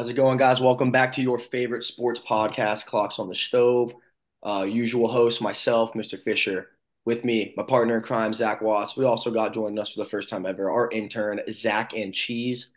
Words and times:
How's 0.00 0.08
it 0.08 0.14
going, 0.14 0.38
guys? 0.38 0.62
Welcome 0.62 0.90
back 0.90 1.12
to 1.12 1.20
your 1.20 1.38
favorite 1.38 1.84
sports 1.84 2.18
podcast, 2.20 2.86
Clocks 2.86 3.18
on 3.18 3.28
the 3.28 3.34
Stove. 3.34 3.92
Uh, 4.42 4.66
usual 4.66 5.08
host, 5.08 5.42
myself, 5.42 5.92
Mr. 5.92 6.18
Fisher. 6.18 6.68
With 7.04 7.22
me, 7.22 7.52
my 7.54 7.64
partner 7.64 7.98
in 7.98 8.02
crime, 8.02 8.32
Zach 8.32 8.62
Watts. 8.62 8.96
We 8.96 9.04
also 9.04 9.30
got 9.30 9.52
joining 9.52 9.78
us 9.78 9.92
for 9.92 10.02
the 10.02 10.08
first 10.08 10.30
time 10.30 10.46
ever, 10.46 10.70
our 10.70 10.90
intern, 10.90 11.42
Zach 11.50 11.92
and 11.92 12.14
Cheese. 12.14 12.70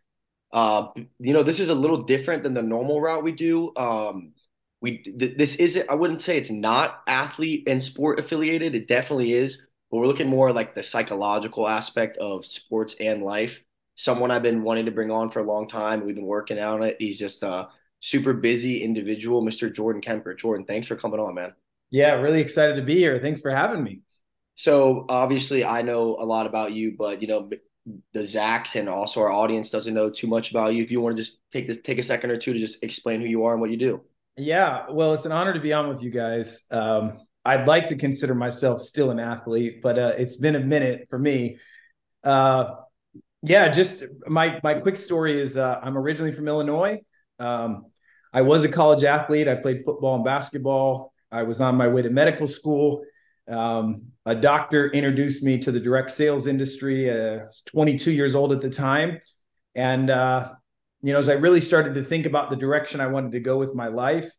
Uh, 0.51 0.87
you 1.17 1.31
know, 1.31 1.43
this 1.43 1.61
is 1.61 1.69
a 1.69 1.73
little 1.73 2.03
different 2.03 2.43
than 2.43 2.53
the 2.53 2.61
normal 2.61 2.99
route 2.99 3.23
we 3.23 3.31
do. 3.31 3.71
Um, 3.77 4.33
we 4.81 4.97
th- 4.97 5.37
this 5.37 5.55
isn't. 5.55 5.89
I 5.89 5.93
wouldn't 5.93 6.19
say 6.19 6.37
it's 6.37 6.51
not 6.51 7.03
athlete 7.07 7.63
and 7.67 7.81
sport 7.81 8.19
affiliated. 8.19 8.75
It 8.75 8.89
definitely 8.89 9.31
is, 9.31 9.65
but 9.89 9.99
we're 9.99 10.07
looking 10.07 10.27
more 10.27 10.51
like 10.51 10.75
the 10.75 10.83
psychological 10.83 11.69
aspect 11.69 12.17
of 12.17 12.45
sports 12.45 12.97
and 12.99 13.23
life 13.23 13.61
someone 13.95 14.31
I've 14.31 14.43
been 14.43 14.63
wanting 14.63 14.85
to 14.85 14.91
bring 14.91 15.11
on 15.11 15.29
for 15.29 15.39
a 15.39 15.43
long 15.43 15.67
time. 15.67 16.05
We've 16.05 16.15
been 16.15 16.25
working 16.25 16.59
on 16.59 16.83
it. 16.83 16.97
He's 16.99 17.17
just 17.17 17.43
a 17.43 17.69
super 17.99 18.33
busy 18.33 18.83
individual, 18.83 19.43
Mr. 19.43 19.73
Jordan 19.73 20.01
Kemper. 20.01 20.33
Jordan, 20.33 20.65
thanks 20.65 20.87
for 20.87 20.95
coming 20.95 21.19
on, 21.19 21.35
man. 21.35 21.53
Yeah, 21.91 22.13
really 22.13 22.41
excited 22.41 22.75
to 22.77 22.81
be 22.81 22.95
here. 22.95 23.17
Thanks 23.19 23.41
for 23.41 23.51
having 23.51 23.83
me. 23.83 24.01
So 24.55 25.05
obviously, 25.09 25.63
I 25.63 25.81
know 25.81 26.17
a 26.19 26.25
lot 26.25 26.45
about 26.45 26.73
you, 26.73 26.95
but 26.97 27.21
you 27.21 27.27
know 27.27 27.49
the 28.13 28.19
Zacks 28.21 28.75
and 28.75 28.87
also 28.87 29.21
our 29.21 29.31
audience 29.31 29.69
doesn't 29.69 29.93
know 29.93 30.09
too 30.09 30.27
much 30.27 30.51
about 30.51 30.73
you. 30.73 30.83
If 30.83 30.91
you 30.91 31.01
want 31.01 31.17
to 31.17 31.21
just 31.21 31.39
take 31.51 31.67
this, 31.67 31.79
take 31.83 31.99
a 31.99 32.03
second 32.03 32.31
or 32.31 32.37
two 32.37 32.53
to 32.53 32.59
just 32.59 32.83
explain 32.83 33.21
who 33.21 33.27
you 33.27 33.45
are 33.45 33.53
and 33.53 33.61
what 33.61 33.71
you 33.71 33.77
do. 33.77 34.01
Yeah, 34.37 34.85
well, 34.89 35.13
it's 35.13 35.25
an 35.25 35.31
honor 35.31 35.53
to 35.53 35.59
be 35.59 35.73
on 35.73 35.89
with 35.89 36.01
you 36.01 36.09
guys. 36.09 36.63
Um, 36.71 37.19
I'd 37.45 37.67
like 37.67 37.87
to 37.87 37.95
consider 37.95 38.33
myself 38.33 38.81
still 38.81 39.11
an 39.11 39.19
athlete, 39.19 39.81
but 39.81 39.99
uh, 39.99 40.13
it's 40.17 40.37
been 40.37 40.55
a 40.55 40.59
minute 40.59 41.07
for 41.09 41.19
me. 41.19 41.57
Uh, 42.23 42.75
yeah, 43.43 43.67
just 43.67 44.03
my 44.25 44.59
my 44.63 44.75
quick 44.75 44.97
story 44.97 45.39
is 45.39 45.57
uh, 45.57 45.79
I'm 45.83 45.97
originally 45.97 46.31
from 46.31 46.47
Illinois. 46.47 47.01
Um, 47.39 47.87
I 48.31 48.41
was 48.41 48.63
a 48.63 48.69
college 48.69 49.03
athlete. 49.03 49.49
I 49.49 49.55
played 49.55 49.83
football 49.83 50.15
and 50.15 50.23
basketball. 50.23 51.13
I 51.29 51.43
was 51.43 51.59
on 51.59 51.75
my 51.75 51.89
way 51.89 52.01
to 52.01 52.09
medical 52.09 52.47
school. 52.47 53.03
Um, 53.49 54.03
a 54.25 54.33
doctor 54.33 54.89
introduced 54.89 55.43
me 55.43 55.57
to 55.59 55.73
the 55.73 55.79
direct 55.79 56.11
sales 56.11 56.47
industry. 56.47 57.09
Uh, 57.09 57.41
I 57.41 57.43
was 57.45 57.61
22 57.65 58.11
years 58.11 58.33
old 58.33 58.53
at 58.53 58.61
the 58.61 58.69
time, 58.69 59.19
and 59.75 60.09
uh, 60.09 60.53
you 61.01 61.11
know, 61.11 61.19
as 61.19 61.27
I 61.27 61.33
really 61.33 61.61
started 61.61 61.95
to 61.95 62.03
think 62.03 62.25
about 62.25 62.49
the 62.49 62.55
direction 62.55 63.01
I 63.01 63.07
wanted 63.07 63.33
to 63.33 63.41
go 63.41 63.57
with 63.57 63.75
my 63.75 63.87
life, 63.87 64.31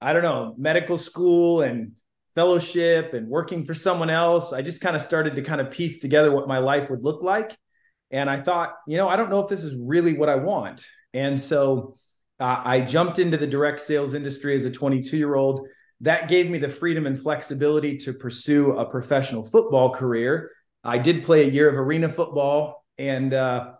I 0.00 0.12
don't 0.12 0.24
know, 0.24 0.56
medical 0.58 0.98
school 0.98 1.60
and 1.60 1.92
fellowship 2.34 3.14
and 3.14 3.28
working 3.28 3.64
for 3.64 3.72
someone 3.72 4.10
else. 4.10 4.52
I 4.52 4.62
just 4.62 4.80
kind 4.80 4.96
of 4.96 5.02
started 5.02 5.36
to 5.36 5.42
kind 5.42 5.60
of 5.60 5.70
piece 5.70 6.00
together 6.00 6.32
what 6.32 6.48
my 6.48 6.58
life 6.58 6.90
would 6.90 7.04
look 7.04 7.22
like 7.22 7.56
and 8.10 8.30
I 8.30 8.40
thought, 8.40 8.76
you 8.86 8.96
know, 8.96 9.08
I 9.08 9.16
don't 9.16 9.30
know 9.30 9.40
if 9.40 9.48
this 9.48 9.64
is 9.64 9.74
really 9.74 10.16
what 10.16 10.28
I 10.28 10.36
want. 10.36 10.84
And 11.12 11.40
so 11.40 11.96
uh, 12.38 12.62
I 12.64 12.80
jumped 12.80 13.18
into 13.18 13.36
the 13.36 13.46
direct 13.46 13.80
sales 13.80 14.14
industry 14.14 14.54
as 14.54 14.64
a 14.64 14.70
22 14.70 15.16
year 15.16 15.34
old. 15.34 15.66
That 16.02 16.28
gave 16.28 16.50
me 16.50 16.58
the 16.58 16.68
freedom 16.68 17.06
and 17.06 17.20
flexibility 17.20 17.96
to 17.98 18.12
pursue 18.12 18.72
a 18.72 18.84
professional 18.84 19.42
football 19.42 19.90
career. 19.90 20.50
I 20.84 20.98
did 20.98 21.24
play 21.24 21.44
a 21.44 21.50
year 21.50 21.68
of 21.68 21.74
arena 21.74 22.08
football, 22.08 22.84
and 22.98 23.32
uh, 23.32 23.72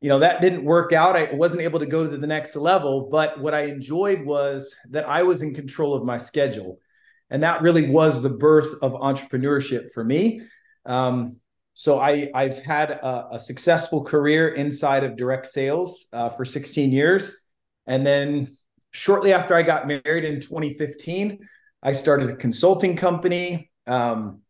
you 0.00 0.08
know 0.08 0.20
that 0.20 0.40
didn't 0.40 0.64
work 0.64 0.92
out. 0.92 1.16
I 1.16 1.34
wasn't 1.34 1.62
able 1.62 1.80
to 1.80 1.86
go 1.86 2.02
to 2.02 2.16
the 2.16 2.26
next 2.26 2.56
level. 2.56 3.08
But 3.10 3.38
what 3.40 3.54
I 3.54 3.66
enjoyed 3.66 4.24
was 4.24 4.74
that 4.90 5.06
I 5.06 5.22
was 5.22 5.42
in 5.42 5.54
control 5.54 5.94
of 5.94 6.02
my 6.02 6.16
schedule, 6.16 6.80
and 7.28 7.42
that 7.42 7.60
really 7.60 7.90
was 7.90 8.22
the 8.22 8.30
birth 8.30 8.74
of 8.80 8.92
entrepreneurship 8.92 9.92
for 9.92 10.02
me. 10.02 10.40
Um, 10.86 11.40
so 11.74 11.98
I 11.98 12.30
I've 12.34 12.62
had 12.62 12.92
a, 12.92 13.34
a, 13.34 13.40
successful 13.40 14.04
career 14.04 14.48
inside 14.54 15.02
of 15.02 15.16
direct 15.16 15.46
sales 15.46 16.06
uh, 16.12 16.30
for 16.30 16.44
16 16.44 16.92
years, 16.92 17.44
and 17.86 18.06
then 18.06 18.56
shortly 18.92 19.32
after 19.32 19.56
I 19.56 19.62
got 19.62 19.88
married 19.88 20.24
in 20.24 20.40
2015, 20.40 21.40
I 21.82 21.92
started 21.92 22.30
a 22.30 22.36
consulting 22.36 22.96
company. 22.96 23.72
Um, 23.88 24.40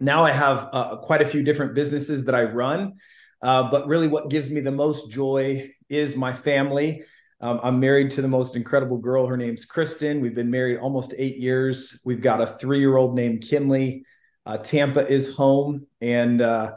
now 0.00 0.24
I 0.24 0.32
have 0.32 0.68
uh, 0.72 0.96
quite 0.96 1.22
a 1.22 1.26
few 1.26 1.44
different 1.44 1.74
businesses 1.74 2.24
that 2.24 2.34
I 2.34 2.42
run, 2.42 2.94
uh, 3.40 3.70
but 3.70 3.86
really 3.86 4.08
what 4.08 4.28
gives 4.28 4.50
me 4.50 4.60
the 4.60 4.72
most 4.72 5.10
joy 5.10 5.70
is 5.88 6.16
my 6.16 6.32
family. 6.32 7.04
Um, 7.40 7.60
I'm 7.62 7.78
married 7.78 8.10
to 8.10 8.22
the 8.22 8.28
most 8.28 8.56
incredible 8.56 8.98
girl. 8.98 9.26
Her 9.26 9.36
name's 9.36 9.64
Kristen. 9.64 10.20
We've 10.20 10.34
been 10.34 10.50
married 10.50 10.78
almost 10.78 11.14
eight 11.16 11.36
years. 11.36 12.00
We've 12.04 12.20
got 12.20 12.40
a 12.40 12.46
three 12.46 12.80
year 12.80 12.96
old 12.96 13.14
named 13.14 13.42
Kinley. 13.42 14.04
Uh, 14.46 14.56
Tampa 14.58 15.06
is 15.06 15.34
home, 15.34 15.86
and 16.00 16.40
uh, 16.40 16.74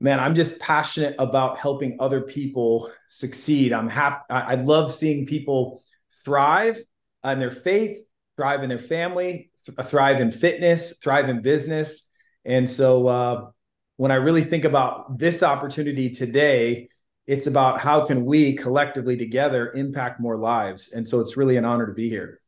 man, 0.00 0.18
I'm 0.18 0.34
just 0.34 0.58
passionate 0.58 1.14
about 1.20 1.58
helping 1.58 1.96
other 2.00 2.20
people 2.20 2.90
succeed. 3.08 3.72
I'm 3.72 3.88
happy. 3.88 4.24
I, 4.28 4.40
I 4.40 4.54
love 4.56 4.92
seeing 4.92 5.24
people 5.24 5.80
thrive 6.24 6.78
in 7.24 7.38
their 7.38 7.52
faith, 7.52 7.98
thrive 8.36 8.64
in 8.64 8.68
their 8.68 8.80
family, 8.80 9.52
th- 9.64 9.86
thrive 9.86 10.20
in 10.20 10.32
fitness, 10.32 10.94
thrive 10.98 11.28
in 11.28 11.42
business. 11.42 12.10
And 12.44 12.68
so, 12.68 13.06
uh, 13.06 13.50
when 13.98 14.10
I 14.10 14.16
really 14.16 14.42
think 14.42 14.64
about 14.64 15.16
this 15.18 15.44
opportunity 15.44 16.10
today, 16.10 16.88
it's 17.28 17.46
about 17.46 17.80
how 17.80 18.04
can 18.04 18.24
we 18.24 18.54
collectively 18.54 19.16
together 19.16 19.72
impact 19.72 20.18
more 20.18 20.36
lives. 20.36 20.88
And 20.88 21.06
so, 21.06 21.20
it's 21.20 21.36
really 21.36 21.56
an 21.56 21.64
honor 21.64 21.86
to 21.86 21.94
be 21.94 22.08
here. 22.08 22.41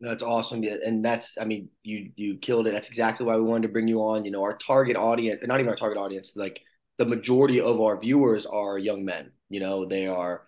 That's 0.00 0.22
awesome. 0.22 0.62
Yeah, 0.62 0.76
and 0.84 1.04
that's 1.04 1.36
I 1.38 1.44
mean, 1.44 1.68
you 1.82 2.10
you 2.16 2.36
killed 2.38 2.66
it. 2.66 2.72
That's 2.72 2.88
exactly 2.88 3.26
why 3.26 3.36
we 3.36 3.42
wanted 3.42 3.68
to 3.68 3.72
bring 3.72 3.86
you 3.86 4.02
on. 4.02 4.24
You 4.24 4.30
know, 4.30 4.42
our 4.42 4.56
target 4.56 4.96
audience, 4.96 5.40
not 5.44 5.60
even 5.60 5.68
our 5.68 5.76
target 5.76 5.98
audience, 5.98 6.34
like 6.36 6.62
the 6.96 7.04
majority 7.04 7.60
of 7.60 7.80
our 7.80 8.00
viewers 8.00 8.46
are 8.46 8.78
young 8.78 9.04
men. 9.04 9.32
You 9.50 9.60
know, 9.60 9.84
they 9.84 10.06
are 10.06 10.46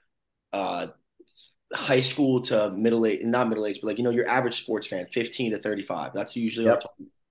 uh 0.55 0.89
high 1.75 2.01
school 2.01 2.41
to 2.43 2.71
middle 2.71 3.07
age, 3.07 3.23
not 3.25 3.49
middle 3.49 3.67
age, 3.67 3.81
but 3.83 3.89
like 3.89 3.99
you 3.99 4.05
know, 4.05 4.11
your 4.11 4.29
average 4.29 4.63
sports 4.63 4.87
fan, 4.89 5.07
15 5.13 5.53
to 5.53 5.59
35. 5.59 6.13
That's 6.15 6.34
usually 6.34 6.67
yep. 6.67 6.83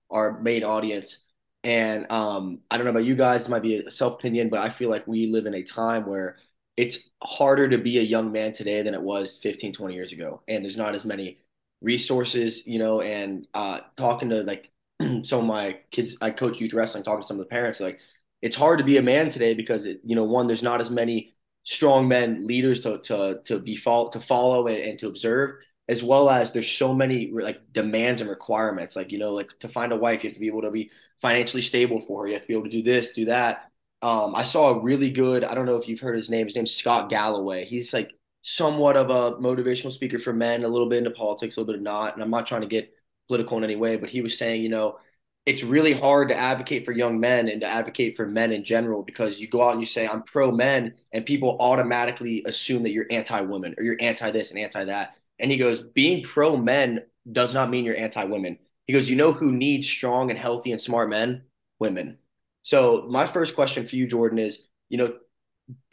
our 0.10 0.32
our 0.34 0.42
main 0.42 0.64
audience. 0.64 1.24
And 1.64 2.12
um, 2.12 2.60
I 2.72 2.78
don't 2.78 2.86
know 2.86 2.92
about 2.92 3.06
you 3.06 3.16
guys, 3.16 3.46
it 3.46 3.52
might 3.52 3.62
be 3.62 3.78
a 3.78 3.92
self 3.92 4.16
opinion, 4.16 4.50
but 4.50 4.62
I 4.62 4.70
feel 4.70 4.90
like 4.90 5.08
we 5.08 5.28
live 5.28 5.46
in 5.46 5.54
a 5.54 5.64
time 5.64 6.08
where 6.08 6.38
it's 6.78 7.10
harder 7.22 7.70
to 7.70 7.78
be 7.78 8.00
a 8.00 8.04
young 8.04 8.32
man 8.32 8.52
today 8.54 8.82
than 8.82 8.94
it 8.96 9.02
was 9.02 9.38
15, 9.42 9.74
20 9.74 9.94
years 9.94 10.12
ago. 10.14 10.42
And 10.48 10.64
there's 10.64 10.78
not 10.78 10.96
as 10.96 11.06
many 11.06 11.41
resources, 11.82 12.66
you 12.66 12.80
know, 12.80 13.02
and 13.02 13.48
uh, 13.54 13.82
talking 13.98 14.30
to 14.30 14.44
like 14.44 14.72
some 15.24 15.40
of 15.42 15.46
my 15.46 15.80
kids, 15.92 16.18
I 16.22 16.32
coach 16.32 16.60
youth 16.60 16.74
wrestling, 16.74 17.04
talking 17.04 17.22
to 17.22 17.28
some 17.28 17.38
of 17.38 17.42
the 17.46 17.50
parents, 17.50 17.80
like 17.80 18.00
it's 18.42 18.56
hard 18.56 18.80
to 18.80 18.86
be 18.86 18.98
a 18.98 19.02
man 19.02 19.30
today 19.30 19.54
because 19.54 19.86
it, 19.86 20.02
you 20.04 20.16
know, 20.16 20.24
one, 20.24 20.48
there's 20.48 20.64
not 20.64 20.82
as 20.82 20.90
many 20.90 21.36
strong 21.64 22.08
men 22.08 22.48
leaders 22.48 22.82
to 22.82 23.00
to 23.00 23.42
to 23.46 23.60
be 23.60 23.76
follow, 23.76 24.10
to 24.10 24.20
follow 24.20 24.68
and, 24.68 24.78
and 24.78 25.00
to 25.00 25.08
observe, 25.08 25.58
as 25.88 26.04
well 26.04 26.30
as 26.30 26.52
there's 26.52 26.72
so 26.72 26.94
many 26.94 27.32
like 27.32 27.62
demands 27.72 28.22
and 28.22 28.30
requirements. 28.30 28.96
Like 28.96 29.12
you 29.12 29.20
know, 29.20 29.32
like 29.34 29.50
to 29.60 29.68
find 29.70 29.92
a 29.92 29.98
wife, 29.98 30.24
you 30.24 30.30
have 30.30 30.36
to 30.36 30.40
be 30.40 30.48
able 30.48 30.64
to 30.64 30.72
be 30.72 30.92
financially 31.22 31.62
stable 31.62 32.02
for 32.02 32.22
her. 32.22 32.28
You 32.28 32.34
have 32.34 32.42
to 32.44 32.48
be 32.48 32.54
able 32.54 32.64
to 32.66 32.70
do 32.70 32.84
this, 32.84 33.14
do 33.14 33.26
that. 33.26 33.70
Um, 34.02 34.34
I 34.36 34.44
saw 34.44 34.70
a 34.72 34.82
really 34.82 35.12
good. 35.12 35.44
I 35.44 35.54
don't 35.54 35.68
know 35.68 35.78
if 35.78 35.88
you've 35.88 36.00
heard 36.00 36.16
his 36.16 36.30
name. 36.30 36.48
His 36.48 36.56
name's 36.56 36.76
Scott 36.76 37.10
Galloway. 37.10 37.66
He's 37.66 37.94
like 37.94 38.12
somewhat 38.42 38.98
of 38.98 39.10
a 39.10 39.38
motivational 39.38 39.92
speaker 39.92 40.20
for 40.20 40.34
men, 40.34 40.64
a 40.64 40.68
little 40.68 40.90
bit 40.90 41.00
into 41.00 41.12
politics, 41.12 41.56
a 41.56 41.60
little 41.60 41.74
bit 41.74 41.80
of 41.80 41.84
not. 41.84 42.14
And 42.14 42.24
I'm 42.24 42.30
not 42.30 42.48
trying 42.48 42.62
to 42.62 42.68
get 42.68 42.94
political 43.28 43.58
in 43.58 43.64
any 43.64 43.76
way, 43.76 43.98
but 43.98 44.10
he 44.10 44.22
was 44.22 44.38
saying, 44.38 44.64
you 44.64 44.70
know, 44.70 44.98
it's 45.46 45.64
really 45.64 45.94
hard 45.94 46.30
to 46.30 46.36
advocate 46.36 46.86
for 46.86 46.92
young 46.92 47.20
men 47.20 47.50
and 47.50 47.62
to 47.62 47.68
advocate 47.68 48.16
for 48.16 48.28
men 48.28 48.52
in 48.52 48.64
general 48.64 49.02
because 49.02 49.40
you 49.40 49.48
go 49.48 49.64
out 49.64 49.72
and 49.72 49.80
you 49.80 49.88
say, 49.88 50.08
I'm 50.08 50.22
pro 50.22 50.52
men, 50.52 50.94
and 51.12 51.26
people 51.26 51.58
automatically 51.60 52.44
assume 52.46 52.84
that 52.84 52.92
you're 52.92 53.08
anti 53.10 53.42
women 53.42 53.74
or 53.78 53.84
you're 53.84 53.98
anti 54.00 54.30
this 54.32 54.52
and 54.52 54.60
anti 54.60 54.86
that. 54.86 55.16
And 55.40 55.50
he 55.50 55.58
goes, 55.58 55.82
being 55.82 56.24
pro 56.24 56.58
men 56.58 57.04
does 57.32 57.54
not 57.54 57.70
mean 57.70 57.86
you're 57.86 57.98
anti 57.98 58.24
women. 58.26 58.60
He 58.86 58.94
goes, 58.94 59.10
you 59.10 59.16
know 59.16 59.32
who 59.32 59.52
needs 59.52 59.88
strong 59.88 60.30
and 60.30 60.38
healthy 60.38 60.72
and 60.72 60.82
smart 60.82 61.10
men? 61.10 61.44
Women. 61.80 62.20
So 62.64 63.08
my 63.10 63.26
first 63.26 63.56
question 63.56 63.88
for 63.88 63.96
you, 63.96 64.06
Jordan, 64.06 64.38
is, 64.38 64.60
you 64.90 65.00
know, 65.00 65.14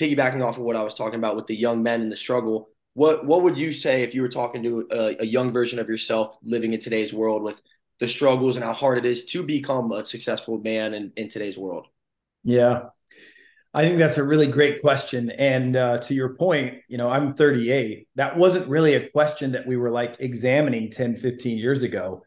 piggybacking 0.00 0.42
off 0.42 0.58
of 0.58 0.64
what 0.64 0.76
I 0.76 0.82
was 0.82 0.94
talking 0.94 1.18
about 1.18 1.36
with 1.36 1.46
the 1.46 1.56
young 1.56 1.82
men 1.82 2.00
and 2.00 2.10
the 2.10 2.16
struggle, 2.16 2.68
what 2.94 3.24
what 3.24 3.42
would 3.42 3.56
you 3.56 3.72
say 3.72 4.02
if 4.02 4.14
you 4.14 4.22
were 4.22 4.28
talking 4.28 4.62
to 4.62 4.88
a, 4.90 5.22
a, 5.22 5.24
young 5.24 5.52
version 5.52 5.78
of 5.78 5.88
yourself 5.88 6.36
living 6.42 6.72
in 6.72 6.80
today's 6.80 7.12
world 7.12 7.42
with 7.42 7.62
the 8.00 8.08
struggles 8.08 8.56
and 8.56 8.64
how 8.64 8.72
hard 8.72 8.98
it 8.98 9.04
is 9.04 9.24
to 9.26 9.42
become 9.42 9.92
a 9.92 10.04
successful 10.04 10.58
man 10.58 10.94
in, 10.94 11.12
in 11.16 11.28
today's 11.28 11.56
world? 11.56 11.86
Yeah. 12.42 12.86
I 13.74 13.82
think 13.82 13.98
that's 13.98 14.18
a 14.18 14.24
really 14.24 14.46
great 14.46 14.80
question. 14.80 15.30
And 15.30 15.76
uh, 15.76 15.98
to 15.98 16.14
your 16.14 16.34
point, 16.34 16.78
you 16.88 16.96
know, 16.96 17.10
I'm 17.10 17.34
38. 17.34 18.08
That 18.14 18.36
wasn't 18.36 18.68
really 18.68 18.94
a 18.94 19.08
question 19.10 19.52
that 19.52 19.66
we 19.66 19.76
were 19.76 19.90
like 19.90 20.16
examining 20.20 20.90
10, 20.90 21.16
15 21.16 21.58
years 21.58 21.82
ago. 21.82 22.24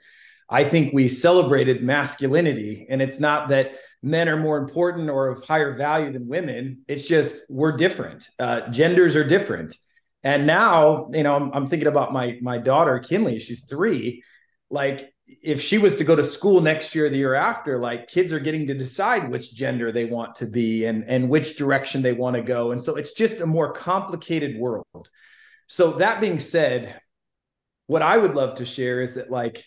I 0.50 0.64
think 0.64 0.94
we 0.94 1.10
celebrated 1.10 1.84
masculinity. 1.84 2.86
And 2.90 3.02
it's 3.02 3.20
not 3.20 3.50
that 3.50 3.74
men 4.02 4.28
are 4.28 4.38
more 4.38 4.58
important 4.58 5.10
or 5.10 5.28
of 5.28 5.44
higher 5.44 5.76
value 5.76 6.12
than 6.12 6.28
women. 6.28 6.84
It's 6.88 7.08
just 7.08 7.44
we're 7.50 7.78
different. 7.78 8.28
Uh, 8.40 8.70
genders 8.70 9.16
are 9.16 9.28
different. 9.28 9.76
And 10.24 10.46
now, 10.46 11.10
you 11.12 11.24
know, 11.24 11.36
I'm, 11.36 11.52
I'm 11.54 11.68
thinking 11.68 11.88
about 11.88 12.14
my 12.14 12.38
my 12.42 12.58
daughter 12.58 13.00
Kinley. 13.00 13.40
She's 13.40 13.66
three. 13.66 14.24
Like, 14.70 15.14
if 15.26 15.62
she 15.62 15.78
was 15.78 15.96
to 15.96 16.04
go 16.04 16.16
to 16.16 16.24
school 16.24 16.62
next 16.62 16.96
year, 16.96 17.10
the 17.10 17.18
year 17.18 17.34
after, 17.34 17.80
like 17.80 18.08
kids 18.08 18.32
are 18.32 18.40
getting 18.40 18.68
to 18.68 18.74
decide 18.74 19.30
which 19.30 19.54
gender 19.54 19.92
they 19.92 20.06
want 20.06 20.36
to 20.36 20.46
be 20.46 20.86
and 20.86 21.04
and 21.06 21.30
which 21.30 21.58
direction 21.58 22.02
they 22.02 22.14
want 22.14 22.36
to 22.36 22.42
go. 22.42 22.72
And 22.72 22.84
so 22.84 22.96
it's 22.96 23.14
just 23.14 23.42
a 23.42 23.46
more 23.46 23.74
complicated 23.74 24.58
world. 24.58 25.10
So 25.68 25.94
that 25.94 26.22
being 26.22 26.40
said, 26.40 27.00
what 27.88 28.02
I 28.02 28.18
would 28.18 28.36
love 28.36 28.56
to 28.56 28.66
share 28.66 29.02
is 29.02 29.16
that 29.16 29.32
like 29.32 29.64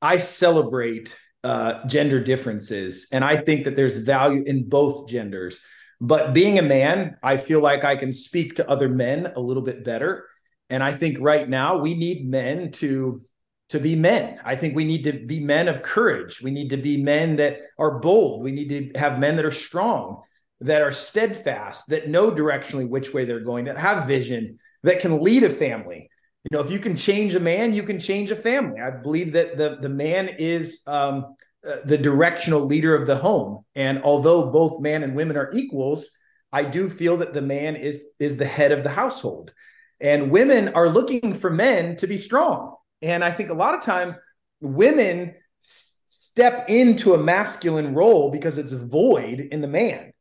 I 0.00 0.18
celebrate 0.18 1.16
uh, 1.44 1.86
gender 1.86 2.20
differences, 2.22 3.06
and 3.12 3.24
I 3.24 3.36
think 3.36 3.64
that 3.64 3.76
there's 3.76 3.98
value 3.98 4.42
in 4.44 4.68
both 4.68 5.08
genders. 5.08 5.60
But 6.00 6.32
being 6.32 6.58
a 6.58 6.62
man, 6.62 7.16
I 7.22 7.36
feel 7.36 7.60
like 7.60 7.84
I 7.84 7.96
can 7.96 8.12
speak 8.12 8.56
to 8.56 8.68
other 8.68 8.88
men 8.88 9.32
a 9.34 9.40
little 9.40 9.62
bit 9.62 9.84
better. 9.84 10.26
And 10.70 10.82
I 10.82 10.92
think 10.92 11.18
right 11.20 11.48
now 11.48 11.78
we 11.78 11.94
need 11.94 12.28
men 12.28 12.70
to 12.72 13.22
to 13.70 13.78
be 13.78 13.94
men. 13.94 14.40
I 14.44 14.56
think 14.56 14.74
we 14.74 14.84
need 14.84 15.04
to 15.04 15.12
be 15.12 15.40
men 15.40 15.68
of 15.68 15.82
courage. 15.82 16.40
We 16.40 16.50
need 16.50 16.70
to 16.70 16.78
be 16.78 17.02
men 17.02 17.36
that 17.36 17.58
are 17.78 17.98
bold. 17.98 18.42
We 18.42 18.52
need 18.52 18.68
to 18.70 18.98
have 18.98 19.18
men 19.18 19.36
that 19.36 19.44
are 19.44 19.50
strong, 19.50 20.22
that 20.62 20.80
are 20.80 20.92
steadfast, 20.92 21.88
that 21.88 22.08
know 22.08 22.30
directionally 22.30 22.88
which 22.88 23.12
way 23.12 23.26
they're 23.26 23.40
going, 23.40 23.66
that 23.66 23.76
have 23.76 24.08
vision, 24.08 24.58
that 24.84 25.00
can 25.00 25.22
lead 25.22 25.42
a 25.42 25.50
family. 25.50 26.08
You 26.50 26.56
know, 26.58 26.64
if 26.64 26.70
you 26.70 26.78
can 26.78 26.96
change 26.96 27.34
a 27.34 27.40
man, 27.40 27.74
you 27.74 27.82
can 27.82 27.98
change 27.98 28.30
a 28.30 28.36
family. 28.36 28.80
I 28.80 28.90
believe 28.90 29.32
that 29.32 29.58
the 29.58 29.78
the 29.80 29.88
man 29.88 30.28
is 30.28 30.80
um, 30.86 31.36
uh, 31.66 31.76
the 31.84 31.98
directional 31.98 32.64
leader 32.64 32.94
of 32.94 33.06
the 33.06 33.16
home, 33.16 33.64
and 33.74 34.02
although 34.02 34.50
both 34.50 34.80
man 34.80 35.02
and 35.02 35.14
women 35.14 35.36
are 35.36 35.52
equals, 35.52 36.10
I 36.50 36.62
do 36.62 36.88
feel 36.88 37.18
that 37.18 37.34
the 37.34 37.42
man 37.42 37.76
is 37.76 38.02
is 38.18 38.38
the 38.38 38.46
head 38.46 38.72
of 38.72 38.82
the 38.82 38.90
household, 38.90 39.52
and 40.00 40.30
women 40.30 40.68
are 40.70 40.88
looking 40.88 41.34
for 41.34 41.50
men 41.50 41.96
to 41.96 42.06
be 42.06 42.16
strong. 42.16 42.76
And 43.02 43.22
I 43.22 43.30
think 43.30 43.50
a 43.50 43.54
lot 43.54 43.74
of 43.74 43.82
times 43.82 44.18
women 44.60 45.34
s- 45.62 45.96
step 46.06 46.70
into 46.70 47.12
a 47.12 47.22
masculine 47.22 47.94
role 47.94 48.30
because 48.30 48.56
it's 48.56 48.72
void 48.72 49.40
in 49.40 49.60
the 49.60 49.68
man. 49.68 50.12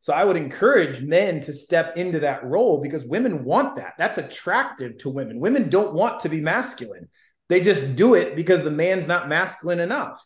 So 0.00 0.12
I 0.12 0.24
would 0.24 0.36
encourage 0.36 1.02
men 1.02 1.40
to 1.42 1.52
step 1.52 1.96
into 1.96 2.20
that 2.20 2.44
role 2.44 2.80
because 2.80 3.04
women 3.04 3.44
want 3.44 3.76
that. 3.76 3.94
That's 3.98 4.18
attractive 4.18 4.98
to 4.98 5.10
women. 5.10 5.40
Women 5.40 5.68
don't 5.68 5.94
want 5.94 6.20
to 6.20 6.28
be 6.28 6.40
masculine. 6.40 7.08
They 7.48 7.60
just 7.60 7.96
do 7.96 8.14
it 8.14 8.36
because 8.36 8.62
the 8.62 8.70
man's 8.70 9.08
not 9.08 9.28
masculine 9.28 9.80
enough. 9.80 10.24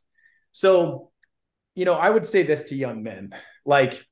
So, 0.53 1.11
you 1.75 1.85
know, 1.85 1.95
I 1.95 2.11
would 2.11 2.27
say 2.27 2.43
this 2.43 2.65
to 2.65 2.75
young 2.75 3.03
men, 3.03 3.33
like 3.65 4.05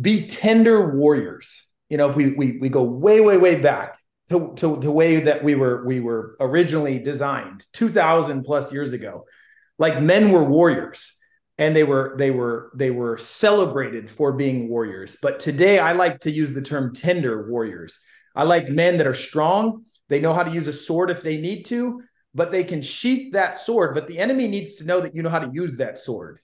be 0.00 0.26
tender 0.26 0.96
warriors. 0.96 1.66
You 1.88 1.96
know, 1.96 2.10
if 2.10 2.16
we 2.16 2.34
we 2.34 2.58
we 2.58 2.68
go 2.68 2.82
way 2.82 3.20
way 3.20 3.36
way 3.36 3.60
back 3.60 3.98
to 4.30 4.52
to 4.56 4.76
the 4.76 4.90
way 4.90 5.20
that 5.20 5.44
we 5.44 5.54
were 5.54 5.84
we 5.84 6.00
were 6.00 6.36
originally 6.40 6.98
designed 6.98 7.64
2000 7.72 8.42
plus 8.42 8.72
years 8.72 8.92
ago, 8.92 9.26
like 9.78 10.02
men 10.02 10.30
were 10.30 10.44
warriors 10.44 11.16
and 11.60 11.76
they 11.76 11.84
were 11.84 12.14
they 12.16 12.30
were 12.30 12.72
they 12.74 12.90
were 12.90 13.18
celebrated 13.18 14.10
for 14.10 14.32
being 14.32 14.68
warriors. 14.68 15.16
But 15.22 15.38
today 15.38 15.78
i 15.78 15.92
like 15.92 16.20
to 16.20 16.30
use 16.30 16.52
the 16.52 16.62
term 16.62 16.92
tender 16.92 17.48
warriors. 17.48 18.00
I 18.34 18.44
like 18.44 18.68
men 18.68 18.96
that 18.96 19.06
are 19.06 19.14
strong. 19.14 19.84
They 20.08 20.20
know 20.20 20.32
how 20.32 20.42
to 20.42 20.50
use 20.50 20.66
a 20.66 20.72
sword 20.72 21.10
if 21.10 21.22
they 21.22 21.36
need 21.36 21.64
to 21.66 22.02
but 22.32 22.52
they 22.52 22.62
can 22.62 22.80
sheath 22.80 23.32
that 23.32 23.56
sword. 23.56 23.92
But 23.92 24.06
the 24.06 24.18
enemy 24.18 24.46
needs 24.46 24.76
to 24.76 24.84
know 24.84 25.00
that 25.00 25.16
you 25.16 25.22
know 25.22 25.30
how 25.30 25.40
to 25.40 25.50
use 25.52 25.78
that 25.78 25.98
sword. 25.98 26.38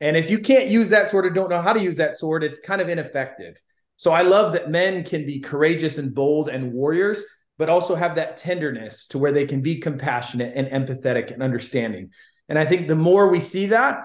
And 0.00 0.16
if 0.16 0.30
you 0.30 0.38
can't 0.38 0.70
use 0.70 0.88
that 0.88 1.10
sword 1.10 1.26
or 1.26 1.30
don't 1.30 1.50
know 1.50 1.60
how 1.60 1.74
to 1.74 1.82
use 1.82 1.96
that 1.96 2.16
sword 2.16 2.42
it's 2.42 2.60
kind 2.60 2.80
of 2.80 2.88
ineffective. 2.88 3.56
So 3.96 4.10
i 4.10 4.22
love 4.22 4.52
that 4.54 4.70
men 4.70 5.04
can 5.04 5.24
be 5.24 5.38
courageous 5.38 5.96
and 5.98 6.12
bold 6.12 6.48
and 6.48 6.72
warriors 6.72 7.24
but 7.58 7.70
also 7.70 7.94
have 7.94 8.16
that 8.16 8.36
tenderness 8.36 9.06
to 9.06 9.16
where 9.16 9.32
they 9.32 9.46
can 9.46 9.62
be 9.62 9.76
compassionate 9.76 10.52
and 10.56 10.68
empathetic 10.68 11.30
and 11.30 11.40
understanding. 11.40 12.10
And 12.48 12.58
i 12.58 12.64
think 12.64 12.88
the 12.88 12.96
more 12.96 13.28
we 13.28 13.40
see 13.40 13.66
that 13.66 14.00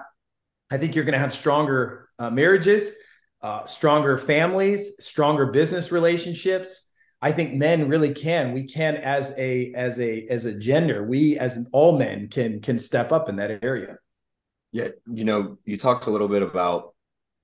I 0.72 0.78
think 0.78 0.94
you're 0.94 1.04
going 1.04 1.12
to 1.12 1.18
have 1.18 1.34
stronger 1.34 2.08
uh, 2.18 2.30
marriages, 2.30 2.92
uh, 3.42 3.66
stronger 3.66 4.16
families, 4.16 4.94
stronger 5.00 5.46
business 5.46 5.92
relationships. 5.92 6.88
I 7.20 7.30
think 7.30 7.52
men 7.52 7.90
really 7.90 8.14
can. 8.14 8.54
We 8.54 8.64
can, 8.64 8.96
as 8.96 9.34
a 9.36 9.74
as 9.74 10.00
a 10.00 10.26
as 10.28 10.46
a 10.46 10.54
gender, 10.54 11.04
we 11.04 11.38
as 11.38 11.58
all 11.72 11.98
men 11.98 12.28
can 12.28 12.62
can 12.62 12.78
step 12.78 13.12
up 13.12 13.28
in 13.28 13.36
that 13.36 13.62
area. 13.62 13.98
Yeah, 14.72 14.88
you 15.12 15.24
know, 15.24 15.58
you 15.66 15.76
talked 15.76 16.06
a 16.06 16.10
little 16.10 16.26
bit 16.26 16.42
about 16.42 16.94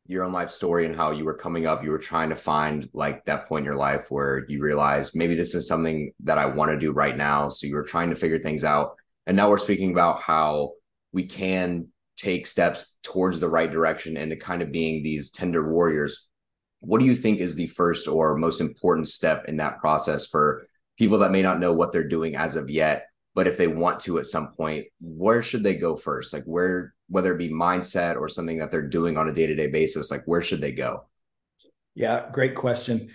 your 0.07 0.25
own 0.25 0.33
life 0.33 0.51
story 0.51 0.87
and 0.87 0.97
how 0.97 1.11
you 1.11 1.27
were 1.27 1.37
coming 1.37 1.67
up. 1.67 1.85
You 1.85 1.91
were 1.91 1.99
trying 1.99 2.31
to 2.31 2.37
find 2.37 2.89
like 2.95 3.27
that 3.27 3.47
point 3.47 3.61
in 3.61 3.67
your 3.67 3.77
life 3.77 4.11
where 4.11 4.47
you 4.49 4.63
realized 4.63 5.15
maybe 5.15 5.35
this 5.35 5.55
is 5.55 5.69
something 5.69 6.13
that 6.25 6.39
I 6.39 6.47
want 6.47 6.71
to 6.71 6.79
do 6.79 6.93
right 6.93 7.17
now. 7.17 7.51
So 7.51 7.67
you 7.67 7.75
were 7.75 7.85
trying 7.85 8.09
to 8.09 8.17
figure 8.17 8.39
things 8.39 8.65
out, 8.65 8.97
and 9.27 9.37
now 9.37 9.51
we're 9.51 9.59
speaking 9.59 9.91
about 9.91 10.23
how 10.23 10.73
we 11.13 11.27
can 11.27 11.89
take 12.19 12.47
steps 12.47 12.97
towards 13.03 13.41
the 13.41 13.49
right 13.49 13.71
direction 13.71 14.17
and 14.17 14.31
to 14.31 14.37
kind 14.37 14.61
of 14.61 14.73
being 14.73 15.03
these 15.03 15.31
tender 15.31 15.73
warriors 15.73 16.27
what 16.81 17.01
do 17.01 17.07
you 17.07 17.15
think 17.15 17.41
is 17.41 17.55
the 17.55 17.67
first 17.67 18.07
or 18.07 18.37
most 18.37 18.61
important 18.61 19.09
step 19.09 19.47
in 19.49 19.57
that 19.57 19.79
process 19.79 20.27
for 20.27 20.67
people 20.97 21.19
that 21.19 21.33
may 21.33 21.43
not 21.43 21.59
know 21.59 21.73
what 21.73 21.93
they're 21.93 22.07
doing 22.07 22.37
as 22.37 22.57
of 22.57 22.71
yet 22.71 23.09
but 23.39 23.47
if 23.47 23.57
they 23.57 23.69
want 23.69 24.01
to 24.01 24.19
at 24.19 24.27
some 24.27 24.49
point 24.49 24.87
where 25.01 25.45
should 25.45 25.63
they 25.63 25.77
go 25.77 25.95
first? 25.95 26.33
Like 26.33 26.43
where 26.43 26.93
whether 27.09 27.33
it 27.33 27.39
be 27.39 27.49
mindset 27.49 28.17
or 28.17 28.29
something 28.29 28.59
that 28.59 28.73
they're 28.73 28.89
doing 28.89 29.17
on 29.17 29.29
a 29.29 29.33
day-to-day 29.33 29.69
basis 29.69 30.11
like 30.11 30.23
where 30.27 30.43
should 30.43 30.61
they 30.61 30.73
go? 30.73 31.07
Yeah 31.95 32.29
great 32.33 32.57
question. 32.57 33.11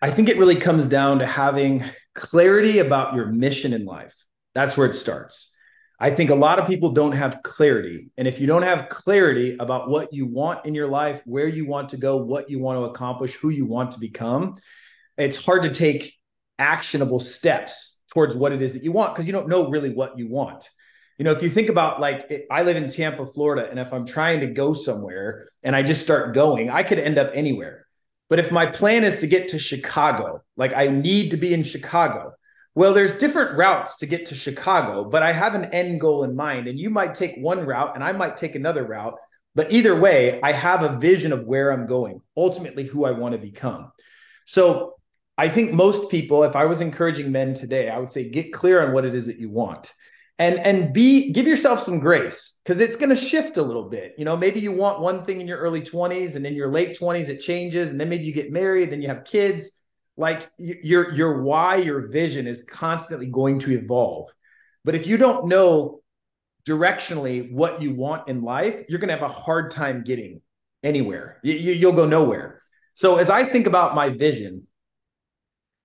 I 0.00 0.10
think 0.10 0.28
it 0.28 0.38
really 0.38 0.54
comes 0.54 0.86
down 0.86 1.18
to 1.18 1.26
having 1.26 1.84
clarity 2.14 2.78
about 2.78 3.14
your 3.14 3.26
mission 3.26 3.72
in 3.72 3.84
life. 3.84 4.14
That's 4.54 4.76
where 4.76 4.86
it 4.86 4.94
starts 4.94 5.51
I 6.02 6.10
think 6.10 6.30
a 6.30 6.34
lot 6.34 6.58
of 6.58 6.66
people 6.66 6.90
don't 6.90 7.12
have 7.12 7.44
clarity. 7.44 8.10
And 8.18 8.26
if 8.26 8.40
you 8.40 8.48
don't 8.48 8.62
have 8.62 8.88
clarity 8.88 9.56
about 9.60 9.88
what 9.88 10.12
you 10.12 10.26
want 10.26 10.66
in 10.66 10.74
your 10.74 10.88
life, 10.88 11.22
where 11.26 11.46
you 11.46 11.64
want 11.64 11.90
to 11.90 11.96
go, 11.96 12.16
what 12.16 12.50
you 12.50 12.58
want 12.58 12.80
to 12.80 12.86
accomplish, 12.86 13.34
who 13.34 13.50
you 13.50 13.66
want 13.66 13.92
to 13.92 14.00
become, 14.00 14.56
it's 15.16 15.36
hard 15.36 15.62
to 15.62 15.70
take 15.70 16.12
actionable 16.58 17.20
steps 17.20 18.02
towards 18.12 18.34
what 18.34 18.50
it 18.50 18.60
is 18.60 18.72
that 18.72 18.82
you 18.82 18.90
want 18.90 19.14
because 19.14 19.28
you 19.28 19.32
don't 19.32 19.46
know 19.46 19.70
really 19.70 19.90
what 19.90 20.18
you 20.18 20.28
want. 20.28 20.68
You 21.18 21.24
know, 21.24 21.30
if 21.30 21.40
you 21.40 21.48
think 21.48 21.68
about 21.68 22.00
like, 22.00 22.48
I 22.50 22.64
live 22.64 22.76
in 22.76 22.88
Tampa, 22.88 23.24
Florida, 23.24 23.70
and 23.70 23.78
if 23.78 23.92
I'm 23.92 24.04
trying 24.04 24.40
to 24.40 24.48
go 24.48 24.72
somewhere 24.72 25.46
and 25.62 25.76
I 25.76 25.84
just 25.84 26.02
start 26.02 26.34
going, 26.34 26.68
I 26.68 26.82
could 26.82 26.98
end 26.98 27.16
up 27.16 27.30
anywhere. 27.32 27.86
But 28.28 28.40
if 28.40 28.50
my 28.50 28.66
plan 28.66 29.04
is 29.04 29.18
to 29.18 29.28
get 29.28 29.50
to 29.50 29.58
Chicago, 29.60 30.42
like 30.56 30.74
I 30.74 30.88
need 30.88 31.30
to 31.30 31.36
be 31.36 31.54
in 31.54 31.62
Chicago, 31.62 32.32
well, 32.74 32.94
there's 32.94 33.14
different 33.14 33.58
routes 33.58 33.98
to 33.98 34.06
get 34.06 34.26
to 34.26 34.34
Chicago, 34.34 35.04
but 35.04 35.22
I 35.22 35.32
have 35.32 35.54
an 35.54 35.66
end 35.66 36.00
goal 36.00 36.24
in 36.24 36.34
mind. 36.34 36.68
And 36.68 36.78
you 36.78 36.88
might 36.88 37.14
take 37.14 37.36
one 37.36 37.66
route 37.66 37.94
and 37.94 38.02
I 38.02 38.12
might 38.12 38.36
take 38.36 38.54
another 38.54 38.84
route. 38.84 39.14
But 39.54 39.72
either 39.72 39.94
way, 39.94 40.40
I 40.42 40.52
have 40.52 40.82
a 40.82 40.98
vision 40.98 41.32
of 41.32 41.44
where 41.44 41.70
I'm 41.70 41.86
going, 41.86 42.22
ultimately, 42.34 42.84
who 42.84 43.04
I 43.04 43.10
want 43.10 43.32
to 43.32 43.38
become. 43.38 43.92
So 44.46 44.94
I 45.36 45.50
think 45.50 45.72
most 45.72 46.10
people, 46.10 46.44
if 46.44 46.56
I 46.56 46.64
was 46.64 46.80
encouraging 46.80 47.30
men 47.30 47.52
today, 47.52 47.90
I 47.90 47.98
would 47.98 48.10
say 48.10 48.30
get 48.30 48.54
clear 48.54 48.82
on 48.82 48.94
what 48.94 49.04
it 49.04 49.14
is 49.14 49.26
that 49.26 49.38
you 49.38 49.50
want. 49.50 49.92
And, 50.38 50.58
and 50.58 50.94
be 50.94 51.30
give 51.32 51.46
yourself 51.46 51.78
some 51.78 52.00
grace 52.00 52.56
because 52.64 52.80
it's 52.80 52.96
going 52.96 53.10
to 53.10 53.14
shift 53.14 53.58
a 53.58 53.62
little 53.62 53.90
bit. 53.90 54.14
You 54.16 54.24
know, 54.24 54.36
maybe 54.36 54.60
you 54.60 54.72
want 54.72 55.00
one 55.00 55.24
thing 55.24 55.42
in 55.42 55.46
your 55.46 55.58
early 55.58 55.82
20s 55.82 56.36
and 56.36 56.46
in 56.46 56.54
your 56.54 56.68
late 56.68 56.98
20s 56.98 57.28
it 57.28 57.40
changes, 57.40 57.90
and 57.90 58.00
then 58.00 58.08
maybe 58.08 58.24
you 58.24 58.32
get 58.32 58.50
married, 58.50 58.90
then 58.90 59.02
you 59.02 59.08
have 59.08 59.24
kids 59.24 59.70
like 60.16 60.50
your 60.58 61.12
your 61.12 61.42
why 61.42 61.76
your 61.76 62.10
vision 62.10 62.46
is 62.46 62.62
constantly 62.62 63.26
going 63.26 63.58
to 63.60 63.72
evolve. 63.72 64.32
But 64.84 64.94
if 64.94 65.06
you 65.06 65.16
don't 65.16 65.46
know 65.46 66.02
directionally 66.66 67.52
what 67.52 67.82
you 67.82 67.92
want 67.92 68.28
in 68.28 68.42
life 68.42 68.84
you're 68.88 68.98
going 68.98 69.08
to 69.08 69.14
have 69.14 69.28
a 69.28 69.32
hard 69.32 69.70
time 69.70 70.04
getting 70.04 70.40
anywhere. 70.82 71.38
You, 71.42 71.54
you, 71.54 71.86
will 71.86 71.94
go 71.94 72.06
nowhere. 72.06 72.62
So 72.94 73.16
as 73.16 73.30
i 73.30 73.44
think 73.44 73.66
about 73.66 73.94
my 73.94 74.10
vision 74.10 74.66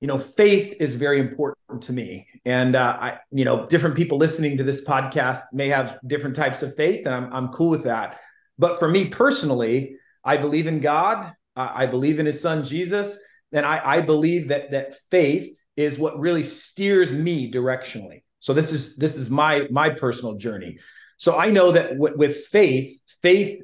you 0.02 0.08
know 0.08 0.20
faith 0.20 0.76
is 0.80 0.96
very 0.96 1.20
important 1.20 1.82
to 1.84 1.94
me. 1.94 2.28
And 2.46 2.76
uh, 2.76 2.98
i 3.00 3.20
you 3.32 3.46
know 3.46 3.66
different 3.66 3.96
people 3.96 4.18
listening 4.18 4.58
to 4.58 4.64
this 4.64 4.84
podcast 4.84 5.42
may 5.54 5.70
have 5.70 5.98
different 6.06 6.36
types 6.36 6.62
of 6.62 6.76
faith 6.76 7.06
and 7.06 7.16
i'm, 7.16 7.34
I'm 7.34 7.48
cool 7.50 7.70
with 7.70 7.84
that. 7.84 8.20
But 8.60 8.78
for 8.78 8.88
me 8.88 9.08
personally 9.08 9.96
i 10.24 10.38
believe 10.38 10.68
in 10.68 10.80
god. 10.80 11.34
I 11.60 11.88
believe 11.88 12.20
in 12.20 12.28
his 12.28 12.40
son 12.40 12.64
jesus 12.64 13.18
and 13.54 13.66
I, 13.66 13.82
I 13.84 14.02
believe 14.02 14.50
that 14.50 14.72
that 14.72 14.96
faith 15.10 15.58
is 15.76 16.00
what 16.00 16.20
really 16.20 16.44
steers 16.44 17.12
me 17.12 17.52
directionally. 17.52 18.24
So 18.40 18.54
this 18.54 18.72
is 18.72 18.96
this 18.98 19.16
is 19.16 19.30
my 19.30 19.68
my 19.72 19.90
personal 19.90 20.36
journey. 20.36 20.80
So 21.18 21.38
I 21.38 21.50
know 21.50 21.72
that 21.72 21.92
w- 21.92 22.18
with 22.18 22.46
faith, 22.48 23.00
faith 23.22 23.62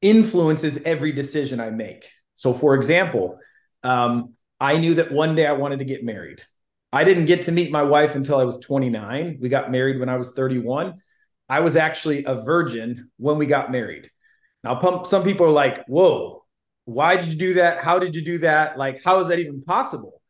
influences 0.00 0.78
every 0.84 1.12
decision 1.12 1.60
I 1.60 1.70
make. 1.70 2.08
So 2.36 2.54
for 2.54 2.74
example, 2.74 3.38
um, 3.82 4.34
I 4.60 4.76
knew 4.76 4.94
that 4.94 5.12
one 5.12 5.34
day 5.34 5.46
I 5.46 5.52
wanted 5.52 5.80
to 5.80 5.84
get 5.84 6.04
married. 6.04 6.42
I 6.92 7.04
didn't 7.04 7.26
get 7.26 7.42
to 7.42 7.52
meet 7.52 7.70
my 7.70 7.82
wife 7.82 8.14
until 8.14 8.38
I 8.38 8.44
was 8.44 8.58
29. 8.58 9.38
We 9.40 9.48
got 9.48 9.70
married 9.70 10.00
when 10.00 10.08
I 10.08 10.16
was 10.16 10.30
31. 10.30 10.94
I 11.48 11.60
was 11.60 11.76
actually 11.76 12.24
a 12.24 12.36
virgin 12.36 13.10
when 13.18 13.38
we 13.38 13.46
got 13.46 13.70
married. 13.70 14.10
Now, 14.64 15.02
some 15.04 15.22
people 15.22 15.46
are 15.46 15.50
like, 15.50 15.84
"Whoa, 15.86 16.37
why 16.88 17.16
did 17.16 17.28
you 17.28 17.34
do 17.34 17.54
that? 17.54 17.80
How 17.84 17.98
did 17.98 18.16
you 18.16 18.24
do 18.24 18.38
that? 18.38 18.78
Like, 18.78 19.04
how 19.04 19.20
is 19.20 19.28
that 19.28 19.38
even 19.38 19.60
possible? 19.60 20.22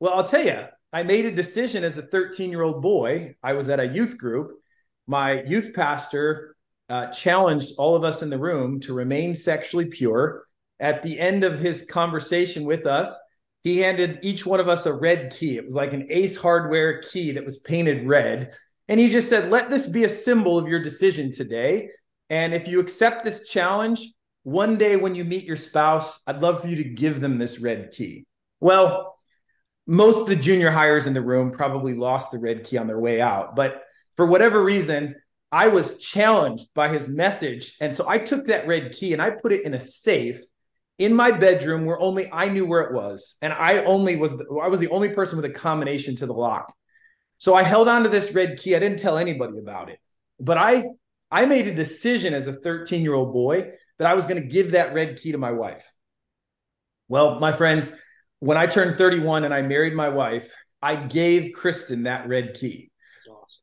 Well, 0.00 0.14
I'll 0.14 0.24
tell 0.24 0.42
you, 0.42 0.64
I 0.90 1.02
made 1.02 1.26
a 1.26 1.34
decision 1.34 1.84
as 1.84 1.98
a 1.98 2.02
13 2.02 2.50
year 2.50 2.62
old 2.62 2.80
boy. 2.80 3.34
I 3.42 3.52
was 3.52 3.68
at 3.68 3.78
a 3.78 3.86
youth 3.86 4.16
group. 4.16 4.52
My 5.06 5.42
youth 5.42 5.74
pastor 5.74 6.56
uh, 6.88 7.08
challenged 7.08 7.74
all 7.76 7.94
of 7.94 8.04
us 8.04 8.22
in 8.22 8.30
the 8.30 8.38
room 8.38 8.80
to 8.80 8.94
remain 8.94 9.34
sexually 9.34 9.84
pure. 9.84 10.46
At 10.80 11.02
the 11.02 11.20
end 11.20 11.44
of 11.44 11.58
his 11.58 11.84
conversation 11.84 12.64
with 12.64 12.86
us, 12.86 13.14
he 13.62 13.74
he 13.74 13.80
handed 13.80 14.20
each 14.22 14.46
one 14.46 14.60
of 14.60 14.68
us 14.68 14.86
a 14.86 14.94
red 14.94 15.30
key. 15.30 15.58
It 15.58 15.64
was 15.66 15.74
like 15.74 15.92
an 15.92 16.06
Ace 16.08 16.38
Hardware 16.38 17.02
key 17.02 17.32
that 17.32 17.44
was 17.44 17.58
painted 17.58 18.08
red. 18.08 18.52
And 18.88 18.98
he 18.98 19.10
just 19.10 19.28
said, 19.28 19.50
let 19.50 19.68
this 19.68 19.84
be 19.84 20.04
a 20.04 20.08
symbol 20.08 20.58
of 20.58 20.68
your 20.68 20.80
decision 20.80 21.30
today. 21.32 21.90
And 22.30 22.54
if 22.54 22.66
you 22.66 22.80
accept 22.80 23.26
this 23.26 23.46
challenge, 23.46 24.08
one 24.42 24.76
day 24.76 24.96
when 24.96 25.14
you 25.14 25.24
meet 25.24 25.44
your 25.44 25.56
spouse, 25.56 26.20
I'd 26.26 26.42
love 26.42 26.62
for 26.62 26.68
you 26.68 26.76
to 26.76 26.84
give 26.84 27.20
them 27.20 27.38
this 27.38 27.58
red 27.58 27.90
key. 27.90 28.26
Well, 28.60 29.18
most 29.86 30.20
of 30.20 30.26
the 30.26 30.36
junior 30.36 30.70
hires 30.70 31.06
in 31.06 31.14
the 31.14 31.22
room 31.22 31.50
probably 31.50 31.94
lost 31.94 32.30
the 32.30 32.38
red 32.38 32.64
key 32.64 32.78
on 32.78 32.86
their 32.86 32.98
way 32.98 33.20
out. 33.20 33.56
But 33.56 33.82
for 34.14 34.26
whatever 34.26 34.62
reason, 34.62 35.14
I 35.50 35.68
was 35.68 35.98
challenged 35.98 36.68
by 36.74 36.88
his 36.88 37.08
message. 37.08 37.76
And 37.80 37.94
so 37.94 38.06
I 38.08 38.18
took 38.18 38.46
that 38.46 38.66
red 38.66 38.92
key 38.92 39.12
and 39.12 39.22
I 39.22 39.30
put 39.30 39.52
it 39.52 39.64
in 39.64 39.74
a 39.74 39.80
safe 39.80 40.40
in 40.98 41.14
my 41.14 41.30
bedroom 41.30 41.84
where 41.84 42.00
only 42.00 42.30
I 42.30 42.48
knew 42.48 42.66
where 42.66 42.82
it 42.82 42.92
was. 42.92 43.36
And 43.40 43.52
I 43.52 43.84
only 43.84 44.16
was, 44.16 44.36
the, 44.36 44.44
I 44.62 44.68
was 44.68 44.80
the 44.80 44.90
only 44.90 45.10
person 45.10 45.36
with 45.36 45.44
a 45.44 45.54
combination 45.54 46.16
to 46.16 46.26
the 46.26 46.34
lock. 46.34 46.74
So 47.38 47.54
I 47.54 47.62
held 47.62 47.88
on 47.88 48.02
to 48.02 48.08
this 48.08 48.34
red 48.34 48.58
key. 48.58 48.74
I 48.74 48.80
didn't 48.80 48.98
tell 48.98 49.16
anybody 49.16 49.58
about 49.58 49.88
it, 49.88 50.00
but 50.40 50.58
I, 50.58 50.84
I 51.30 51.46
made 51.46 51.66
a 51.66 51.74
decision 51.74 52.34
as 52.34 52.48
a 52.48 52.52
13 52.52 53.02
year 53.02 53.14
old 53.14 53.32
boy 53.32 53.72
that 53.98 54.08
I 54.08 54.14
was 54.14 54.24
going 54.24 54.40
to 54.40 54.48
give 54.48 54.72
that 54.72 54.94
red 54.94 55.18
key 55.18 55.32
to 55.32 55.38
my 55.38 55.52
wife. 55.52 55.90
Well, 57.08 57.40
my 57.40 57.52
friends, 57.52 57.92
when 58.40 58.56
I 58.56 58.66
turned 58.66 58.98
31 58.98 59.44
and 59.44 59.52
I 59.52 59.62
married 59.62 59.94
my 59.94 60.08
wife, 60.08 60.52
I 60.80 60.96
gave 60.96 61.52
Kristen 61.52 62.04
that 62.04 62.28
red 62.28 62.54
key. 62.54 62.90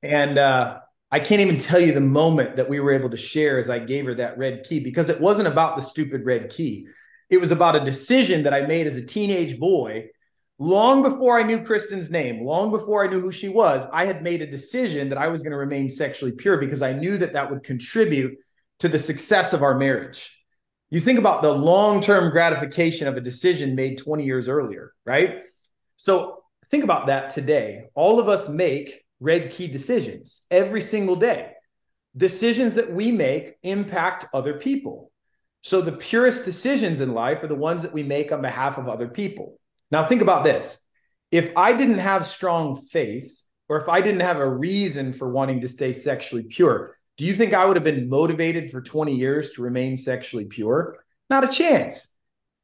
And 0.03 0.37
uh, 0.37 0.79
I 1.11 1.19
can't 1.19 1.41
even 1.41 1.57
tell 1.57 1.79
you 1.79 1.93
the 1.93 2.01
moment 2.01 2.57
that 2.57 2.69
we 2.69 2.79
were 2.79 2.91
able 2.91 3.09
to 3.09 3.17
share 3.17 3.57
as 3.57 3.69
I 3.69 3.79
gave 3.79 4.05
her 4.05 4.15
that 4.15 4.37
red 4.37 4.63
key 4.63 4.79
because 4.79 5.09
it 5.09 5.21
wasn't 5.21 5.47
about 5.47 5.75
the 5.75 5.81
stupid 5.81 6.25
red 6.25 6.49
key. 6.49 6.87
It 7.29 7.37
was 7.37 7.51
about 7.51 7.75
a 7.75 7.85
decision 7.85 8.43
that 8.43 8.53
I 8.53 8.61
made 8.61 8.87
as 8.87 8.97
a 8.97 9.05
teenage 9.05 9.59
boy. 9.59 10.09
Long 10.57 11.01
before 11.03 11.37
I 11.37 11.43
knew 11.43 11.63
Kristen's 11.63 12.09
name, 12.09 12.45
long 12.45 12.71
before 12.71 13.03
I 13.03 13.07
knew 13.07 13.19
who 13.19 13.31
she 13.31 13.49
was, 13.49 13.85
I 13.91 14.05
had 14.05 14.23
made 14.23 14.41
a 14.41 14.49
decision 14.49 15.09
that 15.09 15.17
I 15.17 15.27
was 15.27 15.41
going 15.41 15.51
to 15.51 15.57
remain 15.57 15.89
sexually 15.89 16.31
pure 16.31 16.57
because 16.57 16.81
I 16.81 16.93
knew 16.93 17.17
that 17.17 17.33
that 17.33 17.49
would 17.49 17.63
contribute 17.63 18.37
to 18.79 18.87
the 18.87 18.99
success 18.99 19.53
of 19.53 19.63
our 19.63 19.77
marriage. 19.77 20.31
You 20.89 20.99
think 20.99 21.19
about 21.19 21.41
the 21.41 21.51
long 21.51 22.01
term 22.01 22.31
gratification 22.31 23.07
of 23.07 23.17
a 23.17 23.21
decision 23.21 23.75
made 23.75 23.97
20 23.97 24.23
years 24.23 24.47
earlier, 24.47 24.93
right? 25.05 25.39
So 25.97 26.43
think 26.67 26.83
about 26.83 27.07
that 27.07 27.29
today. 27.29 27.85
All 27.95 28.19
of 28.19 28.29
us 28.29 28.49
make 28.49 29.03
red 29.19 29.51
key 29.51 29.67
decisions 29.67 30.43
every 30.51 30.81
single 30.81 31.15
day. 31.15 31.51
Decisions 32.15 32.75
that 32.75 32.91
we 32.91 33.11
make 33.11 33.55
impact 33.63 34.25
other 34.33 34.53
people. 34.53 35.11
So 35.61 35.81
the 35.81 35.91
purest 35.91 36.45
decisions 36.45 37.01
in 37.01 37.13
life 37.13 37.43
are 37.43 37.47
the 37.47 37.55
ones 37.55 37.81
that 37.81 37.93
we 37.93 38.03
make 38.03 38.31
on 38.31 38.41
behalf 38.41 38.77
of 38.77 38.87
other 38.87 39.07
people. 39.07 39.59
Now, 39.91 40.05
think 40.05 40.21
about 40.21 40.43
this. 40.43 40.77
If 41.31 41.51
I 41.57 41.73
didn't 41.73 41.99
have 41.99 42.25
strong 42.25 42.77
faith, 42.77 43.35
or 43.67 43.81
if 43.81 43.89
I 43.89 44.01
didn't 44.01 44.21
have 44.21 44.37
a 44.37 44.49
reason 44.49 45.11
for 45.11 45.29
wanting 45.29 45.61
to 45.61 45.67
stay 45.67 45.91
sexually 45.91 46.43
pure, 46.43 46.94
do 47.17 47.25
you 47.25 47.33
think 47.33 47.53
I 47.53 47.65
would 47.65 47.77
have 47.77 47.83
been 47.83 48.09
motivated 48.09 48.71
for 48.71 48.81
20 48.81 49.15
years 49.15 49.51
to 49.51 49.61
remain 49.61 49.95
sexually 49.97 50.45
pure? 50.45 50.97
Not 51.29 51.43
a 51.43 51.47
chance. 51.47 52.15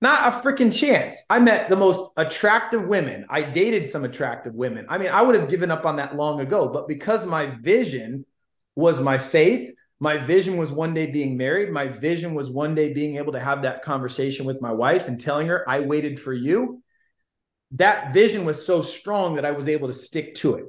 Not 0.01 0.33
a 0.33 0.37
freaking 0.37 0.77
chance. 0.77 1.23
I 1.29 1.39
met 1.39 1.69
the 1.69 1.75
most 1.75 2.11
attractive 2.17 2.83
women. 2.83 3.25
I 3.29 3.43
dated 3.43 3.87
some 3.87 4.03
attractive 4.03 4.53
women. 4.55 4.87
I 4.89 4.97
mean, 4.97 5.09
I 5.09 5.21
would 5.21 5.35
have 5.35 5.49
given 5.49 5.69
up 5.69 5.85
on 5.85 5.97
that 5.97 6.15
long 6.15 6.41
ago, 6.41 6.67
but 6.67 6.87
because 6.87 7.27
my 7.27 7.45
vision 7.45 8.25
was 8.75 8.99
my 8.99 9.19
faith, 9.19 9.71
my 9.99 10.17
vision 10.17 10.57
was 10.57 10.71
one 10.71 10.95
day 10.95 11.05
being 11.05 11.37
married, 11.37 11.71
my 11.71 11.87
vision 11.87 12.33
was 12.33 12.49
one 12.49 12.73
day 12.73 12.91
being 12.91 13.17
able 13.17 13.33
to 13.33 13.39
have 13.39 13.61
that 13.61 13.83
conversation 13.83 14.47
with 14.47 14.59
my 14.59 14.71
wife 14.71 15.07
and 15.07 15.19
telling 15.19 15.47
her, 15.47 15.69
I 15.69 15.81
waited 15.81 16.19
for 16.19 16.33
you. 16.33 16.81
That 17.73 18.11
vision 18.11 18.43
was 18.43 18.65
so 18.65 18.81
strong 18.81 19.35
that 19.35 19.45
I 19.45 19.51
was 19.51 19.67
able 19.67 19.87
to 19.87 19.93
stick 19.93 20.33
to 20.35 20.55
it. 20.55 20.65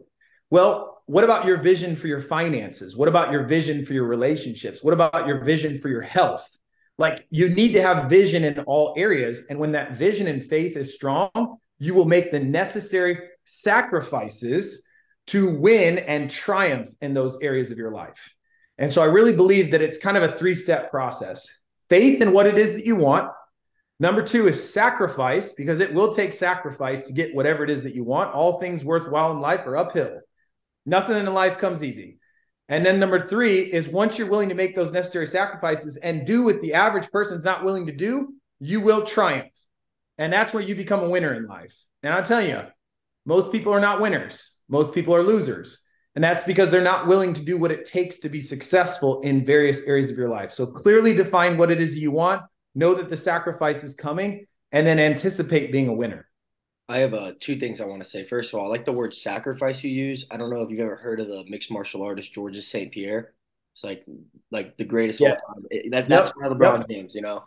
Well, 0.50 0.91
what 1.06 1.24
about 1.24 1.46
your 1.46 1.58
vision 1.58 1.96
for 1.96 2.06
your 2.06 2.20
finances? 2.20 2.96
What 2.96 3.08
about 3.08 3.32
your 3.32 3.44
vision 3.44 3.84
for 3.84 3.92
your 3.92 4.06
relationships? 4.06 4.82
What 4.82 4.94
about 4.94 5.26
your 5.26 5.44
vision 5.44 5.78
for 5.78 5.88
your 5.88 6.02
health? 6.02 6.56
Like 6.98 7.26
you 7.30 7.48
need 7.48 7.72
to 7.72 7.82
have 7.82 8.08
vision 8.08 8.44
in 8.44 8.60
all 8.60 8.94
areas. 8.96 9.42
And 9.48 9.58
when 9.58 9.72
that 9.72 9.96
vision 9.96 10.26
and 10.26 10.42
faith 10.42 10.76
is 10.76 10.94
strong, 10.94 11.58
you 11.78 11.94
will 11.94 12.04
make 12.04 12.30
the 12.30 12.40
necessary 12.40 13.18
sacrifices 13.44 14.86
to 15.28 15.50
win 15.50 15.98
and 15.98 16.30
triumph 16.30 16.88
in 17.00 17.14
those 17.14 17.38
areas 17.42 17.70
of 17.70 17.78
your 17.78 17.90
life. 17.90 18.34
And 18.78 18.92
so 18.92 19.02
I 19.02 19.06
really 19.06 19.34
believe 19.34 19.72
that 19.72 19.82
it's 19.82 19.98
kind 19.98 20.16
of 20.16 20.22
a 20.22 20.36
three 20.36 20.54
step 20.54 20.90
process 20.90 21.48
faith 21.88 22.22
in 22.22 22.32
what 22.32 22.46
it 22.46 22.56
is 22.56 22.74
that 22.74 22.86
you 22.86 22.96
want. 22.96 23.30
Number 24.00 24.22
two 24.22 24.48
is 24.48 24.72
sacrifice, 24.72 25.52
because 25.52 25.78
it 25.78 25.94
will 25.94 26.12
take 26.12 26.32
sacrifice 26.32 27.02
to 27.04 27.12
get 27.12 27.34
whatever 27.34 27.62
it 27.62 27.70
is 27.70 27.82
that 27.82 27.94
you 27.94 28.02
want. 28.02 28.34
All 28.34 28.58
things 28.58 28.84
worthwhile 28.84 29.30
in 29.32 29.40
life 29.40 29.66
are 29.66 29.76
uphill. 29.76 30.20
Nothing 30.84 31.16
in 31.16 31.32
life 31.32 31.58
comes 31.58 31.82
easy. 31.82 32.18
And 32.68 32.86
then 32.86 32.98
number 32.98 33.20
three 33.20 33.60
is 33.60 33.88
once 33.88 34.18
you're 34.18 34.30
willing 34.30 34.48
to 34.48 34.54
make 34.54 34.74
those 34.74 34.92
necessary 34.92 35.26
sacrifices 35.26 35.96
and 35.96 36.26
do 36.26 36.42
what 36.42 36.60
the 36.60 36.74
average 36.74 37.10
person's 37.10 37.44
not 37.44 37.64
willing 37.64 37.86
to 37.86 37.92
do, 37.92 38.34
you 38.60 38.80
will 38.80 39.04
triumph. 39.04 39.52
And 40.18 40.32
that's 40.32 40.54
where 40.54 40.62
you 40.62 40.74
become 40.74 41.00
a 41.00 41.10
winner 41.10 41.34
in 41.34 41.46
life. 41.46 41.76
And 42.02 42.14
I'll 42.14 42.22
tell 42.22 42.44
you, 42.44 42.62
most 43.26 43.52
people 43.52 43.72
are 43.72 43.80
not 43.80 44.00
winners. 44.00 44.50
Most 44.68 44.94
people 44.94 45.14
are 45.14 45.22
losers. 45.22 45.80
And 46.14 46.22
that's 46.22 46.42
because 46.44 46.70
they're 46.70 46.82
not 46.82 47.06
willing 47.06 47.34
to 47.34 47.44
do 47.44 47.56
what 47.56 47.70
it 47.70 47.84
takes 47.84 48.18
to 48.18 48.28
be 48.28 48.40
successful 48.40 49.20
in 49.22 49.44
various 49.44 49.80
areas 49.80 50.10
of 50.10 50.18
your 50.18 50.28
life. 50.28 50.52
So 50.52 50.66
clearly 50.66 51.14
define 51.14 51.56
what 51.56 51.70
it 51.70 51.80
is 51.80 51.96
you 51.96 52.10
want, 52.10 52.42
know 52.74 52.94
that 52.94 53.08
the 53.08 53.16
sacrifice 53.16 53.82
is 53.82 53.94
coming, 53.94 54.46
and 54.72 54.86
then 54.86 54.98
anticipate 54.98 55.72
being 55.72 55.88
a 55.88 55.94
winner. 55.94 56.28
I 56.92 56.98
have 56.98 57.14
uh, 57.14 57.32
two 57.40 57.58
things 57.58 57.80
I 57.80 57.86
want 57.86 58.02
to 58.02 58.08
say. 58.08 58.24
First 58.24 58.52
of 58.52 58.60
all, 58.60 58.66
I 58.66 58.68
like 58.68 58.84
the 58.84 58.92
word 58.92 59.14
sacrifice 59.14 59.82
you 59.82 59.90
use. 59.90 60.26
I 60.30 60.36
don't 60.36 60.50
know 60.50 60.62
if 60.62 60.70
you've 60.70 60.80
ever 60.80 60.96
heard 60.96 61.20
of 61.20 61.28
the 61.28 61.44
mixed 61.48 61.70
martial 61.70 62.02
artist 62.02 62.32
Georges 62.32 62.68
St. 62.68 62.92
Pierre. 62.92 63.32
It's 63.74 63.82
like 63.82 64.04
like 64.50 64.76
the 64.76 64.84
greatest 64.84 65.20
yes. 65.20 65.40
That, 65.90 66.08
that's 66.08 66.28
yep. 66.28 66.36
One 66.36 66.52
of 66.52 66.58
LeBron 66.58 66.78
yep. 66.80 66.88
James, 66.88 67.14
you 67.14 67.22
know. 67.22 67.44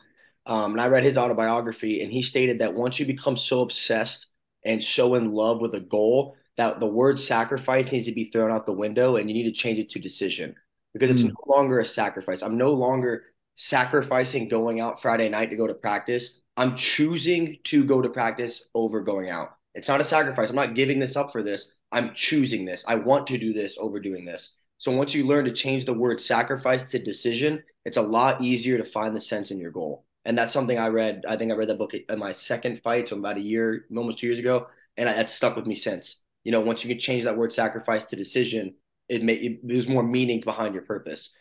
Um, 0.48 0.74
and 0.74 0.82
I 0.82 0.88
read 0.88 1.04
his 1.04 1.18
autobiography, 1.18 2.02
and 2.04 2.12
he 2.12 2.22
stated 2.22 2.60
that 2.60 2.74
once 2.74 3.00
you 3.00 3.06
become 3.06 3.38
so 3.38 3.62
obsessed 3.62 4.28
and 4.64 4.84
so 4.84 5.16
in 5.16 5.32
love 5.32 5.62
with 5.62 5.76
a 5.76 5.80
goal, 5.80 6.36
that 6.58 6.80
the 6.80 6.88
word 6.88 7.20
sacrifice 7.20 7.92
needs 7.92 8.06
to 8.06 8.14
be 8.14 8.26
thrown 8.26 8.52
out 8.52 8.66
the 8.66 8.72
window, 8.72 9.18
and 9.18 9.30
you 9.30 9.36
need 9.36 9.44
to 9.44 9.52
change 9.52 9.78
it 9.78 9.90
to 9.90 10.00
decision 10.00 10.56
because 10.94 11.10
it's 11.10 11.24
mm. 11.24 11.30
no 11.30 11.56
longer 11.56 11.80
a 11.80 11.86
sacrifice. 11.86 12.42
I'm 12.42 12.58
no 12.58 12.74
longer 12.74 13.26
sacrificing 13.56 14.48
going 14.48 14.80
out 14.80 15.02
Friday 15.02 15.30
night 15.30 15.50
to 15.52 15.56
go 15.56 15.68
to 15.68 15.74
practice. 15.74 16.40
I'm 16.58 16.76
choosing 16.76 17.58
to 17.66 17.84
go 17.84 18.02
to 18.02 18.10
practice 18.10 18.64
over 18.74 19.02
going 19.02 19.30
out. 19.30 19.56
It's 19.74 19.88
not 19.88 20.02
a 20.02 20.06
sacrifice. 20.06 20.50
I'm 20.50 20.56
not 20.56 20.76
giving 20.76 21.00
this 21.00 21.16
up 21.16 21.32
for 21.32 21.44
this. 21.44 21.70
I'm 21.92 22.14
choosing 22.14 22.66
this. 22.66 22.84
I 22.88 22.96
want 22.96 23.28
to 23.28 23.38
do 23.38 23.54
this 23.54 23.78
over 23.80 24.00
doing 24.00 24.26
this. 24.26 24.56
So 24.78 24.92
once 24.92 25.14
you 25.14 25.26
learn 25.26 25.46
to 25.46 25.54
change 25.54 25.86
the 25.86 25.94
word 25.94 26.22
sacrifice 26.22 26.86
to 26.86 27.00
decision, 27.00 27.64
it's 27.86 27.98
a 27.98 28.02
lot 28.02 28.42
easier 28.42 28.78
to 28.78 28.86
find 28.86 29.16
the 29.16 29.22
sense 29.22 29.52
in 29.52 29.60
your 29.60 29.72
goal. 29.72 30.06
And 30.26 30.38
that's 30.38 30.54
something 30.54 30.78
I 30.78 30.88
read. 30.88 31.24
I 31.28 31.38
think 31.38 31.52
I 31.52 31.56
read 31.56 31.70
that 31.70 31.78
book 31.78 31.94
in 31.94 32.20
my 32.20 32.32
second 32.32 32.82
fight, 32.82 33.10
so 33.10 33.18
about 33.18 33.38
a 33.38 33.42
year, 33.42 33.86
almost 33.96 34.20
two 34.20 34.28
years 34.28 34.40
ago, 34.40 34.68
and 34.98 35.08
that's 35.08 35.34
stuck 35.34 35.56
with 35.56 35.68
me 35.68 35.76
since. 35.76 36.22
You 36.44 36.52
know, 36.52 36.62
once 36.62 36.84
you 36.84 36.90
can 36.90 37.00
change 37.00 37.24
that 37.26 37.38
word 37.38 37.54
sacrifice 37.54 38.06
to 38.06 38.16
decision, 38.16 38.76
it 39.08 39.24
may 39.24 39.36
it, 39.36 39.68
there's 39.68 39.88
more 39.88 40.04
meaning 40.04 40.42
behind 40.42 40.74
your 40.74 40.84
purpose. 40.84 41.32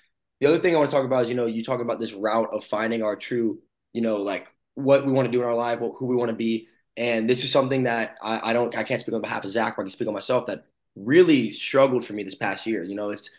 The 0.40 0.46
other 0.46 0.58
thing 0.58 0.74
I 0.74 0.78
want 0.78 0.90
to 0.90 0.96
talk 0.96 1.06
about 1.06 1.24
is, 1.24 1.28
you 1.30 1.34
know, 1.34 1.46
you 1.46 1.64
talk 1.64 1.80
about 1.80 1.98
this 1.98 2.12
route 2.12 2.50
of 2.52 2.64
finding 2.64 3.02
our 3.02 3.16
true, 3.16 3.60
you 3.92 4.02
know, 4.02 4.16
like 4.16 4.48
what 4.74 5.06
we 5.06 5.12
want 5.12 5.26
to 5.26 5.32
do 5.32 5.40
in 5.40 5.46
our 5.46 5.54
life, 5.54 5.80
what, 5.80 5.94
who 5.98 6.06
we 6.06 6.16
want 6.16 6.30
to 6.30 6.36
be. 6.36 6.68
And 6.96 7.28
this 7.28 7.42
is 7.44 7.50
something 7.50 7.84
that 7.84 8.18
I, 8.22 8.50
I 8.50 8.52
don't, 8.52 8.76
I 8.76 8.84
can't 8.84 9.00
speak 9.00 9.14
on 9.14 9.20
behalf 9.20 9.44
of 9.44 9.50
Zach, 9.50 9.76
but 9.76 9.82
I 9.82 9.84
can 9.84 9.90
speak 9.90 10.08
on 10.08 10.14
myself 10.14 10.46
that 10.46 10.66
really 10.96 11.52
struggled 11.52 12.04
for 12.04 12.12
me 12.12 12.22
this 12.22 12.34
past 12.34 12.66
year. 12.66 12.84
You 12.84 12.94
know, 12.94 13.10
it's 13.10 13.30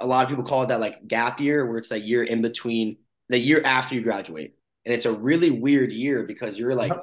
a 0.00 0.06
lot 0.06 0.24
of 0.24 0.28
people 0.28 0.44
call 0.44 0.62
it 0.64 0.68
that 0.68 0.80
like 0.80 1.06
gap 1.06 1.40
year, 1.40 1.66
where 1.66 1.78
it's 1.78 1.90
that 1.90 2.02
year 2.02 2.22
in 2.22 2.42
between 2.42 2.98
the 3.28 3.38
year 3.38 3.62
after 3.64 3.94
you 3.94 4.00
graduate. 4.00 4.54
And 4.84 4.94
it's 4.94 5.06
a 5.06 5.12
really 5.12 5.50
weird 5.50 5.92
year 5.92 6.22
because 6.22 6.58
you're 6.58 6.74
like 6.74 6.92
uh-huh. 6.92 7.02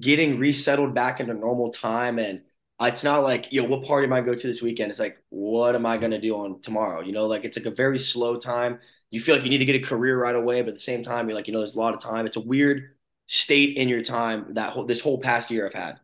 getting 0.00 0.38
resettled 0.38 0.94
back 0.94 1.20
into 1.20 1.34
normal 1.34 1.70
time. 1.70 2.18
And 2.18 2.42
it's 2.80 3.04
not 3.04 3.22
like, 3.22 3.52
yo, 3.52 3.64
what 3.64 3.84
party 3.84 4.06
am 4.06 4.12
I 4.12 4.20
go 4.20 4.34
to 4.34 4.46
this 4.46 4.62
weekend? 4.62 4.90
It's 4.90 5.00
like, 5.00 5.22
what 5.28 5.74
am 5.74 5.86
I 5.86 5.94
mm-hmm. 5.94 6.00
going 6.00 6.10
to 6.12 6.20
do 6.20 6.36
on 6.36 6.60
tomorrow? 6.60 7.02
You 7.02 7.12
know, 7.12 7.26
like 7.26 7.44
it's 7.44 7.56
like 7.56 7.66
a 7.66 7.70
very 7.70 7.98
slow 7.98 8.38
time. 8.38 8.78
You 9.10 9.20
feel 9.20 9.34
like 9.36 9.44
you 9.44 9.50
need 9.50 9.58
to 9.58 9.64
get 9.64 9.76
a 9.76 9.86
career 9.86 10.20
right 10.20 10.34
away, 10.34 10.62
but 10.62 10.70
at 10.70 10.74
the 10.74 10.80
same 10.80 11.02
time, 11.02 11.28
you're 11.28 11.36
like, 11.36 11.46
you 11.46 11.52
know, 11.52 11.60
there's 11.60 11.76
a 11.76 11.78
lot 11.78 11.94
of 11.94 12.00
time. 12.00 12.26
It's 12.26 12.36
a 12.36 12.40
weird 12.40 12.95
state 13.26 13.76
in 13.76 13.88
your 13.88 14.02
time 14.02 14.54
that 14.54 14.72
whole, 14.72 14.84
this 14.84 15.00
whole 15.00 15.20
past 15.20 15.50
year 15.50 15.66
I've 15.66 15.74
had. 15.74 16.00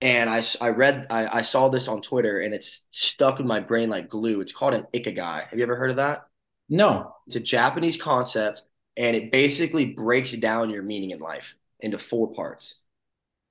And 0.00 0.28
I, 0.28 0.44
I 0.60 0.70
read, 0.70 1.06
I, 1.08 1.38
I 1.38 1.42
saw 1.42 1.68
this 1.68 1.88
on 1.88 2.02
Twitter 2.02 2.40
and 2.40 2.52
it's 2.52 2.86
stuck 2.90 3.40
in 3.40 3.46
my 3.46 3.60
brain 3.60 3.88
like 3.88 4.08
glue. 4.08 4.40
It's 4.40 4.52
called 4.52 4.74
an 4.74 4.86
ikigai. 4.92 5.48
Have 5.48 5.58
you 5.58 5.62
ever 5.62 5.76
heard 5.76 5.90
of 5.90 5.96
that? 5.96 6.26
No. 6.68 7.14
It's 7.26 7.36
a 7.36 7.40
Japanese 7.40 7.96
concept 8.00 8.62
and 8.96 9.16
it 9.16 9.32
basically 9.32 9.86
breaks 9.86 10.32
down 10.32 10.70
your 10.70 10.82
meaning 10.82 11.10
in 11.10 11.20
life 11.20 11.54
into 11.80 11.98
four 11.98 12.32
parts. 12.32 12.76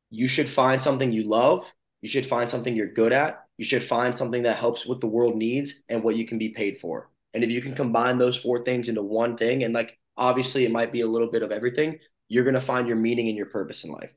You 0.09 0.27
should 0.27 0.49
find 0.49 0.81
something 0.81 1.11
you 1.11 1.23
love. 1.23 1.71
You 2.01 2.09
should 2.09 2.25
find 2.25 2.51
something 2.51 2.75
you're 2.75 2.93
good 2.93 3.13
at. 3.13 3.45
You 3.57 3.65
should 3.65 3.83
find 3.83 4.17
something 4.17 4.43
that 4.43 4.57
helps 4.57 4.85
what 4.85 5.01
the 5.01 5.07
world 5.07 5.35
needs 5.35 5.81
and 5.89 6.03
what 6.03 6.15
you 6.15 6.27
can 6.27 6.37
be 6.37 6.49
paid 6.49 6.79
for. 6.79 7.09
And 7.33 7.43
if 7.43 7.49
you 7.49 7.61
can 7.61 7.75
combine 7.75 8.17
those 8.17 8.37
four 8.37 8.63
things 8.63 8.89
into 8.89 9.01
one 9.01 9.37
thing, 9.37 9.63
and 9.63 9.73
like 9.73 9.97
obviously 10.17 10.65
it 10.65 10.71
might 10.71 10.91
be 10.91 11.01
a 11.01 11.07
little 11.07 11.31
bit 11.31 11.43
of 11.43 11.51
everything, 11.51 11.99
you're 12.29 12.43
going 12.43 12.55
to 12.55 12.61
find 12.61 12.87
your 12.87 12.97
meaning 12.97 13.27
and 13.27 13.37
your 13.37 13.45
purpose 13.47 13.83
in 13.83 13.91
life. 13.91 14.11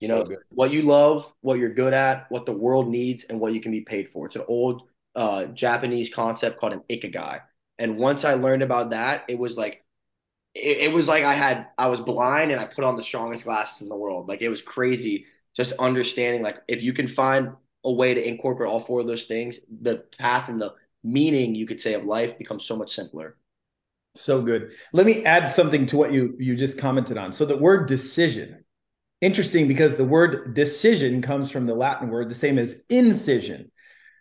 You 0.00 0.08
So 0.08 0.08
know, 0.08 0.28
good. 0.28 0.38
what 0.50 0.72
you 0.72 0.82
love, 0.82 1.32
what 1.40 1.58
you're 1.58 1.74
good 1.74 1.94
at, 1.94 2.30
what 2.30 2.46
the 2.46 2.52
world 2.52 2.88
needs, 2.88 3.24
and 3.24 3.40
what 3.40 3.52
you 3.52 3.60
can 3.60 3.72
be 3.72 3.80
paid 3.82 4.08
for. 4.08 4.26
It's 4.26 4.36
an 4.36 4.44
old 4.48 4.82
uh, 5.16 5.46
Japanese 5.46 6.12
concept 6.14 6.58
called 6.60 6.72
an 6.74 6.82
ikigai. 6.90 7.42
And 7.78 7.98
once 7.98 8.24
I 8.24 8.34
learned 8.34 8.62
about 8.62 8.90
that, 8.90 9.24
it 9.28 9.38
was 9.38 9.58
like 9.58 9.84
it, 10.54 10.78
it 10.78 10.92
was 10.92 11.08
like 11.08 11.24
I 11.24 11.34
had 11.34 11.68
I 11.78 11.88
was 11.88 12.00
blind 12.00 12.50
and 12.50 12.60
I 12.60 12.64
put 12.66 12.84
on 12.84 12.96
the 12.96 13.02
strongest 13.02 13.44
glasses 13.44 13.82
in 13.82 13.88
the 13.88 13.96
world. 13.96 14.28
Like 14.28 14.42
it 14.42 14.48
was 14.48 14.62
crazy 14.62 15.26
just 15.56 15.72
understanding 15.78 16.42
like 16.42 16.58
if 16.68 16.82
you 16.82 16.92
can 16.92 17.08
find 17.08 17.50
a 17.84 17.92
way 17.92 18.14
to 18.14 18.28
incorporate 18.28 18.70
all 18.70 18.80
four 18.80 19.00
of 19.00 19.06
those 19.06 19.24
things, 19.24 19.58
the 19.82 20.04
path 20.18 20.48
and 20.48 20.60
the 20.60 20.74
meaning 21.02 21.54
you 21.54 21.66
could 21.66 21.80
say 21.80 21.94
of 21.94 22.04
life 22.04 22.38
becomes 22.38 22.64
so 22.64 22.76
much 22.76 22.94
simpler. 22.94 23.36
So 24.18 24.42
good. 24.42 24.72
Let 24.92 25.06
me 25.06 25.24
add 25.24 25.50
something 25.50 25.86
to 25.86 25.96
what 25.96 26.12
you 26.12 26.34
you 26.38 26.56
just 26.56 26.78
commented 26.78 27.16
on. 27.16 27.32
So 27.32 27.44
the 27.44 27.56
word 27.56 27.86
decision, 27.86 28.64
interesting 29.20 29.68
because 29.68 29.96
the 29.96 30.04
word 30.04 30.54
decision 30.54 31.22
comes 31.22 31.50
from 31.50 31.66
the 31.66 31.74
Latin 31.74 32.08
word 32.08 32.28
the 32.28 32.34
same 32.34 32.58
as 32.58 32.82
incision. 32.88 33.70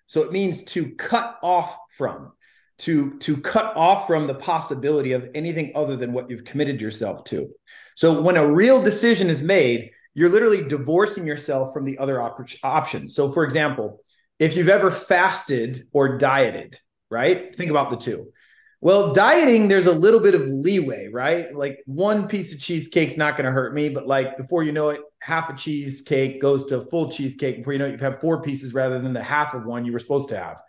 So 0.06 0.22
it 0.22 0.32
means 0.32 0.64
to 0.66 0.96
cut 0.96 1.38
off 1.42 1.78
from, 1.90 2.32
to 2.80 3.18
to 3.20 3.38
cut 3.38 3.76
off 3.76 4.08
from 4.08 4.28
the 4.28 4.36
possibility 4.36 5.14
of 5.14 5.30
anything 5.34 5.72
other 5.76 5.96
than 5.96 6.14
what 6.14 6.30
you've 6.30 6.46
committed 6.46 6.80
yourself 6.80 7.24
to. 7.26 7.50
So 7.96 8.22
when 8.22 8.38
a 8.38 8.52
real 8.52 8.82
decision 8.82 9.30
is 9.30 9.42
made, 9.42 9.92
you're 10.14 10.30
literally 10.30 10.68
divorcing 10.68 11.26
yourself 11.26 11.74
from 11.74 11.86
the 11.86 11.98
other 11.98 12.22
op- 12.22 12.48
options. 12.64 13.16
So 13.16 13.32
for 13.32 13.44
example, 13.44 14.04
if 14.38 14.56
you've 14.56 14.70
ever 14.70 14.92
fasted 14.92 15.88
or 15.92 16.18
dieted, 16.18 16.80
right? 17.10 17.56
Think 17.56 17.72
about 17.72 17.90
the 17.90 17.98
two 17.98 18.32
well, 18.80 19.12
dieting, 19.12 19.68
there's 19.68 19.88
a 19.88 19.92
little 19.92 20.20
bit 20.20 20.36
of 20.36 20.42
leeway, 20.42 21.10
right? 21.12 21.54
Like 21.56 21.82
one 21.88 22.28
piece 22.28 22.54
of 22.54 22.60
cheesecake's 22.60 23.18
not 23.18 23.36
going 23.36 23.46
to 23.46 23.52
hurt 23.52 23.74
me, 23.74 23.90
but 23.90 24.06
like 24.06 24.38
before 24.38 24.64
you 24.64 24.72
know 24.72 24.90
it, 24.90 25.02
half 25.20 25.50
a 25.50 25.56
cheesecake 25.56 26.40
goes 26.40 26.66
to 26.66 26.78
a 26.78 26.86
full 26.86 27.12
cheesecake. 27.12 27.58
Before 27.58 27.74
you 27.74 27.80
know 27.80 27.86
it, 27.86 27.94
you 27.94 27.98
have 27.98 28.22
four 28.22 28.42
pieces 28.42 28.76
rather 28.76 29.00
than 29.00 29.14
the 29.14 29.24
half 29.24 29.56
of 29.56 29.66
one 29.66 29.84
you 29.84 29.92
were 29.92 30.00
supposed 30.00 30.30
to 30.30 30.38
have. 30.38 30.62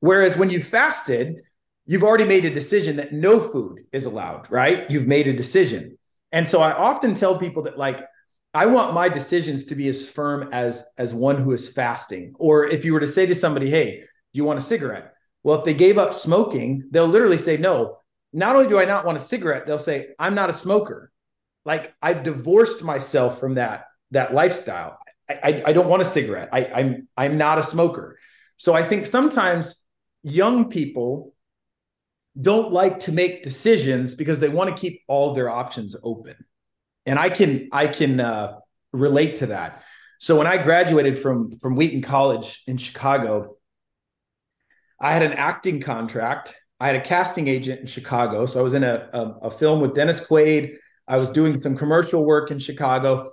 Whereas 0.00 0.36
when 0.36 0.48
you 0.48 0.62
fasted, 0.62 1.42
you've 1.84 2.02
already 2.02 2.24
made 2.24 2.46
a 2.46 2.50
decision 2.50 2.96
that 2.96 3.12
no 3.12 3.38
food 3.38 3.80
is 3.92 4.06
allowed, 4.06 4.50
right? 4.50 4.90
You've 4.90 5.06
made 5.06 5.28
a 5.28 5.32
decision. 5.32 5.98
And 6.32 6.48
so 6.48 6.62
I 6.62 6.72
often 6.72 7.14
tell 7.14 7.38
people 7.38 7.64
that 7.64 7.76
like 7.76 8.02
I 8.54 8.66
want 8.66 8.94
my 8.94 9.08
decisions 9.10 9.64
to 9.64 9.74
be 9.74 9.88
as 9.88 10.08
firm 10.08 10.48
as 10.52 10.84
as 10.96 11.12
one 11.12 11.42
who 11.42 11.52
is 11.52 11.68
fasting. 11.68 12.34
Or 12.38 12.66
if 12.66 12.84
you 12.84 12.94
were 12.94 13.00
to 13.00 13.08
say 13.08 13.26
to 13.26 13.34
somebody, 13.34 13.68
"Hey, 13.68 14.00
do 14.00 14.38
you 14.38 14.44
want 14.44 14.58
a 14.58 14.62
cigarette?" 14.62 15.11
Well, 15.42 15.58
if 15.58 15.64
they 15.64 15.74
gave 15.74 15.98
up 15.98 16.14
smoking, 16.14 16.88
they'll 16.90 17.06
literally 17.06 17.38
say, 17.38 17.56
no, 17.56 17.98
not 18.32 18.56
only 18.56 18.68
do 18.68 18.78
I 18.78 18.84
not 18.84 19.04
want 19.04 19.16
a 19.16 19.20
cigarette, 19.20 19.66
they'll 19.66 19.78
say, 19.78 20.08
I'm 20.18 20.34
not 20.34 20.50
a 20.50 20.52
smoker. 20.52 21.10
Like 21.64 21.94
I've 22.00 22.22
divorced 22.22 22.82
myself 22.82 23.38
from 23.38 23.54
that, 23.54 23.86
that 24.12 24.34
lifestyle. 24.34 24.98
I, 25.28 25.34
I, 25.42 25.62
I 25.66 25.72
don't 25.72 25.88
want 25.88 26.02
a 26.02 26.06
cigarette. 26.06 26.48
I, 26.52 26.64
I'm, 26.64 27.08
I'm 27.16 27.38
not 27.38 27.58
a 27.58 27.62
smoker. 27.62 28.18
So 28.56 28.74
I 28.74 28.82
think 28.82 29.06
sometimes 29.06 29.82
young 30.22 30.70
people 30.70 31.34
don't 32.40 32.72
like 32.72 33.00
to 33.00 33.12
make 33.12 33.42
decisions 33.42 34.14
because 34.14 34.38
they 34.38 34.48
want 34.48 34.74
to 34.74 34.80
keep 34.80 35.02
all 35.06 35.34
their 35.34 35.50
options 35.50 35.94
open. 36.02 36.36
And 37.04 37.18
I 37.18 37.28
can, 37.28 37.68
I 37.72 37.88
can 37.88 38.20
uh, 38.20 38.58
relate 38.92 39.36
to 39.36 39.46
that. 39.46 39.82
So 40.18 40.38
when 40.38 40.46
I 40.46 40.56
graduated 40.56 41.18
from, 41.18 41.58
from 41.58 41.74
Wheaton 41.74 42.00
College 42.00 42.62
in 42.66 42.76
Chicago, 42.76 43.56
I 45.02 45.12
had 45.12 45.24
an 45.24 45.32
acting 45.32 45.80
contract. 45.80 46.54
I 46.78 46.86
had 46.86 46.94
a 46.94 47.00
casting 47.00 47.48
agent 47.48 47.80
in 47.80 47.86
Chicago. 47.86 48.46
So 48.46 48.60
I 48.60 48.62
was 48.62 48.72
in 48.72 48.84
a, 48.84 49.08
a, 49.12 49.20
a, 49.42 49.50
film 49.50 49.80
with 49.80 49.96
Dennis 49.96 50.24
Quaid. 50.24 50.76
I 51.08 51.16
was 51.16 51.30
doing 51.30 51.58
some 51.58 51.76
commercial 51.76 52.24
work 52.24 52.52
in 52.52 52.60
Chicago. 52.60 53.32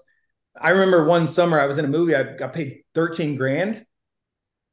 I 0.59 0.69
remember 0.69 1.05
one 1.05 1.27
summer 1.27 1.59
I 1.59 1.67
was 1.67 1.77
in 1.77 1.85
a 1.85 1.89
movie, 1.89 2.15
I 2.15 2.23
got 2.35 2.53
paid 2.53 2.81
13 2.95 3.35
grand. 3.35 3.85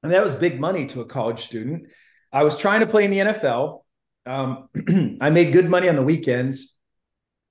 And 0.03 0.13
that 0.13 0.25
was 0.25 0.35
big 0.35 0.59
money 0.59 0.87
to 0.87 1.03
a 1.03 1.05
college 1.05 1.45
student. 1.45 1.89
I 2.33 2.45
was 2.45 2.57
trying 2.57 2.81
to 2.81 2.87
play 2.87 3.05
in 3.05 3.11
the 3.11 3.19
NFL. 3.19 3.83
Um, 4.25 4.69
I 5.21 5.31
made 5.31 5.53
good 5.53 5.69
money 5.69 5.89
on 5.89 5.97
the 5.97 6.03
weekends, 6.03 6.77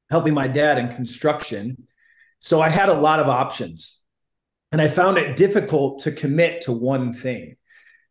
helping 0.09 0.33
my 0.33 0.47
dad 0.47 0.79
in 0.79 0.87
construction. 0.89 1.87
So 2.39 2.61
I 2.61 2.69
had 2.69 2.89
a 2.89 2.93
lot 2.93 3.19
of 3.19 3.27
options. 3.27 4.01
And 4.71 4.81
I 4.81 4.87
found 4.87 5.17
it 5.17 5.35
difficult 5.35 5.99
to 6.03 6.11
commit 6.11 6.61
to 6.61 6.71
one 6.71 7.13
thing. 7.13 7.57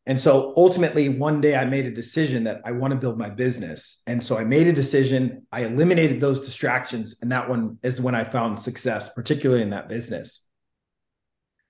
And 0.06 0.20
so 0.20 0.52
ultimately, 0.56 1.08
one 1.08 1.40
day 1.40 1.56
I 1.56 1.64
made 1.64 1.86
a 1.86 1.90
decision 1.90 2.44
that 2.44 2.60
I 2.64 2.72
want 2.72 2.92
to 2.92 2.98
build 2.98 3.18
my 3.18 3.30
business. 3.30 4.02
And 4.06 4.22
so 4.22 4.36
I 4.36 4.44
made 4.44 4.66
a 4.66 4.72
decision, 4.72 5.46
I 5.50 5.62
eliminated 5.62 6.20
those 6.20 6.40
distractions. 6.40 7.20
And 7.22 7.32
that 7.32 7.48
one 7.48 7.78
is 7.82 8.02
when 8.02 8.14
I 8.14 8.24
found 8.24 8.60
success, 8.60 9.08
particularly 9.08 9.62
in 9.62 9.70
that 9.70 9.88
business. 9.88 10.46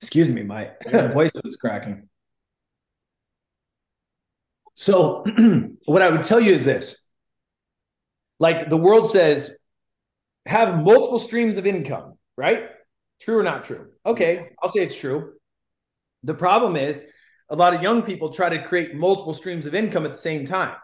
Excuse 0.01 0.31
me, 0.31 0.42
my 0.42 0.73
voice 1.12 1.33
was 1.44 1.57
cracking. 1.57 2.09
So, 4.75 5.25
what 5.85 6.03
I 6.03 6.11
would 6.11 6.25
tell 6.25 6.40
you 6.40 6.53
is 6.53 6.64
this 6.64 7.05
like 8.40 8.68
the 8.68 8.77
world 8.77 9.09
says, 9.09 9.57
have 10.47 10.83
multiple 10.83 11.18
streams 11.18 11.57
of 11.57 11.66
income, 11.66 12.18
right? 12.37 12.68
True 13.20 13.38
or 13.38 13.42
not 13.42 13.64
true? 13.64 13.90
Okay, 14.05 14.51
I'll 14.62 14.70
say 14.70 14.83
it's 14.83 14.99
true. 14.99 15.35
The 16.25 16.35
problem 16.35 16.77
is, 16.77 17.05
a 17.50 17.57
lot 17.57 17.74
of 17.74 17.83
young 17.83 18.02
people 18.02 18.30
try 18.30 18.48
to 18.48 18.62
create 18.62 18.94
multiple 18.94 19.35
streams 19.35 19.66
of 19.66 19.74
income 19.74 20.04
at 20.04 20.12
the 20.12 20.18
same 20.18 20.44
time. 20.44 20.76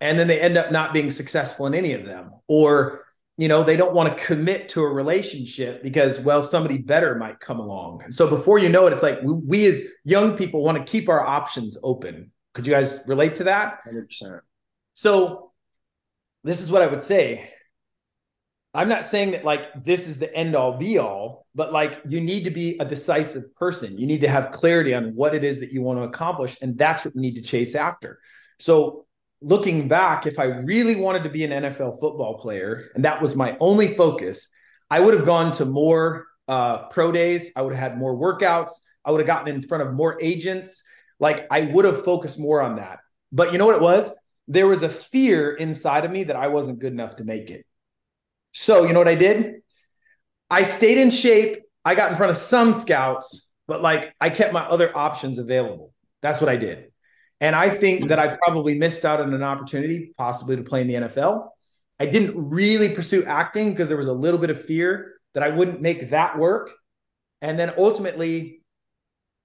And 0.00 0.18
then 0.18 0.26
they 0.26 0.40
end 0.40 0.56
up 0.56 0.72
not 0.72 0.92
being 0.92 1.10
successful 1.10 1.66
in 1.66 1.74
any 1.74 1.92
of 1.92 2.04
them. 2.04 2.32
Or 2.48 3.04
you 3.38 3.48
know 3.48 3.62
they 3.62 3.76
don't 3.76 3.94
want 3.94 4.16
to 4.16 4.24
commit 4.24 4.70
to 4.70 4.80
a 4.82 4.88
relationship 4.88 5.82
because 5.82 6.18
well 6.18 6.42
somebody 6.42 6.78
better 6.78 7.14
might 7.14 7.38
come 7.40 7.60
along. 7.60 8.10
So 8.10 8.28
before 8.28 8.58
you 8.58 8.68
know 8.68 8.86
it 8.86 8.92
it's 8.92 9.02
like 9.02 9.22
we, 9.22 9.32
we 9.32 9.66
as 9.66 9.84
young 10.04 10.36
people 10.36 10.62
want 10.62 10.78
to 10.78 10.90
keep 10.90 11.08
our 11.08 11.24
options 11.24 11.76
open. 11.82 12.32
Could 12.54 12.66
you 12.66 12.72
guys 12.72 13.00
relate 13.06 13.36
to 13.36 13.44
that? 13.44 13.80
100%. 13.86 14.40
so 14.94 15.52
this 16.44 16.60
is 16.60 16.70
what 16.70 16.80
i 16.80 16.86
would 16.86 17.02
say 17.02 17.50
I'm 18.76 18.88
not 18.88 19.06
saying 19.06 19.30
that 19.30 19.44
like 19.44 19.84
this 19.84 20.06
is 20.06 20.18
the 20.18 20.32
end 20.34 20.54
all 20.54 20.76
be 20.76 20.98
all, 20.98 21.46
but 21.54 21.72
like 21.72 22.00
you 22.06 22.20
need 22.20 22.44
to 22.44 22.50
be 22.50 22.76
a 22.78 22.84
decisive 22.84 23.54
person. 23.56 23.96
You 23.98 24.06
need 24.06 24.20
to 24.20 24.28
have 24.28 24.52
clarity 24.52 24.94
on 24.94 25.14
what 25.14 25.34
it 25.34 25.44
is 25.44 25.60
that 25.60 25.72
you 25.72 25.80
want 25.80 25.98
to 25.98 26.02
accomplish. 26.02 26.56
And 26.60 26.76
that's 26.76 27.04
what 27.04 27.14
you 27.14 27.22
need 27.22 27.36
to 27.36 27.42
chase 27.42 27.74
after. 27.74 28.20
So 28.58 29.06
looking 29.40 29.88
back, 29.88 30.26
if 30.26 30.38
I 30.38 30.44
really 30.44 30.94
wanted 30.96 31.22
to 31.22 31.30
be 31.30 31.44
an 31.44 31.50
NFL 31.50 31.98
football 31.98 32.38
player 32.38 32.90
and 32.94 33.04
that 33.06 33.22
was 33.22 33.34
my 33.34 33.56
only 33.60 33.94
focus, 33.94 34.46
I 34.90 35.00
would 35.00 35.14
have 35.14 35.24
gone 35.24 35.52
to 35.52 35.64
more 35.64 36.26
uh, 36.46 36.88
pro 36.88 37.10
days. 37.12 37.52
I 37.56 37.62
would 37.62 37.74
have 37.74 37.92
had 37.92 37.98
more 37.98 38.14
workouts. 38.14 38.72
I 39.06 39.10
would 39.10 39.20
have 39.20 39.26
gotten 39.26 39.54
in 39.54 39.62
front 39.62 39.88
of 39.88 39.94
more 39.94 40.20
agents. 40.20 40.82
Like 41.18 41.46
I 41.50 41.62
would 41.62 41.86
have 41.86 42.04
focused 42.04 42.38
more 42.38 42.60
on 42.60 42.76
that. 42.76 42.98
But 43.32 43.52
you 43.52 43.58
know 43.58 43.66
what 43.66 43.76
it 43.76 43.82
was? 43.82 44.14
There 44.48 44.66
was 44.66 44.82
a 44.82 44.88
fear 44.88 45.54
inside 45.54 46.04
of 46.04 46.10
me 46.10 46.24
that 46.24 46.36
I 46.36 46.48
wasn't 46.48 46.78
good 46.78 46.92
enough 46.92 47.16
to 47.16 47.24
make 47.24 47.50
it. 47.50 47.64
So, 48.58 48.86
you 48.86 48.94
know 48.94 49.00
what 49.00 49.06
I 49.06 49.16
did? 49.16 49.56
I 50.48 50.62
stayed 50.62 50.96
in 50.96 51.10
shape. 51.10 51.58
I 51.84 51.94
got 51.94 52.10
in 52.10 52.16
front 52.16 52.30
of 52.30 52.38
some 52.38 52.72
scouts, 52.72 53.50
but 53.68 53.82
like 53.82 54.14
I 54.18 54.30
kept 54.30 54.54
my 54.54 54.62
other 54.62 54.96
options 54.96 55.36
available. 55.36 55.92
That's 56.22 56.40
what 56.40 56.48
I 56.48 56.56
did. 56.56 56.90
And 57.38 57.54
I 57.54 57.68
think 57.68 58.08
that 58.08 58.18
I 58.18 58.38
probably 58.42 58.78
missed 58.78 59.04
out 59.04 59.20
on 59.20 59.34
an 59.34 59.42
opportunity, 59.42 60.14
possibly 60.16 60.56
to 60.56 60.62
play 60.62 60.80
in 60.80 60.86
the 60.86 60.94
NFL. 60.94 61.50
I 62.00 62.06
didn't 62.06 62.34
really 62.34 62.94
pursue 62.94 63.24
acting 63.24 63.72
because 63.72 63.88
there 63.88 63.98
was 63.98 64.06
a 64.06 64.12
little 64.12 64.40
bit 64.40 64.48
of 64.48 64.64
fear 64.64 65.12
that 65.34 65.42
I 65.42 65.50
wouldn't 65.50 65.82
make 65.82 66.08
that 66.08 66.38
work. 66.38 66.70
And 67.42 67.58
then 67.58 67.74
ultimately, 67.76 68.62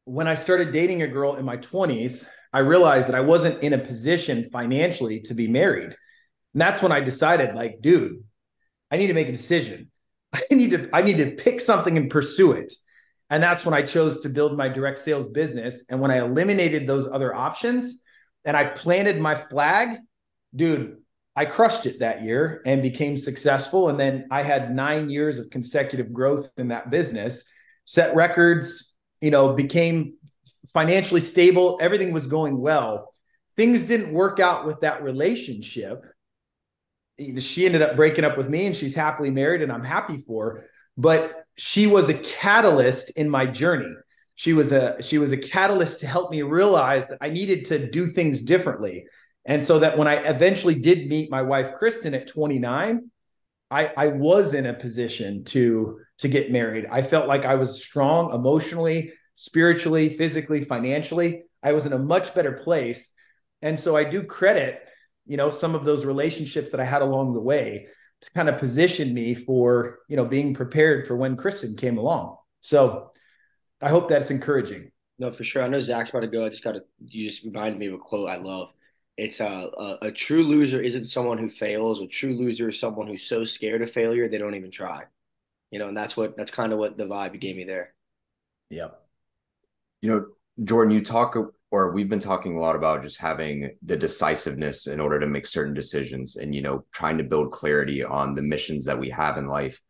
when 0.06 0.30
I 0.30 0.36
started 0.36 0.72
dating 0.72 1.02
a 1.02 1.08
girl 1.08 1.36
in 1.36 1.44
my 1.44 1.58
20s, 1.58 2.26
I 2.54 2.60
realized 2.60 3.10
that 3.10 3.16
I 3.16 3.22
wasn't 3.22 3.62
in 3.62 3.74
a 3.74 3.78
position 3.78 4.50
financially 4.54 5.20
to 5.24 5.34
be 5.34 5.50
married. 5.50 5.98
And 6.54 6.62
that's 6.62 6.82
when 6.82 6.94
I 6.94 7.02
decided, 7.02 7.56
like, 7.56 7.82
dude, 7.82 8.24
I 8.92 8.98
need 8.98 9.08
to 9.08 9.14
make 9.14 9.30
a 9.30 9.34
decision. 9.34 9.90
I 10.34 10.42
need 10.54 10.72
to 10.72 10.90
I 10.94 11.02
need 11.02 11.18
to 11.18 11.32
pick 11.32 11.60
something 11.60 11.98
and 11.98 12.10
pursue 12.10 12.52
it. 12.52 12.74
And 13.30 13.42
that's 13.42 13.66
when 13.66 13.74
I 13.74 13.82
chose 13.82 14.20
to 14.20 14.30
build 14.30 14.58
my 14.58 14.68
direct 14.68 15.00
sales 15.00 15.30
business. 15.30 15.86
And 15.90 16.02
when 16.02 16.12
I 16.12 16.18
eliminated 16.18 16.86
those 16.86 17.08
other 17.08 17.34
options 17.34 18.04
and 18.44 18.58
I 18.58 18.66
planted 18.66 19.22
my 19.22 19.36
flag, 19.36 20.00
dude, 20.54 20.98
I 21.34 21.46
crushed 21.46 21.86
it 21.86 22.00
that 22.00 22.24
year 22.24 22.62
and 22.66 22.82
became 22.82 23.16
successful. 23.16 23.88
And 23.88 23.98
then 23.98 24.28
I 24.32 24.44
had 24.44 24.76
nine 24.76 25.10
years 25.10 25.40
of 25.40 25.50
consecutive 25.50 26.12
growth 26.12 26.52
in 26.58 26.68
that 26.68 26.92
business, 26.92 27.46
set 27.86 28.14
records, 28.16 28.94
you 29.22 29.32
know, 29.32 29.54
became 29.54 30.16
financially 30.74 31.22
stable. 31.22 31.78
Everything 31.82 32.12
was 32.12 32.28
going 32.28 32.60
well. 32.60 33.14
Things 33.56 33.86
didn't 33.86 34.14
work 34.14 34.42
out 34.42 34.66
with 34.66 34.82
that 34.82 35.04
relationship 35.04 36.04
she 37.18 37.66
ended 37.66 37.82
up 37.82 37.96
breaking 37.96 38.24
up 38.24 38.38
with 38.38 38.50
me 38.50 38.66
and 38.66 38.76
she's 38.76 38.96
happily 38.96 39.30
married 39.30 39.62
and 39.62 39.72
I'm 39.72 39.84
happy 39.84 40.18
for 40.18 40.46
her. 40.46 40.70
But 40.98 41.46
she 41.58 41.88
was 41.88 42.10
a 42.10 42.14
catalyst 42.14 43.12
in 43.12 43.30
my 43.30 43.46
journey. 43.46 43.94
She 44.36 44.54
was 44.54 44.72
a 44.72 45.02
she 45.02 45.18
was 45.18 45.32
a 45.32 45.38
catalyst 45.38 46.00
to 46.00 46.08
help 46.08 46.32
me 46.32 46.42
realize 46.42 47.08
that 47.08 47.20
I 47.22 47.30
needed 47.30 47.66
to 47.66 47.90
do 47.90 48.08
things 48.08 48.44
differently. 48.44 49.06
And 49.46 49.64
so 49.64 49.80
that 49.80 49.98
when 49.98 50.08
I 50.08 50.16
eventually 50.16 50.76
did 50.76 51.08
meet 51.10 51.32
my 51.32 51.42
wife 51.42 51.74
Kristen 51.74 52.14
at 52.14 52.28
29, 52.28 53.10
I 53.70 53.92
I 53.96 54.08
was 54.08 54.54
in 54.54 54.66
a 54.66 54.74
position 54.74 55.44
to 55.46 56.00
to 56.20 56.28
get 56.28 56.52
married. 56.52 56.86
I 56.90 57.02
felt 57.02 57.28
like 57.28 57.46
I 57.46 57.56
was 57.56 57.84
strong 57.84 58.34
emotionally, 58.34 59.14
spiritually, 59.36 60.10
physically, 60.10 60.64
financially. 60.64 61.44
I 61.64 61.74
was 61.74 61.86
in 61.86 61.94
a 61.94 62.00
much 62.00 62.34
better 62.34 62.54
place. 62.54 63.12
And 63.62 63.80
so 63.80 63.96
I 63.96 64.04
do 64.04 64.24
credit, 64.24 64.82
you 65.26 65.38
know, 65.38 65.50
some 65.50 65.76
of 65.76 65.86
those 65.86 66.06
relationships 66.06 66.72
that 66.72 66.80
I 66.80 66.86
had 66.86 67.02
along 67.02 67.34
the 67.34 67.42
way 67.42 67.88
to 68.22 68.32
kind 68.32 68.50
of 68.50 68.58
position 68.58 69.14
me 69.14 69.34
for, 69.34 70.00
you 70.08 70.16
know, 70.16 70.26
being 70.26 70.54
prepared 70.54 71.08
for 71.08 71.16
when 71.16 71.36
Kristen 71.36 71.76
came 71.76 71.98
along. 71.98 72.38
So 72.62 73.12
I 73.82 73.90
hope 73.90 74.08
that's 74.08 74.32
encouraging. 74.32 74.92
No, 75.18 75.32
for 75.32 75.44
sure. 75.44 75.62
I 75.62 75.68
know 75.68 75.82
Zach's 75.82 76.10
about 76.10 76.22
to 76.22 76.28
go. 76.28 76.46
I 76.46 76.50
just 76.50 76.64
got 76.64 76.74
to, 76.74 76.82
you 77.06 77.30
just 77.30 77.44
reminded 77.44 77.80
me 77.80 77.88
of 77.88 77.94
a 77.94 77.98
quote 77.98 78.30
I 78.30 78.38
love. 78.38 78.70
It's 79.18 79.42
uh, 79.42 79.70
a, 79.78 80.08
a 80.08 80.12
true 80.12 80.44
loser 80.44 80.82
isn't 80.82 81.08
someone 81.08 81.38
who 81.38 81.50
fails. 81.50 82.02
A 82.02 82.08
true 82.08 82.36
loser 82.36 82.70
is 82.70 82.80
someone 82.80 83.08
who's 83.08 83.24
so 83.24 83.44
scared 83.44 83.82
of 83.82 83.92
failure 83.92 84.28
they 84.28 84.38
don't 84.38 84.56
even 84.56 84.72
try. 84.72 85.04
You 85.70 85.80
know, 85.80 85.88
and 85.88 85.96
that's 85.96 86.18
what 86.18 86.36
that's 86.38 86.52
kind 86.52 86.74
of 86.74 86.80
what 86.80 86.98
the 86.98 87.06
vibe 87.06 87.34
you 87.34 87.40
gave 87.40 87.56
me 87.56 87.64
there. 87.64 87.94
Yep. 88.70 89.00
You 90.02 90.10
know, 90.10 90.26
Jordan, 90.64 90.94
you 90.94 91.04
talk 91.04 91.36
or 91.72 91.94
we've 91.94 92.10
been 92.10 92.20
talking 92.20 92.58
a 92.58 92.60
lot 92.60 92.76
about 92.76 93.02
just 93.02 93.20
having 93.20 93.76
the 93.82 93.96
decisiveness 93.96 94.88
in 94.88 95.00
order 95.00 95.20
to 95.20 95.26
make 95.26 95.48
certain 95.48 95.74
decisions 95.74 96.36
and 96.36 96.54
you 96.54 96.62
know 96.62 96.86
trying 96.92 97.18
to 97.18 97.24
build 97.24 97.52
clarity 97.52 98.04
on 98.04 98.36
the 98.36 98.42
missions 98.42 98.86
that 98.86 99.00
we 99.00 99.10
have 99.10 99.38
in 99.38 99.48
life. 99.48 99.82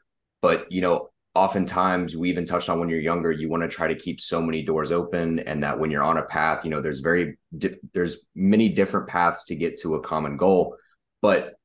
But 0.41 0.71
you 0.71 0.81
know 0.81 1.09
oftentimes 1.33 2.15
we 2.15 2.29
even 2.29 2.45
touched 2.45 2.69
on 2.69 2.79
when 2.79 2.89
you're 2.89 2.99
younger 2.99 3.31
you 3.31 3.49
want 3.49 3.63
to 3.63 3.69
try 3.69 3.87
to 3.87 3.95
keep 3.95 4.19
so 4.19 4.41
many 4.41 4.61
doors 4.61 4.91
open 4.91 5.39
and 5.39 5.63
that 5.63 5.79
when 5.79 5.89
you're 5.89 6.03
on 6.03 6.17
a 6.17 6.23
path 6.23 6.65
you 6.65 6.69
know 6.69 6.81
there's 6.81 6.99
very 6.99 7.37
di- 7.57 7.77
there's 7.93 8.25
many 8.35 8.67
different 8.67 9.07
paths 9.07 9.45
to 9.45 9.55
get 9.55 9.79
to 9.79 9.95
a 9.95 10.01
common 10.01 10.37
goal. 10.37 10.75
But 11.21 11.55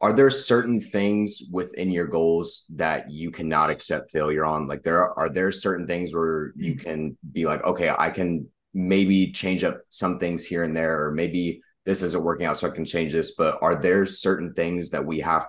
are 0.00 0.12
there 0.12 0.30
certain 0.30 0.80
things 0.80 1.42
within 1.50 1.90
your 1.90 2.06
goals 2.06 2.66
that 2.74 3.10
you 3.10 3.30
cannot 3.30 3.70
accept 3.70 4.12
failure 4.12 4.44
on? 4.44 4.66
Like 4.66 4.82
there 4.82 4.98
are, 4.98 5.18
are 5.18 5.28
there 5.30 5.50
certain 5.50 5.86
things 5.86 6.14
where 6.14 6.52
you 6.54 6.74
mm. 6.74 6.80
can 6.84 7.18
be 7.32 7.46
like 7.46 7.64
okay 7.64 7.90
i 7.98 8.10
can 8.10 8.48
maybe 8.76 9.32
change 9.32 9.64
up 9.64 9.78
some 9.88 10.18
things 10.18 10.44
here 10.44 10.62
and 10.62 10.76
there, 10.76 11.06
or 11.06 11.10
maybe 11.10 11.62
this 11.86 12.02
isn't 12.02 12.22
working 12.22 12.46
out, 12.46 12.58
so 12.58 12.68
I 12.68 12.74
can 12.74 12.84
change 12.84 13.10
this. 13.10 13.34
But 13.34 13.58
are 13.62 13.80
there 13.80 14.04
certain 14.04 14.52
things 14.52 14.90
that 14.90 15.04
we 15.04 15.20
have 15.20 15.46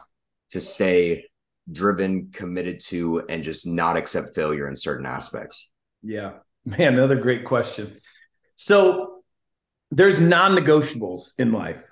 to 0.52 0.62
stay 0.62 1.26
driven, 1.70 2.30
committed 2.32 2.80
to, 2.80 3.24
and 3.28 3.44
just 3.44 3.68
not 3.68 3.98
accept 3.98 4.34
failure 4.34 4.70
in 4.70 4.78
certain 4.78 5.06
aspects? 5.06 5.68
Yeah, 6.02 6.36
man, 6.64 6.94
another 6.94 7.18
great 7.18 7.44
question. 7.44 8.00
So 8.56 9.24
there's 9.92 10.22
non-negotiables 10.22 11.38
in 11.38 11.52
life, 11.52 11.84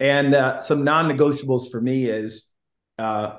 and 0.00 0.34
uh, 0.34 0.58
some 0.58 0.82
non-negotiables 0.82 1.70
for 1.70 1.80
me 1.80 2.06
is 2.06 2.50
uh, 2.98 3.38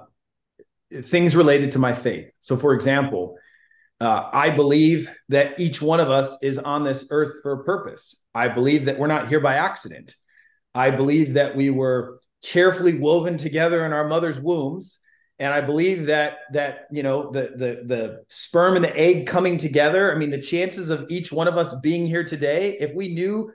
things 0.93 1.35
related 1.35 1.73
to 1.73 1.79
my 1.79 1.91
faith. 1.91 2.31
So, 2.39 2.55
for 2.55 2.73
example, 2.73 3.35
uh, 4.01 4.29
I 4.33 4.49
believe 4.49 5.15
that 5.29 5.59
each 5.59 5.79
one 5.79 5.99
of 5.99 6.09
us 6.09 6.35
is 6.41 6.57
on 6.57 6.83
this 6.83 7.05
earth 7.11 7.35
for 7.43 7.53
a 7.53 7.63
purpose. 7.63 8.15
I 8.33 8.47
believe 8.47 8.85
that 8.85 8.97
we're 8.97 9.05
not 9.05 9.27
here 9.27 9.39
by 9.39 9.55
accident. 9.55 10.15
I 10.73 10.89
believe 10.89 11.35
that 11.35 11.55
we 11.55 11.69
were 11.69 12.19
carefully 12.43 12.97
woven 12.97 13.37
together 13.37 13.85
in 13.85 13.93
our 13.93 14.07
mother's 14.07 14.39
wombs, 14.39 14.97
and 15.37 15.53
I 15.53 15.61
believe 15.61 16.07
that 16.07 16.37
that 16.51 16.87
you 16.91 17.03
know 17.03 17.31
the 17.31 17.53
the 17.55 17.83
the 17.85 18.23
sperm 18.27 18.75
and 18.75 18.83
the 18.83 18.97
egg 18.97 19.27
coming 19.27 19.59
together. 19.59 20.11
I 20.11 20.17
mean, 20.17 20.31
the 20.31 20.41
chances 20.41 20.89
of 20.89 21.05
each 21.11 21.31
one 21.31 21.47
of 21.47 21.57
us 21.57 21.75
being 21.81 22.07
here 22.07 22.23
today, 22.23 22.77
if 22.79 22.95
we 22.95 23.13
knew 23.13 23.51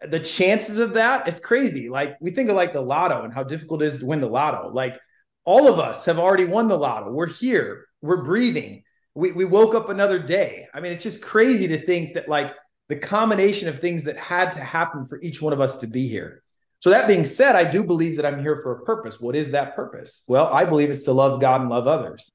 the 0.00 0.20
chances 0.20 0.80
of 0.80 0.94
that, 0.94 1.28
it's 1.28 1.38
crazy. 1.38 1.88
Like 1.88 2.16
we 2.20 2.32
think 2.32 2.50
of 2.50 2.56
like 2.56 2.72
the 2.72 2.80
lotto 2.80 3.22
and 3.22 3.32
how 3.32 3.44
difficult 3.44 3.82
it 3.82 3.86
is 3.86 4.00
to 4.00 4.06
win 4.06 4.20
the 4.20 4.26
lotto. 4.26 4.68
Like 4.72 4.98
all 5.44 5.72
of 5.72 5.78
us 5.78 6.06
have 6.06 6.18
already 6.18 6.44
won 6.44 6.66
the 6.66 6.76
lotto. 6.76 7.12
We're 7.12 7.28
here. 7.28 7.86
We're 8.02 8.24
breathing 8.24 8.82
we, 9.16 9.32
we 9.32 9.44
woke 9.46 9.74
up 9.74 9.88
another 9.88 10.18
day. 10.18 10.68
I 10.74 10.80
mean, 10.80 10.92
it's 10.92 11.02
just 11.02 11.22
crazy 11.22 11.66
to 11.68 11.84
think 11.86 12.14
that 12.14 12.28
like 12.28 12.54
the 12.88 12.96
combination 12.96 13.68
of 13.68 13.78
things 13.78 14.04
that 14.04 14.18
had 14.18 14.52
to 14.52 14.60
happen 14.60 15.06
for 15.06 15.20
each 15.22 15.40
one 15.40 15.54
of 15.54 15.60
us 15.60 15.78
to 15.78 15.86
be 15.86 16.06
here. 16.06 16.42
So 16.80 16.90
that 16.90 17.08
being 17.08 17.24
said, 17.24 17.56
I 17.56 17.64
do 17.64 17.82
believe 17.82 18.16
that 18.16 18.26
I'm 18.26 18.42
here 18.42 18.56
for 18.56 18.72
a 18.72 18.84
purpose. 18.84 19.18
What 19.18 19.34
is 19.34 19.52
that 19.52 19.74
purpose? 19.74 20.22
Well, 20.28 20.46
I 20.52 20.66
believe 20.66 20.90
it's 20.90 21.04
to 21.04 21.12
love 21.12 21.40
God 21.40 21.62
and 21.62 21.70
love 21.70 21.86
others. 21.86 22.30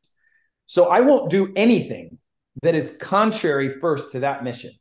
So 0.66 0.88
I 0.88 1.02
won't 1.02 1.30
do 1.30 1.54
anything 1.56 2.18
that 2.64 2.74
is 2.74 2.98
contrary 3.00 3.70
first 3.70 4.12
to 4.14 4.22
that 4.22 4.44
mission. 4.44 4.72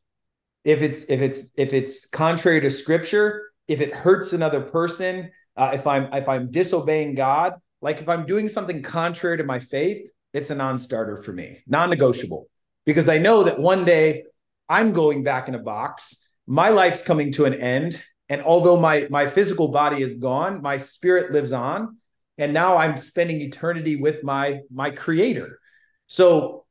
If 0.65 0.81
it's 0.81 1.05
if 1.05 1.21
it's 1.21 1.51
if 1.57 1.75
it's 1.75 2.07
contrary 2.07 2.61
to 2.63 2.71
scripture, 2.71 3.43
if 3.69 3.81
it 3.81 3.93
hurts 3.93 4.33
another 4.33 4.63
person, 4.63 5.31
uh, 5.57 5.73
if 5.75 5.87
I'm 5.87 6.13
if 6.15 6.29
I'm 6.29 6.51
disobeying 6.51 7.15
God, 7.15 7.55
like 7.83 8.01
if 8.01 8.09
I'm 8.09 8.25
doing 8.25 8.49
something 8.49 8.83
contrary 8.83 9.37
to 9.37 9.45
my 9.45 9.59
faith, 9.59 10.11
it's 10.33 10.51
a 10.51 10.55
non-starter 10.55 11.17
for 11.17 11.33
me, 11.33 11.63
non-negotiable, 11.67 12.49
because 12.87 13.09
I 13.09 13.19
know 13.19 13.45
that 13.45 13.59
one 13.59 13.85
day 13.85 14.25
I'm 14.69 14.93
going 14.93 15.25
back 15.25 15.49
in 15.49 15.55
a 15.55 15.59
box. 15.59 16.17
My 16.47 16.69
life's 16.71 17.03
coming 17.03 17.33
to 17.33 17.45
an 17.45 17.55
end, 17.55 18.03
and 18.29 18.43
although 18.43 18.79
my 18.79 19.07
my 19.11 19.27
physical 19.27 19.69
body 19.69 20.03
is 20.03 20.15
gone, 20.17 20.63
my 20.63 20.77
spirit 20.77 21.33
lives 21.33 21.53
on, 21.53 21.97
and 22.39 22.55
now 22.55 22.77
I'm 22.77 22.97
spending 22.97 23.41
eternity 23.41 23.97
with 23.97 24.23
my 24.25 24.61
my 24.73 24.91
Creator. 24.91 25.59
So 26.07 26.65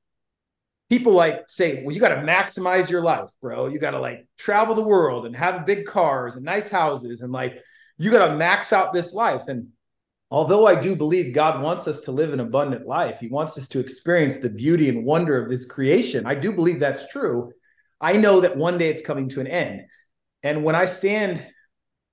people 0.90 1.14
like 1.14 1.46
say, 1.48 1.84
well, 1.84 1.94
you 1.94 2.02
got 2.02 2.10
to 2.10 2.22
maximize 2.22 2.90
your 2.90 3.02
life, 3.02 3.30
bro. 3.42 3.68
You 3.68 3.80
got 3.80 3.92
to 3.92 4.00
like 4.00 4.28
travel 4.38 4.76
the 4.76 4.84
world 4.84 5.26
and 5.26 5.36
have 5.36 5.66
big 5.66 5.86
cars 5.86 6.36
and 6.36 6.44
nice 6.44 6.68
houses 6.68 7.22
and 7.22 7.32
like 7.32 7.62
you 7.98 8.12
got 8.12 8.28
to 8.28 8.36
max 8.36 8.74
out 8.74 8.92
this 8.92 9.14
life. 9.14 9.48
And 9.48 9.68
although 10.32 10.68
I 10.68 10.80
do 10.80 10.96
believe 10.96 11.34
God 11.34 11.62
wants 11.62 11.88
us 11.88 12.00
to 12.02 12.12
live 12.12 12.34
an 12.34 12.40
abundant 12.40 12.86
life, 12.86 13.20
He 13.20 13.28
wants 13.28 13.58
us 13.58 13.68
to 13.70 13.80
experience 13.80 14.38
the 14.38 14.50
beauty 14.50 14.90
and 14.90 15.06
wonder 15.06 15.42
of 15.42 15.50
this 15.50 15.66
creation. 15.66 16.26
I 16.26 16.36
do 16.36 16.52
believe 16.52 16.80
that's 16.80 17.12
true. 17.12 17.52
I 18.02 18.14
know 18.14 18.42
that 18.42 18.58
one 18.58 18.78
day 18.78 18.90
it's 18.90 19.02
coming 19.02 19.30
to 19.30 19.42
an 19.42 19.48
end. 19.48 19.82
And 20.44 20.64
when 20.64 20.76
I 20.76 20.86
stand 20.86 21.46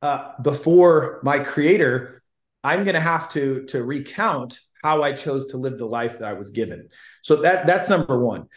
uh, 0.02 0.32
before 0.42 1.20
my 1.22 1.38
creator, 1.38 2.22
I'm 2.64 2.84
going 2.84 2.94
to 2.94 3.00
have 3.00 3.28
to, 3.30 3.64
to 3.66 3.84
recount 3.84 4.58
how 4.82 5.02
I 5.02 5.12
chose 5.12 5.48
to 5.48 5.56
live 5.56 5.78
the 5.78 5.86
life 5.86 6.18
that 6.18 6.28
I 6.28 6.32
was 6.32 6.50
given. 6.50 6.88
So 7.22 7.36
that, 7.36 7.66
that's 7.66 7.88
number 7.88 8.18
one. 8.18 8.48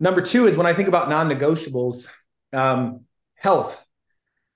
Number 0.00 0.22
two 0.22 0.46
is 0.46 0.56
when 0.56 0.66
I 0.66 0.72
think 0.72 0.88
about 0.88 1.08
non 1.08 1.28
negotiables, 1.28 2.06
um, 2.52 3.04
health. 3.34 3.84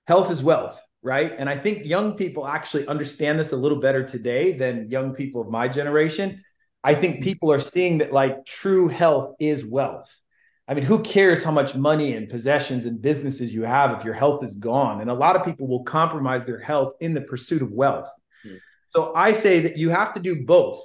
Health 0.07 0.31
is 0.31 0.43
wealth 0.43 0.81
right? 1.03 1.33
And 1.37 1.49
I 1.49 1.57
think 1.57 1.85
young 1.85 2.13
people 2.13 2.47
actually 2.47 2.87
understand 2.87 3.37
this 3.37 3.51
a 3.51 3.57
little 3.57 3.79
better 3.79 4.03
today 4.03 4.53
than 4.53 4.87
young 4.87 5.13
people 5.13 5.41
of 5.41 5.49
my 5.49 5.67
generation. 5.67 6.41
I 6.83 6.95
think 6.95 7.15
mm-hmm. 7.15 7.23
people 7.23 7.51
are 7.51 7.59
seeing 7.59 7.99
that 7.99 8.13
like 8.13 8.45
true 8.45 8.87
health 8.87 9.35
is 9.39 9.65
wealth. 9.65 10.19
I 10.65 10.73
mean, 10.73 10.85
who 10.85 11.03
cares 11.03 11.43
how 11.43 11.51
much 11.51 11.75
money 11.75 12.13
and 12.13 12.29
possessions 12.29 12.85
and 12.85 13.01
businesses 13.01 13.53
you 13.53 13.63
have 13.63 13.91
if 13.91 14.05
your 14.05 14.13
health 14.13 14.43
is 14.45 14.55
gone? 14.55 15.01
And 15.01 15.09
a 15.09 15.13
lot 15.13 15.35
of 15.35 15.43
people 15.43 15.67
will 15.67 15.83
compromise 15.83 16.45
their 16.45 16.59
health 16.59 16.93
in 17.01 17.13
the 17.13 17.21
pursuit 17.21 17.61
of 17.61 17.71
wealth. 17.71 18.09
Mm-hmm. 18.45 18.57
So 18.87 19.13
I 19.13 19.33
say 19.33 19.59
that 19.59 19.77
you 19.77 19.89
have 19.89 20.13
to 20.13 20.21
do 20.21 20.45
both. 20.45 20.81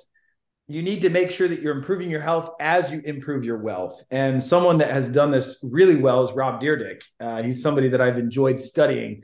You 0.66 0.82
need 0.82 1.00
to 1.02 1.10
make 1.10 1.30
sure 1.30 1.46
that 1.46 1.62
you're 1.62 1.76
improving 1.76 2.10
your 2.10 2.20
health 2.20 2.50
as 2.60 2.90
you 2.90 3.00
improve 3.04 3.44
your 3.44 3.58
wealth. 3.58 4.02
And 4.10 4.42
someone 4.42 4.78
that 4.78 4.90
has 4.90 5.08
done 5.08 5.30
this 5.30 5.58
really 5.62 5.96
well 5.96 6.24
is 6.24 6.32
Rob 6.32 6.60
Dyrdek. 6.60 7.02
Uh, 7.20 7.42
he's 7.42 7.62
somebody 7.62 7.88
that 7.88 8.00
I've 8.00 8.18
enjoyed 8.18 8.60
studying 8.60 9.22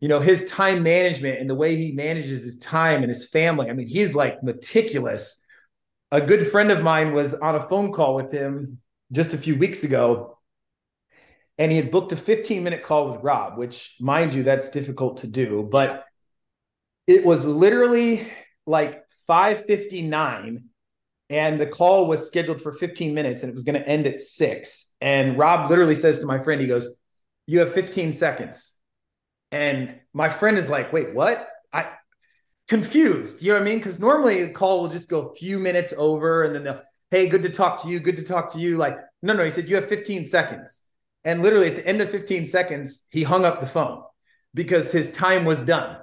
you 0.00 0.08
know 0.08 0.20
his 0.20 0.44
time 0.44 0.82
management 0.82 1.40
and 1.40 1.48
the 1.48 1.54
way 1.54 1.76
he 1.76 1.92
manages 1.92 2.44
his 2.44 2.58
time 2.58 3.02
and 3.02 3.08
his 3.08 3.28
family. 3.28 3.70
I 3.70 3.72
mean 3.72 3.88
he's 3.88 4.14
like 4.14 4.42
meticulous. 4.42 5.42
A 6.10 6.20
good 6.20 6.46
friend 6.46 6.70
of 6.70 6.82
mine 6.82 7.12
was 7.12 7.34
on 7.34 7.54
a 7.54 7.68
phone 7.68 7.92
call 7.92 8.14
with 8.14 8.30
him 8.30 8.78
just 9.12 9.34
a 9.34 9.38
few 9.38 9.56
weeks 9.56 9.84
ago 9.84 10.38
and 11.58 11.70
he 11.70 11.76
had 11.76 11.90
booked 11.90 12.12
a 12.12 12.16
15 12.16 12.62
minute 12.62 12.82
call 12.82 13.08
with 13.08 13.22
rob 13.22 13.58
which 13.58 13.94
mind 14.00 14.34
you 14.34 14.42
that's 14.42 14.68
difficult 14.68 15.18
to 15.18 15.26
do 15.26 15.66
but 15.70 16.04
it 17.06 17.24
was 17.24 17.44
literally 17.44 18.26
like 18.66 19.02
559 19.26 20.64
and 21.30 21.60
the 21.60 21.66
call 21.66 22.06
was 22.06 22.26
scheduled 22.26 22.60
for 22.60 22.72
15 22.72 23.14
minutes 23.14 23.42
and 23.42 23.50
it 23.50 23.54
was 23.54 23.64
going 23.64 23.80
to 23.80 23.88
end 23.88 24.06
at 24.06 24.20
6 24.20 24.94
and 25.00 25.38
rob 25.38 25.70
literally 25.70 25.96
says 25.96 26.18
to 26.18 26.26
my 26.26 26.42
friend 26.42 26.60
he 26.60 26.66
goes 26.66 26.96
you 27.46 27.60
have 27.60 27.72
15 27.72 28.12
seconds 28.12 28.73
and 29.54 30.00
my 30.12 30.28
friend 30.28 30.58
is 30.58 30.68
like, 30.68 30.92
wait, 30.92 31.14
what? 31.14 31.48
I 31.72 31.86
confused. 32.68 33.40
You 33.40 33.52
know 33.52 33.60
what 33.60 33.62
I 33.62 33.70
mean? 33.70 33.78
Because 33.78 34.00
normally 34.00 34.42
the 34.42 34.52
call 34.52 34.82
will 34.82 34.88
just 34.88 35.08
go 35.08 35.28
a 35.28 35.34
few 35.34 35.60
minutes 35.60 35.94
over 35.96 36.42
and 36.42 36.52
then 36.52 36.64
they'll, 36.64 36.82
hey, 37.12 37.28
good 37.28 37.42
to 37.42 37.50
talk 37.50 37.80
to 37.82 37.88
you. 37.88 38.00
Good 38.00 38.16
to 38.16 38.24
talk 38.24 38.52
to 38.54 38.58
you. 38.58 38.76
Like, 38.76 38.98
no, 39.22 39.32
no, 39.32 39.44
he 39.44 39.52
said, 39.52 39.68
you 39.68 39.76
have 39.76 39.88
15 39.88 40.26
seconds. 40.26 40.82
And 41.22 41.40
literally 41.40 41.68
at 41.68 41.76
the 41.76 41.86
end 41.86 42.00
of 42.00 42.10
15 42.10 42.46
seconds, 42.46 43.06
he 43.12 43.22
hung 43.22 43.44
up 43.44 43.60
the 43.60 43.68
phone 43.68 44.02
because 44.54 44.90
his 44.90 45.12
time 45.12 45.44
was 45.44 45.62
done. 45.62 45.98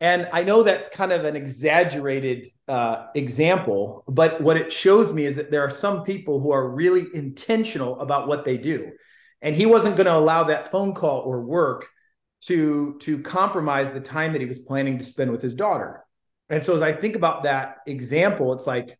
And 0.00 0.26
I 0.32 0.42
know 0.42 0.62
that's 0.62 0.88
kind 0.88 1.12
of 1.12 1.26
an 1.26 1.36
exaggerated 1.36 2.46
uh, 2.68 3.08
example, 3.14 4.02
but 4.08 4.40
what 4.40 4.56
it 4.56 4.72
shows 4.72 5.12
me 5.12 5.26
is 5.26 5.36
that 5.36 5.50
there 5.50 5.62
are 5.62 5.70
some 5.70 6.04
people 6.04 6.40
who 6.40 6.52
are 6.52 6.66
really 6.66 7.04
intentional 7.12 8.00
about 8.00 8.28
what 8.28 8.46
they 8.46 8.56
do. 8.56 8.92
And 9.42 9.54
he 9.54 9.66
wasn't 9.66 9.96
going 9.96 10.06
to 10.06 10.16
allow 10.16 10.44
that 10.44 10.70
phone 10.70 10.94
call 10.94 11.20
or 11.20 11.42
work 11.42 11.90
to 12.46 12.98
to 13.00 13.18
compromise 13.20 13.90
the 13.90 14.00
time 14.00 14.32
that 14.32 14.40
he 14.40 14.46
was 14.46 14.58
planning 14.58 14.98
to 14.98 15.04
spend 15.04 15.30
with 15.30 15.42
his 15.42 15.54
daughter. 15.54 16.04
And 16.48 16.62
so 16.64 16.76
as 16.76 16.82
I 16.82 16.92
think 16.92 17.16
about 17.16 17.44
that 17.44 17.78
example, 17.86 18.52
it's 18.52 18.66
like 18.66 18.98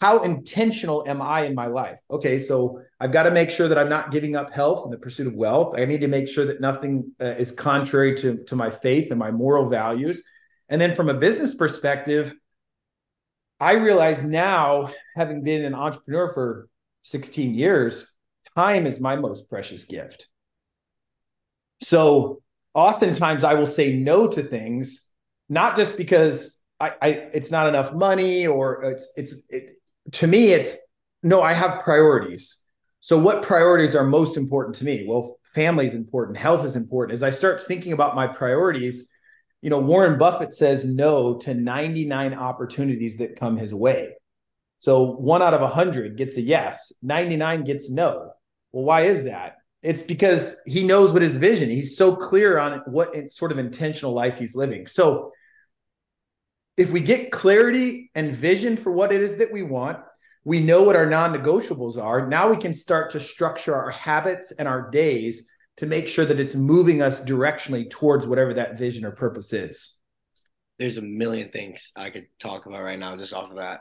how 0.00 0.22
intentional 0.22 1.06
am 1.08 1.20
I 1.20 1.42
in 1.42 1.54
my 1.54 1.66
life? 1.66 1.98
Okay, 2.10 2.38
so 2.38 2.80
I've 3.00 3.12
got 3.12 3.24
to 3.24 3.32
make 3.32 3.50
sure 3.50 3.66
that 3.66 3.78
I'm 3.78 3.88
not 3.88 4.12
giving 4.12 4.36
up 4.36 4.52
health 4.52 4.84
in 4.84 4.92
the 4.92 4.98
pursuit 4.98 5.26
of 5.26 5.34
wealth. 5.34 5.74
I 5.76 5.84
need 5.86 6.02
to 6.02 6.08
make 6.08 6.28
sure 6.28 6.44
that 6.44 6.60
nothing 6.60 7.12
uh, 7.20 7.24
is 7.24 7.50
contrary 7.50 8.14
to, 8.16 8.44
to 8.44 8.54
my 8.54 8.70
faith 8.70 9.10
and 9.10 9.18
my 9.18 9.32
moral 9.32 9.68
values. 9.68 10.22
And 10.68 10.80
then 10.80 10.94
from 10.94 11.08
a 11.08 11.14
business 11.14 11.54
perspective, 11.54 12.34
I 13.58 13.72
realize 13.72 14.22
now, 14.22 14.90
having 15.16 15.42
been 15.42 15.64
an 15.64 15.74
entrepreneur 15.74 16.32
for 16.32 16.68
16 17.00 17.54
years, 17.54 18.12
time 18.56 18.86
is 18.86 19.00
my 19.00 19.16
most 19.16 19.48
precious 19.48 19.82
gift. 19.82 20.28
So 21.80 22.40
oftentimes 22.78 23.44
I 23.44 23.54
will 23.54 23.66
say 23.66 23.94
no 23.96 24.28
to 24.28 24.42
things, 24.42 25.10
not 25.48 25.76
just 25.76 25.96
because 25.96 26.58
I, 26.80 26.94
I 27.02 27.08
it's 27.34 27.50
not 27.50 27.68
enough 27.68 27.92
money 27.92 28.46
or 28.46 28.82
it's 28.84 29.10
it's 29.16 29.34
it, 29.48 29.72
to 30.12 30.26
me, 30.26 30.52
it's 30.52 30.76
no, 31.22 31.42
I 31.42 31.52
have 31.52 31.82
priorities. 31.82 32.62
So, 33.00 33.18
what 33.18 33.42
priorities 33.42 33.96
are 33.96 34.04
most 34.04 34.36
important 34.36 34.76
to 34.76 34.84
me? 34.84 35.04
Well, 35.08 35.38
family 35.54 35.86
is 35.86 35.94
important, 35.94 36.38
health 36.38 36.64
is 36.64 36.76
important. 36.76 37.14
As 37.14 37.22
I 37.22 37.30
start 37.30 37.60
thinking 37.60 37.92
about 37.92 38.16
my 38.16 38.26
priorities, 38.26 39.08
you 39.60 39.70
know, 39.70 39.80
Warren 39.80 40.18
Buffett 40.18 40.54
says 40.54 40.84
no 40.84 41.36
to 41.38 41.54
99 41.54 42.34
opportunities 42.34 43.16
that 43.18 43.36
come 43.36 43.56
his 43.56 43.74
way. 43.74 44.14
So, 44.78 45.12
one 45.14 45.42
out 45.42 45.54
of 45.54 45.60
a 45.60 45.64
100 45.64 46.16
gets 46.16 46.36
a 46.36 46.40
yes, 46.40 46.92
99 47.02 47.64
gets 47.64 47.90
no. 47.90 48.32
Well, 48.72 48.84
why 48.84 49.02
is 49.02 49.24
that? 49.24 49.57
It's 49.82 50.02
because 50.02 50.56
he 50.66 50.84
knows 50.84 51.12
what 51.12 51.22
his 51.22 51.36
vision. 51.36 51.70
He's 51.70 51.96
so 51.96 52.16
clear 52.16 52.58
on 52.58 52.82
what 52.86 53.14
sort 53.30 53.52
of 53.52 53.58
intentional 53.58 54.12
life 54.12 54.38
he's 54.38 54.56
living. 54.56 54.86
So, 54.86 55.32
if 56.76 56.92
we 56.92 57.00
get 57.00 57.32
clarity 57.32 58.10
and 58.14 58.34
vision 58.34 58.76
for 58.76 58.92
what 58.92 59.12
it 59.12 59.20
is 59.20 59.36
that 59.36 59.52
we 59.52 59.64
want, 59.64 59.98
we 60.44 60.60
know 60.60 60.82
what 60.82 60.96
our 60.96 61.04
non 61.04 61.34
negotiables 61.34 62.02
are. 62.02 62.26
Now 62.26 62.48
we 62.48 62.56
can 62.56 62.72
start 62.72 63.10
to 63.10 63.20
structure 63.20 63.74
our 63.74 63.90
habits 63.90 64.50
and 64.52 64.66
our 64.66 64.90
days 64.90 65.46
to 65.76 65.84
make 65.86 66.08
sure 66.08 66.24
that 66.24 66.40
it's 66.40 66.54
moving 66.54 67.02
us 67.02 67.20
directionally 67.20 67.90
towards 67.90 68.26
whatever 68.26 68.54
that 68.54 68.78
vision 68.78 69.04
or 69.04 69.10
purpose 69.10 69.52
is. 69.52 70.00
There's 70.78 70.96
a 70.96 71.02
million 71.02 71.50
things 71.50 71.92
I 71.94 72.08
could 72.08 72.28
talk 72.38 72.64
about 72.64 72.82
right 72.82 72.98
now 72.98 73.14
just 73.16 73.34
off 73.34 73.50
of 73.50 73.58
that. 73.58 73.80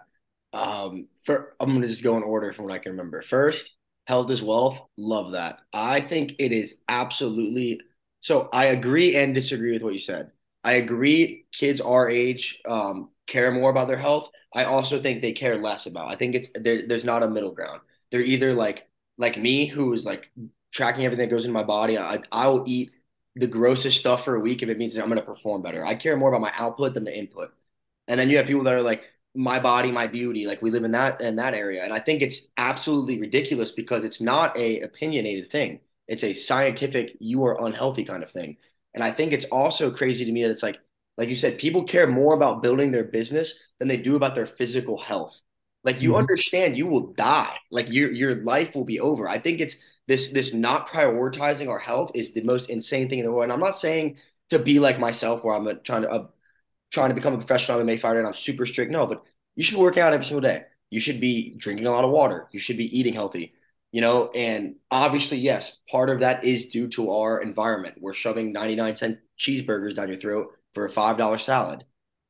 Um, 0.51 1.07
for 1.23 1.55
I'm 1.59 1.73
gonna 1.73 1.87
just 1.87 2.03
go 2.03 2.17
in 2.17 2.23
order 2.23 2.51
from 2.51 2.65
what 2.65 2.73
I 2.73 2.79
can 2.79 2.91
remember. 2.93 3.21
First, 3.21 3.76
health 4.07 4.31
is 4.31 4.41
wealth. 4.41 4.79
Love 4.97 5.33
that. 5.33 5.59
I 5.73 6.01
think 6.01 6.35
it 6.39 6.51
is 6.51 6.77
absolutely 6.87 7.81
so. 8.21 8.49
I 8.53 8.65
agree 8.67 9.15
and 9.15 9.35
disagree 9.35 9.73
with 9.73 9.83
what 9.83 9.93
you 9.93 9.99
said. 9.99 10.31
I 10.63 10.73
agree. 10.73 11.45
Kids 11.53 11.81
our 11.81 12.09
age 12.09 12.59
um, 12.67 13.09
care 13.27 13.51
more 13.51 13.69
about 13.69 13.87
their 13.87 13.97
health. 13.97 14.29
I 14.55 14.63
also 14.63 15.01
think 15.01 15.21
they 15.21 15.33
care 15.33 15.57
less 15.57 15.85
about. 15.85 16.09
I 16.09 16.15
think 16.15 16.35
it's 16.35 16.51
there, 16.55 16.87
there's 16.87 17.05
not 17.05 17.23
a 17.23 17.29
middle 17.29 17.51
ground. 17.53 17.81
They're 18.11 18.21
either 18.21 18.53
like 18.53 18.89
like 19.17 19.37
me, 19.37 19.67
who 19.67 19.93
is 19.93 20.05
like 20.05 20.29
tracking 20.71 21.05
everything 21.05 21.29
that 21.29 21.35
goes 21.35 21.45
into 21.45 21.53
my 21.53 21.63
body. 21.63 21.97
I 21.97 22.21
I 22.31 22.47
will 22.47 22.63
eat 22.67 22.91
the 23.35 23.47
grossest 23.47 23.99
stuff 23.99 24.23
for 24.25 24.35
a 24.35 24.39
week 24.39 24.63
if 24.63 24.69
it 24.69 24.77
means 24.77 24.97
I'm 24.97 25.09
going 25.09 25.19
to 25.19 25.25
perform 25.25 25.61
better. 25.61 25.85
I 25.85 25.95
care 25.95 26.17
more 26.17 26.29
about 26.29 26.41
my 26.41 26.51
output 26.57 26.93
than 26.95 27.03
the 27.03 27.15
input. 27.17 27.51
And 28.07 28.19
then 28.19 28.29
you 28.29 28.37
have 28.37 28.47
people 28.47 28.63
that 28.63 28.73
are 28.73 28.81
like 28.81 29.03
my 29.37 29.59
body, 29.59 29.91
my 29.91 30.07
beauty. 30.07 30.47
Like 30.47 30.61
we 30.61 30.71
live 30.71 30.83
in 30.83 30.91
that 30.91 31.21
in 31.21 31.35
that 31.37 31.53
area, 31.53 31.83
and 31.83 31.93
I 31.93 31.99
think 31.99 32.21
it's 32.21 32.47
absolutely 32.57 33.19
ridiculous 33.21 33.71
because 33.71 34.03
it's 34.03 34.19
not 34.19 34.57
a 34.57 34.81
opinionated 34.81 35.51
thing. 35.51 35.79
It's 36.07 36.23
a 36.23 36.33
scientific 36.33 37.15
you 37.19 37.45
are 37.45 37.65
unhealthy 37.65 38.03
kind 38.03 38.23
of 38.23 38.31
thing. 38.31 38.57
And 38.93 39.03
I 39.03 39.11
think 39.11 39.31
it's 39.31 39.45
also 39.45 39.91
crazy 39.91 40.25
to 40.25 40.31
me 40.31 40.43
that 40.43 40.49
it's 40.49 40.63
like, 40.63 40.79
like 41.17 41.29
you 41.29 41.35
said, 41.35 41.59
people 41.59 41.83
care 41.83 42.07
more 42.07 42.33
about 42.33 42.63
building 42.63 42.91
their 42.91 43.03
business 43.03 43.59
than 43.77 43.87
they 43.87 43.97
do 43.97 44.15
about 44.15 44.33
their 44.33 44.45
physical 44.45 44.97
health. 44.97 45.39
Like 45.83 46.01
you 46.01 46.11
mm-hmm. 46.11 46.19
understand 46.19 46.77
you 46.77 46.87
will 46.87 47.13
die. 47.13 47.57
Like 47.69 47.91
your 47.91 48.11
your 48.11 48.43
life 48.43 48.75
will 48.75 48.85
be 48.85 48.99
over. 48.99 49.29
I 49.29 49.37
think 49.37 49.59
it's 49.59 49.75
this 50.07 50.29
this 50.29 50.53
not 50.53 50.89
prioritizing 50.89 51.69
our 51.69 51.79
health 51.79 52.11
is 52.15 52.33
the 52.33 52.41
most 52.41 52.69
insane 52.71 53.07
thing 53.07 53.19
in 53.19 53.25
the 53.25 53.31
world. 53.31 53.43
And 53.43 53.53
I'm 53.53 53.59
not 53.59 53.77
saying 53.77 54.17
to 54.49 54.57
be 54.57 54.79
like 54.79 54.99
myself 54.99 55.43
where 55.43 55.53
I'm 55.53 55.67
a, 55.67 55.75
trying 55.75 56.03
to 56.03 56.29
trying 56.91 57.09
to 57.09 57.15
become 57.15 57.33
a 57.33 57.37
professional 57.37 57.79
MMA 57.79 57.99
fighter 57.99 58.19
and 58.19 58.27
I'm 58.27 58.33
super 58.33 58.65
strict. 58.65 58.91
No, 58.91 59.05
but 59.05 59.23
you 59.55 59.63
should 59.63 59.75
be 59.75 59.81
working 59.81 60.03
out 60.03 60.13
every 60.13 60.25
single 60.25 60.41
day. 60.41 60.63
You 60.89 60.99
should 60.99 61.19
be 61.19 61.55
drinking 61.57 61.85
a 61.85 61.91
lot 61.91 62.05
of 62.05 62.11
water. 62.11 62.47
You 62.51 62.59
should 62.59 62.77
be 62.77 62.97
eating 62.97 63.13
healthy 63.13 63.53
you 63.91 64.01
know 64.01 64.29
and 64.35 64.75
obviously 64.91 65.37
yes 65.37 65.77
part 65.89 66.09
of 66.09 66.19
that 66.19 66.43
is 66.43 66.67
due 66.67 66.87
to 66.87 67.11
our 67.11 67.41
environment 67.41 67.95
we're 67.99 68.13
shoving 68.13 68.51
99 68.51 68.95
cent 68.95 69.19
cheeseburgers 69.39 69.95
down 69.95 70.07
your 70.07 70.17
throat 70.17 70.47
for 70.73 70.85
a 70.85 70.91
five 70.91 71.17
dollar 71.17 71.37
salad 71.37 71.83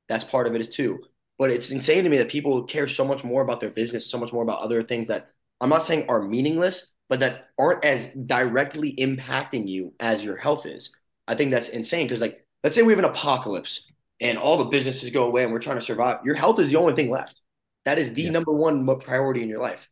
that's 0.07 0.23
part 0.23 0.47
of 0.47 0.55
it 0.55 0.71
too 0.71 0.99
but 1.37 1.51
it's 1.51 1.69
insane 1.69 2.03
to 2.03 2.09
me 2.09 2.17
that 2.17 2.29
people 2.29 2.63
care 2.63 2.87
so 2.87 3.05
much 3.05 3.23
more 3.23 3.41
about 3.41 3.59
their 3.59 3.69
business 3.69 4.09
so 4.09 4.17
much 4.17 4.31
more 4.31 4.43
about 4.43 4.61
other 4.61 4.83
things 4.83 5.07
that 5.07 5.31
i'm 5.61 5.69
not 5.69 5.83
saying 5.83 6.05
are 6.07 6.21
meaningless 6.21 6.93
but 7.09 7.19
that 7.19 7.47
aren't 7.57 7.83
as 7.85 8.07
directly 8.25 8.93
impacting 8.97 9.67
you 9.67 9.93
as 9.99 10.23
your 10.23 10.37
health 10.37 10.65
is 10.65 10.91
i 11.27 11.35
think 11.35 11.51
that's 11.51 11.69
insane 11.69 12.05
because 12.05 12.21
like 12.21 12.45
let's 12.63 12.75
say 12.75 12.81
we 12.83 12.93
have 12.93 12.99
an 12.99 13.05
apocalypse 13.05 13.81
and 14.19 14.37
all 14.37 14.57
the 14.57 14.65
businesses 14.65 15.09
go 15.09 15.25
away 15.25 15.43
and 15.43 15.51
we're 15.51 15.59
trying 15.59 15.79
to 15.79 15.85
survive 15.85 16.19
your 16.25 16.35
health 16.35 16.59
is 16.59 16.69
the 16.71 16.77
only 16.77 16.95
thing 16.95 17.09
left 17.09 17.41
that 17.85 17.99
is 17.99 18.13
the 18.13 18.23
yeah. 18.23 18.31
number 18.31 18.51
one 18.51 18.85
priority 18.99 19.41
in 19.41 19.49
your 19.49 19.59
life 19.59 19.87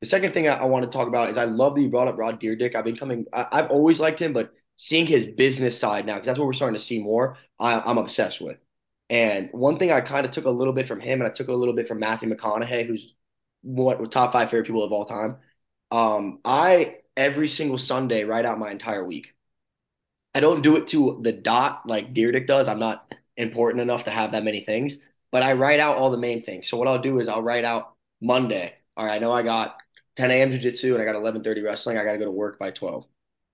the 0.00 0.06
second 0.06 0.32
thing 0.32 0.48
I, 0.48 0.56
I, 0.56 0.64
want 0.64 0.84
to 0.84 0.90
talk 0.90 1.08
about 1.08 1.28
is 1.28 1.36
I 1.36 1.44
love 1.44 1.74
that 1.74 1.82
you 1.82 1.90
brought 1.90 2.08
up 2.08 2.16
Rod 2.16 2.40
Dyrdek. 2.40 2.74
I've 2.74 2.84
been 2.84 2.96
coming, 2.96 3.26
I, 3.32 3.46
have 3.52 3.70
always 3.70 4.00
liked 4.00 4.18
him, 4.18 4.32
but 4.32 4.52
seeing 4.76 5.06
his 5.06 5.26
business 5.26 5.78
side 5.78 6.06
now, 6.06 6.14
because 6.14 6.26
that's 6.26 6.38
what 6.38 6.46
we're 6.46 6.54
starting 6.54 6.78
to 6.78 6.82
see 6.82 7.02
more, 7.02 7.36
I, 7.58 7.80
I'm 7.80 7.98
obsessed 7.98 8.40
with. 8.40 8.58
And 9.10 9.50
one 9.52 9.78
thing 9.78 9.92
I 9.92 10.00
kind 10.00 10.24
of 10.24 10.32
took 10.32 10.46
a 10.46 10.50
little 10.50 10.72
bit 10.72 10.88
from 10.88 11.00
him, 11.00 11.20
and 11.20 11.28
I 11.28 11.32
took 11.32 11.48
a 11.48 11.52
little 11.52 11.74
bit 11.74 11.88
from 11.88 11.98
Matthew 11.98 12.30
McConaughey, 12.30 12.86
who's 12.86 13.14
what 13.62 14.10
top 14.10 14.32
five 14.32 14.48
favorite 14.48 14.66
people 14.66 14.84
of 14.84 14.92
all 14.92 15.04
time. 15.04 15.36
Um, 15.90 16.38
I 16.44 16.98
every 17.16 17.48
single 17.48 17.76
Sunday 17.76 18.24
write 18.24 18.46
out 18.46 18.58
my 18.58 18.70
entire 18.70 19.04
week. 19.04 19.34
I 20.34 20.40
don't 20.40 20.62
do 20.62 20.76
it 20.76 20.88
to 20.88 21.18
the 21.22 21.32
dot 21.32 21.82
like 21.86 22.14
Dyrdek 22.14 22.46
does. 22.46 22.68
I'm 22.68 22.78
not 22.78 23.12
important 23.40 23.80
enough 23.80 24.04
to 24.04 24.10
have 24.10 24.32
that 24.32 24.44
many 24.44 24.64
things, 24.64 24.98
but 25.32 25.42
I 25.42 25.54
write 25.54 25.80
out 25.80 25.96
all 25.96 26.10
the 26.10 26.18
main 26.18 26.42
things. 26.42 26.68
So 26.68 26.76
what 26.76 26.88
I'll 26.88 27.02
do 27.02 27.18
is 27.18 27.28
I'll 27.28 27.42
write 27.42 27.64
out 27.64 27.94
Monday. 28.20 28.74
All 28.96 29.06
right, 29.06 29.14
I 29.14 29.18
know 29.18 29.32
I 29.32 29.42
got 29.42 29.76
10 30.16 30.30
a.m. 30.30 30.50
jiu-jitsu 30.50 30.94
and 30.94 31.02
I 31.02 31.04
got 31.04 31.16
11:30 31.16 31.62
wrestling. 31.64 31.98
I 31.98 32.04
got 32.04 32.12
to 32.12 32.18
go 32.18 32.24
to 32.24 32.30
work 32.30 32.58
by 32.58 32.70
12, 32.70 33.06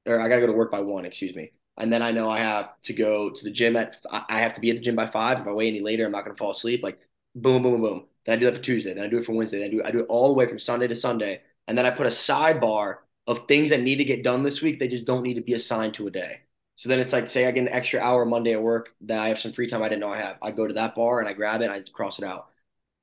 or 0.07 0.21
I 0.21 0.29
got 0.29 0.37
to 0.37 0.41
go 0.41 0.47
to 0.49 0.53
work 0.53 0.71
by 0.71 0.81
one. 0.81 1.05
Excuse 1.05 1.35
me. 1.35 1.53
And 1.79 1.93
then 1.93 2.03
I 2.03 2.11
know 2.11 2.29
I 2.31 2.39
have 2.39 2.81
to 2.83 2.95
go 2.95 3.31
to 3.31 3.45
the 3.45 3.51
gym 3.51 3.77
at. 3.77 3.97
I 4.11 4.41
have 4.41 4.55
to 4.55 4.61
be 4.61 4.71
at 4.71 4.77
the 4.77 4.83
gym 4.83 4.97
by 4.97 5.07
five. 5.07 5.41
If 5.41 5.47
I 5.47 5.53
wait 5.53 5.69
any 5.69 5.81
later, 5.81 6.07
I'm 6.07 6.13
not 6.13 6.25
going 6.25 6.35
to 6.35 6.39
fall 6.39 6.53
asleep. 6.53 6.83
Like 6.83 6.99
boom, 7.35 7.63
boom, 7.63 7.81
boom. 7.81 8.07
Then 8.25 8.37
I 8.37 8.41
do 8.41 8.47
that 8.47 8.57
for 8.57 8.63
Tuesday. 8.63 8.95
Then 8.95 9.05
I 9.05 9.09
do 9.09 9.19
it 9.19 9.25
for 9.25 9.33
Wednesday. 9.33 9.59
Then 9.59 9.69
I 9.69 9.71
do 9.71 9.83
I 9.85 9.91
do 9.91 10.01
it 10.01 10.07
all 10.09 10.29
the 10.29 10.35
way 10.35 10.47
from 10.47 10.59
Sunday 10.59 10.89
to 10.89 10.97
Sunday. 10.97 11.43
And 11.69 11.77
then 11.77 11.87
I 11.87 11.91
put 11.91 12.07
a 12.07 12.11
sidebar 12.11 12.99
of 13.27 13.47
things 13.47 13.71
that 13.71 13.83
need 13.83 13.97
to 13.97 14.05
get 14.05 14.23
done 14.23 14.43
this 14.43 14.63
week. 14.63 14.79
They 14.79 14.89
just 14.89 15.05
don't 15.05 15.23
need 15.23 15.35
to 15.35 15.43
be 15.43 15.55
assigned 15.55 15.95
to 15.95 16.07
a 16.07 16.11
day. 16.11 16.41
So 16.77 16.89
then 16.89 17.01
it's 17.01 17.13
like, 17.13 17.29
say 17.29 17.47
I 17.47 17.51
get 17.53 17.63
an 17.63 17.69
extra 17.69 18.01
hour 18.01 18.25
Monday 18.25 18.53
at 18.53 18.63
work 18.63 18.95
that 19.03 19.19
I 19.19 19.29
have 19.29 19.39
some 19.39 19.53
free 19.53 19.69
time 19.69 19.83
I 19.83 19.89
didn't 19.89 20.01
know 20.01 20.11
I 20.11 20.19
have. 20.19 20.37
I 20.43 20.51
go 20.51 20.67
to 20.67 20.75
that 20.75 20.95
bar 20.95 21.21
and 21.21 21.29
I 21.29 21.33
grab 21.33 21.63
it 21.63 21.65
and 21.65 21.73
I 21.73 21.83
cross 21.93 22.19
it 22.19 22.25
out. 22.25 22.49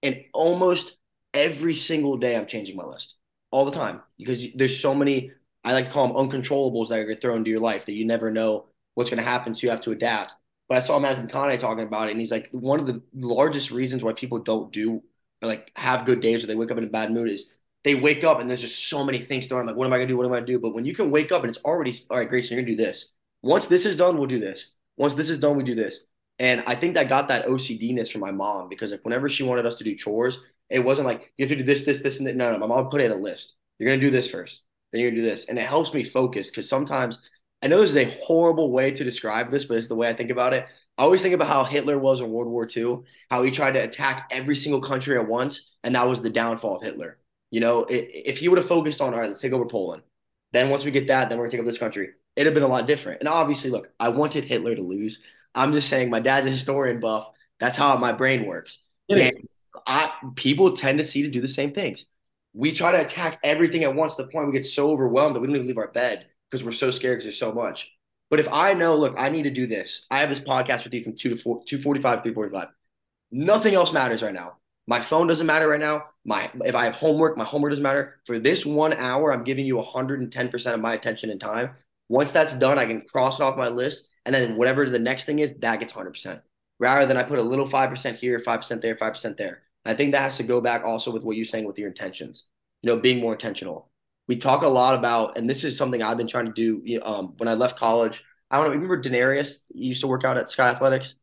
And 0.01 0.23
almost 0.33 0.95
every 1.33 1.75
single 1.75 2.17
day, 2.17 2.35
I'm 2.35 2.45
changing 2.45 2.75
my 2.75 2.85
list 2.85 3.15
all 3.51 3.65
the 3.65 3.71
time 3.71 4.01
because 4.17 4.45
there's 4.55 4.79
so 4.79 4.93
many 4.93 5.31
I 5.63 5.73
like 5.73 5.85
to 5.85 5.91
call 5.91 6.07
them 6.07 6.15
uncontrollables 6.29 6.89
that 6.89 6.99
are 6.99 7.13
thrown 7.13 7.37
into 7.37 7.51
your 7.51 7.61
life 7.61 7.85
that 7.85 7.93
you 7.93 8.05
never 8.05 8.31
know 8.31 8.65
what's 8.95 9.09
going 9.09 9.23
to 9.23 9.29
happen, 9.29 9.55
so 9.55 9.61
you 9.61 9.69
have 9.69 9.81
to 9.81 9.91
adapt. 9.91 10.33
But 10.67 10.77
I 10.77 10.81
saw 10.81 10.99
Matthew 10.99 11.25
McConaughey 11.25 11.59
talking 11.59 11.85
about 11.85 12.07
it, 12.07 12.11
and 12.11 12.19
he's 12.19 12.31
like, 12.31 12.49
one 12.51 12.79
of 12.79 12.87
the 12.87 13.01
largest 13.13 13.71
reasons 13.71 14.03
why 14.03 14.13
people 14.13 14.39
don't 14.39 14.71
do 14.71 15.01
like 15.41 15.71
have 15.75 16.05
good 16.05 16.21
days 16.21 16.43
or 16.43 16.47
they 16.47 16.55
wake 16.55 16.71
up 16.71 16.77
in 16.77 16.83
a 16.85 16.87
bad 16.87 17.11
mood 17.11 17.29
is 17.29 17.47
they 17.83 17.95
wake 17.95 18.23
up 18.23 18.39
and 18.39 18.49
there's 18.49 18.61
just 18.61 18.87
so 18.87 19.03
many 19.03 19.19
things 19.19 19.47
thrown. 19.47 19.65
Like, 19.65 19.75
what 19.75 19.85
am 19.85 19.93
I 19.93 19.97
gonna 19.97 20.07
do? 20.07 20.15
What 20.15 20.25
am 20.25 20.31
I 20.31 20.37
gonna 20.37 20.45
do? 20.45 20.59
But 20.59 20.73
when 20.73 20.85
you 20.85 20.95
can 20.95 21.11
wake 21.11 21.31
up 21.33 21.43
and 21.43 21.49
it's 21.49 21.59
already 21.65 21.99
all 22.09 22.17
right, 22.17 22.29
Grayson, 22.29 22.55
you're 22.55 22.63
gonna 22.63 22.77
do 22.77 22.83
this. 22.83 23.11
Once 23.43 23.67
this 23.67 23.85
is 23.85 23.95
done, 23.95 24.17
we'll 24.17 24.25
do 24.25 24.39
this. 24.39 24.71
Once 24.97 25.15
this 25.15 25.29
is 25.29 25.37
done, 25.37 25.55
we 25.55 25.63
do 25.63 25.75
this. 25.75 25.99
And 26.39 26.63
I 26.65 26.75
think 26.75 26.95
that 26.95 27.09
got 27.09 27.27
that 27.27 27.45
OCDness 27.45 28.11
from 28.11 28.21
my 28.21 28.31
mom 28.31 28.69
because 28.69 28.91
like 28.91 29.03
whenever 29.03 29.29
she 29.29 29.43
wanted 29.43 29.65
us 29.65 29.75
to 29.75 29.83
do 29.83 29.95
chores, 29.95 30.39
it 30.69 30.79
wasn't 30.79 31.05
like 31.05 31.31
you 31.37 31.45
have 31.45 31.49
to 31.49 31.57
do 31.57 31.63
this, 31.63 31.83
this, 31.83 32.01
this, 32.01 32.17
and 32.17 32.25
that. 32.25 32.35
No, 32.35 32.51
no, 32.51 32.57
my 32.57 32.67
mom 32.67 32.89
put 32.89 33.01
it 33.01 33.05
in 33.05 33.11
a 33.11 33.15
list. 33.15 33.55
You're 33.77 33.93
to 33.95 33.99
do 33.99 34.09
this 34.09 34.29
first. 34.29 34.63
Then 34.91 35.01
you're 35.01 35.11
to 35.11 35.17
do 35.17 35.21
this. 35.21 35.45
And 35.45 35.59
it 35.59 35.67
helps 35.67 35.93
me 35.93 36.03
focus 36.03 36.49
because 36.49 36.69
sometimes 36.69 37.19
I 37.61 37.67
know 37.67 37.81
this 37.81 37.91
is 37.91 37.97
a 37.97 38.17
horrible 38.23 38.71
way 38.71 38.91
to 38.91 39.03
describe 39.03 39.51
this, 39.51 39.65
but 39.65 39.77
it's 39.77 39.87
the 39.87 39.95
way 39.95 40.09
I 40.09 40.13
think 40.13 40.31
about 40.31 40.53
it. 40.53 40.65
I 40.97 41.03
always 41.03 41.21
think 41.21 41.33
about 41.33 41.47
how 41.47 41.63
Hitler 41.63 41.97
was 41.97 42.21
in 42.21 42.31
World 42.31 42.49
War 42.49 42.67
II, 42.75 42.99
how 43.29 43.43
he 43.43 43.51
tried 43.51 43.71
to 43.71 43.83
attack 43.83 44.29
every 44.31 44.55
single 44.55 44.81
country 44.81 45.17
at 45.17 45.27
once, 45.27 45.75
and 45.83 45.95
that 45.95 46.07
was 46.07 46.21
the 46.21 46.29
downfall 46.29 46.77
of 46.77 46.83
Hitler. 46.83 47.17
You 47.51 47.61
know, 47.61 47.85
if 47.89 48.37
he 48.37 48.47
would 48.47 48.59
have 48.59 48.67
focused 48.67 49.01
on, 49.01 49.13
all 49.13 49.19
right, 49.19 49.27
let's 49.27 49.41
take 49.41 49.53
over 49.53 49.65
Poland. 49.65 50.03
Then 50.51 50.69
once 50.69 50.85
we 50.85 50.91
get 50.91 51.07
that, 51.07 51.29
then 51.29 51.39
we're 51.39 51.45
to 51.45 51.51
take 51.51 51.59
over 51.59 51.69
this 51.69 51.79
country. 51.79 52.09
It'd 52.35 52.47
have 52.47 52.53
been 52.53 52.63
a 52.63 52.67
lot 52.67 52.87
different. 52.87 53.19
And 53.19 53.29
obviously, 53.29 53.69
look, 53.69 53.89
I 53.99 54.09
wanted 54.09 54.45
Hitler 54.45 54.75
to 54.75 54.81
lose. 54.81 55.19
I'm 55.53 55.73
just 55.73 55.89
saying 55.89 56.09
my 56.09 56.19
dad's 56.19 56.47
a 56.47 56.49
historian 56.49 56.99
buff. 56.99 57.27
That's 57.59 57.77
how 57.77 57.95
my 57.97 58.11
brain 58.11 58.45
works. 58.45 58.79
And 59.07 59.31
I, 59.85 60.11
people 60.35 60.75
tend 60.75 60.97
to 60.97 61.03
see 61.03 61.23
to 61.23 61.29
do 61.29 61.41
the 61.41 61.47
same 61.47 61.73
things 61.73 62.05
we 62.53 62.71
try 62.71 62.91
to 62.91 63.01
attack 63.01 63.39
everything 63.43 63.83
at 63.83 63.95
once 63.95 64.15
to 64.15 64.23
the 64.23 64.29
point 64.29 64.47
we 64.47 64.53
get 64.53 64.65
so 64.65 64.91
overwhelmed 64.91 65.35
that 65.35 65.39
we 65.39 65.47
don't 65.47 65.55
even 65.55 65.67
leave 65.67 65.77
our 65.77 65.87
bed 65.87 66.27
because 66.49 66.63
we're 66.63 66.71
so 66.71 66.91
scared 66.91 67.17
because 67.17 67.25
there's 67.25 67.37
so 67.37 67.51
much. 67.51 67.91
But 68.29 68.39
if 68.39 68.47
I 68.51 68.73
know, 68.73 68.95
look, 68.95 69.15
I 69.17 69.29
need 69.29 69.43
to 69.43 69.49
do 69.49 69.67
this. 69.67 70.07
I 70.09 70.19
have 70.19 70.29
this 70.29 70.39
podcast 70.39 70.83
with 70.83 70.93
you 70.93 71.03
from 71.03 71.15
two 71.15 71.29
to 71.29 71.37
four, 71.37 71.63
two 71.67 71.81
forty 71.81 72.01
five, 72.01 72.23
three 72.23 72.33
forty 72.33 72.53
five. 72.53 72.69
Nothing 73.31 73.73
else 73.73 73.91
matters 73.91 74.21
right 74.21 74.33
now. 74.33 74.57
My 74.85 75.01
phone 75.01 75.27
doesn't 75.27 75.47
matter 75.47 75.67
right 75.67 75.79
now. 75.79 76.05
My 76.25 76.49
if 76.63 76.75
I 76.75 76.85
have 76.85 76.95
homework, 76.95 77.37
my 77.37 77.43
homework 77.43 77.71
doesn't 77.71 77.83
matter. 77.83 78.19
For 78.25 78.39
this 78.39 78.65
one 78.65 78.93
hour, 78.93 79.33
I'm 79.33 79.43
giving 79.43 79.65
you 79.65 79.75
110% 79.75 80.73
of 80.73 80.79
my 80.79 80.93
attention 80.93 81.29
and 81.29 81.39
time. 81.39 81.71
Once 82.09 82.31
that's 82.31 82.55
done, 82.55 82.77
I 82.77 82.85
can 82.85 83.01
cross 83.01 83.39
it 83.39 83.43
off 83.43 83.57
my 83.57 83.69
list. 83.69 84.07
And 84.25 84.33
then 84.33 84.55
whatever 84.55 84.89
the 84.89 84.99
next 84.99 85.25
thing 85.25 85.39
is, 85.39 85.55
that 85.57 85.79
gets 85.79 85.93
100%. 85.93 86.41
Rather 86.79 87.05
than 87.05 87.17
I 87.17 87.23
put 87.23 87.39
a 87.39 87.43
little 87.43 87.67
5% 87.67 88.15
here, 88.15 88.39
5% 88.39 88.81
there, 88.81 88.95
5% 88.95 89.37
there. 89.37 89.63
I 89.85 89.93
think 89.93 90.13
that 90.13 90.21
has 90.21 90.37
to 90.37 90.43
go 90.43 90.61
back 90.61 90.83
also 90.85 91.11
with 91.11 91.23
what 91.23 91.35
you're 91.35 91.45
saying 91.45 91.65
with 91.65 91.77
your 91.77 91.89
intentions, 91.89 92.45
you 92.81 92.89
know, 92.89 92.99
being 92.99 93.19
more 93.19 93.33
intentional. 93.33 93.89
We 94.27 94.37
talk 94.37 94.61
a 94.61 94.67
lot 94.67 94.95
about, 94.95 95.37
and 95.37 95.49
this 95.49 95.63
is 95.63 95.77
something 95.77 96.01
I've 96.01 96.17
been 96.17 96.27
trying 96.27 96.45
to 96.45 96.53
do 96.53 97.01
um, 97.03 97.33
when 97.37 97.49
I 97.49 97.53
left 97.53 97.77
college. 97.77 98.23
I 98.49 98.57
don't 98.57 98.67
know, 98.67 98.73
remember 98.73 99.01
Denarius? 99.01 99.63
Used 99.73 100.01
to 100.01 100.07
work 100.07 100.23
out 100.23 100.37
at 100.37 100.49
Sky 100.49 100.69
Athletics. 100.69 101.15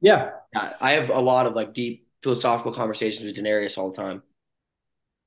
Yeah. 0.00 0.30
I 0.80 0.92
have 0.92 1.10
a 1.10 1.20
lot 1.20 1.46
of 1.46 1.54
like 1.54 1.74
deep 1.74 2.08
philosophical 2.22 2.72
conversations 2.72 3.24
with 3.24 3.36
Denarius 3.36 3.76
all 3.76 3.90
the 3.90 3.96
time. 3.96 4.22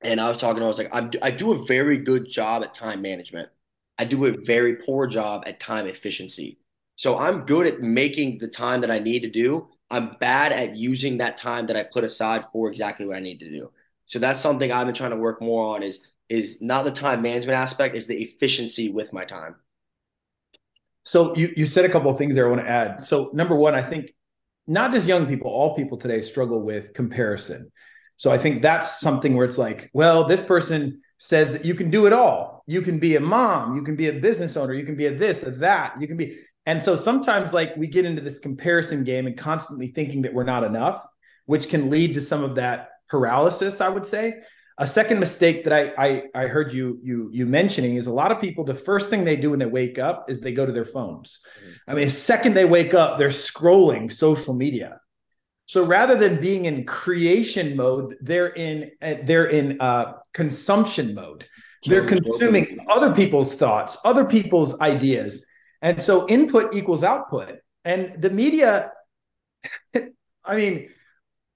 And 0.02 0.20
I 0.20 0.28
was 0.28 0.38
talking 0.38 0.56
to 0.56 0.62
him, 0.62 0.66
I 0.66 0.68
was 0.68 0.78
like, 0.78 0.94
I, 0.94 1.28
I 1.28 1.30
do 1.30 1.52
a 1.52 1.64
very 1.64 1.98
good 1.98 2.30
job 2.30 2.62
at 2.62 2.74
time 2.74 3.02
management. 3.02 3.50
I 4.00 4.04
do 4.04 4.24
a 4.24 4.32
very 4.32 4.76
poor 4.76 5.06
job 5.06 5.42
at 5.46 5.60
time 5.60 5.86
efficiency. 5.86 6.58
So 6.96 7.18
I'm 7.18 7.44
good 7.44 7.66
at 7.66 7.82
making 7.82 8.38
the 8.38 8.48
time 8.48 8.80
that 8.80 8.90
I 8.90 8.98
need 8.98 9.20
to 9.20 9.30
do. 9.30 9.68
I'm 9.90 10.16
bad 10.18 10.52
at 10.52 10.74
using 10.74 11.18
that 11.18 11.36
time 11.36 11.66
that 11.66 11.76
I 11.76 11.82
put 11.82 12.02
aside 12.02 12.46
for 12.50 12.70
exactly 12.70 13.04
what 13.04 13.16
I 13.16 13.20
need 13.20 13.40
to 13.40 13.50
do. 13.50 13.70
So 14.06 14.18
that's 14.18 14.40
something 14.40 14.72
I've 14.72 14.86
been 14.86 14.94
trying 14.94 15.10
to 15.10 15.18
work 15.18 15.42
more 15.42 15.76
on 15.76 15.82
is 15.82 16.00
is 16.30 16.62
not 16.62 16.86
the 16.86 16.90
time 16.90 17.20
management 17.20 17.58
aspect, 17.58 17.94
is 17.94 18.06
the 18.06 18.22
efficiency 18.22 18.88
with 18.88 19.12
my 19.12 19.26
time. 19.26 19.56
So 21.02 21.36
you 21.36 21.52
you 21.54 21.66
said 21.66 21.84
a 21.84 21.90
couple 21.90 22.10
of 22.10 22.16
things 22.16 22.34
there 22.34 22.46
I 22.46 22.50
want 22.50 22.62
to 22.62 22.70
add. 22.70 23.02
So 23.02 23.30
number 23.34 23.54
one, 23.54 23.74
I 23.74 23.82
think 23.82 24.14
not 24.66 24.92
just 24.92 25.06
young 25.06 25.26
people, 25.26 25.50
all 25.50 25.76
people 25.76 25.98
today 25.98 26.22
struggle 26.22 26.62
with 26.62 26.94
comparison. 26.94 27.70
So 28.16 28.30
I 28.30 28.38
think 28.38 28.62
that's 28.62 28.98
something 28.98 29.34
where 29.36 29.44
it's 29.44 29.58
like, 29.58 29.90
well, 29.92 30.24
this 30.24 30.40
person 30.40 31.02
says 31.20 31.52
that 31.52 31.66
you 31.66 31.74
can 31.74 31.90
do 31.90 32.06
it 32.06 32.12
all. 32.14 32.64
You 32.66 32.80
can 32.80 32.98
be 32.98 33.16
a 33.16 33.20
mom, 33.20 33.76
you 33.76 33.82
can 33.82 33.94
be 33.94 34.08
a 34.08 34.12
business 34.14 34.56
owner, 34.56 34.72
you 34.72 34.86
can 34.86 34.96
be 34.96 35.06
a 35.06 35.14
this, 35.14 35.42
a 35.42 35.50
that, 35.52 36.00
you 36.00 36.08
can 36.08 36.16
be. 36.16 36.38
And 36.66 36.82
so 36.82 36.96
sometimes, 36.96 37.52
like, 37.52 37.76
we 37.76 37.86
get 37.86 38.06
into 38.06 38.22
this 38.22 38.38
comparison 38.38 39.04
game 39.04 39.26
and 39.26 39.36
constantly 39.36 39.88
thinking 39.88 40.22
that 40.22 40.32
we're 40.32 40.44
not 40.44 40.64
enough, 40.64 41.06
which 41.44 41.68
can 41.68 41.90
lead 41.90 42.14
to 42.14 42.20
some 42.20 42.42
of 42.42 42.54
that 42.56 42.88
paralysis, 43.08 43.80
I 43.80 43.88
would 43.88 44.06
say. 44.06 44.40
A 44.78 44.86
second 44.86 45.20
mistake 45.20 45.64
that 45.64 45.74
I, 45.74 45.92
I 45.98 46.22
I 46.34 46.46
heard 46.46 46.72
you 46.72 46.98
you 47.02 47.28
you 47.30 47.44
mentioning 47.44 47.96
is 47.96 48.06
a 48.06 48.12
lot 48.12 48.32
of 48.32 48.40
people 48.40 48.64
the 48.64 48.74
first 48.74 49.10
thing 49.10 49.24
they 49.24 49.36
do 49.36 49.50
when 49.50 49.58
they 49.58 49.66
wake 49.66 49.98
up 49.98 50.30
is 50.30 50.40
they 50.40 50.54
go 50.54 50.64
to 50.64 50.72
their 50.72 50.86
phones. 50.86 51.40
Mm-hmm. 51.58 51.90
I 51.90 51.94
mean, 51.94 52.04
the 52.06 52.10
second 52.10 52.54
they 52.54 52.64
wake 52.64 52.94
up, 52.94 53.18
they're 53.18 53.28
scrolling 53.28 54.10
social 54.10 54.54
media. 54.54 55.00
So 55.70 55.84
rather 55.84 56.16
than 56.16 56.40
being 56.40 56.64
in 56.64 56.84
creation 56.84 57.76
mode, 57.76 58.16
they're 58.20 58.48
in 58.48 58.90
they're 59.22 59.46
in 59.46 59.80
uh, 59.80 60.14
consumption 60.32 61.14
mode. 61.14 61.46
They're 61.86 62.08
consuming 62.08 62.84
other 62.88 63.14
people's 63.14 63.54
thoughts, 63.54 63.96
other 64.04 64.24
people's 64.24 64.80
ideas, 64.80 65.46
and 65.80 66.02
so 66.02 66.28
input 66.28 66.74
equals 66.74 67.04
output. 67.04 67.58
And 67.84 68.20
the 68.20 68.30
media, 68.30 68.90
I 70.44 70.56
mean, 70.56 70.88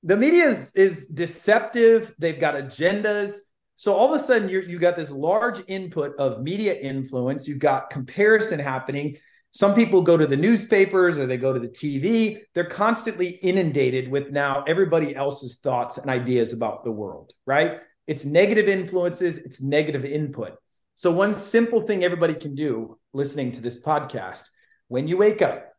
the 0.05 0.17
media 0.17 0.45
is, 0.45 0.71
is 0.77 1.07
deceptive. 1.09 2.15
They've 2.17 2.39
got 2.39 2.55
agendas. 2.55 3.33
So 3.75 3.95
all 3.95 4.15
of 4.15 4.21
a 4.21 4.23
sudden, 4.23 4.49
you 4.49 4.61
you 4.61 4.79
got 4.79 4.95
this 4.95 5.11
large 5.11 5.61
input 5.67 6.15
of 6.21 6.41
media 6.41 6.73
influence. 6.73 7.49
You've 7.49 7.59
got 7.59 7.91
comparison 7.91 8.61
happening. 8.61 9.17
Some 9.55 9.75
people 9.75 10.03
go 10.03 10.17
to 10.17 10.27
the 10.27 10.37
newspapers 10.37 11.19
or 11.19 11.27
they 11.27 11.37
go 11.37 11.53
to 11.53 11.61
the 11.61 11.69
TV. 11.69 12.41
They're 12.55 12.65
constantly 12.65 13.29
inundated 13.29 14.11
with 14.11 14.31
now 14.31 14.65
everybody 14.67 15.15
else's 15.15 15.57
thoughts 15.57 15.97
and 15.97 16.11
ideas 16.11 16.53
about 16.53 16.85
the 16.85 16.91
world, 16.91 17.33
right? 17.47 17.79
It's 18.07 18.25
negative 18.25 18.69
influences, 18.69 19.39
it's 19.39 19.63
negative 19.63 20.05
input. 20.05 20.57
So, 20.97 21.11
one 21.11 21.35
simple 21.35 21.83
thing 21.83 22.05
everybody 22.05 22.35
can 22.35 22.55
do 22.55 22.99
listening 23.13 23.53
to 23.53 23.61
this 23.61 23.81
podcast 23.81 24.43
when 24.89 25.09
you 25.09 25.17
wake 25.17 25.41
up, 25.41 25.73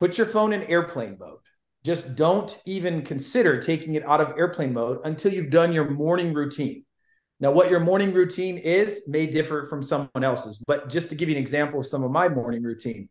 put 0.00 0.16
your 0.16 0.26
phone 0.26 0.52
in 0.52 0.62
airplane 0.64 1.16
mode 1.20 1.38
just 1.84 2.14
don't 2.14 2.60
even 2.64 3.02
consider 3.02 3.60
taking 3.60 3.94
it 3.94 4.04
out 4.04 4.20
of 4.20 4.38
airplane 4.38 4.72
mode 4.72 5.00
until 5.04 5.32
you've 5.32 5.50
done 5.50 5.72
your 5.72 5.90
morning 5.90 6.32
routine. 6.32 6.84
Now, 7.42 7.50
what 7.50 7.70
your 7.70 7.80
morning 7.80 8.12
routine 8.12 8.56
is 8.56 9.02
may 9.08 9.26
differ 9.26 9.66
from 9.66 9.82
someone 9.82 10.22
else's, 10.22 10.62
but 10.64 10.88
just 10.88 11.08
to 11.10 11.16
give 11.16 11.28
you 11.28 11.34
an 11.34 11.40
example 11.40 11.80
of 11.80 11.86
some 11.86 12.04
of 12.04 12.12
my 12.12 12.28
morning 12.28 12.62
routine, 12.62 13.08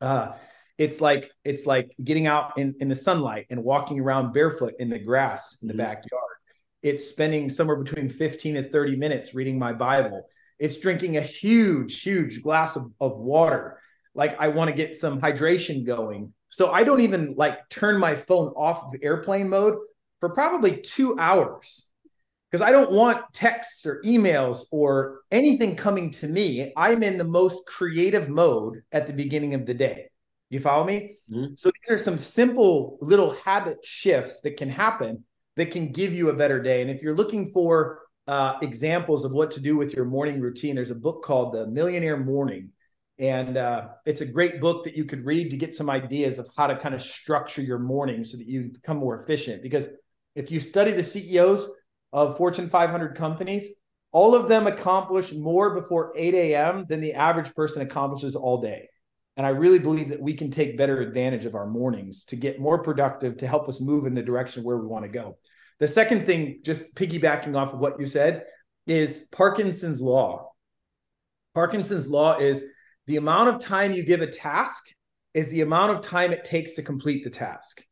uh, 0.00 0.32
it's 0.78 1.02
like 1.02 1.30
it's 1.44 1.66
like 1.66 1.92
getting 2.02 2.26
out 2.26 2.56
in, 2.56 2.74
in 2.80 2.88
the 2.88 2.96
sunlight 2.96 3.46
and 3.50 3.62
walking 3.62 4.00
around 4.00 4.32
barefoot 4.32 4.72
in 4.78 4.88
the 4.88 4.98
grass 4.98 5.58
in 5.60 5.68
the 5.68 5.74
mm-hmm. 5.74 5.82
backyard. 5.82 6.22
It's 6.82 7.06
spending 7.06 7.50
somewhere 7.50 7.76
between 7.76 8.08
15 8.08 8.56
and 8.56 8.72
30 8.72 8.96
minutes 8.96 9.34
reading 9.34 9.58
my 9.58 9.74
Bible. 9.74 10.26
It's 10.58 10.78
drinking 10.78 11.18
a 11.18 11.20
huge, 11.20 12.00
huge 12.00 12.42
glass 12.42 12.76
of, 12.76 12.90
of 13.00 13.18
water. 13.18 13.78
Like 14.14 14.40
I 14.40 14.48
want 14.48 14.70
to 14.70 14.74
get 14.74 14.96
some 14.96 15.20
hydration 15.20 15.84
going 15.84 16.32
so 16.48 16.70
I 16.70 16.84
don't 16.84 17.00
even 17.00 17.34
like 17.36 17.68
turn 17.68 17.98
my 17.98 18.14
phone 18.14 18.48
off 18.56 18.84
of 18.84 19.00
airplane 19.02 19.50
mode 19.50 19.78
for 20.20 20.30
probably 20.30 20.80
two 20.80 21.18
hours 21.18 21.88
because 22.52 22.62
I 22.66 22.70
don't 22.70 22.92
want 22.92 23.32
texts 23.32 23.86
or 23.86 24.02
emails 24.04 24.66
or 24.70 25.22
anything 25.30 25.74
coming 25.74 26.10
to 26.12 26.28
me. 26.28 26.70
I'm 26.76 27.02
in 27.02 27.16
the 27.16 27.24
most 27.24 27.64
creative 27.66 28.28
mode 28.28 28.82
at 28.92 29.06
the 29.06 29.14
beginning 29.14 29.54
of 29.54 29.64
the 29.64 29.72
day. 29.72 30.10
You 30.50 30.60
follow 30.60 30.84
me? 30.84 31.16
Mm-hmm. 31.30 31.54
So 31.56 31.70
these 31.70 31.90
are 31.90 31.96
some 31.96 32.18
simple 32.18 32.98
little 33.00 33.30
habit 33.42 33.82
shifts 33.82 34.40
that 34.42 34.58
can 34.58 34.68
happen 34.68 35.24
that 35.56 35.70
can 35.70 35.92
give 35.92 36.12
you 36.12 36.28
a 36.28 36.34
better 36.34 36.60
day. 36.60 36.82
And 36.82 36.90
if 36.90 37.02
you're 37.02 37.14
looking 37.14 37.46
for 37.46 38.00
uh, 38.26 38.58
examples 38.60 39.24
of 39.24 39.32
what 39.32 39.50
to 39.52 39.60
do 39.60 39.76
with 39.78 39.94
your 39.94 40.04
morning 40.04 40.38
routine, 40.38 40.74
there's 40.74 40.90
a 40.90 40.94
book 40.94 41.24
called 41.24 41.54
The 41.54 41.66
Millionaire 41.66 42.18
Morning 42.18 42.70
and 43.18 43.56
uh, 43.56 43.88
it's 44.04 44.20
a 44.20 44.26
great 44.26 44.60
book 44.60 44.84
that 44.84 44.96
you 44.96 45.04
could 45.04 45.24
read 45.24 45.50
to 45.50 45.56
get 45.56 45.74
some 45.74 45.88
ideas 45.88 46.38
of 46.38 46.50
how 46.56 46.66
to 46.66 46.76
kind 46.76 46.94
of 46.94 47.00
structure 47.00 47.62
your 47.62 47.78
morning 47.78 48.24
so 48.24 48.36
that 48.36 48.46
you 48.46 48.70
become 48.72 48.96
more 48.96 49.20
efficient. 49.20 49.62
Because 49.62 49.88
if 50.34 50.50
you 50.50 50.58
study 50.58 50.92
the 50.92 51.04
CEOs 51.04 51.70
of 52.12 52.36
Fortune 52.36 52.68
500 52.68 53.14
companies, 53.14 53.70
all 54.12 54.34
of 54.34 54.48
them 54.48 54.66
accomplish 54.66 55.32
more 55.32 55.74
before 55.80 56.12
8 56.16 56.34
a.m. 56.34 56.84
than 56.88 57.00
the 57.00 57.14
average 57.14 57.54
person 57.54 57.82
accomplishes 57.82 58.36
all 58.36 58.60
day. 58.60 58.88
And 59.36 59.46
I 59.46 59.50
really 59.50 59.78
believe 59.78 60.10
that 60.10 60.20
we 60.20 60.34
can 60.34 60.50
take 60.50 60.76
better 60.76 61.00
advantage 61.00 61.46
of 61.46 61.54
our 61.54 61.66
mornings 61.66 62.26
to 62.26 62.36
get 62.36 62.60
more 62.60 62.82
productive 62.82 63.38
to 63.38 63.46
help 63.46 63.68
us 63.68 63.80
move 63.80 64.04
in 64.04 64.12
the 64.12 64.22
direction 64.22 64.62
where 64.62 64.76
we 64.76 64.86
want 64.86 65.04
to 65.04 65.10
go. 65.10 65.38
The 65.80 65.88
second 65.88 66.26
thing, 66.26 66.60
just 66.62 66.94
piggybacking 66.94 67.56
off 67.56 67.72
of 67.72 67.80
what 67.80 67.98
you 67.98 68.06
said, 68.06 68.44
is 68.86 69.26
Parkinson's 69.32 70.02
law. 70.02 70.50
Parkinson's 71.54 72.08
law 72.08 72.38
is 72.38 72.64
the 73.06 73.16
amount 73.16 73.48
of 73.48 73.60
time 73.60 73.92
you 73.92 74.04
give 74.04 74.20
a 74.20 74.26
task 74.26 74.84
is 75.34 75.48
the 75.48 75.62
amount 75.62 75.92
of 75.92 76.02
time 76.02 76.32
it 76.32 76.44
takes 76.44 76.74
to 76.74 76.82
complete 76.82 77.24
the 77.24 77.30
task. 77.30 77.82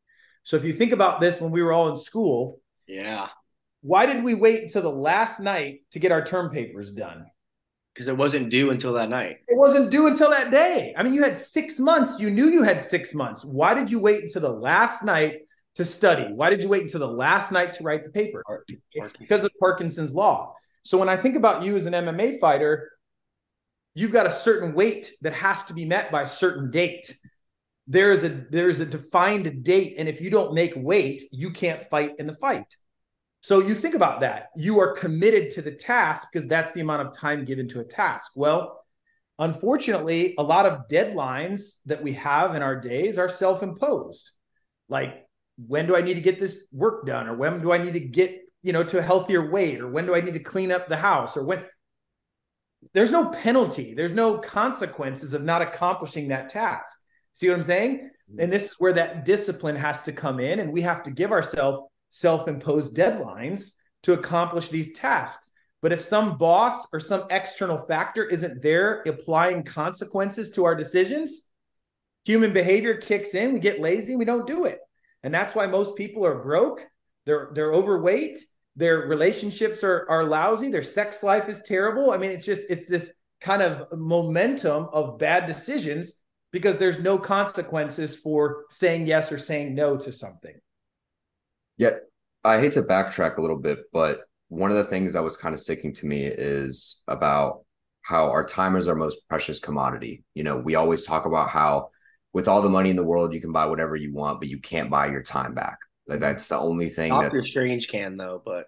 So 0.42 0.56
if 0.56 0.64
you 0.64 0.72
think 0.72 0.92
about 0.92 1.20
this 1.20 1.40
when 1.40 1.50
we 1.50 1.62
were 1.62 1.72
all 1.72 1.88
in 1.88 1.96
school, 1.96 2.60
yeah. 2.86 3.28
Why 3.82 4.06
did 4.06 4.22
we 4.22 4.34
wait 4.34 4.62
until 4.62 4.82
the 4.82 4.90
last 4.90 5.40
night 5.40 5.80
to 5.92 5.98
get 5.98 6.12
our 6.12 6.24
term 6.24 6.50
papers 6.50 6.92
done? 6.92 7.26
Because 7.94 8.08
it 8.08 8.16
wasn't 8.16 8.50
due 8.50 8.70
until 8.70 8.92
that 8.94 9.08
night. 9.08 9.38
It 9.48 9.56
wasn't 9.56 9.90
due 9.90 10.06
until 10.06 10.30
that 10.30 10.50
day. 10.50 10.94
I 10.96 11.02
mean, 11.02 11.12
you 11.12 11.22
had 11.22 11.36
six 11.36 11.78
months. 11.78 12.20
You 12.20 12.30
knew 12.30 12.48
you 12.48 12.62
had 12.62 12.80
six 12.80 13.14
months. 13.14 13.44
Why 13.44 13.74
did 13.74 13.90
you 13.90 13.98
wait 13.98 14.22
until 14.22 14.42
the 14.42 14.52
last 14.52 15.02
night 15.02 15.40
to 15.74 15.84
study? 15.84 16.32
Why 16.32 16.50
did 16.50 16.62
you 16.62 16.68
wait 16.68 16.82
until 16.82 17.00
the 17.00 17.08
last 17.08 17.50
night 17.50 17.72
to 17.74 17.82
write 17.82 18.04
the 18.04 18.10
paper? 18.10 18.44
It's 18.92 19.12
because 19.12 19.44
of 19.44 19.50
Parkinson's 19.58 20.14
law. 20.14 20.54
So 20.84 20.98
when 20.98 21.08
I 21.08 21.16
think 21.16 21.36
about 21.36 21.64
you 21.64 21.76
as 21.76 21.86
an 21.86 21.94
MMA 21.94 22.38
fighter, 22.38 22.90
you've 23.94 24.12
got 24.12 24.26
a 24.26 24.30
certain 24.30 24.72
weight 24.72 25.12
that 25.22 25.34
has 25.34 25.64
to 25.64 25.74
be 25.74 25.84
met 25.84 26.12
by 26.12 26.22
a 26.22 26.26
certain 26.26 26.70
date 26.70 27.18
there 27.90 28.12
is 28.12 28.22
a 28.22 28.28
there's 28.50 28.78
a 28.78 28.86
defined 28.86 29.64
date 29.64 29.96
and 29.98 30.08
if 30.08 30.20
you 30.20 30.30
don't 30.30 30.54
make 30.54 30.72
weight 30.76 31.22
you 31.32 31.50
can't 31.50 31.84
fight 31.86 32.12
in 32.18 32.26
the 32.26 32.36
fight 32.36 32.76
so 33.40 33.60
you 33.60 33.74
think 33.74 33.94
about 33.94 34.20
that. 34.20 34.48
You 34.54 34.80
are 34.80 34.92
committed 34.92 35.50
to 35.52 35.62
the 35.62 35.70
task 35.70 36.28
because 36.30 36.46
that's 36.46 36.72
the 36.72 36.80
amount 36.80 37.06
of 37.06 37.14
time 37.14 37.44
given 37.44 37.68
to 37.68 37.80
a 37.80 37.84
task. 37.84 38.32
Well 38.34 38.76
unfortunately 39.38 40.34
a 40.38 40.42
lot 40.42 40.66
of 40.66 40.86
deadlines 40.86 41.76
that 41.86 42.02
we 42.02 42.12
have 42.12 42.54
in 42.54 42.62
our 42.62 42.78
days 42.78 43.18
are 43.18 43.28
self-imposed. 43.28 44.30
Like 44.88 45.26
when 45.66 45.86
do 45.86 45.96
i 45.96 46.00
need 46.00 46.14
to 46.14 46.20
get 46.20 46.38
this 46.38 46.56
work 46.72 47.06
done? 47.06 47.26
Or 47.26 47.34
when 47.34 47.58
do 47.58 47.72
i 47.72 47.78
need 47.78 47.94
to 47.94 48.00
get 48.00 48.38
you 48.62 48.72
know 48.72 48.84
to 48.84 48.98
a 48.98 49.02
healthier 49.02 49.50
weight? 49.50 49.80
Or 49.80 49.88
when 49.88 50.06
do 50.06 50.14
i 50.14 50.20
need 50.20 50.34
to 50.34 50.40
clean 50.40 50.70
up 50.70 50.88
the 50.88 50.96
house? 50.96 51.36
Or 51.36 51.44
when 51.44 51.64
there's 52.92 53.10
no 53.10 53.28
penalty, 53.30 53.94
there's 53.94 54.12
no 54.12 54.38
consequences 54.38 55.34
of 55.34 55.42
not 55.42 55.62
accomplishing 55.62 56.28
that 56.28 56.48
task. 56.48 56.98
See 57.32 57.48
what 57.48 57.54
I'm 57.54 57.62
saying? 57.62 58.10
Mm-hmm. 58.30 58.40
And 58.40 58.52
this 58.52 58.66
is 58.66 58.74
where 58.78 58.92
that 58.94 59.24
discipline 59.24 59.76
has 59.76 60.02
to 60.02 60.12
come 60.12 60.40
in, 60.40 60.60
and 60.60 60.72
we 60.72 60.82
have 60.82 61.02
to 61.04 61.10
give 61.10 61.32
ourselves 61.32 61.82
self 62.10 62.46
imposed 62.48 62.94
deadlines 62.96 63.70
to 64.02 64.12
accomplish 64.12 64.68
these 64.68 64.92
tasks. 64.92 65.50
But 65.82 65.92
if 65.92 66.02
some 66.02 66.36
boss 66.36 66.86
or 66.92 67.00
some 67.00 67.24
external 67.30 67.78
factor 67.78 68.24
isn't 68.24 68.62
there 68.62 69.02
applying 69.06 69.64
consequences 69.64 70.50
to 70.50 70.64
our 70.64 70.74
decisions, 70.74 71.48
human 72.24 72.52
behavior 72.52 72.96
kicks 72.96 73.34
in, 73.34 73.54
we 73.54 73.60
get 73.60 73.80
lazy, 73.80 74.14
we 74.14 74.26
don't 74.26 74.46
do 74.46 74.66
it. 74.66 74.78
And 75.22 75.32
that's 75.32 75.54
why 75.54 75.66
most 75.66 75.96
people 75.96 76.26
are 76.26 76.42
broke. 76.42 76.86
they're 77.24 77.50
they're 77.54 77.72
overweight, 77.72 78.38
their 78.76 78.98
relationships 78.98 79.82
are 79.82 80.06
are 80.08 80.24
lousy, 80.24 80.70
their 80.70 80.82
sex 80.82 81.22
life 81.22 81.48
is 81.48 81.62
terrible. 81.62 82.10
I 82.10 82.18
mean, 82.18 82.32
it's 82.32 82.46
just 82.46 82.62
it's 82.68 82.86
this 82.86 83.12
kind 83.40 83.62
of 83.62 83.98
momentum 83.98 84.88
of 84.92 85.18
bad 85.18 85.46
decisions 85.46 86.12
because 86.52 86.76
there's 86.76 86.98
no 86.98 87.16
consequences 87.16 88.16
for 88.16 88.64
saying 88.70 89.06
yes 89.06 89.32
or 89.32 89.38
saying 89.38 89.74
no 89.74 89.96
to 89.96 90.12
something. 90.12 90.54
Yeah, 91.80 91.96
I 92.44 92.60
hate 92.60 92.74
to 92.74 92.82
backtrack 92.82 93.38
a 93.38 93.40
little 93.40 93.58
bit, 93.58 93.78
but 93.90 94.18
one 94.48 94.70
of 94.70 94.76
the 94.76 94.84
things 94.84 95.14
that 95.14 95.24
was 95.24 95.38
kind 95.38 95.54
of 95.54 95.60
sticking 95.60 95.94
to 95.94 96.06
me 96.06 96.24
is 96.24 97.02
about 97.08 97.64
how 98.02 98.28
our 98.28 98.44
time 98.44 98.76
is 98.76 98.86
our 98.86 98.94
most 98.94 99.26
precious 99.30 99.60
commodity. 99.60 100.22
You 100.34 100.44
know, 100.44 100.58
we 100.58 100.74
always 100.74 101.04
talk 101.04 101.24
about 101.24 101.48
how 101.48 101.88
with 102.34 102.48
all 102.48 102.60
the 102.60 102.68
money 102.68 102.90
in 102.90 102.96
the 102.96 103.02
world, 103.02 103.32
you 103.32 103.40
can 103.40 103.50
buy 103.50 103.64
whatever 103.64 103.96
you 103.96 104.12
want, 104.12 104.40
but 104.40 104.50
you 104.50 104.60
can't 104.60 104.90
buy 104.90 105.06
your 105.06 105.22
time 105.22 105.54
back. 105.54 105.78
Like 106.06 106.16
mm-hmm. 106.16 106.24
that's 106.24 106.48
the 106.48 106.58
only 106.58 106.90
thing. 106.90 107.12
Doctor 107.12 107.46
Strange 107.46 107.88
can 107.88 108.18
though, 108.18 108.42
but 108.44 108.66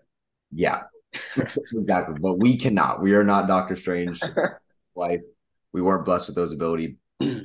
yeah, 0.51 0.85
exactly. 1.75 2.17
But 2.19 2.39
we 2.39 2.57
cannot. 2.57 3.03
We 3.03 3.15
are 3.15 3.25
not 3.25 3.47
Doctor 3.47 3.77
Strange. 3.77 4.21
life, 4.95 5.23
we 5.75 5.83
weren't 5.83 6.07
blessed 6.07 6.29
with 6.29 6.37
those 6.37 6.55
abilities. 6.55 6.97
but 7.19 7.39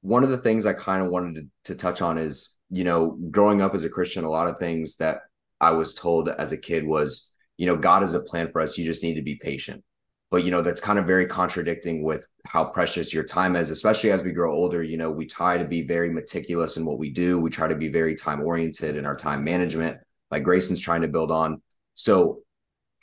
one 0.00 0.24
of 0.24 0.30
the 0.30 0.38
things 0.38 0.66
I 0.66 0.72
kind 0.72 1.00
of 1.00 1.12
wanted 1.12 1.34
to, 1.64 1.72
to 1.72 1.78
touch 1.78 2.02
on 2.02 2.18
is, 2.18 2.56
you 2.70 2.84
know, 2.84 3.18
growing 3.30 3.62
up 3.62 3.74
as 3.74 3.84
a 3.84 3.88
Christian, 3.88 4.24
a 4.24 4.30
lot 4.30 4.48
of 4.48 4.58
things 4.58 4.96
that 4.96 5.18
I 5.60 5.72
was 5.72 5.94
told 5.94 6.28
as 6.28 6.52
a 6.52 6.56
kid 6.56 6.86
was, 6.86 7.32
you 7.56 7.66
know, 7.66 7.76
God 7.76 8.02
has 8.02 8.14
a 8.14 8.20
plan 8.20 8.50
for 8.50 8.60
us. 8.60 8.78
You 8.78 8.84
just 8.84 9.02
need 9.02 9.14
to 9.14 9.22
be 9.22 9.36
patient. 9.36 9.84
But 10.30 10.44
you 10.44 10.52
know 10.52 10.62
that's 10.62 10.80
kind 10.80 11.00
of 11.00 11.06
very 11.06 11.26
contradicting 11.26 12.04
with 12.04 12.24
how 12.46 12.64
precious 12.64 13.12
your 13.12 13.24
time 13.24 13.56
is 13.56 13.72
especially 13.72 14.12
as 14.12 14.22
we 14.22 14.30
grow 14.30 14.54
older. 14.54 14.80
You 14.80 14.96
know 14.96 15.10
we 15.10 15.26
try 15.26 15.58
to 15.58 15.64
be 15.64 15.84
very 15.84 16.08
meticulous 16.08 16.76
in 16.76 16.84
what 16.84 17.00
we 17.00 17.10
do. 17.10 17.40
We 17.40 17.50
try 17.50 17.66
to 17.66 17.74
be 17.74 17.88
very 17.88 18.14
time 18.14 18.40
oriented 18.40 18.96
in 18.96 19.06
our 19.06 19.16
time 19.16 19.42
management 19.42 19.98
like 20.30 20.44
grayson's 20.44 20.80
trying 20.80 21.02
to 21.02 21.08
build 21.08 21.30
on. 21.30 21.60
So 21.94 22.42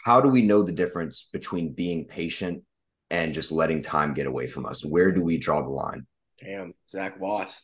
how 0.03 0.21
do 0.21 0.29
we 0.29 0.41
know 0.41 0.63
the 0.63 0.71
difference 0.71 1.27
between 1.33 1.73
being 1.73 2.05
patient 2.05 2.63
and 3.09 3.33
just 3.33 3.51
letting 3.51 3.81
time 3.81 4.13
get 4.13 4.27
away 4.27 4.47
from 4.47 4.65
us? 4.65 4.85
Where 4.85 5.11
do 5.11 5.23
we 5.23 5.37
draw 5.37 5.61
the 5.61 5.69
line? 5.69 6.07
Damn 6.39 6.73
zach 6.89 7.19
watts 7.19 7.63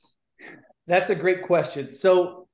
that's 0.87 1.09
a 1.09 1.15
great 1.15 1.43
question 1.43 1.91
so 1.91 2.47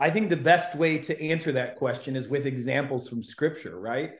i 0.00 0.10
think 0.10 0.28
the 0.30 0.36
best 0.36 0.74
way 0.74 0.98
to 0.98 1.20
answer 1.22 1.52
that 1.52 1.76
question 1.76 2.16
is 2.16 2.28
with 2.28 2.46
examples 2.46 3.08
from 3.08 3.22
scripture 3.22 3.78
right 3.78 4.12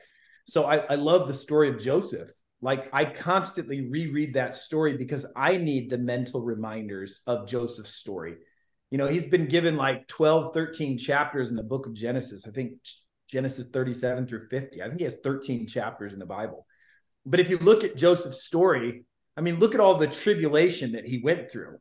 so 0.45 0.65
I, 0.65 0.77
I 0.77 0.95
love 0.95 1.27
the 1.27 1.33
story 1.33 1.69
of 1.69 1.79
Joseph. 1.79 2.31
Like 2.61 2.89
I 2.93 3.05
constantly 3.05 3.89
reread 3.89 4.33
that 4.33 4.55
story 4.55 4.97
because 4.97 5.25
I 5.35 5.57
need 5.57 5.89
the 5.89 5.97
mental 5.97 6.41
reminders 6.41 7.21
of 7.27 7.47
Joseph's 7.47 7.95
story. 7.95 8.35
You 8.89 8.97
know, 8.97 9.07
he's 9.07 9.25
been 9.25 9.47
given 9.47 9.75
like 9.75 10.07
12, 10.07 10.53
13 10.53 10.97
chapters 10.97 11.49
in 11.49 11.55
the 11.55 11.63
book 11.63 11.85
of 11.85 11.93
Genesis. 11.93 12.45
I 12.47 12.51
think 12.51 12.73
Genesis 13.27 13.67
37 13.69 14.27
through 14.27 14.47
50. 14.47 14.81
I 14.81 14.87
think 14.87 14.99
he 14.99 15.05
has 15.05 15.15
13 15.23 15.67
chapters 15.67 16.13
in 16.13 16.19
the 16.19 16.25
Bible. 16.25 16.65
But 17.25 17.39
if 17.39 17.49
you 17.49 17.57
look 17.57 17.83
at 17.83 17.97
Joseph's 17.97 18.43
story, 18.43 19.05
I 19.35 19.41
mean, 19.41 19.59
look 19.59 19.73
at 19.73 19.79
all 19.79 19.95
the 19.95 20.07
tribulation 20.07 20.91
that 20.91 21.05
he 21.05 21.21
went 21.23 21.49
through. 21.49 21.77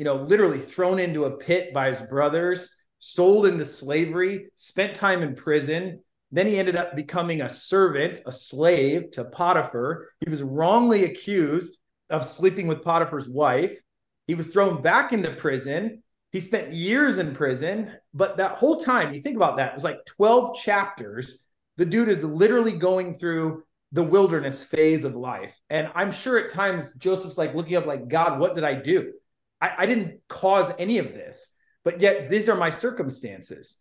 You 0.00 0.04
know, 0.04 0.14
literally 0.14 0.58
thrown 0.58 0.98
into 0.98 1.26
a 1.26 1.36
pit 1.36 1.74
by 1.74 1.90
his 1.90 2.00
brothers, 2.00 2.70
sold 3.00 3.44
into 3.44 3.66
slavery, 3.66 4.46
spent 4.56 4.94
time 4.94 5.22
in 5.22 5.34
prison, 5.34 6.00
then 6.32 6.46
he 6.46 6.58
ended 6.58 6.74
up 6.74 6.96
becoming 6.96 7.42
a 7.42 7.50
servant, 7.50 8.18
a 8.24 8.32
slave 8.32 9.10
to 9.10 9.26
Potiphar. 9.26 10.08
He 10.24 10.30
was 10.30 10.42
wrongly 10.42 11.04
accused 11.04 11.78
of 12.08 12.24
sleeping 12.24 12.66
with 12.66 12.82
Potiphar's 12.82 13.28
wife. 13.28 13.78
He 14.26 14.34
was 14.34 14.46
thrown 14.46 14.80
back 14.80 15.12
into 15.12 15.32
prison. 15.32 16.02
He 16.32 16.40
spent 16.40 16.72
years 16.72 17.18
in 17.18 17.34
prison. 17.34 17.92
But 18.14 18.38
that 18.38 18.52
whole 18.52 18.78
time, 18.78 19.12
you 19.12 19.20
think 19.20 19.36
about 19.36 19.58
that, 19.58 19.72
it 19.72 19.74
was 19.74 19.84
like 19.84 20.06
12 20.06 20.56
chapters. 20.56 21.42
The 21.76 21.84
dude 21.84 22.08
is 22.08 22.24
literally 22.24 22.78
going 22.78 23.18
through 23.18 23.64
the 23.92 24.02
wilderness 24.02 24.64
phase 24.64 25.04
of 25.04 25.14
life. 25.14 25.54
And 25.68 25.90
I'm 25.94 26.10
sure 26.10 26.38
at 26.38 26.48
times 26.48 26.94
Joseph's 26.94 27.36
like 27.36 27.54
looking 27.54 27.76
up, 27.76 27.84
like, 27.84 28.08
God, 28.08 28.40
what 28.40 28.54
did 28.54 28.64
I 28.64 28.72
do? 28.72 29.12
I, 29.60 29.72
I 29.78 29.86
didn't 29.86 30.20
cause 30.28 30.72
any 30.78 30.98
of 30.98 31.12
this, 31.12 31.54
but 31.84 32.00
yet 32.00 32.30
these 32.30 32.48
are 32.48 32.56
my 32.56 32.70
circumstances. 32.70 33.76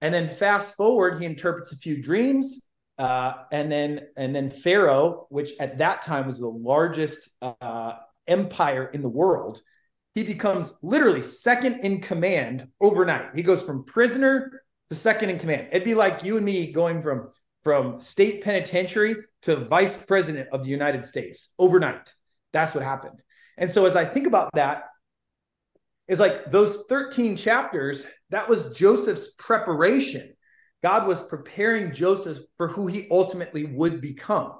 And 0.00 0.12
then 0.12 0.28
fast 0.28 0.76
forward, 0.76 1.20
he 1.20 1.26
interprets 1.26 1.72
a 1.72 1.76
few 1.76 2.02
dreams. 2.02 2.66
Uh, 2.96 3.32
and 3.50 3.72
then 3.72 4.00
and 4.16 4.34
then 4.34 4.50
Pharaoh, 4.50 5.26
which 5.30 5.52
at 5.58 5.78
that 5.78 6.02
time 6.02 6.26
was 6.26 6.38
the 6.38 6.48
largest 6.48 7.28
uh, 7.42 7.94
empire 8.26 8.86
in 8.86 9.02
the 9.02 9.08
world, 9.08 9.60
he 10.14 10.22
becomes 10.22 10.72
literally 10.82 11.22
second 11.22 11.80
in 11.80 12.00
command 12.00 12.68
overnight. 12.80 13.34
He 13.34 13.42
goes 13.42 13.62
from 13.62 13.84
prisoner 13.84 14.62
to 14.88 14.94
second 14.94 15.30
in 15.30 15.38
command. 15.38 15.68
It'd 15.72 15.84
be 15.84 15.94
like 15.94 16.22
you 16.22 16.36
and 16.36 16.46
me 16.46 16.72
going 16.72 17.02
from 17.02 17.30
from 17.62 17.98
state 17.98 18.44
penitentiary 18.44 19.16
to 19.42 19.56
vice 19.56 19.96
president 19.96 20.50
of 20.52 20.62
the 20.62 20.70
United 20.70 21.04
States 21.06 21.52
overnight. 21.58 22.12
That's 22.52 22.74
what 22.74 22.84
happened. 22.84 23.20
And 23.56 23.70
so 23.70 23.86
as 23.86 23.96
I 23.96 24.04
think 24.04 24.26
about 24.26 24.50
that, 24.54 24.84
is 26.08 26.20
like 26.20 26.50
those 26.50 26.78
13 26.88 27.36
chapters, 27.36 28.06
that 28.30 28.48
was 28.48 28.76
Joseph's 28.76 29.32
preparation. 29.38 30.34
God 30.82 31.06
was 31.06 31.22
preparing 31.22 31.92
Joseph 31.92 32.38
for 32.56 32.68
who 32.68 32.86
he 32.86 33.08
ultimately 33.10 33.64
would 33.64 34.00
become. 34.00 34.52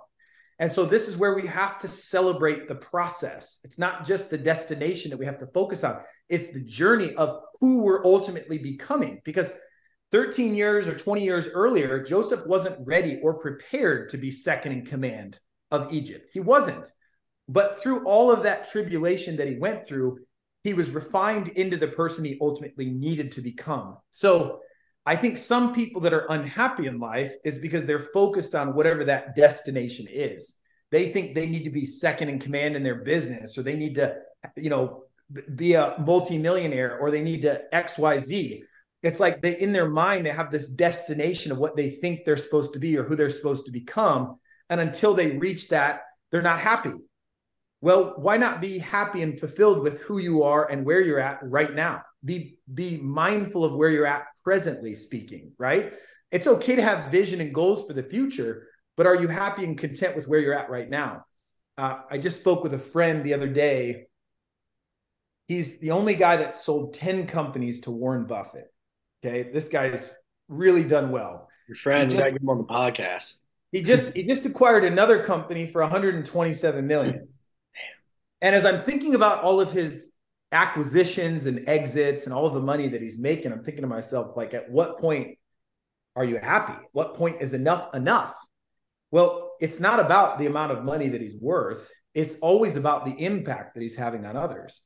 And 0.58 0.72
so 0.72 0.84
this 0.84 1.08
is 1.08 1.16
where 1.16 1.34
we 1.34 1.46
have 1.46 1.78
to 1.80 1.88
celebrate 1.88 2.68
the 2.68 2.76
process. 2.76 3.60
It's 3.64 3.78
not 3.78 4.06
just 4.06 4.30
the 4.30 4.38
destination 4.38 5.10
that 5.10 5.18
we 5.18 5.26
have 5.26 5.38
to 5.38 5.48
focus 5.48 5.84
on, 5.84 6.00
it's 6.28 6.50
the 6.50 6.60
journey 6.60 7.14
of 7.14 7.40
who 7.60 7.82
we're 7.82 8.04
ultimately 8.04 8.58
becoming. 8.58 9.20
Because 9.24 9.50
13 10.12 10.54
years 10.54 10.88
or 10.88 10.96
20 10.96 11.24
years 11.24 11.48
earlier, 11.48 12.02
Joseph 12.02 12.46
wasn't 12.46 12.86
ready 12.86 13.18
or 13.22 13.34
prepared 13.34 14.10
to 14.10 14.16
be 14.16 14.30
second 14.30 14.72
in 14.72 14.86
command 14.86 15.40
of 15.70 15.92
Egypt. 15.92 16.30
He 16.32 16.40
wasn't. 16.40 16.90
But 17.48 17.82
through 17.82 18.06
all 18.06 18.30
of 18.30 18.44
that 18.44 18.70
tribulation 18.70 19.36
that 19.36 19.48
he 19.48 19.58
went 19.58 19.86
through, 19.86 20.20
he 20.64 20.74
was 20.74 20.90
refined 20.90 21.48
into 21.48 21.76
the 21.76 21.88
person 21.88 22.24
he 22.24 22.38
ultimately 22.40 22.86
needed 22.86 23.30
to 23.32 23.42
become. 23.42 23.98
So 24.10 24.60
I 25.06 25.14
think 25.14 25.36
some 25.36 25.74
people 25.74 26.00
that 26.00 26.14
are 26.14 26.26
unhappy 26.30 26.86
in 26.86 26.98
life 26.98 27.32
is 27.44 27.58
because 27.58 27.84
they're 27.84 28.00
focused 28.00 28.54
on 28.54 28.74
whatever 28.74 29.04
that 29.04 29.36
destination 29.36 30.06
is. 30.10 30.56
They 30.90 31.12
think 31.12 31.34
they 31.34 31.46
need 31.46 31.64
to 31.64 31.70
be 31.70 31.84
second 31.84 32.30
in 32.30 32.38
command 32.38 32.76
in 32.76 32.82
their 32.82 33.04
business 33.04 33.58
or 33.58 33.62
they 33.62 33.76
need 33.76 33.96
to, 33.96 34.16
you 34.56 34.70
know, 34.70 35.04
be 35.54 35.74
a 35.74 35.96
multimillionaire 35.98 36.98
or 36.98 37.10
they 37.10 37.22
need 37.22 37.42
to 37.42 37.60
XYZ. 37.72 38.62
It's 39.02 39.20
like 39.20 39.42
they 39.42 39.58
in 39.58 39.72
their 39.72 39.88
mind 39.88 40.24
they 40.24 40.30
have 40.30 40.50
this 40.50 40.70
destination 40.70 41.52
of 41.52 41.58
what 41.58 41.76
they 41.76 41.90
think 41.90 42.24
they're 42.24 42.38
supposed 42.38 42.72
to 42.72 42.78
be 42.78 42.96
or 42.96 43.04
who 43.04 43.16
they're 43.16 43.28
supposed 43.28 43.66
to 43.66 43.72
become 43.72 44.38
and 44.70 44.80
until 44.80 45.12
they 45.12 45.32
reach 45.32 45.68
that 45.68 46.02
they're 46.30 46.40
not 46.40 46.60
happy 46.60 46.92
well, 47.84 48.14
why 48.16 48.38
not 48.38 48.62
be 48.62 48.78
happy 48.78 49.20
and 49.20 49.38
fulfilled 49.38 49.80
with 49.80 50.00
who 50.00 50.16
you 50.16 50.42
are 50.42 50.70
and 50.70 50.86
where 50.86 51.02
you're 51.02 51.20
at 51.20 51.40
right 51.42 51.74
now? 51.74 52.00
Be 52.24 52.56
be 52.72 52.96
mindful 52.96 53.62
of 53.62 53.74
where 53.74 53.90
you're 53.90 54.06
at 54.06 54.24
presently 54.42 54.94
speaking, 54.94 55.52
right? 55.58 55.92
It's 56.32 56.46
okay 56.46 56.76
to 56.76 56.82
have 56.82 57.12
vision 57.12 57.42
and 57.42 57.52
goals 57.52 57.86
for 57.86 57.92
the 57.92 58.02
future, 58.02 58.68
but 58.96 59.06
are 59.06 59.16
you 59.16 59.28
happy 59.28 59.64
and 59.64 59.76
content 59.76 60.16
with 60.16 60.26
where 60.26 60.40
you're 60.40 60.58
at 60.58 60.70
right 60.70 60.88
now? 60.88 61.26
Uh, 61.76 61.98
I 62.10 62.16
just 62.16 62.40
spoke 62.40 62.62
with 62.62 62.72
a 62.72 62.78
friend 62.78 63.22
the 63.22 63.34
other 63.34 63.48
day. 63.48 64.06
He's 65.46 65.78
the 65.78 65.90
only 65.90 66.14
guy 66.14 66.38
that 66.38 66.56
sold 66.56 66.94
10 66.94 67.26
companies 67.26 67.80
to 67.80 67.90
Warren 67.90 68.24
Buffett. 68.24 68.72
Okay. 69.22 69.50
This 69.52 69.68
guy's 69.68 70.14
really 70.48 70.84
done 70.84 71.10
well. 71.10 71.50
Your 71.68 71.76
friend, 71.76 72.10
just, 72.10 72.24
you 72.24 72.32
get 72.32 72.40
him 72.40 72.48
on 72.48 72.56
the 72.56 72.64
podcast. 72.64 73.34
He 73.72 73.82
just 73.82 74.14
he 74.14 74.22
just 74.22 74.46
acquired 74.46 74.84
another 74.84 75.22
company 75.22 75.66
for 75.66 75.82
127 75.82 76.86
million. 76.86 77.28
And 78.40 78.54
as 78.54 78.64
I'm 78.64 78.82
thinking 78.82 79.14
about 79.14 79.42
all 79.42 79.60
of 79.60 79.72
his 79.72 80.12
acquisitions 80.52 81.46
and 81.46 81.68
exits 81.68 82.24
and 82.24 82.34
all 82.34 82.46
of 82.46 82.54
the 82.54 82.60
money 82.60 82.88
that 82.88 83.02
he's 83.02 83.18
making, 83.18 83.52
I'm 83.52 83.62
thinking 83.62 83.82
to 83.82 83.88
myself, 83.88 84.36
like, 84.36 84.54
at 84.54 84.70
what 84.70 84.98
point 85.00 85.38
are 86.16 86.24
you 86.24 86.38
happy? 86.38 86.78
What 86.92 87.14
point 87.14 87.40
is 87.40 87.54
enough 87.54 87.94
enough? 87.94 88.34
Well, 89.10 89.52
it's 89.60 89.80
not 89.80 90.00
about 90.00 90.38
the 90.38 90.46
amount 90.46 90.72
of 90.72 90.84
money 90.84 91.08
that 91.08 91.20
he's 91.20 91.36
worth. 91.40 91.90
It's 92.14 92.36
always 92.40 92.76
about 92.76 93.04
the 93.04 93.12
impact 93.12 93.74
that 93.74 93.82
he's 93.82 93.96
having 93.96 94.24
on 94.26 94.36
others. 94.36 94.82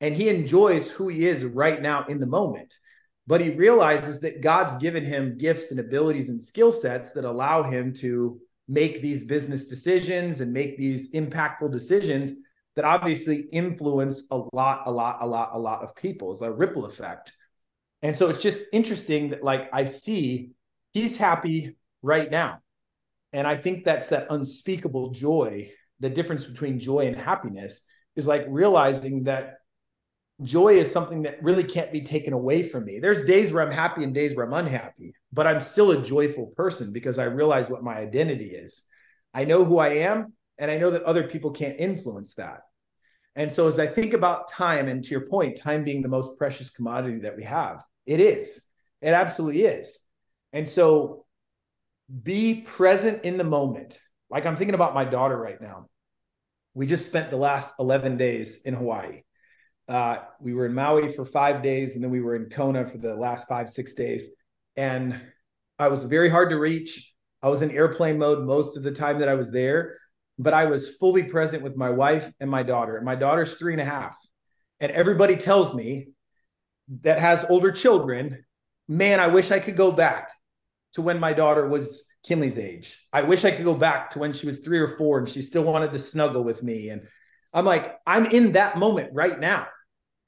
And 0.00 0.14
he 0.14 0.28
enjoys 0.28 0.90
who 0.90 1.08
he 1.08 1.26
is 1.26 1.44
right 1.44 1.80
now 1.80 2.04
in 2.06 2.20
the 2.20 2.26
moment. 2.26 2.74
But 3.26 3.40
he 3.40 3.50
realizes 3.50 4.20
that 4.20 4.40
God's 4.40 4.76
given 4.76 5.04
him 5.04 5.38
gifts 5.38 5.70
and 5.70 5.80
abilities 5.80 6.28
and 6.28 6.40
skill 6.40 6.72
sets 6.72 7.12
that 7.12 7.24
allow 7.24 7.62
him 7.62 7.92
to 7.94 8.40
make 8.68 9.00
these 9.00 9.24
business 9.24 9.66
decisions 9.66 10.40
and 10.40 10.52
make 10.52 10.76
these 10.76 11.12
impactful 11.12 11.72
decisions 11.72 12.34
that 12.76 12.84
obviously 12.84 13.40
influence 13.52 14.24
a 14.30 14.40
lot, 14.52 14.82
a 14.86 14.90
lot, 14.90 15.18
a 15.20 15.26
lot, 15.26 15.50
a 15.54 15.58
lot 15.58 15.82
of 15.82 15.96
people. 15.96 16.32
It's 16.32 16.42
a 16.42 16.52
ripple 16.52 16.84
effect. 16.84 17.32
And 18.02 18.16
so 18.16 18.28
it's 18.28 18.42
just 18.42 18.64
interesting 18.72 19.30
that 19.30 19.42
like 19.42 19.68
I 19.72 19.86
see 19.86 20.50
he's 20.92 21.16
happy 21.16 21.76
right 22.02 22.30
now. 22.30 22.60
And 23.32 23.46
I 23.46 23.56
think 23.56 23.84
that's 23.84 24.10
that 24.10 24.28
unspeakable 24.30 25.10
joy. 25.10 25.70
The 26.00 26.10
difference 26.10 26.44
between 26.44 26.78
joy 26.78 27.06
and 27.06 27.16
happiness 27.16 27.80
is 28.14 28.26
like 28.26 28.44
realizing 28.48 29.24
that 29.24 29.54
joy 30.42 30.78
is 30.78 30.90
something 30.90 31.22
that 31.22 31.42
really 31.42 31.64
can't 31.64 31.92
be 31.92 32.02
taken 32.02 32.34
away 32.34 32.62
from 32.62 32.84
me. 32.84 32.98
There's 32.98 33.24
days 33.24 33.52
where 33.52 33.62
I'm 33.62 33.72
happy 33.72 34.04
and 34.04 34.14
days 34.14 34.36
where 34.36 34.44
I'm 34.44 34.52
unhappy, 34.52 35.14
but 35.32 35.46
I'm 35.46 35.60
still 35.60 35.92
a 35.92 36.02
joyful 36.02 36.48
person 36.48 36.92
because 36.92 37.18
I 37.18 37.24
realize 37.24 37.70
what 37.70 37.82
my 37.82 37.96
identity 37.96 38.50
is. 38.50 38.82
I 39.32 39.44
know 39.44 39.64
who 39.64 39.78
I 39.78 39.88
am, 39.88 40.34
and 40.58 40.70
I 40.70 40.78
know 40.78 40.90
that 40.90 41.02
other 41.02 41.24
people 41.28 41.50
can't 41.50 41.78
influence 41.78 42.34
that. 42.34 42.60
And 43.34 43.52
so, 43.52 43.68
as 43.68 43.78
I 43.78 43.86
think 43.86 44.14
about 44.14 44.48
time, 44.48 44.88
and 44.88 45.04
to 45.04 45.10
your 45.10 45.28
point, 45.28 45.58
time 45.58 45.84
being 45.84 46.02
the 46.02 46.08
most 46.08 46.38
precious 46.38 46.70
commodity 46.70 47.20
that 47.20 47.36
we 47.36 47.44
have, 47.44 47.84
it 48.06 48.20
is. 48.20 48.62
It 49.02 49.10
absolutely 49.10 49.62
is. 49.62 49.98
And 50.52 50.68
so, 50.68 51.26
be 52.22 52.62
present 52.62 53.24
in 53.24 53.36
the 53.36 53.44
moment. 53.44 53.98
Like 54.30 54.46
I'm 54.46 54.56
thinking 54.56 54.74
about 54.74 54.94
my 54.94 55.04
daughter 55.04 55.36
right 55.36 55.60
now. 55.60 55.88
We 56.74 56.86
just 56.86 57.06
spent 57.06 57.30
the 57.30 57.36
last 57.36 57.74
11 57.78 58.16
days 58.16 58.60
in 58.64 58.74
Hawaii. 58.74 59.22
Uh, 59.88 60.16
we 60.40 60.52
were 60.52 60.66
in 60.66 60.74
Maui 60.74 61.08
for 61.08 61.24
five 61.24 61.62
days, 61.62 61.94
and 61.94 62.02
then 62.02 62.10
we 62.10 62.20
were 62.20 62.34
in 62.34 62.50
Kona 62.50 62.86
for 62.86 62.98
the 62.98 63.14
last 63.14 63.48
five, 63.48 63.70
six 63.70 63.94
days. 63.94 64.26
And 64.76 65.20
I 65.78 65.88
was 65.88 66.04
very 66.04 66.28
hard 66.28 66.50
to 66.50 66.58
reach. 66.58 67.12
I 67.42 67.48
was 67.48 67.62
in 67.62 67.70
airplane 67.70 68.18
mode 68.18 68.44
most 68.44 68.76
of 68.76 68.82
the 68.82 68.92
time 68.92 69.20
that 69.20 69.28
I 69.28 69.34
was 69.34 69.50
there, 69.50 69.98
but 70.38 70.54
I 70.54 70.66
was 70.66 70.96
fully 70.96 71.24
present 71.24 71.62
with 71.62 71.76
my 71.76 71.90
wife 71.90 72.30
and 72.40 72.50
my 72.50 72.62
daughter. 72.62 72.96
And 72.96 73.04
my 73.04 73.14
daughter's 73.14 73.54
three 73.54 73.72
and 73.72 73.80
a 73.80 73.86
half. 73.86 74.16
And 74.80 74.92
everybody 74.92 75.36
tells 75.36 75.74
me 75.74 76.08
that 77.02 77.18
has 77.18 77.46
older 77.48 77.72
children, 77.72 78.44
man, 78.88 79.18
I 79.18 79.28
wish 79.28 79.50
I 79.50 79.58
could 79.58 79.76
go 79.76 79.90
back 79.90 80.30
to 80.94 81.02
when 81.02 81.18
my 81.18 81.32
daughter 81.32 81.66
was 81.66 82.04
Kinley's 82.26 82.58
age. 82.58 82.98
I 83.12 83.22
wish 83.22 83.44
I 83.44 83.50
could 83.50 83.64
go 83.64 83.74
back 83.74 84.10
to 84.10 84.18
when 84.18 84.32
she 84.32 84.46
was 84.46 84.60
three 84.60 84.78
or 84.78 84.88
four 84.88 85.18
and 85.18 85.28
she 85.28 85.42
still 85.42 85.64
wanted 85.64 85.92
to 85.92 85.98
snuggle 85.98 86.44
with 86.44 86.62
me. 86.62 86.90
And 86.90 87.06
I'm 87.52 87.64
like, 87.64 87.96
I'm 88.06 88.26
in 88.26 88.52
that 88.52 88.78
moment 88.78 89.10
right 89.14 89.38
now. 89.38 89.68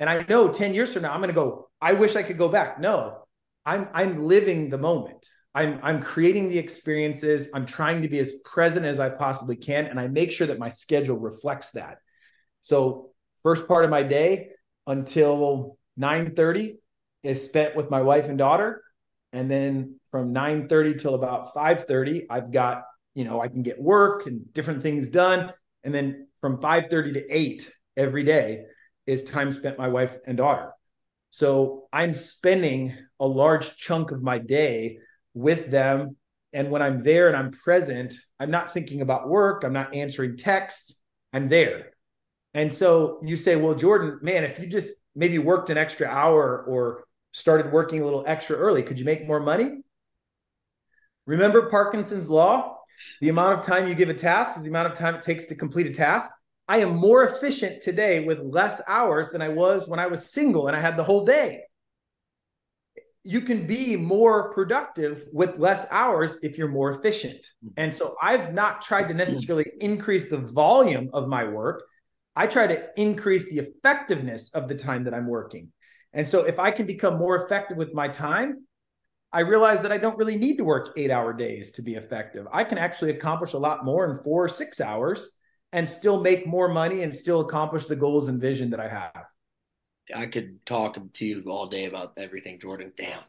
And 0.01 0.09
I 0.09 0.25
know 0.29 0.49
10 0.49 0.75
years 0.75 0.93
from 0.93 1.03
now, 1.03 1.13
I'm 1.13 1.21
going 1.21 1.29
to 1.29 1.35
go, 1.35 1.69
I 1.81 1.93
wish 1.95 2.17
I 2.17 2.23
could 2.23 2.39
go 2.39 2.49
back. 2.49 2.81
No, 2.81 3.25
I'm, 3.67 3.89
I'm 3.93 4.23
living 4.23 4.71
the 4.71 4.79
moment. 4.79 5.27
I'm, 5.55 5.81
I'm 5.83 6.03
creating 6.03 6.49
the 6.49 6.59
experiences. 6.59 7.49
I'm 7.55 7.67
trying 7.67 8.03
to 8.03 8.09
be 8.09 8.19
as 8.19 8.33
present 8.45 8.87
as 8.87 9.01
I 9.01 9.09
possibly 9.09 9.57
can. 9.57 9.87
And 9.87 9.99
I 9.99 10.07
make 10.07 10.31
sure 10.31 10.47
that 10.47 10.59
my 10.59 10.69
schedule 10.69 11.19
reflects 11.19 11.71
that. 11.73 11.99
So 12.61 13.11
first 13.43 13.67
part 13.67 13.85
of 13.85 13.91
my 13.91 14.03
day 14.03 14.51
until 14.87 15.79
9:30 15.99 16.77
is 17.23 17.43
spent 17.43 17.77
with 17.77 17.91
my 17.91 18.03
wife 18.03 18.29
and 18.29 18.39
daughter. 18.39 18.83
And 19.33 19.51
then 19.51 20.01
from 20.11 20.33
9:30 20.33 20.99
till 20.99 21.15
about 21.15 21.55
5:30, 21.55 22.27
I've 22.31 22.53
got, 22.53 22.85
you 23.15 23.25
know, 23.25 23.41
I 23.41 23.49
can 23.49 23.63
get 23.63 23.81
work 23.81 24.27
and 24.27 24.53
different 24.53 24.83
things 24.83 25.09
done. 25.09 25.53
And 25.85 25.95
then 25.95 26.29
from 26.41 26.61
5:30 26.61 27.15
to 27.15 27.35
8 27.35 27.73
every 27.97 28.23
day 28.23 28.65
is 29.07 29.25
time 29.25 29.51
spent 29.51 29.79
my 29.79 29.89
wife 29.89 30.17
and 30.27 30.37
daughter. 30.37 30.73
So 31.31 31.89
I'm 31.93 32.15
spending 32.15 32.95
a 33.21 33.27
large 33.27 33.77
chunk 33.77 34.13
of 34.13 34.23
my 34.23 34.39
day 34.39 34.99
with 35.39 35.71
them. 35.71 36.17
And 36.53 36.71
when 36.71 36.83
I'm 36.83 37.03
there 37.03 37.29
and 37.29 37.37
I'm 37.37 37.51
present, 37.51 38.15
I'm 38.41 38.51
not 38.51 38.73
thinking 38.73 39.01
about 39.01 39.29
work, 39.29 39.65
I'm 39.65 39.73
not 39.73 39.95
answering 39.95 40.37
texts, 40.37 41.01
I'm 41.33 41.49
there. 41.49 41.93
And 42.55 42.73
so 42.73 43.21
you 43.23 43.37
say, 43.37 43.57
well, 43.57 43.75
Jordan, 43.75 44.19
man, 44.23 44.45
if 44.45 44.59
you 44.59 44.67
just 44.67 44.93
maybe 45.15 45.39
worked 45.39 45.71
an 45.71 45.79
extra 45.79 46.07
hour 46.09 46.65
or 46.67 47.05
started 47.33 47.71
working 47.73 48.01
a 48.01 48.05
little 48.05 48.25
extra 48.27 48.57
early, 48.57 48.83
could 48.83 48.99
you 48.99 49.05
make 49.05 49.27
more 49.27 49.41
money? 49.41 49.83
Remember 51.27 51.69
Parkinson's 51.69 52.31
law? 52.31 52.77
The 53.21 53.29
amount 53.29 53.59
of 53.59 53.65
time 53.65 53.87
you 53.87 53.95
give 53.95 54.09
a 54.09 54.15
task 54.15 54.57
is 54.57 54.65
the 54.65 54.71
amount 54.71 54.91
of 54.91 54.99
time 54.99 55.15
it 55.15 55.23
takes 55.23 55.45
to 55.47 55.55
complete 55.55 55.87
a 55.87 55.93
task. 55.93 56.31
I 56.67 56.79
am 56.79 56.97
more 56.97 57.25
efficient 57.25 57.83
today 57.83 58.25
with 58.25 58.41
less 58.41 58.81
hours 58.89 59.31
than 59.31 59.43
I 59.43 59.51
was 59.51 59.87
when 59.87 60.01
I 60.01 60.09
was 60.09 60.33
single 60.33 60.67
and 60.67 60.77
I 60.77 60.81
had 60.81 60.97
the 60.97 61.05
whole 61.05 61.25
day. 61.25 61.63
You 63.25 63.41
can 63.41 63.67
be 63.67 63.97
more 63.97 64.53
productive 64.53 65.25
with 65.33 65.59
less 65.59 65.87
hours 65.91 66.39
if 66.43 66.57
you're 66.57 66.69
more 66.69 66.91
efficient. 66.91 67.39
Mm-hmm. 67.65 67.69
And 67.77 67.95
so 67.95 68.17
I've 68.23 68.55
not 68.55 68.81
tried 68.81 69.09
to 69.09 69.15
necessarily 69.15 69.71
increase 69.81 70.29
the 70.29 70.39
volume 70.39 71.11
of 71.13 71.29
my 71.29 71.45
work. 71.45 71.85
I 72.37 72.47
try 72.47 72.67
to 72.69 72.89
increase 72.97 73.49
the 73.51 73.59
effectiveness 73.59 74.51
of 74.51 74.69
the 74.69 74.77
time 74.77 75.05
that 75.05 75.15
I'm 75.15 75.27
working. 75.27 75.73
And 76.13 76.27
so 76.27 76.45
if 76.45 76.59
I 76.59 76.71
can 76.71 76.87
become 76.87 77.19
more 77.19 77.45
effective 77.45 77.77
with 77.77 77.93
my 77.93 78.09
time, 78.09 78.65
I 79.33 79.41
realize 79.41 79.83
that 79.83 79.93
I 79.93 79.99
don't 79.99 80.17
really 80.17 80.39
need 80.39 80.57
to 80.57 80.65
work 80.65 80.95
eight 80.97 81.11
hour 81.11 81.33
days 81.33 81.73
to 81.73 81.83
be 81.83 81.97
effective. 81.97 82.47
I 82.51 82.65
can 82.65 82.79
actually 82.79 83.11
accomplish 83.11 83.53
a 83.53 83.59
lot 83.59 83.85
more 83.85 84.11
in 84.11 84.23
four 84.23 84.45
or 84.45 84.49
six 84.49 84.81
hours 84.81 85.29
and 85.73 85.87
still 85.87 86.23
make 86.23 86.47
more 86.47 86.69
money 86.69 87.03
and 87.03 87.15
still 87.15 87.41
accomplish 87.41 87.87
the 87.87 87.97
goals 87.97 88.29
and 88.29 88.41
vision 88.41 88.71
that 88.71 88.81
I 88.81 88.89
have. 88.89 89.25
I 90.15 90.27
could 90.27 90.65
talk 90.67 90.99
to 91.13 91.25
you 91.25 91.45
all 91.49 91.67
day 91.67 91.87
about 91.87 92.15
everything, 92.17 92.59
Jordan. 92.61 92.93
Damn. 92.97 93.23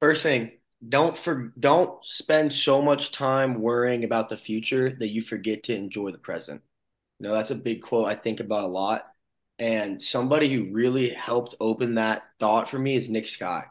First 0.00 0.22
thing, 0.22 0.52
don't 0.86 1.16
for 1.16 1.52
don't 1.58 2.04
spend 2.04 2.52
so 2.52 2.82
much 2.82 3.12
time 3.12 3.60
worrying 3.60 4.04
about 4.04 4.28
the 4.28 4.36
future 4.36 4.90
that 4.98 5.08
you 5.08 5.22
forget 5.22 5.62
to 5.64 5.74
enjoy 5.74 6.10
the 6.12 6.18
present. 6.18 6.62
You 7.18 7.26
know, 7.28 7.32
that's 7.32 7.50
a 7.50 7.54
big 7.54 7.82
quote 7.82 8.08
I 8.08 8.14
think 8.14 8.40
about 8.40 8.64
a 8.64 8.68
lot. 8.68 9.06
And 9.58 10.02
somebody 10.02 10.52
who 10.52 10.72
really 10.72 11.10
helped 11.10 11.54
open 11.60 11.94
that 11.94 12.24
thought 12.38 12.68
for 12.68 12.78
me 12.78 12.94
is 12.96 13.08
Nick 13.08 13.26
Sky. 13.26 13.64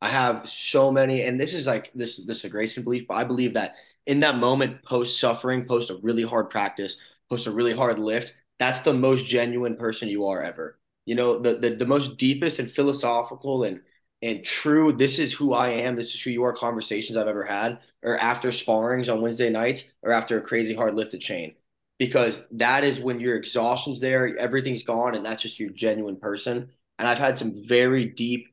I 0.00 0.08
have 0.08 0.48
so 0.48 0.90
many, 0.90 1.22
and 1.22 1.40
this 1.40 1.54
is 1.54 1.66
like 1.66 1.90
this 1.94 2.24
this 2.24 2.38
is 2.38 2.44
a 2.44 2.48
Grayson 2.48 2.84
belief, 2.84 3.06
but 3.08 3.14
I 3.14 3.24
believe 3.24 3.54
that 3.54 3.74
in 4.06 4.20
that 4.20 4.36
moment, 4.36 4.82
post 4.84 5.20
suffering, 5.20 5.66
post 5.66 5.90
a 5.90 5.96
really 5.96 6.22
hard 6.22 6.50
practice, 6.50 6.96
post 7.28 7.46
a 7.46 7.50
really 7.50 7.74
hard 7.74 7.98
lift, 7.98 8.34
that's 8.58 8.82
the 8.82 8.94
most 8.94 9.26
genuine 9.26 9.76
person 9.76 10.08
you 10.08 10.26
are 10.26 10.42
ever. 10.42 10.78
You 11.06 11.14
know, 11.14 11.38
the 11.38 11.54
the, 11.54 11.70
the 11.70 11.86
most 11.86 12.18
deepest 12.18 12.58
and 12.58 12.70
philosophical 12.70 13.64
and 13.64 13.80
and 14.22 14.44
true, 14.44 14.92
this 14.92 15.18
is 15.18 15.32
who 15.32 15.52
I 15.54 15.68
am, 15.70 15.96
this 15.96 16.14
is 16.14 16.22
who 16.22 16.30
you 16.30 16.42
are 16.44 16.52
conversations 16.52 17.16
I've 17.16 17.28
ever 17.28 17.44
had, 17.44 17.78
or 18.02 18.18
after 18.18 18.50
sparrings 18.50 19.08
on 19.08 19.20
Wednesday 19.22 19.50
nights, 19.50 19.92
or 20.02 20.12
after 20.12 20.38
a 20.38 20.42
crazy 20.42 20.74
hard 20.74 20.94
lifted 20.94 21.20
chain. 21.20 21.54
Because 21.98 22.46
that 22.52 22.84
is 22.84 23.00
when 23.00 23.20
your 23.20 23.36
exhaustion's 23.36 24.00
there, 24.00 24.36
everything's 24.38 24.82
gone, 24.82 25.14
and 25.14 25.24
that's 25.24 25.42
just 25.42 25.60
your 25.60 25.70
genuine 25.70 26.16
person. 26.16 26.70
And 26.98 27.08
I've 27.08 27.18
had 27.18 27.38
some 27.38 27.64
very 27.66 28.06
deep 28.06 28.48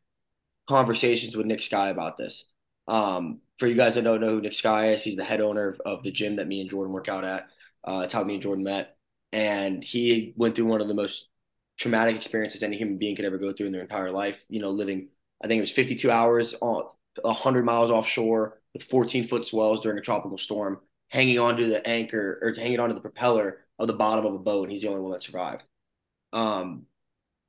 conversations 0.67 1.35
with 1.35 1.45
Nick 1.45 1.61
Sky 1.61 1.89
about 1.89 2.17
this. 2.17 2.45
Um, 2.87 3.41
for 3.59 3.67
you 3.67 3.75
guys 3.75 3.95
that 3.95 4.03
don't 4.03 4.21
know 4.21 4.35
who 4.35 4.41
Nick 4.41 4.53
Sky 4.53 4.89
is, 4.89 5.03
he's 5.03 5.15
the 5.15 5.23
head 5.23 5.41
owner 5.41 5.69
of, 5.69 5.81
of 5.85 6.03
the 6.03 6.11
gym 6.11 6.37
that 6.37 6.47
me 6.47 6.61
and 6.61 6.69
Jordan 6.69 6.93
work 6.93 7.09
out 7.09 7.23
at. 7.23 7.47
Uh, 7.83 8.01
it's 8.05 8.13
how 8.13 8.23
me 8.23 8.35
and 8.35 8.43
Jordan 8.43 8.63
met. 8.63 8.97
And 9.31 9.83
he 9.83 10.33
went 10.35 10.55
through 10.55 10.65
one 10.65 10.81
of 10.81 10.87
the 10.87 10.93
most 10.93 11.29
traumatic 11.77 12.15
experiences 12.15 12.63
any 12.63 12.77
human 12.77 12.97
being 12.97 13.15
could 13.15 13.25
ever 13.25 13.37
go 13.37 13.53
through 13.53 13.67
in 13.67 13.71
their 13.71 13.81
entire 13.81 14.11
life. 14.11 14.43
You 14.49 14.61
know, 14.61 14.69
living, 14.69 15.09
I 15.43 15.47
think 15.47 15.59
it 15.59 15.61
was 15.61 15.71
52 15.71 16.09
hours 16.09 16.55
on 16.61 16.83
100 17.21 17.65
miles 17.65 17.91
offshore 17.91 18.59
with 18.73 18.83
14 18.83 19.27
foot 19.27 19.45
swells 19.45 19.81
during 19.81 19.97
a 19.97 20.01
tropical 20.01 20.37
storm, 20.37 20.79
hanging 21.09 21.39
onto 21.39 21.67
the 21.67 21.85
anchor 21.87 22.39
or 22.41 22.53
hanging 22.53 22.79
onto 22.79 22.95
the 22.95 23.01
propeller 23.01 23.59
of 23.79 23.87
the 23.87 23.93
bottom 23.93 24.25
of 24.25 24.33
a 24.33 24.39
boat. 24.39 24.63
And 24.63 24.71
he's 24.71 24.81
the 24.81 24.89
only 24.89 25.01
one 25.01 25.11
that 25.11 25.23
survived. 25.23 25.63
Um, 26.31 26.83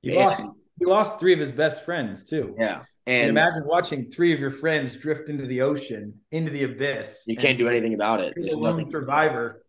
he 0.03 0.15
lost, 0.15 0.43
he 0.79 0.85
lost 0.85 1.19
three 1.19 1.33
of 1.33 1.39
his 1.39 1.53
best 1.53 1.85
friends 1.85 2.25
too. 2.25 2.55
Yeah. 2.59 2.83
And, 3.07 3.29
and, 3.29 3.31
imagine 3.31 3.65
watching 3.67 4.11
three 4.11 4.33
of 4.33 4.41
your 4.41 4.51
friends 4.51 4.97
drift 4.97 5.29
into 5.29 5.47
the 5.47 5.61
ocean, 5.61 6.15
into 6.31 6.51
the 6.51 6.65
abyss. 6.65 7.25
You 7.27 7.37
can't 7.37 7.57
do 7.57 7.69
anything 7.69 7.93
about 7.93 8.21
it. 8.21 8.33
There's 8.35 8.53
a 8.53 8.57
lone 8.57 8.91
survivor 8.91 9.65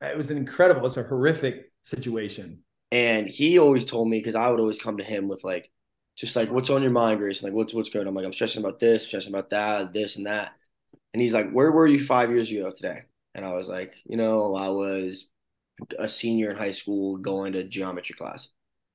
it 0.00 0.16
was 0.16 0.30
an 0.30 0.36
incredible, 0.36 0.86
it's 0.86 0.96
a 0.96 1.02
horrific 1.02 1.72
situation. 1.82 2.60
And 2.90 3.28
he 3.28 3.58
always 3.58 3.84
told 3.84 4.08
me 4.08 4.18
because 4.18 4.34
I 4.34 4.50
would 4.50 4.60
always 4.60 4.78
come 4.78 4.98
to 4.98 5.04
him 5.04 5.28
with 5.28 5.44
like, 5.44 5.70
just 6.16 6.34
like, 6.36 6.50
what's 6.50 6.70
on 6.70 6.82
your 6.82 6.90
mind, 6.90 7.20
Grace? 7.20 7.42
Like, 7.42 7.52
what's 7.52 7.72
what's 7.74 7.90
going 7.90 8.06
on? 8.06 8.08
I'm 8.08 8.14
like, 8.14 8.24
I'm 8.24 8.32
stressing 8.32 8.62
about 8.62 8.80
this, 8.80 9.04
stressing 9.04 9.32
about 9.32 9.50
that, 9.50 9.92
this 9.92 10.16
and 10.16 10.26
that. 10.26 10.52
And 11.12 11.22
he's 11.22 11.32
like, 11.32 11.50
where 11.50 11.70
were 11.70 11.86
you 11.86 12.04
five 12.04 12.30
years 12.30 12.50
ago 12.50 12.70
today? 12.70 13.02
And 13.34 13.44
I 13.44 13.52
was 13.54 13.68
like, 13.68 13.94
you 14.06 14.16
know, 14.16 14.54
I 14.56 14.68
was 14.68 15.26
a 15.98 16.08
senior 16.08 16.50
in 16.50 16.56
high 16.56 16.72
school 16.72 17.18
going 17.18 17.52
to 17.52 17.64
geometry 17.64 18.14
class. 18.14 18.48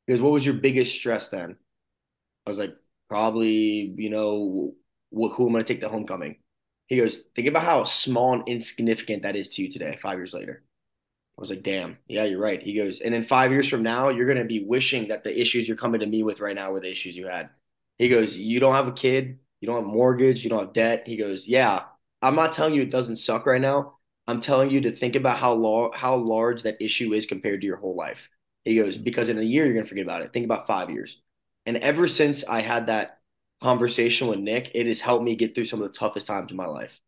He 0.06 0.14
goes, 0.14 0.22
what 0.22 0.34
was 0.34 0.46
your 0.46 0.56
biggest 0.56 0.96
stress 0.96 1.30
then? 1.30 1.56
I 2.46 2.50
was 2.50 2.60
like, 2.60 2.76
probably, 3.10 3.94
you 3.98 4.10
know, 4.10 4.74
wh- 5.12 5.34
who 5.34 5.48
am 5.48 5.52
I 5.52 5.54
going 5.54 5.66
to 5.66 5.74
take 5.74 5.82
the 5.82 5.90
homecoming? 5.90 6.38
He 6.88 6.98
goes, 6.98 7.24
think 7.36 7.48
about 7.48 7.64
how 7.64 7.86
small 7.86 8.34
and 8.34 8.44
insignificant 8.48 9.24
that 9.24 9.36
is 9.38 9.50
to 9.50 9.62
you 9.64 9.70
today, 9.70 9.98
five 10.02 10.18
years 10.18 10.34
later. 10.34 10.64
I 11.38 11.42
was 11.42 11.50
like, 11.50 11.64
damn, 11.64 11.98
yeah, 12.08 12.26
you're 12.26 12.40
right. 12.40 12.62
He 12.62 12.76
goes, 12.76 13.00
and 13.00 13.16
in 13.16 13.24
five 13.24 13.52
years 13.52 13.68
from 13.68 13.82
now, 13.82 14.10
you're 14.10 14.28
going 14.28 14.38
to 14.38 14.46
be 14.46 14.64
wishing 14.64 15.08
that 15.08 15.24
the 15.24 15.42
issues 15.42 15.68
you're 15.68 15.78
coming 15.78 16.00
to 16.02 16.06
me 16.06 16.22
with 16.24 16.40
right 16.40 16.56
now 16.56 16.72
were 16.72 16.80
the 16.80 16.92
issues 16.92 17.18
you 17.18 17.28
had. 17.28 17.50
He 17.98 18.08
goes, 18.08 18.38
you 18.38 18.60
don't 18.60 18.76
have 18.76 18.88
a 18.88 18.94
kid, 18.94 19.40
you 19.60 19.68
don't 19.68 19.78
have 19.78 19.86
mortgage, 19.86 20.44
you 20.44 20.50
don't 20.50 20.60
have 20.60 20.74
debt. 20.74 21.04
He 21.08 21.18
goes, 21.18 21.48
yeah, 21.48 21.84
I'm 22.22 22.36
not 22.36 22.54
telling 22.54 22.76
you 22.76 22.84
it 22.84 22.92
doesn't 22.92 23.18
suck 23.18 23.46
right 23.46 23.62
now. 23.62 23.96
I'm 24.28 24.42
telling 24.42 24.70
you 24.70 24.82
to 24.82 24.92
think 24.92 25.16
about 25.16 25.38
how 25.38 25.92
how 25.94 26.16
large 26.16 26.64
that 26.64 26.82
issue 26.82 27.14
is 27.14 27.26
compared 27.26 27.62
to 27.62 27.68
your 27.68 27.78
whole 27.78 27.96
life. 27.96 28.30
He 28.64 28.76
goes, 28.76 28.98
because 28.98 29.28
in 29.28 29.38
a 29.38 29.42
year, 29.42 29.66
you're 29.66 29.74
going 29.74 29.86
to 29.86 29.90
forget 29.90 30.06
about 30.06 30.22
it. 30.22 30.32
Think 30.32 30.46
about 30.46 30.68
five 30.68 30.90
years. 30.90 31.20
And 31.66 31.78
ever 31.78 32.08
since 32.08 32.46
I 32.46 32.62
had 32.62 32.88
that 32.88 33.20
conversation 33.62 34.28
with 34.28 34.40
Nick, 34.40 34.72
it 34.76 34.88
has 34.88 35.02
helped 35.02 35.26
me 35.26 35.36
get 35.36 35.56
through 35.56 35.66
some 35.66 35.82
of 35.82 35.92
the 35.92 35.98
toughest 35.98 36.28
times 36.28 36.52
in 36.52 36.58
my 36.58 36.68
life. 36.68 37.00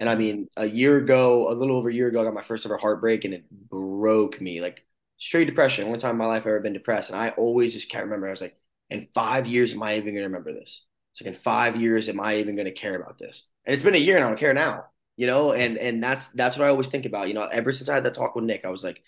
And 0.00 0.08
I 0.08 0.16
mean, 0.16 0.48
a 0.56 0.66
year 0.66 0.96
ago, 0.96 1.48
a 1.48 1.54
little 1.54 1.76
over 1.76 1.90
a 1.90 1.94
year 1.94 2.08
ago, 2.08 2.20
I 2.20 2.24
got 2.24 2.34
my 2.34 2.42
first 2.42 2.64
ever 2.64 2.78
heartbreak 2.78 3.24
and 3.26 3.34
it 3.34 3.44
broke 3.50 4.40
me 4.40 4.62
like 4.62 4.84
straight 5.18 5.44
depression. 5.44 5.90
One 5.90 5.98
time 5.98 6.12
in 6.12 6.16
my 6.16 6.24
life 6.24 6.42
I've 6.42 6.48
ever 6.48 6.60
been 6.60 6.72
depressed. 6.72 7.10
And 7.10 7.18
I 7.18 7.28
always 7.30 7.74
just 7.74 7.90
can't 7.90 8.04
remember. 8.04 8.26
I 8.26 8.30
was 8.30 8.40
like, 8.40 8.56
in 8.88 9.08
five 9.14 9.46
years, 9.46 9.74
am 9.74 9.82
I 9.82 9.98
even 9.98 10.14
going 10.14 10.22
to 10.22 10.22
remember 10.22 10.54
this? 10.54 10.86
It's 11.12 11.20
like 11.20 11.34
in 11.34 11.40
five 11.40 11.76
years, 11.76 12.08
am 12.08 12.18
I 12.18 12.36
even 12.38 12.56
going 12.56 12.66
to 12.66 12.72
care 12.72 12.96
about 12.96 13.18
this? 13.18 13.44
And 13.66 13.74
it's 13.74 13.84
been 13.84 13.94
a 13.94 13.98
year 13.98 14.16
and 14.16 14.24
I 14.24 14.28
don't 14.28 14.38
care 14.38 14.54
now, 14.54 14.86
you 15.16 15.26
know? 15.26 15.52
And, 15.52 15.76
and 15.76 16.02
that's, 16.02 16.28
that's 16.28 16.56
what 16.56 16.66
I 16.66 16.70
always 16.70 16.88
think 16.88 17.04
about, 17.04 17.28
you 17.28 17.34
know, 17.34 17.44
ever 17.44 17.70
since 17.72 17.90
I 17.90 17.94
had 17.94 18.04
that 18.04 18.14
talk 18.14 18.34
with 18.34 18.44
Nick, 18.44 18.64
I 18.64 18.70
was 18.70 18.82
like, 18.82 19.02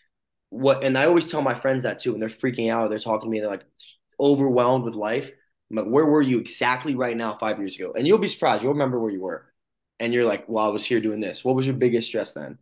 what, 0.50 0.84
and 0.84 0.98
I 0.98 1.06
always 1.06 1.30
tell 1.30 1.40
my 1.40 1.58
friends 1.58 1.84
that 1.84 2.00
too, 2.00 2.12
and 2.12 2.20
they're 2.20 2.28
freaking 2.28 2.70
out. 2.70 2.90
They're 2.90 2.98
talking 2.98 3.30
to 3.30 3.32
me, 3.32 3.40
they're 3.40 3.48
like 3.48 3.64
overwhelmed 4.20 4.84
with 4.84 4.94
life. 4.94 5.30
I'm 5.70 5.76
like, 5.76 5.86
where 5.86 6.04
were 6.04 6.20
you 6.20 6.38
exactly 6.38 6.94
right 6.94 7.16
now 7.16 7.38
five 7.38 7.58
years 7.58 7.76
ago? 7.76 7.94
And 7.96 8.06
you'll 8.06 8.18
be 8.18 8.28
surprised. 8.28 8.62
You'll 8.62 8.72
remember 8.74 9.00
where 9.00 9.10
you 9.10 9.22
were. 9.22 9.51
And 10.02 10.12
you're 10.12 10.26
like, 10.26 10.48
well, 10.48 10.66
I 10.66 10.68
was 10.68 10.84
here 10.84 11.00
doing 11.00 11.20
this. 11.20 11.44
What 11.44 11.54
was 11.54 11.66
your 11.66 11.76
biggest 11.76 12.08
stress 12.08 12.32
then? 12.32 12.58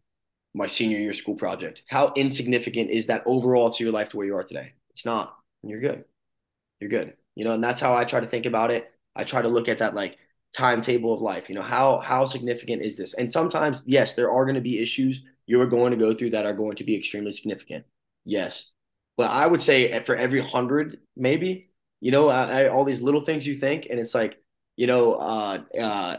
My 0.54 0.66
senior 0.66 0.98
year 0.98 1.14
school 1.14 1.34
project. 1.34 1.82
How 1.88 2.12
insignificant 2.14 2.90
is 2.90 3.06
that 3.06 3.22
overall 3.24 3.70
to 3.70 3.82
your 3.82 3.92
life 3.92 4.10
to 4.10 4.16
where 4.16 4.26
you 4.26 4.36
are 4.36 4.44
today? 4.44 4.74
It's 4.90 5.06
not. 5.06 5.36
And 5.62 5.70
you're 5.70 5.80
good. 5.80 6.04
You're 6.80 6.90
good. 6.90 7.14
You 7.36 7.44
know, 7.44 7.52
and 7.52 7.64
that's 7.64 7.80
how 7.80 7.94
I 7.94 8.04
try 8.04 8.20
to 8.20 8.26
think 8.26 8.44
about 8.44 8.70
it. 8.70 8.92
I 9.16 9.24
try 9.24 9.40
to 9.40 9.48
look 9.48 9.68
at 9.68 9.78
that 9.78 9.94
like 9.94 10.18
timetable 10.54 11.14
of 11.14 11.22
life. 11.22 11.48
You 11.48 11.54
know, 11.54 11.62
how 11.62 12.00
how 12.00 12.26
significant 12.26 12.82
is 12.82 12.98
this? 12.98 13.14
And 13.14 13.32
sometimes, 13.32 13.84
yes, 13.86 14.14
there 14.14 14.30
are 14.30 14.44
going 14.44 14.56
to 14.56 14.60
be 14.60 14.82
issues 14.82 15.24
you 15.46 15.60
are 15.60 15.66
going 15.66 15.92
to 15.92 15.96
go 15.96 16.14
through 16.14 16.30
that 16.30 16.46
are 16.46 16.54
going 16.54 16.76
to 16.76 16.84
be 16.84 16.96
extremely 16.96 17.32
significant. 17.32 17.86
Yes, 18.24 18.66
but 19.16 19.30
I 19.30 19.46
would 19.46 19.62
say 19.62 19.98
for 20.04 20.14
every 20.14 20.40
hundred, 20.40 20.98
maybe 21.16 21.70
you 22.00 22.10
know, 22.10 22.28
I, 22.28 22.62
I, 22.62 22.68
all 22.68 22.84
these 22.84 23.02
little 23.02 23.20
things 23.20 23.46
you 23.46 23.56
think, 23.56 23.86
and 23.90 24.00
it's 24.00 24.14
like, 24.14 24.38
you 24.76 24.86
know, 24.86 25.14
uh, 25.14 25.62
uh, 25.78 26.16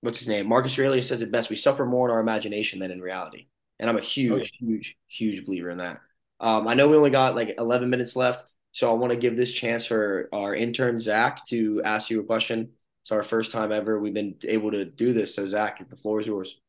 what's 0.00 0.18
his 0.18 0.28
name? 0.28 0.46
Marcus 0.46 0.78
Aurelius 0.78 1.08
says 1.08 1.22
it 1.22 1.32
best: 1.32 1.50
we 1.50 1.56
suffer 1.56 1.86
more 1.86 2.08
in 2.08 2.14
our 2.14 2.20
imagination 2.20 2.78
than 2.78 2.90
in 2.90 3.00
reality. 3.00 3.46
And 3.78 3.88
I'm 3.88 3.96
a 3.96 4.02
huge, 4.02 4.42
okay. 4.42 4.50
huge, 4.58 4.96
huge 5.06 5.46
believer 5.46 5.70
in 5.70 5.78
that. 5.78 6.00
Um, 6.38 6.68
I 6.68 6.74
know 6.74 6.88
we 6.88 6.96
only 6.96 7.10
got 7.10 7.34
like 7.34 7.54
11 7.58 7.88
minutes 7.88 8.16
left. 8.16 8.44
So 8.72 8.90
I 8.90 8.94
want 8.94 9.12
to 9.12 9.18
give 9.18 9.36
this 9.36 9.52
chance 9.52 9.86
for 9.86 10.28
our 10.32 10.54
intern 10.54 11.00
Zach 11.00 11.44
to 11.46 11.82
ask 11.84 12.10
you 12.10 12.20
a 12.20 12.24
question. 12.24 12.70
It's 13.02 13.10
our 13.10 13.22
first 13.22 13.52
time 13.52 13.72
ever 13.72 13.98
we've 13.98 14.14
been 14.14 14.36
able 14.44 14.70
to 14.72 14.84
do 14.84 15.12
this. 15.12 15.34
So 15.34 15.46
Zach, 15.46 15.86
the 15.88 15.96
floor 15.96 16.20
is 16.20 16.26
yours. 16.26 16.60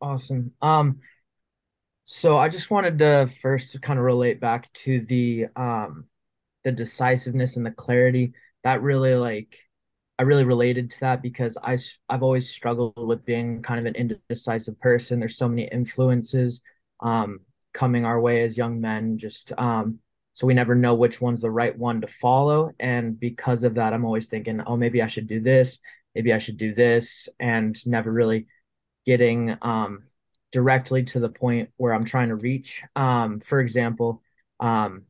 Awesome. 0.00 0.52
Um, 0.62 0.98
so 2.04 2.38
I 2.38 2.48
just 2.48 2.70
wanted 2.70 2.98
to 3.00 3.28
first 3.42 3.80
kind 3.82 3.98
of 3.98 4.04
relate 4.04 4.40
back 4.40 4.72
to 4.72 5.00
the 5.00 5.46
um 5.56 6.06
the 6.64 6.72
decisiveness 6.72 7.56
and 7.56 7.66
the 7.66 7.70
clarity 7.70 8.32
that 8.64 8.82
really 8.82 9.14
like 9.14 9.58
I 10.18 10.24
really 10.24 10.44
related 10.44 10.90
to 10.90 11.00
that 11.00 11.22
because 11.22 11.56
I 11.62 11.78
I've 12.08 12.22
always 12.22 12.48
struggled 12.48 12.94
with 12.96 13.24
being 13.24 13.62
kind 13.62 13.78
of 13.78 13.86
an 13.86 13.94
indecisive 13.94 14.80
person. 14.80 15.20
There's 15.20 15.36
so 15.36 15.48
many 15.48 15.68
influences 15.68 16.60
um 17.00 17.40
coming 17.72 18.04
our 18.04 18.20
way 18.20 18.42
as 18.42 18.56
young 18.58 18.80
men 18.80 19.18
just 19.18 19.52
um 19.58 19.98
so 20.32 20.46
we 20.46 20.54
never 20.54 20.74
know 20.74 20.94
which 20.94 21.20
one's 21.20 21.40
the 21.40 21.50
right 21.50 21.76
one 21.76 22.00
to 22.00 22.06
follow 22.06 22.70
and 22.80 23.18
because 23.20 23.62
of 23.64 23.74
that 23.74 23.92
i'm 23.92 24.04
always 24.04 24.26
thinking 24.26 24.60
oh 24.66 24.76
maybe 24.76 25.02
i 25.02 25.06
should 25.06 25.26
do 25.26 25.38
this 25.40 25.78
maybe 26.14 26.32
i 26.32 26.38
should 26.38 26.56
do 26.56 26.72
this 26.72 27.28
and 27.38 27.86
never 27.86 28.10
really 28.10 28.46
getting 29.06 29.56
um, 29.62 30.02
directly 30.50 31.02
to 31.02 31.20
the 31.20 31.28
point 31.28 31.70
where 31.76 31.94
i'm 31.94 32.04
trying 32.04 32.28
to 32.28 32.36
reach 32.36 32.82
um, 32.96 33.38
for 33.40 33.60
example 33.60 34.22
um, 34.60 35.02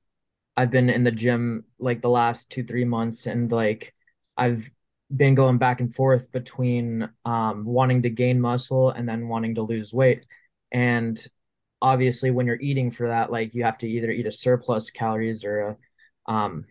i've 0.57 0.71
been 0.71 0.91
in 0.91 1.05
the 1.05 1.11
gym 1.11 1.65
like 1.79 2.03
the 2.03 2.11
last 2.11 2.51
two 2.51 2.65
three 2.65 2.85
months 2.85 3.27
and 3.27 3.51
like 3.51 3.95
i've 4.37 4.71
been 5.15 5.35
going 5.35 5.59
back 5.59 5.81
and 5.81 5.95
forth 5.95 6.31
between 6.33 7.09
um, 7.25 7.65
wanting 7.65 8.03
to 8.03 8.11
gain 8.11 8.41
muscle 8.41 8.91
and 8.91 9.09
then 9.09 9.29
wanting 9.29 9.55
to 9.55 9.63
lose 9.63 9.93
weight. 9.93 10.27
And 10.73 11.19
obviously 11.81 12.31
when 12.31 12.47
you're 12.47 12.61
eating 12.61 12.91
for 12.91 13.09
that 13.09 13.31
like 13.31 13.55
you 13.55 13.65
have 13.65 13.79
to 13.79 13.89
either 13.89 14.11
eat 14.11 14.27
a 14.27 14.33
surplus 14.33 14.91
calories 14.91 15.45
or 15.45 15.79
a 16.29 16.33
um 16.33 16.65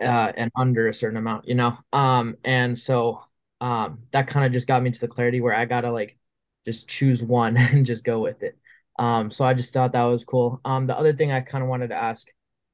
uh 0.00 0.32
and 0.36 0.50
under 0.56 0.88
a 0.88 0.94
certain 0.94 1.16
amount 1.18 1.48
you 1.48 1.54
know? 1.54 1.76
Um 1.92 2.36
and 2.44 2.78
so 2.78 3.22
um 3.60 3.98
that 4.12 4.28
kind 4.28 4.46
of 4.46 4.52
just 4.52 4.68
got 4.68 4.82
me 4.82 4.90
to 4.90 5.00
the 5.00 5.08
clarity 5.08 5.40
where 5.40 5.54
i 5.54 5.64
gotta 5.64 5.90
like 5.90 6.16
just 6.64 6.88
choose 6.88 7.22
one 7.22 7.56
and 7.56 7.84
just 7.86 8.04
go 8.04 8.20
with 8.20 8.42
it. 8.42 8.56
Um 8.98 9.30
so 9.30 9.44
i 9.44 9.54
just 9.54 9.72
thought 9.72 9.92
that 9.92 10.02
was 10.04 10.24
cool. 10.24 10.60
Um 10.64 10.86
the 10.86 10.96
other 10.96 11.12
thing 11.12 11.32
i 11.32 11.40
kind 11.40 11.62
of 11.62 11.70
wanted 11.70 11.88
to 11.88 11.96
ask 11.96 12.28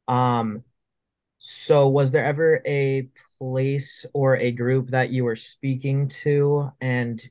um 0.09 0.63
so 1.39 1.89
was 1.89 2.13
there 2.13 2.25
ever 2.25 2.63
a 2.67 3.09
place 3.51 4.07
or 4.15 4.37
a 4.37 4.51
group 4.51 4.89
that 4.89 5.11
you 5.11 5.23
were 5.23 5.37
speaking 5.37 6.09
to 6.09 6.71
and 6.81 7.23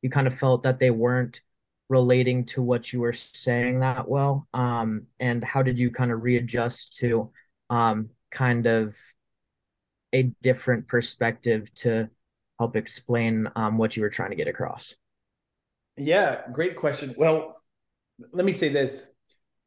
you 0.00 0.08
kind 0.08 0.26
of 0.26 0.34
felt 0.34 0.62
that 0.62 0.78
they 0.78 0.90
weren't 0.90 1.42
relating 1.90 2.42
to 2.46 2.62
what 2.62 2.90
you 2.90 3.00
were 3.00 3.12
saying 3.12 3.80
that 3.80 4.08
well? 4.08 4.48
Um, 4.54 5.02
and 5.20 5.44
how 5.44 5.62
did 5.62 5.78
you 5.78 5.90
kind 5.90 6.10
of 6.10 6.22
readjust 6.22 6.96
to 7.00 7.30
um, 7.68 8.08
kind 8.30 8.66
of 8.66 8.96
a 10.14 10.22
different 10.40 10.88
perspective 10.88 11.72
to 11.74 12.08
help 12.58 12.74
explain 12.74 13.46
um, 13.54 13.76
what 13.76 13.94
you 13.94 14.02
were 14.02 14.10
trying 14.10 14.30
to 14.30 14.36
get 14.36 14.48
across? 14.48 14.94
Yeah, 15.98 16.40
great 16.50 16.76
question. 16.76 17.14
Well, 17.18 17.60
let 18.32 18.46
me 18.46 18.52
say 18.52 18.70
this. 18.70 19.06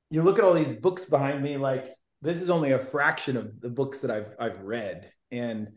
You 0.09 0.23
look 0.23 0.39
at 0.39 0.45
all 0.45 0.53
these 0.55 0.73
books 0.73 1.05
behind 1.05 1.43
me, 1.43 1.57
like 1.57 1.94
this 2.25 2.41
is 2.41 2.49
only 2.49 2.71
a 2.71 2.79
fraction 2.79 3.37
of 3.37 3.61
the 3.61 3.69
books 3.69 3.99
that 3.99 4.11
I've 4.11 4.33
I've 4.39 4.61
read. 4.61 5.11
And 5.31 5.69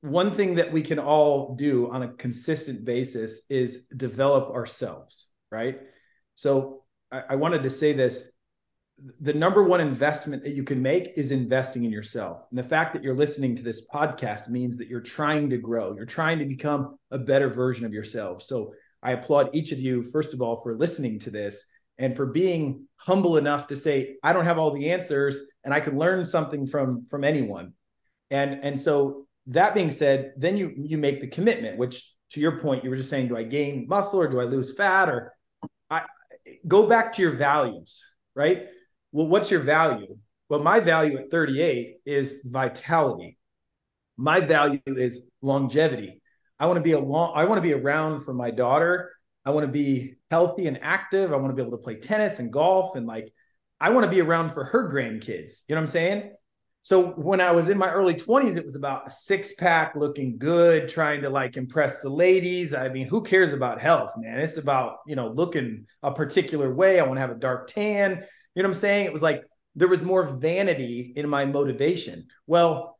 one 0.00 0.32
thing 0.32 0.56
that 0.56 0.72
we 0.72 0.82
can 0.82 0.98
all 0.98 1.54
do 1.54 1.90
on 1.90 2.02
a 2.02 2.08
consistent 2.08 2.84
basis 2.84 3.42
is 3.48 3.86
develop 3.86 4.50
ourselves 4.50 5.30
right? 5.50 5.80
So 6.34 6.82
I, 7.10 7.22
I 7.30 7.36
wanted 7.36 7.62
to 7.62 7.70
say 7.70 7.92
this 7.92 8.30
the 9.20 9.34
number 9.34 9.62
one 9.62 9.82
investment 9.82 10.42
that 10.42 10.54
you 10.54 10.64
can 10.64 10.80
make 10.80 11.12
is 11.16 11.30
investing 11.30 11.84
in 11.84 11.92
yourself. 11.92 12.44
And 12.48 12.58
the 12.58 12.62
fact 12.62 12.94
that 12.94 13.04
you're 13.04 13.14
listening 13.14 13.54
to 13.56 13.62
this 13.62 13.86
podcast 13.86 14.48
means 14.48 14.78
that 14.78 14.88
you're 14.88 15.02
trying 15.02 15.50
to 15.50 15.58
grow, 15.58 15.94
you're 15.94 16.06
trying 16.06 16.38
to 16.38 16.46
become 16.46 16.96
a 17.10 17.18
better 17.18 17.50
version 17.50 17.84
of 17.84 17.92
yourself. 17.92 18.42
So 18.42 18.72
I 19.02 19.12
applaud 19.12 19.50
each 19.52 19.70
of 19.70 19.78
you, 19.78 20.02
first 20.02 20.32
of 20.32 20.40
all, 20.40 20.56
for 20.62 20.78
listening 20.78 21.18
to 21.20 21.30
this 21.30 21.62
and 21.98 22.16
for 22.16 22.24
being 22.24 22.86
humble 22.96 23.36
enough 23.36 23.66
to 23.66 23.76
say, 23.76 24.16
I 24.22 24.32
don't 24.32 24.46
have 24.46 24.58
all 24.58 24.70
the 24.70 24.90
answers 24.90 25.42
and 25.66 25.74
I 25.74 25.80
can 25.80 25.98
learn 25.98 26.24
something 26.24 26.66
from 26.66 27.04
from 27.06 27.24
anyone. 27.24 27.74
And 28.30 28.64
and 28.64 28.80
so 28.80 29.26
that 29.48 29.74
being 29.74 29.90
said, 29.90 30.32
then 30.38 30.56
you 30.56 30.72
you 30.76 30.96
make 30.96 31.20
the 31.20 31.26
commitment, 31.26 31.76
which 31.76 32.10
to 32.30 32.40
your 32.40 32.58
point, 32.58 32.84
you 32.84 32.90
were 32.90 32.96
just 32.96 33.10
saying, 33.10 33.28
do 33.28 33.36
I 33.36 33.42
gain 33.42 33.86
muscle 33.88 34.20
or 34.20 34.28
do 34.28 34.40
I 34.40 34.44
lose 34.44 34.74
fat? 34.74 35.08
Or 35.08 35.34
I 35.90 36.02
go 36.66 36.86
back 36.86 37.12
to 37.14 37.22
your 37.22 37.36
values, 37.36 38.02
right? 38.34 38.66
Well, 39.12 39.26
what's 39.26 39.50
your 39.50 39.60
value? 39.60 40.16
Well, 40.48 40.60
my 40.60 40.80
value 40.80 41.18
at 41.18 41.30
38 41.30 41.96
is 42.06 42.36
vitality. 42.44 43.36
My 44.16 44.40
value 44.40 44.80
is 44.86 45.24
longevity. 45.42 46.22
I 46.58 46.66
want 46.66 46.76
to 46.78 46.82
be 46.82 46.92
a 46.92 47.00
long, 47.00 47.32
I 47.34 47.44
want 47.44 47.58
to 47.58 47.62
be 47.62 47.74
around 47.74 48.20
for 48.20 48.32
my 48.32 48.50
daughter. 48.50 49.12
I 49.44 49.50
want 49.50 49.66
to 49.66 49.72
be 49.72 50.14
healthy 50.30 50.68
and 50.68 50.78
active. 50.80 51.32
I 51.32 51.36
want 51.36 51.50
to 51.50 51.54
be 51.54 51.62
able 51.62 51.76
to 51.76 51.82
play 51.82 51.96
tennis 51.96 52.38
and 52.38 52.52
golf 52.52 52.96
and 52.96 53.06
like 53.06 53.32
I 53.80 53.90
want 53.90 54.04
to 54.04 54.10
be 54.10 54.20
around 54.20 54.50
for 54.50 54.64
her 54.64 54.90
grandkids. 54.90 55.62
You 55.68 55.74
know 55.74 55.80
what 55.80 55.82
I'm 55.82 55.86
saying? 55.88 56.32
So 56.86 57.08
when 57.10 57.40
I 57.40 57.50
was 57.50 57.68
in 57.68 57.78
my 57.78 57.90
early 57.90 58.14
20s, 58.14 58.56
it 58.56 58.62
was 58.62 58.76
about 58.76 59.08
a 59.08 59.10
six 59.10 59.54
pack, 59.54 59.96
looking 59.96 60.38
good, 60.38 60.88
trying 60.88 61.22
to 61.22 61.30
like 61.30 61.56
impress 61.56 61.98
the 61.98 62.08
ladies. 62.08 62.74
I 62.74 62.88
mean, 62.90 63.08
who 63.08 63.22
cares 63.22 63.52
about 63.52 63.80
health, 63.80 64.12
man? 64.16 64.38
It's 64.38 64.56
about, 64.56 64.98
you 65.04 65.16
know, 65.16 65.28
looking 65.28 65.86
a 66.04 66.12
particular 66.12 66.72
way. 66.72 67.00
I 67.00 67.02
want 67.02 67.16
to 67.16 67.22
have 67.22 67.32
a 67.32 67.40
dark 67.40 67.66
tan. 67.66 68.10
You 68.12 68.16
know 68.16 68.22
what 68.54 68.66
I'm 68.66 68.74
saying? 68.74 69.06
It 69.06 69.12
was 69.12 69.22
like 69.22 69.42
there 69.74 69.88
was 69.88 70.02
more 70.02 70.24
vanity 70.24 71.12
in 71.16 71.28
my 71.28 71.44
motivation. 71.44 72.28
Well, 72.46 72.96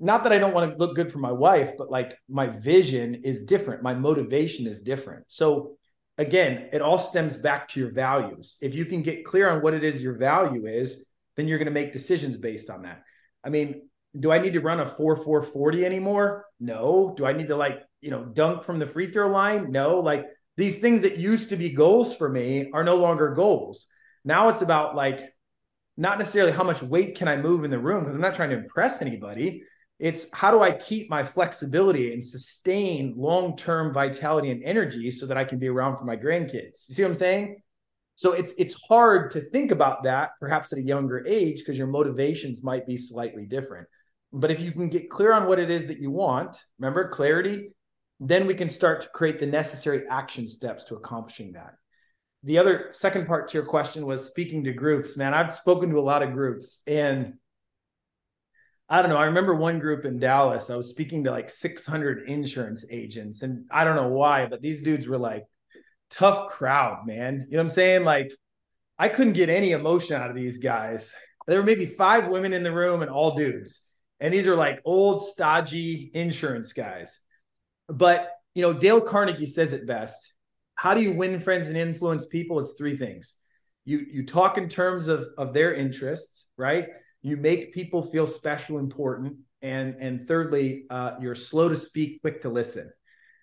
not 0.00 0.24
that 0.24 0.32
I 0.32 0.38
don't 0.38 0.54
want 0.54 0.72
to 0.72 0.78
look 0.78 0.96
good 0.96 1.12
for 1.12 1.18
my 1.18 1.30
wife, 1.30 1.74
but 1.78 1.90
like 1.90 2.18
my 2.28 2.48
vision 2.48 3.14
is 3.14 3.44
different. 3.44 3.82
My 3.82 3.94
motivation 3.94 4.66
is 4.66 4.80
different. 4.80 5.26
So 5.28 5.76
again, 6.20 6.68
it 6.72 6.82
all 6.82 6.98
stems 6.98 7.38
back 7.38 7.68
to 7.68 7.80
your 7.80 7.90
values. 7.90 8.56
If 8.60 8.74
you 8.74 8.84
can 8.84 9.02
get 9.02 9.24
clear 9.24 9.48
on 9.48 9.62
what 9.62 9.74
it 9.74 9.82
is 9.82 10.00
your 10.00 10.18
value 10.18 10.66
is, 10.66 11.04
then 11.36 11.48
you're 11.48 11.58
going 11.58 11.66
to 11.66 11.72
make 11.72 11.92
decisions 11.92 12.36
based 12.36 12.70
on 12.70 12.82
that 12.82 13.02
I 13.44 13.48
mean, 13.48 13.88
do 14.18 14.32
I 14.32 14.38
need 14.38 14.54
to 14.54 14.60
run 14.60 14.80
a 14.80 14.86
4 14.86 15.16
4 15.16 15.42
40 15.42 15.86
anymore? 15.86 16.44
No. 16.58 17.14
Do 17.16 17.26
I 17.26 17.32
need 17.32 17.48
to 17.48 17.56
like, 17.56 17.82
you 18.00 18.10
know, 18.10 18.24
dunk 18.24 18.64
from 18.64 18.78
the 18.78 18.86
free 18.86 19.10
throw 19.10 19.28
line? 19.28 19.70
No. 19.70 20.00
Like 20.00 20.26
these 20.56 20.78
things 20.78 21.02
that 21.02 21.18
used 21.18 21.50
to 21.50 21.56
be 21.56 21.70
goals 21.70 22.14
for 22.16 22.28
me 22.28 22.70
are 22.72 22.84
no 22.84 22.96
longer 22.96 23.34
goals. 23.34 23.86
Now 24.24 24.48
it's 24.48 24.62
about 24.62 24.94
like 24.94 25.32
not 25.96 26.18
necessarily 26.18 26.52
how 26.52 26.64
much 26.64 26.82
weight 26.82 27.16
can 27.16 27.28
I 27.28 27.36
move 27.36 27.64
in 27.64 27.70
the 27.70 27.78
room 27.78 28.00
because 28.00 28.16
I'm 28.16 28.22
not 28.22 28.34
trying 28.34 28.50
to 28.50 28.58
impress 28.58 29.00
anybody. 29.00 29.62
It's 30.00 30.26
how 30.32 30.50
do 30.50 30.62
I 30.62 30.72
keep 30.72 31.10
my 31.10 31.22
flexibility 31.22 32.14
and 32.14 32.24
sustain 32.24 33.12
long 33.16 33.54
term 33.54 33.92
vitality 33.92 34.50
and 34.50 34.62
energy 34.64 35.10
so 35.10 35.26
that 35.26 35.36
I 35.36 35.44
can 35.44 35.58
be 35.58 35.68
around 35.68 35.98
for 35.98 36.04
my 36.04 36.16
grandkids. 36.16 36.88
You 36.88 36.94
see 36.94 37.02
what 37.02 37.10
I'm 37.10 37.14
saying? 37.14 37.60
So 38.14 38.32
it's 38.32 38.54
it's 38.56 38.74
hard 38.88 39.30
to 39.32 39.40
think 39.40 39.70
about 39.70 40.04
that 40.04 40.30
perhaps 40.40 40.72
at 40.72 40.78
a 40.78 40.82
younger 40.82 41.24
age 41.26 41.58
because 41.58 41.76
your 41.76 41.86
motivations 41.86 42.62
might 42.64 42.86
be 42.86 42.96
slightly 42.96 43.44
different. 43.44 43.88
But 44.32 44.50
if 44.50 44.60
you 44.60 44.72
can 44.72 44.88
get 44.88 45.10
clear 45.10 45.34
on 45.34 45.46
what 45.46 45.58
it 45.58 45.70
is 45.70 45.86
that 45.86 45.98
you 45.98 46.10
want, 46.10 46.56
remember 46.78 47.08
clarity, 47.08 47.72
then 48.20 48.46
we 48.46 48.54
can 48.54 48.70
start 48.70 49.02
to 49.02 49.08
create 49.08 49.38
the 49.38 49.46
necessary 49.46 50.04
action 50.08 50.46
steps 50.46 50.84
to 50.84 50.94
accomplishing 50.94 51.52
that. 51.52 51.74
The 52.44 52.56
other 52.56 52.88
second 52.92 53.26
part 53.26 53.48
to 53.48 53.58
your 53.58 53.66
question 53.66 54.06
was 54.06 54.24
speaking 54.24 54.64
to 54.64 54.72
groups. 54.72 55.16
Man, 55.16 55.34
I've 55.34 55.54
spoken 55.54 55.90
to 55.90 55.98
a 55.98 56.00
lot 56.00 56.22
of 56.22 56.32
groups 56.32 56.80
and 56.86 57.34
I 58.92 59.00
don't 59.00 59.10
know. 59.10 59.16
I 59.16 59.26
remember 59.26 59.54
one 59.54 59.78
group 59.78 60.04
in 60.04 60.18
Dallas. 60.18 60.68
I 60.68 60.74
was 60.74 60.90
speaking 60.90 61.22
to 61.24 61.30
like 61.30 61.48
600 61.48 62.28
insurance 62.28 62.84
agents, 62.90 63.42
and 63.42 63.64
I 63.70 63.84
don't 63.84 63.94
know 63.94 64.08
why, 64.08 64.46
but 64.46 64.62
these 64.62 64.82
dudes 64.82 65.06
were 65.06 65.16
like 65.16 65.44
tough 66.10 66.48
crowd, 66.48 67.06
man. 67.06 67.46
You 67.48 67.52
know 67.52 67.58
what 67.58 67.62
I'm 67.62 67.68
saying? 67.68 68.04
Like, 68.04 68.32
I 68.98 69.08
couldn't 69.08 69.34
get 69.34 69.48
any 69.48 69.70
emotion 69.70 70.20
out 70.20 70.28
of 70.28 70.34
these 70.34 70.58
guys. 70.58 71.14
There 71.46 71.58
were 71.58 71.64
maybe 71.64 71.86
five 71.86 72.28
women 72.28 72.52
in 72.52 72.64
the 72.64 72.72
room 72.72 73.02
and 73.02 73.10
all 73.10 73.36
dudes. 73.36 73.80
And 74.18 74.34
these 74.34 74.48
are 74.48 74.56
like 74.56 74.80
old, 74.84 75.22
stodgy 75.22 76.10
insurance 76.12 76.72
guys. 76.72 77.20
But, 77.88 78.28
you 78.54 78.62
know, 78.62 78.72
Dale 78.72 79.00
Carnegie 79.00 79.46
says 79.46 79.72
it 79.72 79.86
best. 79.86 80.34
How 80.74 80.94
do 80.94 81.00
you 81.00 81.12
win 81.12 81.38
friends 81.38 81.68
and 81.68 81.76
influence 81.76 82.26
people? 82.26 82.58
It's 82.58 82.74
three 82.76 82.96
things. 82.96 83.34
You 83.84 84.04
you 84.10 84.26
talk 84.26 84.58
in 84.58 84.68
terms 84.68 85.08
of 85.08 85.26
of 85.38 85.54
their 85.54 85.74
interests, 85.74 86.48
right? 86.56 86.88
You 87.22 87.36
make 87.36 87.74
people 87.74 88.02
feel 88.02 88.26
special 88.26 88.78
important 88.78 89.36
and 89.62 89.94
and 90.00 90.26
thirdly 90.26 90.86
uh, 90.90 91.12
you're 91.20 91.34
slow 91.34 91.68
to 91.68 91.76
speak 91.76 92.20
quick 92.20 92.40
to 92.42 92.48
listen. 92.48 92.90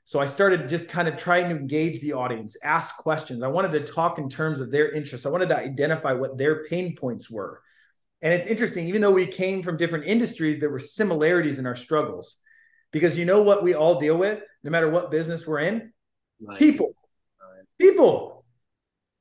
So 0.05 0.19
i 0.19 0.25
started 0.25 0.69
just 0.69 0.87
kind 0.87 1.07
of 1.07 1.17
trying 1.17 1.49
to 1.49 1.55
engage 1.55 1.99
the 2.01 2.13
audience 2.13 2.57
ask 2.63 2.95
questions. 2.97 3.43
I 3.43 3.47
wanted 3.47 3.73
to 3.73 3.91
talk 3.91 4.17
in 4.17 4.29
terms 4.29 4.59
of 4.59 4.71
their 4.71 4.91
interests. 4.91 5.25
I 5.25 5.29
wanted 5.29 5.49
to 5.49 5.57
identify 5.57 6.13
what 6.13 6.37
their 6.37 6.63
pain 6.65 6.95
points 6.95 7.29
were. 7.29 7.61
And 8.21 8.33
it's 8.33 8.47
interesting 8.47 8.87
even 8.87 9.01
though 9.01 9.11
we 9.11 9.27
came 9.27 9.61
from 9.61 9.77
different 9.77 10.05
industries 10.05 10.59
there 10.59 10.69
were 10.69 10.79
similarities 10.79 11.59
in 11.59 11.65
our 11.65 11.75
struggles. 11.75 12.37
Because 12.91 13.17
you 13.17 13.25
know 13.25 13.41
what 13.41 13.63
we 13.63 13.73
all 13.73 13.99
deal 13.99 14.17
with 14.17 14.41
no 14.63 14.71
matter 14.71 14.89
what 14.89 15.11
business 15.11 15.45
we're 15.45 15.59
in? 15.59 15.91
Right. 16.41 16.57
people. 16.57 16.93
Right. 17.39 17.65
people. 17.77 18.45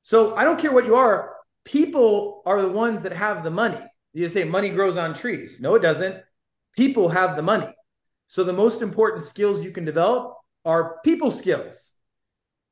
So 0.02 0.34
i 0.36 0.44
don't 0.44 0.58
care 0.58 0.72
what 0.72 0.86
you 0.86 0.94
are 0.96 1.34
people 1.64 2.42
are 2.46 2.62
the 2.62 2.68
ones 2.68 3.02
that 3.02 3.12
have 3.12 3.42
the 3.42 3.50
money 3.50 3.80
you 4.16 4.28
say 4.28 4.44
money 4.44 4.70
grows 4.70 4.96
on 4.96 5.14
trees. 5.14 5.58
No, 5.60 5.74
it 5.74 5.82
doesn't. 5.82 6.16
People 6.74 7.08
have 7.08 7.36
the 7.36 7.42
money. 7.42 7.68
So 8.28 8.44
the 8.44 8.52
most 8.52 8.82
important 8.82 9.24
skills 9.24 9.62
you 9.62 9.70
can 9.70 9.84
develop 9.84 10.34
are 10.64 10.98
people 11.04 11.30
skills. 11.30 11.92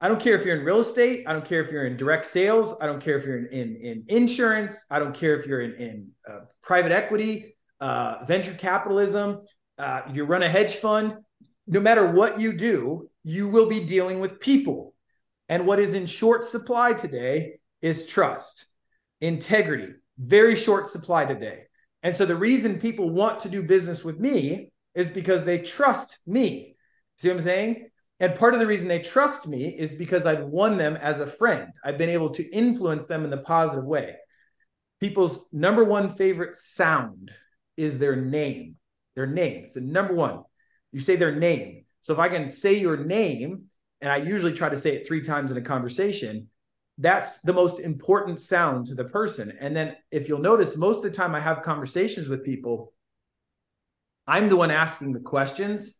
I 0.01 0.09
don't 0.09 0.20
care 0.20 0.34
if 0.34 0.45
you're 0.45 0.57
in 0.57 0.64
real 0.64 0.80
estate. 0.80 1.24
I 1.26 1.32
don't 1.32 1.45
care 1.45 1.62
if 1.62 1.70
you're 1.70 1.86
in 1.86 1.97
direct 1.97 2.26
sales. 2.26 2.74
I 2.80 2.86
don't 2.86 3.01
care 3.01 3.16
if 3.16 3.24
you're 3.24 3.47
in, 3.47 3.47
in, 3.47 3.76
in 3.76 4.05
insurance. 4.09 4.84
I 4.90 4.99
don't 4.99 5.14
care 5.14 5.36
if 5.38 5.47
you're 5.47 5.61
in, 5.61 5.74
in 5.74 6.09
uh, 6.30 6.40
private 6.62 6.92
equity, 6.92 7.57
uh, 7.80 8.24
venture 8.26 8.55
capitalism, 8.55 9.42
uh, 9.78 10.03
if 10.09 10.16
you 10.16 10.24
run 10.24 10.42
a 10.42 10.49
hedge 10.49 10.76
fund. 10.76 11.14
No 11.66 11.80
matter 11.80 12.07
what 12.07 12.40
you 12.40 12.53
do, 12.53 13.09
you 13.22 13.49
will 13.49 13.68
be 13.68 13.84
dealing 13.84 14.20
with 14.20 14.40
people. 14.40 14.95
And 15.49 15.66
what 15.66 15.78
is 15.78 15.95
in 15.95 16.07
short 16.07 16.45
supply 16.45 16.95
today 16.95 17.61
is 17.80 18.07
trust, 18.07 18.66
integrity, 19.20 19.95
very 20.19 20.57
short 20.57 20.87
supply 20.87 21.25
today. 21.25 21.65
And 22.03 22.15
so 22.15 22.27
the 22.27 22.37
reason 22.37 22.79
people 22.79 23.11
want 23.11 23.41
to 23.41 23.49
do 23.49 23.62
business 23.62 24.05
with 24.05 24.19
me 24.21 24.71
is 24.95 25.11
because 25.11 25.45
they 25.45 25.59
trust 25.59 26.19
me. 26.27 26.77
See 27.19 27.29
what 27.29 27.37
I'm 27.37 27.43
saying? 27.43 27.89
And 28.21 28.37
part 28.37 28.55
of 28.55 28.61
the 28.61 28.67
reason 28.67 28.89
they 28.89 29.01
trust 29.01 29.49
me 29.49 29.67
is 29.67 29.93
because 29.93 30.25
I've 30.25 30.45
won 30.45 30.79
them 30.79 30.97
as 30.97 31.21
a 31.21 31.27
friend. 31.27 31.69
I've 31.85 31.99
been 31.99 32.11
able 32.11 32.31
to 32.31 32.49
influence 32.51 33.07
them 33.07 33.25
in 33.25 33.31
the 33.31 33.39
positive 33.39 33.85
way. 33.85 34.17
People's 35.01 35.49
number 35.53 35.85
one 35.85 36.11
favorite 36.11 36.57
sound 36.57 37.33
is 37.77 37.99
their 37.99 38.17
name. 38.17 38.77
Their 39.17 39.27
name. 39.27 39.65
It's 39.65 39.75
the 39.75 39.81
number 39.81 40.15
one. 40.15 40.43
You 40.93 41.01
say 41.01 41.17
their 41.17 41.35
name. 41.35 41.85
So 42.03 42.12
if 42.12 42.19
I 42.19 42.29
can 42.29 42.49
say 42.49 42.75
your 42.75 42.97
name, 42.97 43.65
and 44.01 44.12
I 44.12 44.19
usually 44.19 44.53
try 44.53 44.69
to 44.69 44.77
say 44.77 44.95
it 44.95 45.07
three 45.07 45.23
times 45.23 45.51
in 45.51 45.57
a 45.57 45.62
conversation, 45.62 46.49
that's 46.99 47.38
the 47.38 47.53
most 47.53 47.80
important 47.80 48.40
sound 48.40 48.86
to 48.86 48.95
the 48.95 49.05
person. 49.05 49.53
And 49.61 49.74
then 49.74 49.97
if 50.11 50.28
you'll 50.28 50.38
notice, 50.38 50.76
most 50.76 50.99
of 50.99 51.03
the 51.03 51.11
time 51.11 51.34
I 51.34 51.40
have 51.40 51.62
conversations 51.62 52.28
with 52.28 52.45
people, 52.45 52.92
I'm 54.26 54.49
the 54.49 54.57
one 54.57 54.70
asking 54.70 55.12
the 55.12 55.20
questions. 55.20 55.99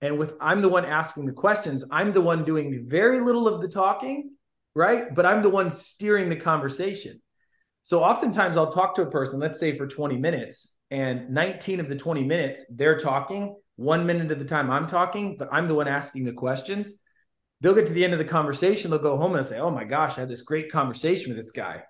And 0.00 0.18
with 0.18 0.34
I'm 0.40 0.60
the 0.60 0.68
one 0.68 0.84
asking 0.84 1.26
the 1.26 1.32
questions, 1.32 1.84
I'm 1.90 2.12
the 2.12 2.20
one 2.20 2.44
doing 2.44 2.86
very 2.88 3.20
little 3.20 3.48
of 3.48 3.60
the 3.60 3.68
talking, 3.68 4.32
right? 4.74 5.14
But 5.14 5.26
I'm 5.26 5.42
the 5.42 5.48
one 5.48 5.70
steering 5.70 6.28
the 6.28 6.36
conversation. 6.36 7.22
So 7.82 8.02
oftentimes 8.02 8.56
I'll 8.56 8.72
talk 8.72 8.94
to 8.96 9.02
a 9.02 9.10
person, 9.10 9.40
let's 9.40 9.60
say 9.60 9.76
for 9.76 9.86
20 9.86 10.16
minutes, 10.16 10.74
and 10.90 11.30
19 11.30 11.80
of 11.80 11.88
the 11.88 11.96
20 11.96 12.22
minutes 12.24 12.64
they're 12.70 12.98
talking, 12.98 13.56
one 13.76 14.06
minute 14.06 14.30
of 14.30 14.38
the 14.38 14.44
time 14.44 14.70
I'm 14.70 14.86
talking, 14.86 15.36
but 15.36 15.48
I'm 15.50 15.66
the 15.66 15.74
one 15.74 15.88
asking 15.88 16.24
the 16.24 16.32
questions 16.32 16.96
they'll 17.64 17.74
get 17.74 17.86
to 17.86 17.94
the 17.94 18.04
end 18.04 18.12
of 18.12 18.18
the 18.18 18.26
conversation, 18.26 18.90
they'll 18.90 19.00
go 19.00 19.16
home 19.16 19.34
and 19.34 19.44
say, 19.44 19.58
Oh 19.58 19.70
my 19.70 19.84
gosh, 19.84 20.18
I 20.18 20.20
had 20.20 20.28
this 20.28 20.42
great 20.42 20.70
conversation 20.70 21.30
with 21.30 21.38
this 21.38 21.50
guy. 21.50 21.82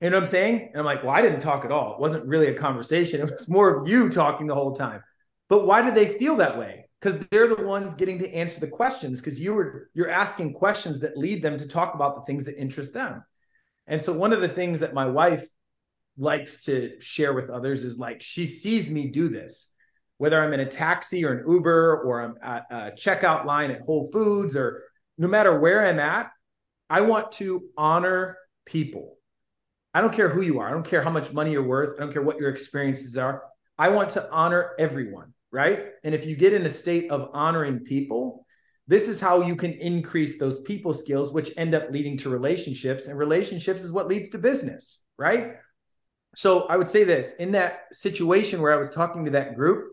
You 0.00 0.10
know 0.10 0.16
what 0.16 0.22
I'm 0.22 0.26
saying? 0.26 0.68
And 0.70 0.78
I'm 0.78 0.84
like, 0.84 1.02
Well, 1.02 1.12
I 1.12 1.20
didn't 1.20 1.40
talk 1.40 1.64
at 1.64 1.72
all. 1.72 1.94
It 1.94 2.00
wasn't 2.00 2.24
really 2.26 2.46
a 2.46 2.54
conversation. 2.54 3.20
It 3.28 3.32
was 3.32 3.48
more 3.48 3.80
of 3.80 3.88
you 3.88 4.10
talking 4.10 4.46
the 4.46 4.54
whole 4.54 4.76
time. 4.76 5.02
But 5.48 5.66
why 5.66 5.82
do 5.82 5.90
they 5.90 6.18
feel 6.18 6.36
that 6.36 6.56
way? 6.56 6.88
Because 7.00 7.18
they're 7.30 7.48
the 7.48 7.66
ones 7.66 7.96
getting 7.96 8.20
to 8.20 8.32
answer 8.32 8.60
the 8.60 8.68
questions 8.68 9.20
because 9.20 9.40
you 9.40 9.54
were 9.54 9.90
you're 9.92 10.10
asking 10.10 10.52
questions 10.54 11.00
that 11.00 11.18
lead 11.18 11.42
them 11.42 11.58
to 11.58 11.66
talk 11.66 11.94
about 11.94 12.14
the 12.14 12.22
things 12.22 12.46
that 12.46 12.56
interest 12.56 12.92
them. 12.94 13.24
And 13.88 14.00
so 14.00 14.12
one 14.12 14.32
of 14.32 14.40
the 14.40 14.48
things 14.48 14.80
that 14.80 14.94
my 14.94 15.06
wife 15.06 15.44
likes 16.16 16.64
to 16.66 17.00
share 17.00 17.32
with 17.32 17.50
others 17.50 17.82
is 17.82 17.98
like 17.98 18.22
she 18.22 18.46
sees 18.46 18.88
me 18.88 19.08
do 19.08 19.28
this 19.28 19.74
whether 20.18 20.42
I'm 20.42 20.52
in 20.52 20.60
a 20.60 20.66
taxi 20.66 21.24
or 21.24 21.32
an 21.32 21.44
Uber 21.48 22.02
or 22.02 22.20
I'm 22.20 22.34
at 22.42 22.66
a 22.70 22.90
checkout 22.90 23.46
line 23.46 23.70
at 23.70 23.82
Whole 23.82 24.10
Foods 24.12 24.56
or 24.56 24.82
no 25.18 25.28
matter 25.28 25.58
where 25.58 25.84
I'm 25.84 25.98
at, 25.98 26.30
I 26.88 27.02
want 27.02 27.32
to 27.32 27.64
honor 27.76 28.38
people. 28.64 29.16
I 29.92 30.00
don't 30.00 30.12
care 30.12 30.28
who 30.28 30.42
you 30.42 30.60
are. 30.60 30.68
I 30.68 30.70
don't 30.70 30.86
care 30.86 31.02
how 31.02 31.10
much 31.10 31.32
money 31.32 31.52
you're 31.52 31.62
worth. 31.62 31.98
I 31.98 32.02
don't 32.02 32.12
care 32.12 32.22
what 32.22 32.38
your 32.38 32.50
experiences 32.50 33.16
are. 33.16 33.42
I 33.78 33.88
want 33.90 34.10
to 34.10 34.30
honor 34.30 34.72
everyone, 34.78 35.34
right? 35.50 35.86
And 36.04 36.14
if 36.14 36.24
you 36.24 36.36
get 36.36 36.52
in 36.52 36.66
a 36.66 36.70
state 36.70 37.10
of 37.10 37.30
honoring 37.32 37.80
people, 37.80 38.46
this 38.86 39.08
is 39.08 39.20
how 39.20 39.42
you 39.42 39.54
can 39.54 39.72
increase 39.72 40.38
those 40.38 40.60
people 40.60 40.94
skills, 40.94 41.32
which 41.32 41.50
end 41.56 41.74
up 41.74 41.90
leading 41.90 42.16
to 42.18 42.30
relationships. 42.30 43.06
And 43.06 43.18
relationships 43.18 43.84
is 43.84 43.92
what 43.92 44.08
leads 44.08 44.30
to 44.30 44.38
business, 44.38 45.00
right? 45.18 45.56
So 46.36 46.62
I 46.62 46.76
would 46.76 46.88
say 46.88 47.04
this 47.04 47.32
in 47.32 47.52
that 47.52 47.80
situation 47.92 48.62
where 48.62 48.72
I 48.72 48.76
was 48.78 48.90
talking 48.90 49.24
to 49.26 49.32
that 49.32 49.56
group, 49.56 49.92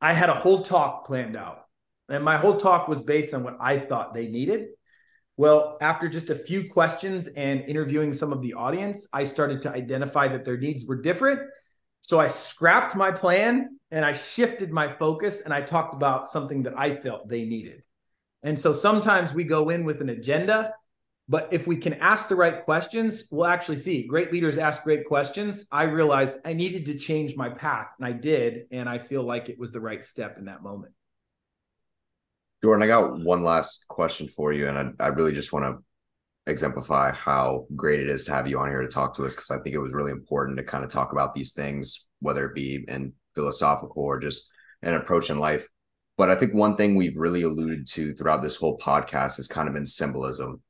I 0.00 0.12
had 0.12 0.30
a 0.30 0.34
whole 0.34 0.62
talk 0.62 1.06
planned 1.06 1.36
out. 1.36 1.64
And 2.10 2.24
my 2.24 2.36
whole 2.36 2.56
talk 2.56 2.88
was 2.88 3.00
based 3.00 3.32
on 3.34 3.44
what 3.44 3.56
I 3.60 3.78
thought 3.78 4.14
they 4.14 4.28
needed. 4.28 4.66
Well, 5.36 5.78
after 5.80 6.08
just 6.08 6.28
a 6.28 6.34
few 6.34 6.68
questions 6.68 7.28
and 7.28 7.62
interviewing 7.62 8.12
some 8.12 8.32
of 8.32 8.42
the 8.42 8.54
audience, 8.54 9.08
I 9.12 9.24
started 9.24 9.62
to 9.62 9.70
identify 9.70 10.28
that 10.28 10.44
their 10.44 10.58
needs 10.58 10.84
were 10.84 11.00
different. 11.00 11.40
So 12.00 12.20
I 12.20 12.28
scrapped 12.28 12.94
my 12.94 13.10
plan 13.10 13.78
and 13.90 14.04
I 14.04 14.12
shifted 14.12 14.70
my 14.70 14.88
focus 14.88 15.40
and 15.40 15.54
I 15.54 15.62
talked 15.62 15.94
about 15.94 16.26
something 16.26 16.64
that 16.64 16.78
I 16.78 16.96
felt 16.96 17.28
they 17.28 17.44
needed. 17.44 17.82
And 18.42 18.58
so 18.58 18.72
sometimes 18.72 19.32
we 19.32 19.44
go 19.44 19.68
in 19.68 19.84
with 19.84 20.00
an 20.00 20.08
agenda, 20.08 20.74
but 21.28 21.48
if 21.52 21.66
we 21.66 21.76
can 21.76 21.94
ask 21.94 22.28
the 22.28 22.36
right 22.36 22.64
questions, 22.64 23.24
we'll 23.30 23.46
actually 23.46 23.76
see. 23.76 24.06
Great 24.06 24.32
leaders 24.32 24.58
ask 24.58 24.82
great 24.82 25.06
questions. 25.06 25.66
I 25.70 25.84
realized 25.84 26.38
I 26.44 26.54
needed 26.54 26.86
to 26.86 26.98
change 26.98 27.36
my 27.36 27.48
path 27.48 27.88
and 27.98 28.06
I 28.06 28.12
did. 28.12 28.66
And 28.72 28.88
I 28.88 28.98
feel 28.98 29.22
like 29.22 29.48
it 29.48 29.58
was 29.58 29.72
the 29.72 29.80
right 29.80 30.04
step 30.04 30.38
in 30.38 30.46
that 30.46 30.62
moment. 30.62 30.92
Jordan, 32.62 32.82
I 32.82 32.86
got 32.88 33.18
one 33.18 33.42
last 33.42 33.86
question 33.88 34.28
for 34.28 34.52
you, 34.52 34.68
and 34.68 34.94
I, 35.00 35.04
I 35.04 35.08
really 35.08 35.32
just 35.32 35.52
want 35.52 35.64
to 35.64 35.82
exemplify 36.50 37.12
how 37.12 37.66
great 37.74 38.00
it 38.00 38.08
is 38.08 38.24
to 38.24 38.32
have 38.32 38.46
you 38.46 38.58
on 38.58 38.68
here 38.68 38.82
to 38.82 38.88
talk 38.88 39.16
to 39.16 39.24
us 39.24 39.34
because 39.34 39.50
I 39.50 39.58
think 39.58 39.74
it 39.74 39.80
was 39.80 39.92
really 39.92 40.10
important 40.10 40.58
to 40.58 40.64
kind 40.64 40.84
of 40.84 40.90
talk 40.90 41.12
about 41.12 41.32
these 41.32 41.52
things, 41.52 42.08
whether 42.20 42.44
it 42.46 42.54
be 42.54 42.84
in 42.86 43.14
philosophical 43.34 44.02
or 44.02 44.18
just 44.18 44.50
an 44.82 44.94
approach 44.94 45.30
in 45.30 45.38
life. 45.38 45.68
But 46.18 46.30
I 46.30 46.34
think 46.34 46.52
one 46.52 46.76
thing 46.76 46.96
we've 46.96 47.16
really 47.16 47.42
alluded 47.42 47.86
to 47.88 48.14
throughout 48.14 48.42
this 48.42 48.56
whole 48.56 48.76
podcast 48.76 49.38
has 49.38 49.48
kind 49.48 49.68
of 49.68 49.74
been 49.74 49.86
symbolism. 49.86 50.60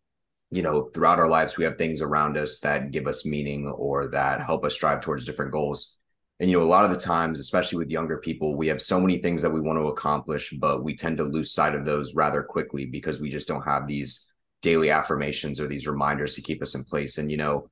You 0.52 0.62
know, 0.62 0.90
throughout 0.94 1.18
our 1.18 1.28
lives, 1.28 1.56
we 1.56 1.64
have 1.64 1.76
things 1.78 2.00
around 2.02 2.36
us 2.36 2.60
that 2.60 2.92
give 2.92 3.06
us 3.06 3.26
meaning 3.26 3.68
or 3.68 4.08
that 4.08 4.40
help 4.42 4.64
us 4.64 4.74
strive 4.74 5.00
towards 5.00 5.24
different 5.24 5.52
goals. 5.52 5.96
And 6.40 6.50
you 6.50 6.58
know, 6.58 6.64
a 6.64 6.66
lot 6.66 6.86
of 6.86 6.90
the 6.90 6.98
times, 6.98 7.38
especially 7.38 7.78
with 7.78 7.90
younger 7.90 8.16
people, 8.16 8.56
we 8.56 8.66
have 8.68 8.80
so 8.80 8.98
many 8.98 9.18
things 9.18 9.42
that 9.42 9.52
we 9.52 9.60
want 9.60 9.78
to 9.78 9.88
accomplish, 9.88 10.50
but 10.58 10.82
we 10.82 10.96
tend 10.96 11.18
to 11.18 11.24
lose 11.24 11.52
sight 11.52 11.74
of 11.74 11.84
those 11.84 12.14
rather 12.14 12.42
quickly 12.42 12.86
because 12.86 13.20
we 13.20 13.28
just 13.28 13.46
don't 13.46 13.64
have 13.64 13.86
these 13.86 14.26
daily 14.62 14.90
affirmations 14.90 15.60
or 15.60 15.66
these 15.66 15.86
reminders 15.86 16.34
to 16.34 16.42
keep 16.42 16.62
us 16.62 16.74
in 16.74 16.82
place. 16.82 17.18
And 17.18 17.30
you 17.30 17.36
know, 17.36 17.68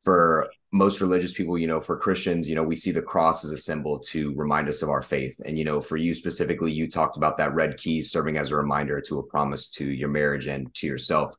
for 0.00 0.50
most 0.72 1.00
religious 1.00 1.32
people, 1.32 1.56
you 1.56 1.66
know, 1.66 1.80
for 1.80 1.96
Christians, 1.96 2.46
you 2.46 2.54
know, 2.54 2.62
we 2.62 2.76
see 2.76 2.90
the 2.90 3.00
cross 3.00 3.44
as 3.44 3.50
a 3.50 3.56
symbol 3.56 3.98
to 4.10 4.34
remind 4.34 4.68
us 4.68 4.82
of 4.82 4.90
our 4.90 5.00
faith. 5.00 5.34
And 5.46 5.58
you 5.58 5.64
know, 5.64 5.80
for 5.80 5.96
you 5.96 6.12
specifically, 6.12 6.72
you 6.72 6.90
talked 6.90 7.16
about 7.16 7.38
that 7.38 7.54
red 7.54 7.78
key 7.78 8.02
serving 8.02 8.36
as 8.36 8.52
a 8.52 8.56
reminder 8.56 9.00
to 9.00 9.20
a 9.20 9.22
promise 9.22 9.70
to 9.70 9.86
your 9.86 10.10
marriage 10.10 10.48
and 10.48 10.72
to 10.74 10.86
yourself 10.86 11.34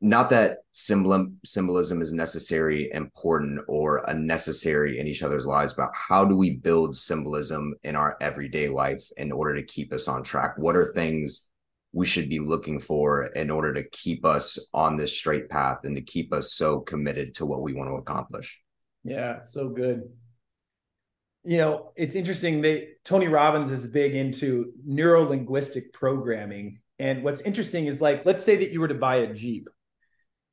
not 0.00 0.30
that 0.30 0.58
symbol 0.72 1.28
symbolism 1.44 2.00
is 2.00 2.12
necessary, 2.12 2.90
important, 2.92 3.60
or 3.68 4.02
unnecessary 4.08 4.98
in 4.98 5.06
each 5.06 5.22
other's 5.22 5.44
lives, 5.44 5.74
but 5.74 5.90
how 5.94 6.24
do 6.24 6.36
we 6.36 6.56
build 6.56 6.96
symbolism 6.96 7.74
in 7.84 7.96
our 7.96 8.16
everyday 8.20 8.68
life 8.68 9.04
in 9.18 9.30
order 9.30 9.54
to 9.54 9.62
keep 9.62 9.92
us 9.92 10.08
on 10.08 10.22
track? 10.22 10.54
What 10.56 10.76
are 10.76 10.92
things 10.94 11.46
we 11.92 12.06
should 12.06 12.28
be 12.28 12.38
looking 12.38 12.78
for 12.80 13.26
in 13.26 13.50
order 13.50 13.74
to 13.74 13.88
keep 13.90 14.24
us 14.24 14.58
on 14.72 14.96
this 14.96 15.12
straight 15.12 15.50
path 15.50 15.80
and 15.84 15.96
to 15.96 16.02
keep 16.02 16.32
us 16.32 16.52
so 16.52 16.80
committed 16.80 17.34
to 17.34 17.44
what 17.44 17.60
we 17.62 17.74
want 17.74 17.90
to 17.90 17.96
accomplish? 17.96 18.60
Yeah, 19.04 19.40
so 19.42 19.68
good. 19.68 20.04
you 21.44 21.58
know, 21.58 21.92
it's 21.96 22.14
interesting. 22.14 22.60
that 22.62 23.04
Tony 23.04 23.28
Robbins 23.28 23.70
is 23.70 23.86
big 23.86 24.14
into 24.14 24.72
neuro 24.84 25.24
linguistic 25.24 25.92
programming. 25.92 26.80
And 26.98 27.22
what's 27.22 27.40
interesting 27.40 27.86
is 27.86 28.00
like, 28.00 28.24
let's 28.26 28.44
say 28.44 28.56
that 28.56 28.72
you 28.72 28.80
were 28.80 28.88
to 28.88 28.94
buy 28.94 29.16
a 29.16 29.34
Jeep. 29.34 29.68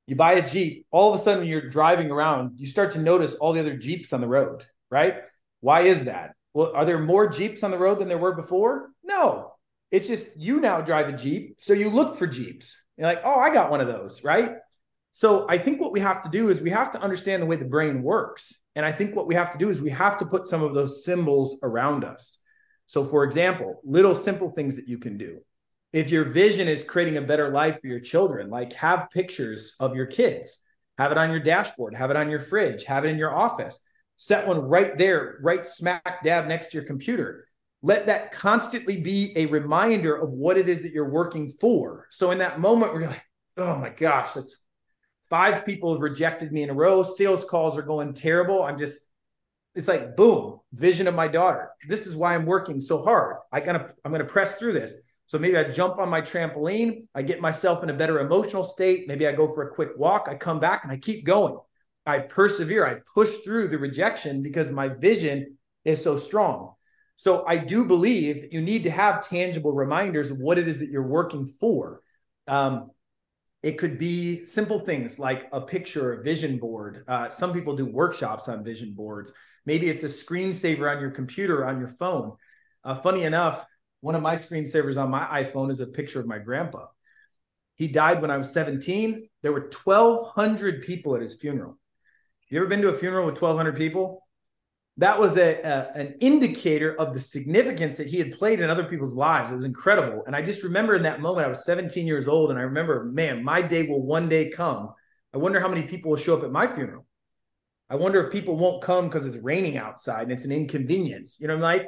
You 0.07 0.15
buy 0.15 0.33
a 0.33 0.47
Jeep, 0.47 0.87
all 0.89 1.13
of 1.13 1.19
a 1.19 1.21
sudden 1.21 1.45
you're 1.45 1.69
driving 1.69 2.09
around, 2.09 2.59
you 2.59 2.65
start 2.65 2.91
to 2.91 2.99
notice 2.99 3.35
all 3.35 3.51
the 3.51 3.59
other 3.59 3.75
Jeeps 3.75 4.13
on 4.13 4.21
the 4.21 4.27
road, 4.27 4.65
right? 4.89 5.15
Why 5.59 5.81
is 5.81 6.05
that? 6.05 6.31
Well, 6.53 6.71
are 6.73 6.85
there 6.85 6.97
more 6.97 7.27
Jeeps 7.27 7.61
on 7.61 7.71
the 7.71 7.77
road 7.77 7.99
than 7.99 8.07
there 8.07 8.17
were 8.17 8.33
before? 8.33 8.89
No. 9.03 9.51
It's 9.91 10.07
just 10.07 10.29
you 10.37 10.59
now 10.61 10.81
drive 10.81 11.09
a 11.09 11.13
Jeep. 11.13 11.55
So 11.59 11.73
you 11.73 11.89
look 11.89 12.15
for 12.15 12.25
Jeeps. 12.25 12.75
You're 12.97 13.07
like, 13.07 13.21
oh, 13.25 13.39
I 13.39 13.53
got 13.53 13.69
one 13.69 13.81
of 13.81 13.87
those, 13.87 14.23
right? 14.23 14.53
So 15.11 15.45
I 15.49 15.57
think 15.57 15.81
what 15.81 15.91
we 15.91 15.99
have 15.99 16.23
to 16.23 16.29
do 16.29 16.49
is 16.49 16.61
we 16.61 16.69
have 16.69 16.91
to 16.91 17.01
understand 17.01 17.43
the 17.43 17.47
way 17.47 17.57
the 17.57 17.65
brain 17.65 18.01
works. 18.01 18.53
And 18.75 18.85
I 18.85 18.91
think 18.91 19.15
what 19.15 19.27
we 19.27 19.35
have 19.35 19.51
to 19.51 19.57
do 19.57 19.69
is 19.69 19.81
we 19.81 19.89
have 19.89 20.17
to 20.19 20.25
put 20.25 20.45
some 20.45 20.63
of 20.63 20.73
those 20.73 21.03
symbols 21.03 21.57
around 21.63 22.05
us. 22.05 22.39
So, 22.85 23.03
for 23.03 23.23
example, 23.23 23.81
little 23.83 24.15
simple 24.15 24.51
things 24.51 24.77
that 24.77 24.87
you 24.87 24.99
can 24.99 25.17
do. 25.17 25.39
If 25.93 26.09
your 26.11 26.25
vision 26.25 26.67
is 26.67 26.83
creating 26.83 27.17
a 27.17 27.21
better 27.21 27.49
life 27.49 27.79
for 27.79 27.87
your 27.87 27.99
children, 27.99 28.49
like 28.49 28.73
have 28.73 29.09
pictures 29.11 29.73
of 29.79 29.95
your 29.95 30.05
kids, 30.05 30.59
have 30.97 31.11
it 31.11 31.17
on 31.17 31.31
your 31.31 31.39
dashboard, 31.39 31.95
have 31.95 32.11
it 32.11 32.17
on 32.17 32.29
your 32.29 32.39
fridge, 32.39 32.83
have 32.83 33.05
it 33.05 33.09
in 33.09 33.17
your 33.17 33.35
office, 33.35 33.79
set 34.15 34.47
one 34.47 34.59
right 34.59 34.97
there, 34.97 35.37
right 35.43 35.65
smack 35.65 36.23
dab 36.23 36.47
next 36.47 36.71
to 36.71 36.77
your 36.77 36.85
computer. 36.85 37.47
Let 37.81 38.07
that 38.07 38.31
constantly 38.31 38.99
be 38.99 39.33
a 39.35 39.45
reminder 39.45 40.15
of 40.15 40.31
what 40.31 40.57
it 40.57 40.67
is 40.67 40.81
that 40.81 40.91
you're 40.91 41.09
working 41.09 41.49
for. 41.49 42.07
So, 42.09 42.31
in 42.31 42.39
that 42.39 42.59
moment 42.59 42.91
where 42.91 43.01
you're 43.01 43.11
like, 43.11 43.23
oh 43.57 43.77
my 43.77 43.89
gosh, 43.89 44.33
that's 44.33 44.59
five 45.29 45.65
people 45.65 45.93
have 45.93 46.01
rejected 46.01 46.51
me 46.51 46.63
in 46.63 46.69
a 46.69 46.73
row. 46.73 47.03
Sales 47.03 47.43
calls 47.43 47.77
are 47.77 47.83
going 47.83 48.13
terrible. 48.13 48.63
I'm 48.63 48.79
just, 48.79 48.99
it's 49.75 49.87
like 49.87 50.15
boom, 50.15 50.59
vision 50.73 51.07
of 51.07 51.13
my 51.13 51.27
daughter. 51.27 51.69
This 51.87 52.07
is 52.07 52.15
why 52.15 52.33
I'm 52.33 52.45
working 52.45 52.81
so 52.81 53.03
hard. 53.03 53.37
I 53.51 53.59
gotta, 53.59 53.91
I'm 54.03 54.11
gonna 54.11 54.25
press 54.25 54.55
through 54.55 54.73
this. 54.73 54.93
So 55.27 55.37
maybe 55.37 55.57
I 55.57 55.65
jump 55.65 55.99
on 55.99 56.09
my 56.09 56.21
trampoline, 56.21 57.05
I 57.13 57.21
get 57.21 57.41
myself 57.41 57.83
in 57.83 57.89
a 57.89 57.93
better 57.93 58.19
emotional 58.19 58.63
state. 58.63 59.07
Maybe 59.07 59.27
I 59.27 59.33
go 59.33 59.47
for 59.47 59.67
a 59.67 59.75
quick 59.75 59.89
walk, 59.97 60.27
I 60.29 60.35
come 60.35 60.59
back 60.59 60.83
and 60.83 60.91
I 60.91 60.97
keep 60.97 61.25
going. 61.25 61.57
I 62.05 62.19
persevere, 62.19 62.87
I 62.87 62.99
push 63.13 63.35
through 63.43 63.67
the 63.67 63.77
rejection 63.77 64.41
because 64.41 64.71
my 64.71 64.87
vision 64.87 65.57
is 65.83 66.01
so 66.01 66.15
strong. 66.15 66.73
So 67.17 67.45
I 67.45 67.57
do 67.57 67.83
believe 67.83 68.41
that 68.41 68.53
you 68.53 68.61
need 68.61 68.83
to 68.83 68.91
have 68.91 69.27
tangible 69.27 69.73
reminders 69.73 70.31
of 70.31 70.37
what 70.37 70.57
it 70.57 70.67
is 70.67 70.79
that 70.79 70.89
you're 70.89 71.07
working 71.07 71.45
for. 71.45 72.01
Um, 72.47 72.91
it 73.63 73.77
could 73.77 73.97
be 73.99 74.45
simple 74.45 74.79
things 74.79 75.19
like 75.19 75.49
a 75.51 75.59
picture, 75.59 76.13
a 76.13 76.23
vision 76.23 76.59
board. 76.59 77.03
Uh, 77.07 77.29
some 77.29 77.51
people 77.51 77.75
do 77.75 77.85
workshops 77.85 78.47
on 78.47 78.63
vision 78.63 78.93
boards. 78.93 79.33
Maybe 79.65 79.89
it's 79.89 80.03
a 80.03 80.07
screensaver 80.07 80.89
on 80.89 81.01
your 81.01 81.11
computer, 81.11 81.65
on 81.65 81.79
your 81.79 81.89
phone. 81.89 82.37
Uh, 82.83 82.95
funny 82.95 83.23
enough, 83.23 83.65
one 84.07 84.15
of 84.15 84.21
my 84.23 84.35
screensavers 84.35 85.01
on 85.01 85.11
my 85.11 85.43
iPhone 85.43 85.69
is 85.69 85.79
a 85.79 85.85
picture 85.85 86.19
of 86.19 86.25
my 86.25 86.39
grandpa. 86.39 86.87
He 87.75 87.87
died 87.87 88.21
when 88.21 88.31
I 88.31 88.37
was 88.37 88.51
17. 88.51 89.29
There 89.43 89.51
were 89.51 89.69
1,200 89.83 90.81
people 90.81 91.15
at 91.15 91.21
his 91.21 91.35
funeral. 91.35 91.77
You 92.49 92.59
ever 92.59 92.67
been 92.67 92.81
to 92.81 92.89
a 92.89 92.97
funeral 92.97 93.25
with 93.25 93.41
1,200 93.41 93.75
people? 93.75 94.23
that 94.97 95.19
was 95.19 95.37
a, 95.37 95.61
a, 95.61 95.91
an 95.95 96.15
indicator 96.19 96.95
of 96.99 97.13
the 97.13 97.19
significance 97.19 97.97
that 97.97 98.07
he 98.07 98.17
had 98.17 98.37
played 98.37 98.59
in 98.59 98.69
other 98.69 98.83
people's 98.83 99.13
lives. 99.13 99.51
It 99.51 99.55
was 99.55 99.65
incredible. 99.65 100.23
And 100.25 100.35
I 100.35 100.41
just 100.41 100.63
remember 100.63 100.95
in 100.95 101.03
that 101.03 101.21
moment, 101.21 101.45
I 101.45 101.49
was 101.49 101.63
17 101.65 102.07
years 102.07 102.27
old, 102.27 102.49
and 102.49 102.57
I 102.57 102.63
remember, 102.63 103.05
man, 103.05 103.43
my 103.43 103.61
day 103.61 103.83
will 103.83 104.01
one 104.01 104.27
day 104.27 104.49
come. 104.49 104.93
I 105.33 105.37
wonder 105.37 105.59
how 105.59 105.67
many 105.67 105.83
people 105.83 106.09
will 106.09 106.17
show 106.17 106.35
up 106.35 106.43
at 106.43 106.51
my 106.51 106.73
funeral. 106.73 107.05
I 107.89 107.95
wonder 107.95 108.25
if 108.25 108.33
people 108.33 108.57
won't 108.57 108.81
come 108.81 109.07
because 109.07 109.25
it's 109.25 109.43
raining 109.43 109.77
outside 109.77 110.23
and 110.23 110.31
it's 110.31 110.45
an 110.45 110.51
inconvenience. 110.51 111.37
You 111.39 111.47
know, 111.47 111.53
I'm 111.53 111.61
like, 111.61 111.87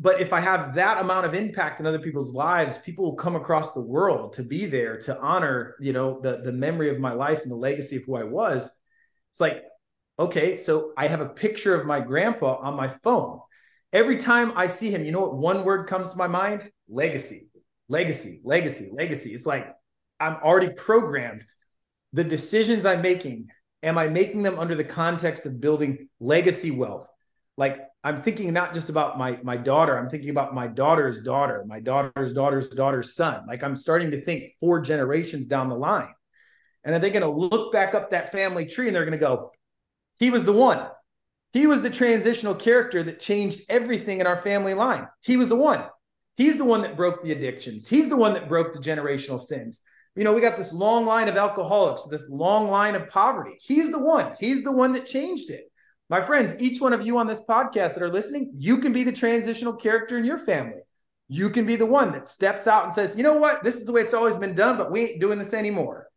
but 0.00 0.20
if 0.20 0.32
I 0.32 0.40
have 0.40 0.74
that 0.74 0.98
amount 0.98 1.26
of 1.26 1.34
impact 1.34 1.78
in 1.78 1.86
other 1.86 1.98
people's 1.98 2.34
lives, 2.34 2.78
people 2.78 3.04
will 3.04 3.16
come 3.16 3.36
across 3.36 3.72
the 3.72 3.82
world 3.82 4.32
to 4.32 4.42
be 4.42 4.64
there 4.66 4.96
to 5.00 5.20
honor, 5.20 5.76
you 5.78 5.92
know, 5.92 6.18
the 6.20 6.38
the 6.38 6.52
memory 6.52 6.90
of 6.90 6.98
my 6.98 7.12
life 7.12 7.42
and 7.42 7.50
the 7.50 7.56
legacy 7.56 7.96
of 7.96 8.04
who 8.04 8.16
I 8.16 8.24
was. 8.24 8.70
It's 9.30 9.40
like 9.40 9.62
Okay, 10.20 10.58
so 10.58 10.92
I 10.98 11.06
have 11.06 11.22
a 11.22 11.30
picture 11.30 11.74
of 11.74 11.86
my 11.86 11.98
grandpa 11.98 12.56
on 12.56 12.76
my 12.76 12.88
phone. 12.88 13.40
Every 13.90 14.18
time 14.18 14.52
I 14.54 14.66
see 14.66 14.90
him, 14.90 15.02
you 15.02 15.12
know 15.12 15.20
what 15.20 15.38
one 15.38 15.64
word 15.64 15.88
comes 15.88 16.10
to 16.10 16.16
my 16.18 16.26
mind? 16.26 16.70
Legacy, 16.90 17.48
legacy, 17.88 18.42
legacy, 18.44 18.90
legacy. 18.92 19.30
It's 19.30 19.46
like 19.46 19.74
I'm 20.20 20.36
already 20.42 20.74
programmed. 20.74 21.44
The 22.12 22.22
decisions 22.22 22.84
I'm 22.84 23.00
making, 23.00 23.48
am 23.82 23.96
I 23.96 24.08
making 24.08 24.42
them 24.42 24.58
under 24.58 24.74
the 24.74 24.84
context 24.84 25.46
of 25.46 25.58
building 25.58 26.10
legacy 26.20 26.70
wealth? 26.70 27.08
Like 27.56 27.80
I'm 28.02 28.22
thinking 28.22 28.52
not 28.52 28.72
just 28.72 28.88
about 28.88 29.18
my 29.18 29.38
my 29.42 29.56
daughter, 29.56 29.98
I'm 29.98 30.08
thinking 30.08 30.30
about 30.30 30.54
my 30.54 30.66
daughter's 30.66 31.20
daughter, 31.20 31.64
my 31.66 31.80
daughter's 31.80 32.32
daughter's 32.32 32.70
daughter's 32.70 33.14
son. 33.14 33.44
Like 33.46 33.62
I'm 33.62 33.76
starting 33.76 34.10
to 34.12 34.20
think 34.20 34.54
four 34.58 34.80
generations 34.80 35.46
down 35.46 35.68
the 35.68 35.76
line. 35.76 36.08
And 36.82 36.94
then 36.94 37.02
they're 37.02 37.10
going 37.10 37.22
to 37.22 37.28
look 37.28 37.72
back 37.72 37.94
up 37.94 38.10
that 38.10 38.32
family 38.32 38.66
tree 38.66 38.86
and 38.86 38.96
they're 38.96 39.04
going 39.04 39.18
to 39.18 39.18
go, 39.18 39.52
he 40.18 40.30
was 40.30 40.44
the 40.44 40.52
one. 40.52 40.86
He 41.52 41.66
was 41.66 41.82
the 41.82 41.90
transitional 41.90 42.54
character 42.54 43.02
that 43.02 43.20
changed 43.20 43.62
everything 43.68 44.20
in 44.20 44.26
our 44.26 44.36
family 44.36 44.72
line. 44.72 45.08
He 45.20 45.36
was 45.36 45.48
the 45.48 45.56
one. 45.56 45.84
He's 46.36 46.56
the 46.56 46.64
one 46.64 46.82
that 46.82 46.96
broke 46.96 47.22
the 47.22 47.32
addictions. 47.32 47.86
He's 47.86 48.08
the 48.08 48.16
one 48.16 48.34
that 48.34 48.48
broke 48.48 48.72
the 48.72 48.78
generational 48.78 49.40
sins. 49.40 49.80
You 50.16 50.24
know, 50.24 50.32
we 50.32 50.40
got 50.40 50.56
this 50.56 50.72
long 50.72 51.04
line 51.04 51.28
of 51.28 51.36
alcoholics, 51.36 52.04
this 52.04 52.28
long 52.30 52.70
line 52.70 52.94
of 52.94 53.08
poverty. 53.10 53.58
He's 53.60 53.90
the 53.90 53.98
one. 53.98 54.32
He's 54.38 54.62
the 54.62 54.72
one 54.72 54.92
that 54.92 55.06
changed 55.06 55.50
it. 55.50 55.69
My 56.10 56.20
friends, 56.20 56.56
each 56.58 56.80
one 56.80 56.92
of 56.92 57.06
you 57.06 57.16
on 57.16 57.26
this 57.26 57.42
podcast 57.42 57.94
that 57.94 58.02
are 58.02 58.12
listening, 58.12 58.52
you 58.58 58.78
can 58.78 58.92
be 58.92 59.04
the 59.04 59.12
transitional 59.12 59.72
character 59.72 60.18
in 60.18 60.24
your 60.24 60.38
family. 60.38 60.80
You 61.28 61.48
can 61.48 61.64
be 61.64 61.76
the 61.76 61.86
one 61.86 62.12
that 62.12 62.26
steps 62.26 62.66
out 62.66 62.84
and 62.84 62.92
says, 62.92 63.16
you 63.16 63.22
know 63.22 63.34
what? 63.34 63.62
This 63.62 63.76
is 63.76 63.86
the 63.86 63.92
way 63.92 64.02
it's 64.02 64.12
always 64.12 64.36
been 64.36 64.54
done, 64.54 64.76
but 64.76 64.90
we 64.90 65.02
ain't 65.02 65.20
doing 65.20 65.38
this 65.38 65.54
anymore. 65.54 66.08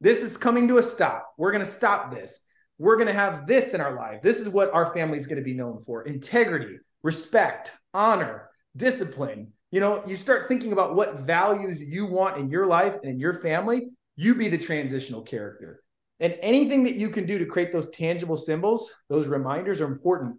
This 0.00 0.24
is 0.24 0.36
coming 0.36 0.66
to 0.68 0.78
a 0.78 0.82
stop. 0.82 1.34
We're 1.36 1.52
going 1.52 1.64
to 1.64 1.70
stop 1.70 2.10
this 2.10 2.40
we're 2.78 2.96
going 2.96 3.06
to 3.06 3.12
have 3.12 3.46
this 3.46 3.74
in 3.74 3.80
our 3.80 3.94
life. 3.94 4.22
This 4.22 4.40
is 4.40 4.48
what 4.48 4.72
our 4.74 4.92
family 4.92 5.16
is 5.16 5.26
going 5.26 5.38
to 5.38 5.44
be 5.44 5.54
known 5.54 5.80
for 5.80 6.02
integrity, 6.02 6.78
respect, 7.02 7.72
honor, 7.94 8.48
discipline. 8.76 9.52
You 9.70 9.80
know, 9.80 10.02
you 10.06 10.16
start 10.16 10.48
thinking 10.48 10.72
about 10.72 10.94
what 10.94 11.20
values 11.20 11.80
you 11.80 12.06
want 12.06 12.38
in 12.38 12.50
your 12.50 12.66
life 12.66 12.94
and 12.94 13.12
in 13.12 13.20
your 13.20 13.34
family, 13.34 13.90
you 14.16 14.34
be 14.34 14.48
the 14.48 14.58
transitional 14.58 15.22
character. 15.22 15.81
And 16.22 16.36
anything 16.40 16.84
that 16.84 16.94
you 16.94 17.10
can 17.10 17.26
do 17.26 17.38
to 17.38 17.46
create 17.46 17.72
those 17.72 17.90
tangible 17.90 18.36
symbols, 18.36 18.88
those 19.08 19.26
reminders 19.26 19.80
are 19.80 19.86
important. 19.86 20.36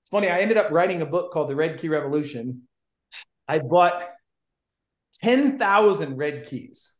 It's 0.00 0.10
funny, 0.10 0.28
I 0.28 0.38
ended 0.38 0.56
up 0.56 0.70
writing 0.70 1.02
a 1.02 1.06
book 1.06 1.32
called 1.32 1.50
The 1.50 1.56
Red 1.56 1.80
Key 1.80 1.88
Revolution. 1.88 2.62
I 3.48 3.58
bought 3.58 4.04
10,000 5.20 6.16
red 6.16 6.46
keys. 6.46 6.92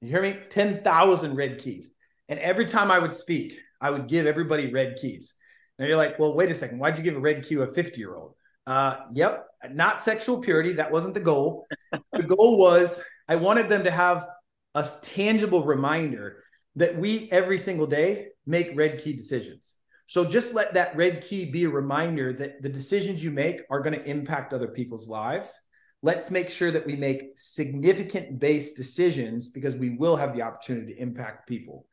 You 0.00 0.08
hear 0.08 0.22
me? 0.22 0.36
10,000 0.50 1.36
red 1.36 1.58
keys. 1.58 1.92
And 2.28 2.40
every 2.40 2.66
time 2.66 2.90
I 2.90 2.98
would 2.98 3.14
speak, 3.14 3.60
I 3.80 3.90
would 3.90 4.08
give 4.08 4.26
everybody 4.26 4.72
red 4.72 4.96
keys. 5.00 5.34
Now 5.78 5.86
you're 5.86 5.96
like, 5.96 6.18
well, 6.18 6.34
wait 6.34 6.50
a 6.50 6.54
second. 6.54 6.80
Why'd 6.80 6.98
you 6.98 7.04
give 7.04 7.14
a 7.14 7.20
red 7.20 7.44
key 7.44 7.54
to 7.54 7.62
a 7.62 7.72
50 7.72 8.00
year 8.00 8.16
old? 8.16 8.34
Uh, 8.66 8.96
yep, 9.14 9.46
not 9.70 10.00
sexual 10.00 10.40
purity. 10.40 10.72
That 10.72 10.90
wasn't 10.90 11.14
the 11.14 11.20
goal. 11.20 11.64
the 12.12 12.24
goal 12.24 12.58
was 12.58 13.00
I 13.28 13.36
wanted 13.36 13.68
them 13.68 13.84
to 13.84 13.90
have 13.92 14.26
a 14.74 14.84
tangible 15.00 15.64
reminder 15.64 16.42
that 16.78 16.96
we 16.96 17.28
every 17.30 17.58
single 17.58 17.86
day 17.86 18.28
make 18.46 18.76
red 18.76 19.02
key 19.02 19.12
decisions. 19.12 19.76
So 20.06 20.24
just 20.24 20.54
let 20.54 20.74
that 20.74 20.96
red 20.96 21.20
key 21.20 21.44
be 21.44 21.64
a 21.64 21.68
reminder 21.68 22.32
that 22.32 22.62
the 22.62 22.68
decisions 22.68 23.22
you 23.22 23.30
make 23.30 23.60
are 23.68 23.80
going 23.80 23.98
to 23.98 24.08
impact 24.08 24.54
other 24.54 24.68
people's 24.68 25.06
lives. 25.06 25.58
Let's 26.02 26.30
make 26.30 26.48
sure 26.48 26.70
that 26.70 26.86
we 26.86 26.94
make 26.94 27.32
significant 27.36 28.38
based 28.38 28.76
decisions 28.76 29.48
because 29.48 29.76
we 29.76 29.90
will 29.90 30.16
have 30.16 30.34
the 30.34 30.42
opportunity 30.42 30.94
to 30.94 31.00
impact 31.00 31.48
people. 31.48 31.86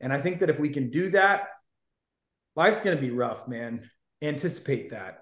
And 0.00 0.12
I 0.12 0.20
think 0.20 0.40
that 0.40 0.50
if 0.50 0.58
we 0.58 0.70
can 0.70 0.90
do 0.90 1.10
that, 1.10 1.44
life's 2.56 2.80
going 2.80 2.96
to 2.96 3.00
be 3.00 3.10
rough, 3.10 3.46
man. 3.46 3.88
Anticipate 4.20 4.90
that. 4.90 5.20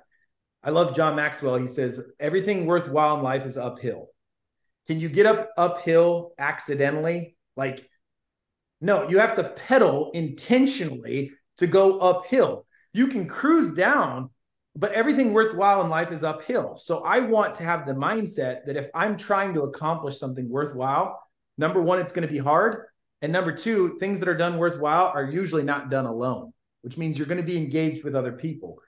I 0.64 0.70
love 0.70 0.96
John 0.96 1.14
Maxwell. 1.16 1.56
He 1.56 1.66
says, 1.66 2.00
everything 2.18 2.64
worthwhile 2.64 3.18
in 3.18 3.22
life 3.22 3.44
is 3.44 3.58
uphill. 3.58 4.08
Can 4.86 4.98
you 4.98 5.10
get 5.10 5.26
up 5.26 5.50
uphill 5.58 6.32
accidentally? 6.38 7.36
Like, 7.56 7.86
no, 8.80 9.08
you 9.08 9.18
have 9.18 9.34
to 9.34 9.44
pedal 9.44 10.10
intentionally 10.14 11.32
to 11.58 11.66
go 11.66 11.98
uphill. 11.98 12.66
You 12.92 13.08
can 13.08 13.28
cruise 13.28 13.72
down, 13.72 14.30
but 14.74 14.92
everything 14.92 15.32
worthwhile 15.32 15.82
in 15.82 15.90
life 15.90 16.12
is 16.12 16.24
uphill. 16.24 16.76
So 16.76 17.00
I 17.00 17.20
want 17.20 17.54
to 17.56 17.62
have 17.62 17.86
the 17.86 17.92
mindset 17.92 18.64
that 18.66 18.76
if 18.76 18.88
I'm 18.94 19.16
trying 19.16 19.54
to 19.54 19.62
accomplish 19.62 20.18
something 20.18 20.48
worthwhile, 20.48 21.20
number 21.58 21.80
one, 21.80 21.98
it's 21.98 22.12
going 22.12 22.26
to 22.26 22.32
be 22.32 22.38
hard. 22.38 22.86
And 23.22 23.32
number 23.32 23.52
two, 23.52 23.98
things 23.98 24.18
that 24.20 24.28
are 24.28 24.36
done 24.36 24.56
worthwhile 24.56 25.12
are 25.14 25.24
usually 25.24 25.62
not 25.62 25.90
done 25.90 26.06
alone, 26.06 26.52
which 26.80 26.96
means 26.96 27.18
you're 27.18 27.26
going 27.26 27.40
to 27.40 27.46
be 27.46 27.58
engaged 27.58 28.02
with 28.02 28.16
other 28.16 28.32
people. 28.32 28.78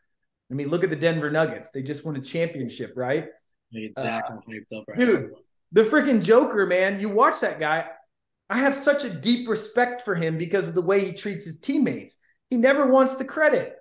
I 0.50 0.54
mean, 0.54 0.68
look 0.68 0.84
at 0.84 0.90
the 0.90 0.96
Denver 0.96 1.30
Nuggets. 1.30 1.70
They 1.70 1.82
just 1.82 2.04
won 2.04 2.16
a 2.16 2.20
championship, 2.20 2.94
right? 2.96 3.26
Exactly. 3.74 4.60
Uh, 4.72 4.80
right 4.88 4.98
dude, 4.98 5.30
the 5.72 5.82
freaking 5.82 6.22
Joker, 6.22 6.66
man. 6.66 7.00
You 7.00 7.10
watch 7.10 7.40
that 7.40 7.60
guy. 7.60 7.86
I 8.52 8.58
have 8.58 8.74
such 8.74 9.04
a 9.04 9.08
deep 9.08 9.48
respect 9.48 10.02
for 10.02 10.14
him 10.14 10.36
because 10.36 10.68
of 10.68 10.74
the 10.74 10.82
way 10.82 11.02
he 11.02 11.14
treats 11.14 11.46
his 11.46 11.58
teammates. 11.58 12.18
He 12.50 12.58
never 12.58 12.86
wants 12.86 13.14
the 13.14 13.24
credit. 13.24 13.74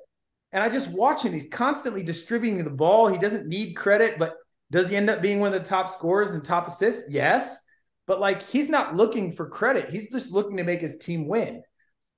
And 0.53 0.63
I 0.63 0.69
just 0.69 0.87
watch 0.87 1.23
him. 1.23 1.33
He's 1.33 1.49
constantly 1.51 2.03
distributing 2.03 2.63
the 2.63 2.69
ball. 2.69 3.07
He 3.07 3.17
doesn't 3.17 3.49
need 3.49 3.73
credit, 3.73 4.17
but 4.17 4.35
does 4.71 4.89
he 4.89 4.95
end 4.95 5.09
up 5.09 5.21
being 5.21 5.41
one 5.41 5.53
of 5.53 5.61
the 5.61 5.67
top 5.67 5.89
scorers 5.89 6.31
and 6.31 6.41
top 6.41 6.69
assists? 6.69 7.11
Yes. 7.11 7.59
But 8.07 8.21
like 8.21 8.43
he's 8.43 8.69
not 8.69 8.95
looking 8.95 9.33
for 9.33 9.49
credit. 9.49 9.89
He's 9.89 10.09
just 10.09 10.31
looking 10.31 10.55
to 10.55 10.63
make 10.63 10.79
his 10.79 10.95
team 10.95 11.27
win. 11.27 11.63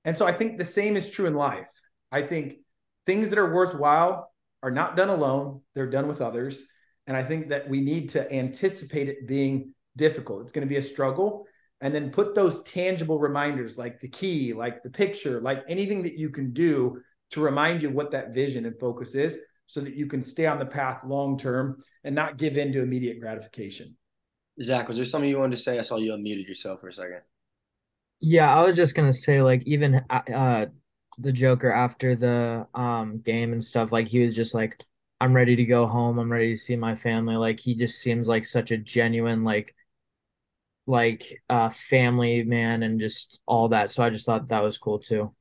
And 0.04 0.16
so 0.16 0.24
I 0.24 0.32
think 0.32 0.56
the 0.56 0.64
same 0.64 0.96
is 0.96 1.10
true 1.10 1.26
in 1.26 1.34
life. 1.34 1.66
I 2.12 2.22
think 2.22 2.58
things 3.04 3.30
that 3.30 3.38
are 3.40 3.52
worthwhile 3.52 4.32
are 4.62 4.70
not 4.70 4.94
done 4.94 5.08
alone, 5.08 5.62
they're 5.74 5.90
done 5.90 6.06
with 6.06 6.20
others. 6.20 6.62
And 7.08 7.16
I 7.16 7.24
think 7.24 7.48
that 7.48 7.68
we 7.68 7.80
need 7.80 8.10
to 8.10 8.32
anticipate 8.32 9.08
it 9.08 9.26
being 9.26 9.74
difficult. 9.96 10.42
It's 10.42 10.52
going 10.52 10.68
to 10.68 10.72
be 10.72 10.78
a 10.78 10.82
struggle. 10.82 11.48
And 11.84 11.94
then 11.94 12.10
put 12.10 12.34
those 12.34 12.62
tangible 12.62 13.18
reminders 13.18 13.76
like 13.76 14.00
the 14.00 14.08
key, 14.08 14.54
like 14.54 14.82
the 14.82 14.88
picture, 14.88 15.38
like 15.42 15.62
anything 15.68 16.02
that 16.04 16.18
you 16.18 16.30
can 16.30 16.54
do 16.54 17.02
to 17.32 17.42
remind 17.42 17.82
you 17.82 17.90
what 17.90 18.10
that 18.12 18.32
vision 18.32 18.64
and 18.64 18.80
focus 18.80 19.14
is 19.14 19.36
so 19.66 19.82
that 19.82 19.94
you 19.94 20.06
can 20.06 20.22
stay 20.22 20.46
on 20.46 20.58
the 20.58 20.64
path 20.64 21.04
long 21.04 21.36
term 21.36 21.82
and 22.02 22.14
not 22.14 22.38
give 22.38 22.56
in 22.56 22.72
to 22.72 22.80
immediate 22.80 23.20
gratification. 23.20 23.94
Zach, 24.62 24.88
was 24.88 24.96
there 24.96 25.04
something 25.04 25.28
you 25.28 25.38
wanted 25.38 25.56
to 25.56 25.62
say? 25.62 25.78
I 25.78 25.82
saw 25.82 25.98
you 25.98 26.12
unmuted 26.12 26.48
yourself 26.48 26.80
for 26.80 26.88
a 26.88 26.92
second. 26.92 27.20
Yeah, 28.18 28.56
I 28.56 28.62
was 28.62 28.76
just 28.76 28.94
gonna 28.94 29.12
say 29.12 29.42
like 29.42 29.62
even 29.66 30.00
uh, 30.08 30.22
uh 30.34 30.66
the 31.18 31.32
Joker 31.32 31.70
after 31.70 32.16
the 32.16 32.66
um 32.72 33.18
game 33.18 33.52
and 33.52 33.62
stuff, 33.62 33.92
like 33.92 34.08
he 34.08 34.20
was 34.20 34.34
just 34.34 34.54
like, 34.54 34.82
I'm 35.20 35.34
ready 35.34 35.54
to 35.54 35.64
go 35.64 35.86
home. 35.86 36.18
I'm 36.18 36.32
ready 36.32 36.54
to 36.54 36.58
see 36.58 36.76
my 36.76 36.94
family. 36.94 37.36
Like 37.36 37.60
he 37.60 37.74
just 37.74 38.00
seems 38.00 38.26
like 38.26 38.46
such 38.46 38.70
a 38.70 38.78
genuine 38.78 39.44
like 39.44 39.74
like 40.86 41.42
uh 41.48 41.70
family 41.70 42.42
man 42.42 42.82
and 42.82 43.00
just 43.00 43.40
all 43.46 43.68
that. 43.68 43.90
So 43.90 44.02
I 44.02 44.10
just 44.10 44.26
thought 44.26 44.48
that 44.48 44.62
was 44.62 44.78
cool 44.78 44.98
too. 44.98 45.34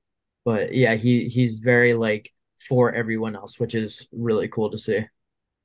But 0.45 0.73
yeah, 0.73 0.95
he 0.95 1.27
he's 1.27 1.59
very 1.59 1.93
like 1.93 2.31
for 2.67 2.93
everyone 2.93 3.35
else, 3.35 3.59
which 3.59 3.75
is 3.75 4.07
really 4.11 4.47
cool 4.47 4.69
to 4.69 4.77
see. 4.77 5.01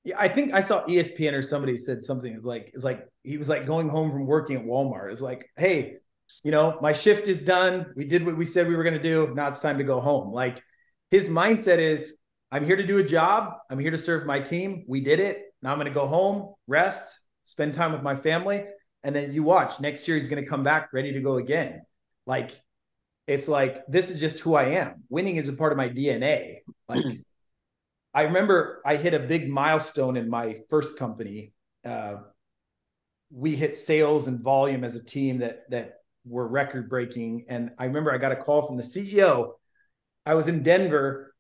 Yeah, 0.05 0.17
I 0.19 0.29
think 0.29 0.55
I 0.55 0.61
saw 0.61 0.85
ESPN 0.85 1.33
or 1.33 1.43
somebody 1.43 1.77
said 1.77 2.03
something. 2.03 2.33
It's 2.33 2.45
like 2.45 2.71
it's 2.75 2.85
like 2.85 3.07
he 3.23 3.39
was 3.39 3.49
like 3.49 3.67
going 3.67 3.89
home 3.89 4.11
from 4.11 4.27
working 4.27 4.57
at 4.57 4.65
Walmart. 4.65 5.13
It's 5.13 5.21
like, 5.21 5.51
hey, 5.57 5.97
you 6.43 6.51
know, 6.51 6.79
my 6.81 6.93
shift 6.93 7.29
is 7.29 7.43
done. 7.43 7.93
We 7.97 8.05
did 8.05 8.25
what 8.25 8.37
we 8.37 8.47
said 8.47 8.69
we 8.69 8.77
were 8.77 8.85
going 8.85 8.95
to 8.95 9.03
do. 9.03 9.33
Now 9.35 9.49
it's 9.49 9.61
time 9.61 9.79
to 9.79 9.85
go 9.85 10.01
home. 10.01 10.33
Like 10.33 10.63
his 11.11 11.29
mindset 11.29 11.79
is, 11.79 12.15
I'm 12.51 12.65
here 12.65 12.77
to 12.77 12.87
do 12.87 12.99
a 12.99 13.05
job. 13.05 13.53
I'm 13.71 13.79
here 13.79 13.91
to 13.91 13.99
serve 13.99 14.27
my 14.27 14.41
team. 14.41 14.85
We 14.87 15.01
did 15.01 15.21
it. 15.21 15.43
Now 15.63 15.73
I'm 15.73 15.79
going 15.79 15.89
to 15.89 15.95
go 15.95 16.07
home, 16.07 16.55
rest, 16.67 17.19
spend 17.45 17.75
time 17.75 17.93
with 17.93 18.03
my 18.03 18.15
family, 18.15 18.65
and 19.03 19.15
then 19.15 19.33
you 19.33 19.43
watch. 19.43 19.81
Next 19.81 20.07
year 20.09 20.17
he's 20.17 20.29
going 20.29 20.43
to 20.43 20.49
come 20.49 20.63
back 20.63 20.91
ready 20.93 21.13
to 21.13 21.21
go 21.21 21.37
again. 21.37 21.83
Like 22.27 22.51
it's 23.27 23.49
like 23.49 23.87
this 23.87 24.11
is 24.11 24.21
just 24.21 24.41
who 24.41 24.55
I 24.55 24.65
am. 24.71 25.05
Winning 25.09 25.37
is 25.37 25.49
a 25.49 25.53
part 25.53 25.73
of 25.73 25.79
my 25.79 25.89
DNA. 25.89 26.59
Like 26.89 27.05
I 28.15 28.23
remember 28.23 28.83
I 28.85 28.97
hit 28.97 29.15
a 29.15 29.19
big 29.19 29.49
milestone 29.49 30.17
in 30.17 30.29
my 30.29 30.61
first 30.69 30.99
company. 30.99 31.53
Uh, 31.85 32.17
we 33.31 33.55
hit 33.55 33.77
sales 33.77 34.27
and 34.27 34.41
volume 34.41 34.85
as 34.85 34.97
a 34.97 35.05
team 35.05 35.39
that 35.39 35.71
that 35.71 35.99
were 36.25 36.47
record 36.47 36.89
breaking. 36.89 37.45
And 37.49 37.71
I 37.79 37.85
remember 37.85 38.13
I 38.13 38.19
got 38.19 38.33
a 38.33 38.37
call 38.37 38.67
from 38.67 38.77
the 38.77 38.83
CEO. 38.83 39.53
I 40.27 40.35
was 40.35 40.49
in 40.49 40.63
Denver, 40.63 41.35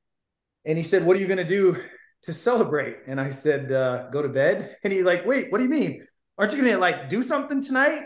and 0.65 0.79
he 0.79 0.85
said, 0.85 1.05
"What 1.05 1.17
are 1.17 1.21
you 1.21 1.27
going 1.27 1.39
to 1.39 1.45
do 1.45 1.83
to 2.23 2.33
celebrate?" 2.33 2.99
And 3.07 3.21
I 3.21 3.31
said, 3.31 3.73
uh, 3.73 4.09
"Go 4.11 4.23
to 4.23 4.29
bed." 4.29 4.77
And 4.85 4.93
he's 4.93 5.05
like, 5.05 5.27
"Wait, 5.27 5.51
what 5.51 5.59
do 5.59 5.65
you 5.65 5.71
mean? 5.71 6.07
Aren't 6.39 6.53
you 6.53 6.61
going 6.61 6.73
to 6.73 6.79
like 6.79 7.09
do 7.09 7.23
something 7.23 7.63
tonight?" 7.63 8.03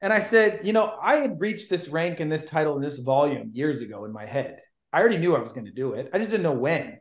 And 0.00 0.12
I 0.12 0.20
said, 0.20 0.66
"You 0.66 0.72
know, 0.72 0.96
I 1.00 1.16
had 1.16 1.40
reached 1.40 1.70
this 1.70 1.88
rank 1.88 2.20
and 2.20 2.30
this 2.32 2.44
title 2.44 2.74
and 2.74 2.82
this 2.82 2.98
volume 2.98 3.50
years 3.52 3.80
ago 3.80 4.04
in 4.04 4.12
my 4.12 4.26
head. 4.26 4.60
I 4.92 5.00
already 5.00 5.18
knew 5.18 5.36
I 5.36 5.40
was 5.40 5.52
going 5.52 5.66
to 5.66 5.72
do 5.72 5.92
it. 5.92 6.10
I 6.12 6.18
just 6.18 6.30
didn't 6.30 6.44
know 6.44 6.52
when." 6.52 6.98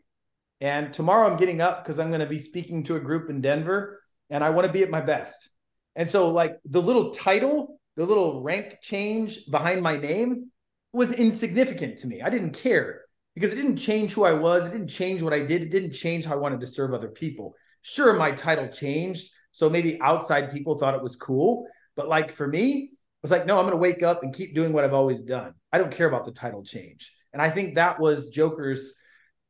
And 0.60 0.94
tomorrow 0.94 1.30
I'm 1.30 1.38
getting 1.38 1.62
up 1.62 1.84
because 1.84 2.00
I'm 2.00 2.10
going 2.10 2.22
to 2.22 2.26
be 2.26 2.40
speaking 2.40 2.84
to 2.86 2.96
a 2.96 3.00
group 3.00 3.30
in 3.30 3.42
Denver 3.42 4.02
and 4.30 4.44
I 4.44 4.50
want 4.50 4.68
to 4.68 4.74
be 4.74 4.84
at 4.84 4.90
my 4.90 5.02
best. 5.02 5.50
And 5.96 6.10
so, 6.10 6.30
like, 6.30 6.58
the 6.66 6.82
little 6.82 7.12
title, 7.12 7.80
the 7.96 8.06
little 8.06 8.44
rank 8.44 8.78
change 8.82 9.50
behind 9.50 9.82
my 9.82 9.98
name 9.98 10.52
was 10.94 11.12
insignificant 11.12 12.00
to 12.00 12.08
me. 12.08 12.22
I 12.22 12.30
didn't 12.30 12.52
care 12.52 13.02
because 13.36 13.54
it 13.54 13.56
didn't 13.56 13.78
change 13.78 14.14
who 14.14 14.24
I 14.24 14.34
was. 14.34 14.66
It 14.66 14.72
didn't 14.72 14.90
change 14.90 15.22
what 15.22 15.34
I 15.34 15.42
did. 15.42 15.62
It 15.62 15.72
didn't 15.72 15.94
change 15.94 16.26
how 16.26 16.34
I 16.34 16.38
wanted 16.38 16.60
to 16.62 16.68
serve 16.68 16.94
other 16.94 17.10
people. 17.10 17.56
Sure, 17.82 18.14
my 18.14 18.32
title 18.32 18.68
changed. 18.68 19.32
So 19.58 19.72
maybe 19.72 20.00
outside 20.02 20.52
people 20.52 20.78
thought 20.78 20.94
it 20.94 21.02
was 21.02 21.16
cool. 21.16 21.66
But 21.96 22.08
like 22.08 22.32
for 22.32 22.46
me, 22.48 22.92
I 22.92 22.98
was 23.24 23.32
like, 23.32 23.48
no, 23.48 23.58
I'm 23.58 23.64
going 23.64 23.72
to 23.72 23.78
wake 23.78 24.04
up 24.04 24.22
and 24.22 24.32
keep 24.32 24.54
doing 24.54 24.72
what 24.72 24.84
I've 24.84 24.94
always 24.94 25.24
done. 25.24 25.56
I 25.74 25.80
don't 25.80 25.92
care 25.92 26.08
about 26.08 26.26
the 26.26 26.32
title 26.32 26.64
change. 26.64 27.12
And 27.34 27.42
I 27.42 27.50
think 27.50 27.74
that 27.74 28.00
was 28.00 28.28
Joker's 28.28 28.94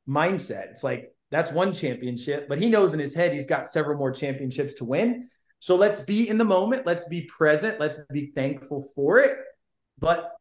mindset. 0.08 0.72
It's 0.72 0.82
like 0.82 1.12
that's 1.30 1.52
one 1.52 1.74
championship, 1.74 2.48
but 2.48 2.58
he 2.58 2.70
knows 2.70 2.94
in 2.94 3.02
his 3.02 3.14
head 3.14 3.34
he's 3.34 3.48
got 3.48 3.68
several 3.68 3.98
more 3.98 4.14
championships 4.14 4.76
to 4.76 4.86
win. 4.86 5.28
So 5.60 5.76
let's 5.76 6.00
be 6.00 6.30
in 6.30 6.38
the 6.38 6.46
moment. 6.46 6.86
Let's 6.86 7.04
be 7.04 7.24
present. 7.24 7.78
Let's 7.78 8.00
be 8.10 8.28
thankful 8.28 8.88
for 8.96 9.20
it. 9.20 9.38
But 10.00 10.32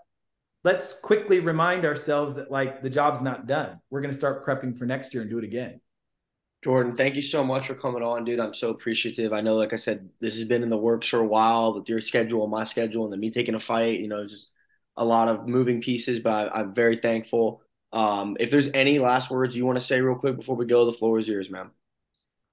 let's 0.62 0.92
quickly 0.92 1.40
remind 1.40 1.84
ourselves 1.84 2.36
that 2.36 2.52
like 2.52 2.82
the 2.82 2.90
job's 2.90 3.20
not 3.20 3.48
done. 3.48 3.80
We're 3.90 4.00
going 4.00 4.12
to 4.12 4.16
start 4.16 4.46
prepping 4.46 4.78
for 4.78 4.86
next 4.86 5.12
year 5.12 5.22
and 5.22 5.30
do 5.30 5.38
it 5.38 5.44
again. 5.44 5.80
Jordan, 6.66 6.96
thank 6.96 7.14
you 7.14 7.22
so 7.22 7.44
much 7.44 7.68
for 7.68 7.74
coming 7.74 8.02
on, 8.02 8.24
dude. 8.24 8.40
I'm 8.40 8.52
so 8.52 8.70
appreciative. 8.70 9.32
I 9.32 9.40
know, 9.40 9.54
like 9.54 9.72
I 9.72 9.76
said, 9.76 10.08
this 10.20 10.34
has 10.34 10.46
been 10.46 10.64
in 10.64 10.68
the 10.68 10.76
works 10.76 11.06
for 11.06 11.20
a 11.20 11.24
while 11.24 11.72
with 11.72 11.88
your 11.88 12.00
schedule 12.00 12.42
and 12.42 12.50
my 12.50 12.64
schedule, 12.64 13.04
and 13.04 13.12
then 13.12 13.20
me 13.20 13.30
taking 13.30 13.54
a 13.54 13.60
fight. 13.60 14.00
You 14.00 14.08
know, 14.08 14.26
just 14.26 14.50
a 14.96 15.04
lot 15.04 15.28
of 15.28 15.46
moving 15.46 15.80
pieces, 15.80 16.18
but 16.18 16.52
I, 16.52 16.62
I'm 16.62 16.74
very 16.74 16.96
thankful. 16.96 17.62
Um, 17.92 18.36
if 18.40 18.50
there's 18.50 18.68
any 18.74 18.98
last 18.98 19.30
words 19.30 19.54
you 19.54 19.64
want 19.64 19.78
to 19.78 19.84
say 19.84 20.00
real 20.00 20.18
quick 20.18 20.36
before 20.36 20.56
we 20.56 20.66
go, 20.66 20.84
the 20.84 20.92
floor 20.92 21.20
is 21.20 21.28
yours, 21.28 21.48
man. 21.50 21.70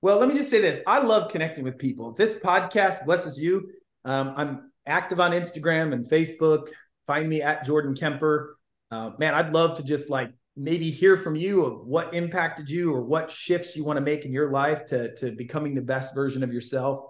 Well, 0.04 0.20
let 0.20 0.30
me 0.30 0.36
just 0.36 0.52
say 0.52 0.62
this. 0.62 0.80
I 0.86 1.00
love 1.00 1.32
connecting 1.32 1.64
with 1.64 1.80
people. 1.80 2.12
This 2.12 2.34
podcast 2.34 3.06
blesses 3.06 3.40
you, 3.40 3.72
um, 4.06 4.36
I'm 4.38 4.72
active 4.86 5.20
on 5.20 5.32
Instagram 5.32 5.92
and 5.92 6.06
Facebook. 6.06 6.68
Find 7.08 7.28
me 7.28 7.42
at 7.42 7.66
Jordan 7.66 7.96
Kemper. 7.96 8.60
Uh, 8.92 9.10
man, 9.18 9.34
I'd 9.34 9.54
love 9.56 9.78
to 9.78 9.84
just 9.84 10.12
like 10.12 10.30
maybe 10.56 10.92
hear 10.92 11.18
from 11.18 11.36
you 11.36 11.66
of 11.66 11.86
what 11.86 12.14
impacted 12.14 12.70
you 12.70 12.94
or 12.94 13.02
what 13.02 13.32
shifts 13.32 13.76
you 13.76 13.84
want 13.84 13.98
to 13.98 14.02
make 14.02 14.26
in 14.26 14.32
your 14.32 14.52
life 14.52 14.86
to, 14.86 15.14
to 15.16 15.32
becoming 15.32 15.74
the 15.74 15.82
best 15.82 16.14
version 16.14 16.44
of 16.44 16.54
yourself. 16.54 17.06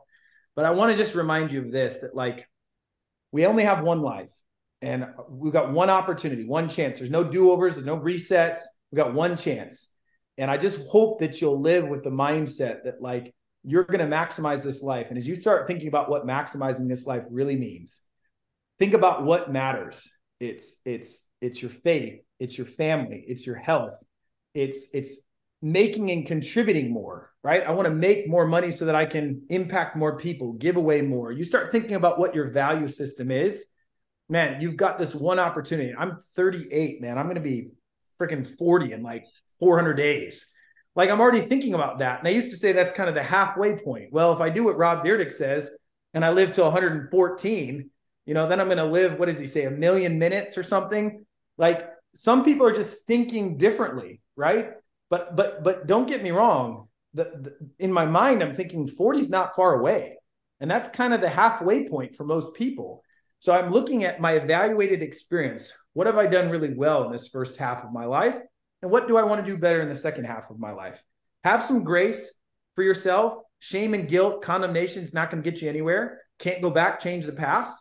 But 0.56 0.66
I 0.66 0.72
want 0.72 0.92
to 0.92 0.98
just 0.98 1.16
remind 1.16 1.52
you 1.52 1.62
of 1.62 1.72
this 1.72 2.00
that 2.00 2.16
like 2.16 2.48
we 3.32 3.46
only 3.46 3.64
have 3.64 3.84
one 3.84 4.02
life 4.02 4.30
and 4.82 5.08
we've 5.30 5.54
got 5.54 5.72
one 5.72 5.90
opportunity, 5.90 6.46
one 6.46 6.70
chance. 6.70 6.98
There's 6.98 7.10
no 7.10 7.24
do 7.24 7.52
overs, 7.52 7.76
there's 7.76 7.86
no 7.86 8.00
resets. 8.00 8.62
We've 8.92 8.98
got 8.98 9.14
one 9.14 9.36
chance. 9.38 9.90
And 10.38 10.52
I 10.52 10.58
just 10.58 10.80
hope 10.88 11.20
that 11.20 11.42
you'll 11.42 11.62
live 11.62 11.88
with 11.88 12.04
the 12.04 12.10
mindset 12.10 12.84
that, 12.84 13.02
like, 13.02 13.34
you're 13.64 13.84
going 13.84 14.00
to 14.00 14.16
maximize 14.16 14.64
this 14.64 14.82
life. 14.82 15.08
And 15.10 15.18
as 15.18 15.28
you 15.28 15.36
start 15.36 15.68
thinking 15.68 15.88
about 15.88 16.10
what 16.10 16.28
maximizing 16.28 16.90
this 16.90 17.06
life 17.06 17.24
really 17.30 17.56
means, 17.56 18.02
think 18.78 18.94
about 18.94 19.24
what 19.24 19.52
matters. 19.52 20.12
It's, 20.40 20.78
it's, 20.86 21.26
it's 21.40 21.62
your 21.62 21.72
faith, 21.72 22.20
it's 22.44 22.58
your 22.58 22.68
family, 22.68 23.24
it's 23.28 23.46
your 23.46 23.56
health, 23.56 23.96
it's, 24.54 24.88
it's 24.94 25.18
making 25.62 26.12
and 26.12 26.26
contributing 26.26 26.92
more, 26.92 27.32
right? 27.44 27.64
I 27.64 27.72
want 27.72 27.88
to 27.88 27.94
make 27.94 28.28
more 28.28 28.46
money 28.46 28.72
so 28.72 28.86
that 28.86 28.96
I 28.96 29.06
can 29.06 29.44
impact 29.50 29.96
more 29.96 30.18
people, 30.18 30.54
give 30.54 30.76
away 30.76 31.02
more. 31.02 31.32
You 31.32 31.46
start 31.46 31.72
thinking 31.72 31.96
about 31.96 32.20
what 32.20 32.36
your 32.36 32.52
value 32.52 32.88
system 32.88 33.32
is 33.32 33.68
man, 34.30 34.62
you've 34.62 34.78
got 34.78 34.98
this 34.98 35.14
one 35.14 35.40
opportunity. 35.40 35.94
I'm 35.98 36.18
38, 36.36 37.02
man. 37.02 37.18
I'm 37.18 37.26
going 37.26 37.36
to 37.36 37.42
be 37.42 37.70
freaking 38.20 38.46
40 38.46 38.94
in 38.94 39.04
like 39.04 39.26
400 39.60 39.94
days. 39.94 40.48
Like 40.96 41.10
I'm 41.10 41.22
already 41.22 41.42
thinking 41.42 41.74
about 41.74 42.00
that. 42.00 42.20
And 42.20 42.28
I 42.28 42.32
used 42.32 42.52
to 42.52 42.58
say 42.58 42.72
that's 42.72 42.94
kind 42.94 43.10
of 43.10 43.16
the 43.16 43.24
halfway 43.24 43.78
point. 43.78 44.10
Well, 44.12 44.34
if 44.34 44.40
I 44.40 44.50
do 44.50 44.64
what 44.64 44.78
Rob 44.78 45.04
Dyrdek 45.04 45.32
says 45.32 45.72
and 46.14 46.24
I 46.24 46.32
live 46.32 46.52
to 46.54 46.64
114, 46.64 47.90
you 48.26 48.34
know, 48.34 48.48
then 48.48 48.60
I'm 48.60 48.68
going 48.68 48.78
to 48.78 48.86
live, 48.86 49.20
what 49.20 49.28
does 49.28 49.40
he 49.40 49.48
say, 49.48 49.66
a 49.66 49.72
million 49.72 50.20
minutes 50.20 50.58
or 50.58 50.64
something? 50.64 51.26
Like 51.58 51.88
some 52.14 52.44
people 52.44 52.66
are 52.66 52.74
just 52.74 53.06
thinking 53.08 53.58
differently, 53.58 54.22
right? 54.36 54.72
But 55.10 55.36
but 55.36 55.64
but 55.64 55.88
don't 55.88 56.08
get 56.08 56.24
me 56.24 56.32
wrong. 56.32 56.88
The, 57.14 57.24
the 57.24 57.56
in 57.80 57.92
my 57.92 58.06
mind, 58.06 58.42
I'm 58.42 58.56
thinking 58.56 58.88
40 58.88 59.20
is 59.20 59.30
not 59.30 59.56
far 59.56 59.80
away. 59.80 60.18
And 60.60 60.72
that's 60.72 60.88
kind 60.88 61.14
of 61.14 61.22
the 61.22 61.30
halfway 61.30 61.90
point 61.90 62.16
for 62.16 62.24
most 62.24 62.54
people. 62.54 63.04
So 63.40 63.54
I'm 63.54 63.72
looking 63.72 64.06
at 64.06 64.22
my 64.22 64.34
evaluated 64.34 65.04
experience. 65.04 65.74
What 65.92 66.08
have 66.08 66.18
I 66.18 66.28
done 66.28 66.50
really 66.50 66.74
well 66.74 67.04
in 67.04 67.12
this 67.12 67.28
first 67.28 67.58
half 67.58 67.84
of 67.84 67.92
my 67.92 68.06
life? 68.06 68.40
And 68.82 68.90
what 68.90 69.08
do 69.08 69.18
I 69.18 69.24
want 69.24 69.46
to 69.46 69.52
do 69.52 69.58
better 69.58 69.82
in 69.82 69.90
the 69.90 69.96
second 69.96 70.26
half 70.26 70.50
of 70.50 70.60
my 70.60 70.72
life? 70.72 71.04
Have 71.44 71.62
some 71.62 71.84
grace 71.84 72.34
for 72.76 72.84
yourself. 72.84 73.40
Shame 73.60 73.94
and 73.94 74.08
guilt, 74.08 74.42
condemnation 74.42 75.04
is 75.04 75.14
not 75.14 75.30
going 75.30 75.44
to 75.44 75.50
get 75.50 75.62
you 75.62 75.70
anywhere. 75.70 76.22
Can't 76.40 76.62
go 76.62 76.70
back, 76.70 77.00
change 77.00 77.26
the 77.26 77.34
past. 77.34 77.78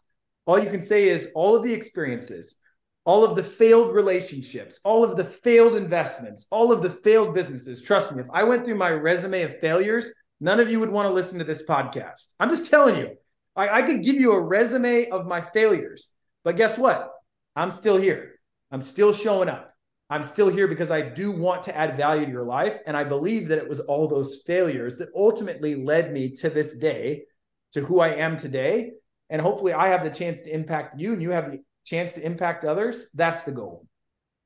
All 0.46 0.58
you 0.58 0.70
can 0.70 0.82
say 0.82 1.08
is 1.08 1.30
all 1.34 1.56
of 1.56 1.62
the 1.62 1.72
experiences, 1.72 2.56
all 3.04 3.24
of 3.24 3.36
the 3.36 3.42
failed 3.42 3.94
relationships, 3.94 4.80
all 4.84 5.02
of 5.02 5.16
the 5.16 5.24
failed 5.24 5.74
investments, 5.74 6.46
all 6.50 6.72
of 6.72 6.82
the 6.82 6.90
failed 6.90 7.34
businesses. 7.34 7.82
Trust 7.82 8.14
me, 8.14 8.22
if 8.22 8.28
I 8.32 8.44
went 8.44 8.64
through 8.64 8.76
my 8.76 8.90
resume 8.90 9.42
of 9.42 9.58
failures, 9.60 10.10
none 10.40 10.60
of 10.60 10.70
you 10.70 10.78
would 10.80 10.90
want 10.90 11.08
to 11.08 11.14
listen 11.14 11.38
to 11.38 11.44
this 11.44 11.66
podcast. 11.66 12.34
I'm 12.38 12.50
just 12.50 12.70
telling 12.70 12.96
you, 12.96 13.16
I, 13.56 13.68
I 13.68 13.82
could 13.82 14.02
give 14.02 14.16
you 14.16 14.32
a 14.32 14.40
resume 14.40 15.10
of 15.10 15.26
my 15.26 15.40
failures, 15.40 16.10
but 16.44 16.56
guess 16.56 16.78
what? 16.78 17.10
I'm 17.56 17.70
still 17.70 17.96
here. 17.96 18.40
I'm 18.70 18.82
still 18.82 19.12
showing 19.12 19.48
up. 19.48 19.74
I'm 20.08 20.24
still 20.24 20.48
here 20.48 20.68
because 20.68 20.90
I 20.90 21.00
do 21.00 21.32
want 21.32 21.62
to 21.64 21.76
add 21.76 21.96
value 21.96 22.26
to 22.26 22.30
your 22.30 22.44
life. 22.44 22.78
And 22.86 22.96
I 22.96 23.04
believe 23.04 23.48
that 23.48 23.58
it 23.58 23.68
was 23.68 23.80
all 23.80 24.06
those 24.06 24.42
failures 24.46 24.96
that 24.98 25.08
ultimately 25.16 25.74
led 25.74 26.12
me 26.12 26.30
to 26.32 26.50
this 26.50 26.74
day, 26.76 27.24
to 27.72 27.80
who 27.80 28.00
I 28.00 28.08
am 28.16 28.36
today. 28.36 28.92
And 29.30 29.40
hopefully 29.40 29.72
I 29.72 29.88
have 29.88 30.04
the 30.04 30.10
chance 30.10 30.40
to 30.40 30.52
impact 30.52 31.00
you 31.00 31.14
and 31.14 31.22
you 31.22 31.30
have 31.30 31.50
the 31.50 31.62
chance 31.84 32.12
to 32.12 32.24
impact 32.24 32.64
others. 32.64 33.06
That's 33.14 33.42
the 33.42 33.52
goal. 33.52 33.86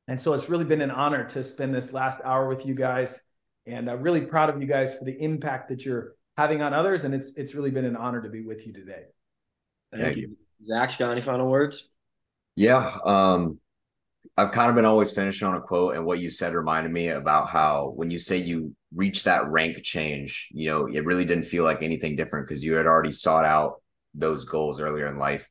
And 0.09 0.20
so 0.20 0.34
it's 0.34 0.49
really 0.49 0.64
been 0.64 0.82
an 0.82 0.91
honor 0.91 1.24
to 1.30 1.43
spend 1.43 1.74
this 1.74 1.93
last 1.93 2.20
hour 2.24 2.49
with 2.49 2.64
you 2.64 2.74
guys. 2.74 3.20
And 3.66 3.91
I'm 3.91 4.03
really 4.03 4.20
proud 4.20 4.51
of 4.51 4.61
you 4.61 4.68
guys 4.68 4.95
for 4.95 5.05
the 5.05 5.20
impact 5.20 5.68
that 5.68 5.84
you're 5.84 6.14
having 6.37 6.62
on 6.62 6.72
others. 6.72 7.05
And 7.05 7.14
it's 7.14 7.32
it's 7.37 7.55
really 7.55 7.70
been 7.70 7.84
an 7.84 7.97
honor 7.97 8.22
to 8.22 8.28
be 8.28 8.43
with 8.43 8.66
you 8.66 8.72
today. 8.72 9.05
Thank, 9.91 10.03
Thank 10.03 10.16
you. 10.18 10.37
you. 10.61 10.66
Zach, 10.68 10.97
got 10.99 11.11
any 11.11 11.20
final 11.20 11.49
words? 11.49 11.89
Yeah. 12.55 12.97
Um, 13.05 13.59
I've 14.37 14.53
kind 14.53 14.70
of 14.70 14.76
been 14.76 14.84
always 14.84 15.12
finishing 15.12 15.49
on 15.49 15.55
a 15.55 15.61
quote, 15.61 15.97
and 15.97 16.05
what 16.05 16.18
you 16.18 16.30
said 16.30 16.55
reminded 16.55 16.93
me 16.93 17.09
about 17.09 17.49
how 17.49 17.93
when 17.95 18.11
you 18.11 18.18
say 18.18 18.39
you 18.39 18.74
reach 18.95 19.24
that 19.24 19.47
rank 19.47 19.82
change, 19.82 20.49
you 20.53 20.70
know, 20.70 20.87
it 20.87 21.05
really 21.05 21.24
didn't 21.24 21.45
feel 21.45 21.64
like 21.64 21.82
anything 21.82 22.16
different 22.16 22.47
because 22.47 22.64
you 22.64 22.74
had 22.74 22.87
already 22.87 23.12
sought 23.12 23.45
out 23.45 23.82
those 24.14 24.45
goals 24.45 24.80
earlier 24.80 25.07
in 25.07 25.18
life. 25.18 25.49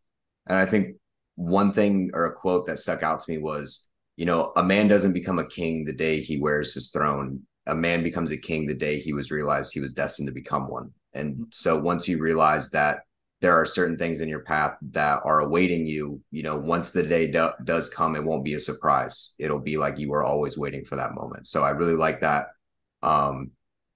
And 0.48 0.58
I 0.58 0.66
think 0.66 0.98
one 1.36 1.72
thing 1.72 2.12
or 2.14 2.26
a 2.26 2.34
quote 2.34 2.68
that 2.68 2.80
stuck 2.80 3.04
out 3.04 3.20
to 3.20 3.32
me 3.32 3.38
was, 3.38 3.88
you 4.16 4.26
know, 4.26 4.52
a 4.56 4.64
man 4.64 4.88
doesn't 4.88 5.14
become 5.14 5.40
a 5.40 5.48
king 5.48 5.84
the 5.84 5.94
day 5.94 6.20
he 6.20 6.38
wears 6.38 6.74
his 6.74 6.90
throne. 6.90 7.42
A 7.68 7.76
man 7.76 8.04
becomes 8.04 8.32
a 8.32 8.38
king 8.38 8.66
the 8.66 8.74
day 8.74 9.00
he 9.00 9.14
was 9.14 9.32
realized 9.32 9.74
he 9.74 9.80
was 9.80 9.94
destined 9.94 10.28
to 10.28 10.34
become 10.34 10.68
one. 10.68 10.92
And 11.14 11.34
mm-hmm. 11.34 11.44
so 11.52 11.78
once 11.78 12.08
you 12.08 12.20
realize 12.20 12.70
that 12.72 13.00
there 13.42 13.54
are 13.54 13.66
certain 13.66 13.98
things 13.98 14.22
in 14.22 14.30
your 14.30 14.40
path 14.40 14.76
that 14.92 15.20
are 15.26 15.42
awaiting 15.42 15.86
you, 15.86 16.22
you 16.32 16.42
know, 16.42 16.58
once 16.58 16.92
the 16.92 17.04
day 17.04 17.28
do- 17.28 17.50
does 17.64 17.90
come, 17.90 18.16
it 18.16 18.24
won't 18.24 18.46
be 18.46 18.54
a 18.54 18.60
surprise. 18.60 19.36
It'll 19.38 19.60
be 19.60 19.78
like 19.78 20.00
you 20.00 20.10
were 20.10 20.24
always 20.24 20.58
waiting 20.58 20.86
for 20.86 20.96
that 20.96 21.14
moment. 21.14 21.48
So 21.48 21.64
I 21.64 21.72
really 21.72 21.96
like 21.96 22.22
that. 22.22 22.48
Um, 23.04 23.52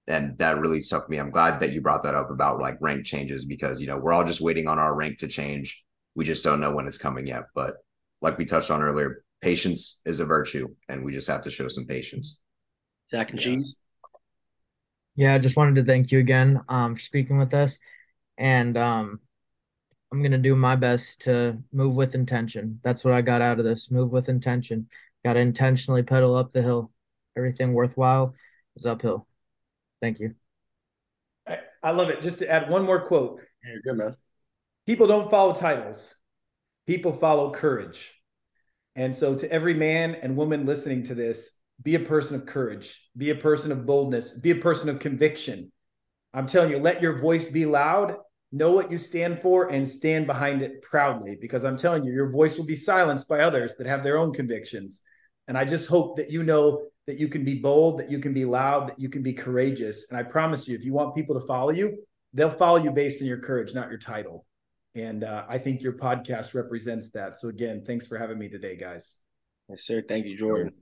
and 0.06 0.36
that 0.38 0.58
really 0.58 0.80
stuck 0.80 1.08
me. 1.08 1.18
I'm 1.18 1.30
glad 1.30 1.60
that 1.60 1.72
you 1.72 1.80
brought 1.80 2.02
that 2.02 2.14
up 2.14 2.30
about 2.30 2.60
like 2.60 2.76
rank 2.80 3.06
changes 3.06 3.44
because, 3.44 3.80
you 3.80 3.86
know, 3.86 3.98
we're 3.98 4.12
all 4.12 4.24
just 4.24 4.40
waiting 4.40 4.68
on 4.68 4.78
our 4.78 4.94
rank 4.94 5.18
to 5.18 5.28
change. 5.28 5.82
We 6.14 6.24
just 6.24 6.44
don't 6.44 6.60
know 6.60 6.74
when 6.74 6.86
it's 6.86 6.98
coming 6.98 7.26
yet. 7.26 7.44
But 7.54 7.76
like 8.20 8.38
we 8.38 8.44
touched 8.44 8.70
on 8.70 8.82
earlier, 8.82 9.24
patience 9.40 10.00
is 10.04 10.20
a 10.20 10.24
virtue 10.24 10.68
and 10.88 11.04
we 11.04 11.12
just 11.12 11.28
have 11.28 11.42
to 11.42 11.50
show 11.50 11.68
some 11.68 11.86
patience. 11.86 12.40
Zach 13.10 13.30
and 13.30 13.40
yeah. 13.40 13.44
cheese. 13.44 13.76
Yeah, 15.16 15.34
I 15.34 15.38
just 15.38 15.56
wanted 15.56 15.74
to 15.76 15.84
thank 15.84 16.12
you 16.12 16.18
again 16.18 16.60
um, 16.68 16.94
for 16.94 17.00
speaking 17.00 17.38
with 17.38 17.52
us. 17.52 17.78
And 18.38 18.76
um, 18.76 19.20
I'm 20.12 20.22
going 20.22 20.32
to 20.32 20.38
do 20.38 20.56
my 20.56 20.76
best 20.76 21.22
to 21.22 21.58
move 21.72 21.96
with 21.96 22.14
intention. 22.14 22.80
That's 22.82 23.04
what 23.04 23.14
I 23.14 23.20
got 23.20 23.42
out 23.42 23.58
of 23.58 23.64
this 23.64 23.90
move 23.90 24.10
with 24.10 24.28
intention. 24.28 24.88
Got 25.24 25.34
to 25.34 25.40
intentionally 25.40 26.02
pedal 26.02 26.36
up 26.36 26.52
the 26.52 26.62
hill. 26.62 26.90
Everything 27.36 27.74
worthwhile 27.74 28.34
is 28.76 28.86
uphill. 28.86 29.26
Thank 30.00 30.20
you. 30.20 30.34
I 31.82 31.90
love 31.92 32.10
it. 32.10 32.22
Just 32.22 32.38
to 32.40 32.50
add 32.50 32.70
one 32.70 32.84
more 32.84 33.00
quote. 33.00 33.40
Yeah, 33.64 33.76
good, 33.84 33.98
man. 33.98 34.16
People 34.90 35.06
don't 35.06 35.30
follow 35.30 35.54
titles, 35.54 36.16
people 36.84 37.12
follow 37.12 37.52
courage. 37.52 38.12
And 38.96 39.14
so, 39.14 39.36
to 39.36 39.48
every 39.48 39.72
man 39.72 40.16
and 40.16 40.36
woman 40.36 40.66
listening 40.66 41.04
to 41.04 41.14
this, 41.14 41.52
be 41.80 41.94
a 41.94 42.00
person 42.00 42.34
of 42.34 42.46
courage, 42.46 43.00
be 43.16 43.30
a 43.30 43.36
person 43.36 43.70
of 43.70 43.86
boldness, 43.86 44.32
be 44.32 44.50
a 44.50 44.56
person 44.56 44.88
of 44.88 44.98
conviction. 44.98 45.70
I'm 46.34 46.48
telling 46.48 46.72
you, 46.72 46.78
let 46.78 47.00
your 47.00 47.16
voice 47.16 47.46
be 47.46 47.66
loud, 47.66 48.16
know 48.50 48.72
what 48.72 48.90
you 48.90 48.98
stand 48.98 49.38
for, 49.38 49.68
and 49.68 49.88
stand 49.88 50.26
behind 50.26 50.60
it 50.60 50.82
proudly. 50.82 51.38
Because 51.40 51.64
I'm 51.64 51.76
telling 51.76 52.02
you, 52.02 52.12
your 52.12 52.32
voice 52.32 52.58
will 52.58 52.66
be 52.66 52.74
silenced 52.74 53.28
by 53.28 53.42
others 53.42 53.74
that 53.78 53.86
have 53.86 54.02
their 54.02 54.18
own 54.18 54.32
convictions. 54.32 55.02
And 55.46 55.56
I 55.56 55.66
just 55.66 55.86
hope 55.86 56.16
that 56.16 56.32
you 56.32 56.42
know 56.42 56.82
that 57.06 57.16
you 57.16 57.28
can 57.28 57.44
be 57.44 57.60
bold, 57.60 58.00
that 58.00 58.10
you 58.10 58.18
can 58.18 58.34
be 58.34 58.44
loud, 58.44 58.88
that 58.88 58.98
you 58.98 59.08
can 59.08 59.22
be 59.22 59.34
courageous. 59.34 60.06
And 60.10 60.18
I 60.18 60.24
promise 60.24 60.66
you, 60.66 60.74
if 60.74 60.84
you 60.84 60.92
want 60.92 61.14
people 61.14 61.38
to 61.38 61.46
follow 61.46 61.70
you, 61.70 61.96
they'll 62.34 62.50
follow 62.50 62.82
you 62.82 62.90
based 62.90 63.22
on 63.22 63.28
your 63.28 63.38
courage, 63.38 63.72
not 63.72 63.88
your 63.88 63.98
title. 64.00 64.46
And 64.94 65.22
uh, 65.22 65.44
I 65.48 65.58
think 65.58 65.82
your 65.82 65.92
podcast 65.92 66.54
represents 66.54 67.10
that. 67.10 67.36
So 67.36 67.48
again, 67.48 67.84
thanks 67.86 68.08
for 68.08 68.18
having 68.18 68.38
me 68.38 68.48
today, 68.48 68.76
guys. 68.76 69.16
Yes, 69.68 69.84
sir. 69.84 70.02
Thank 70.06 70.26
you, 70.26 70.36
Jordan. 70.36 70.72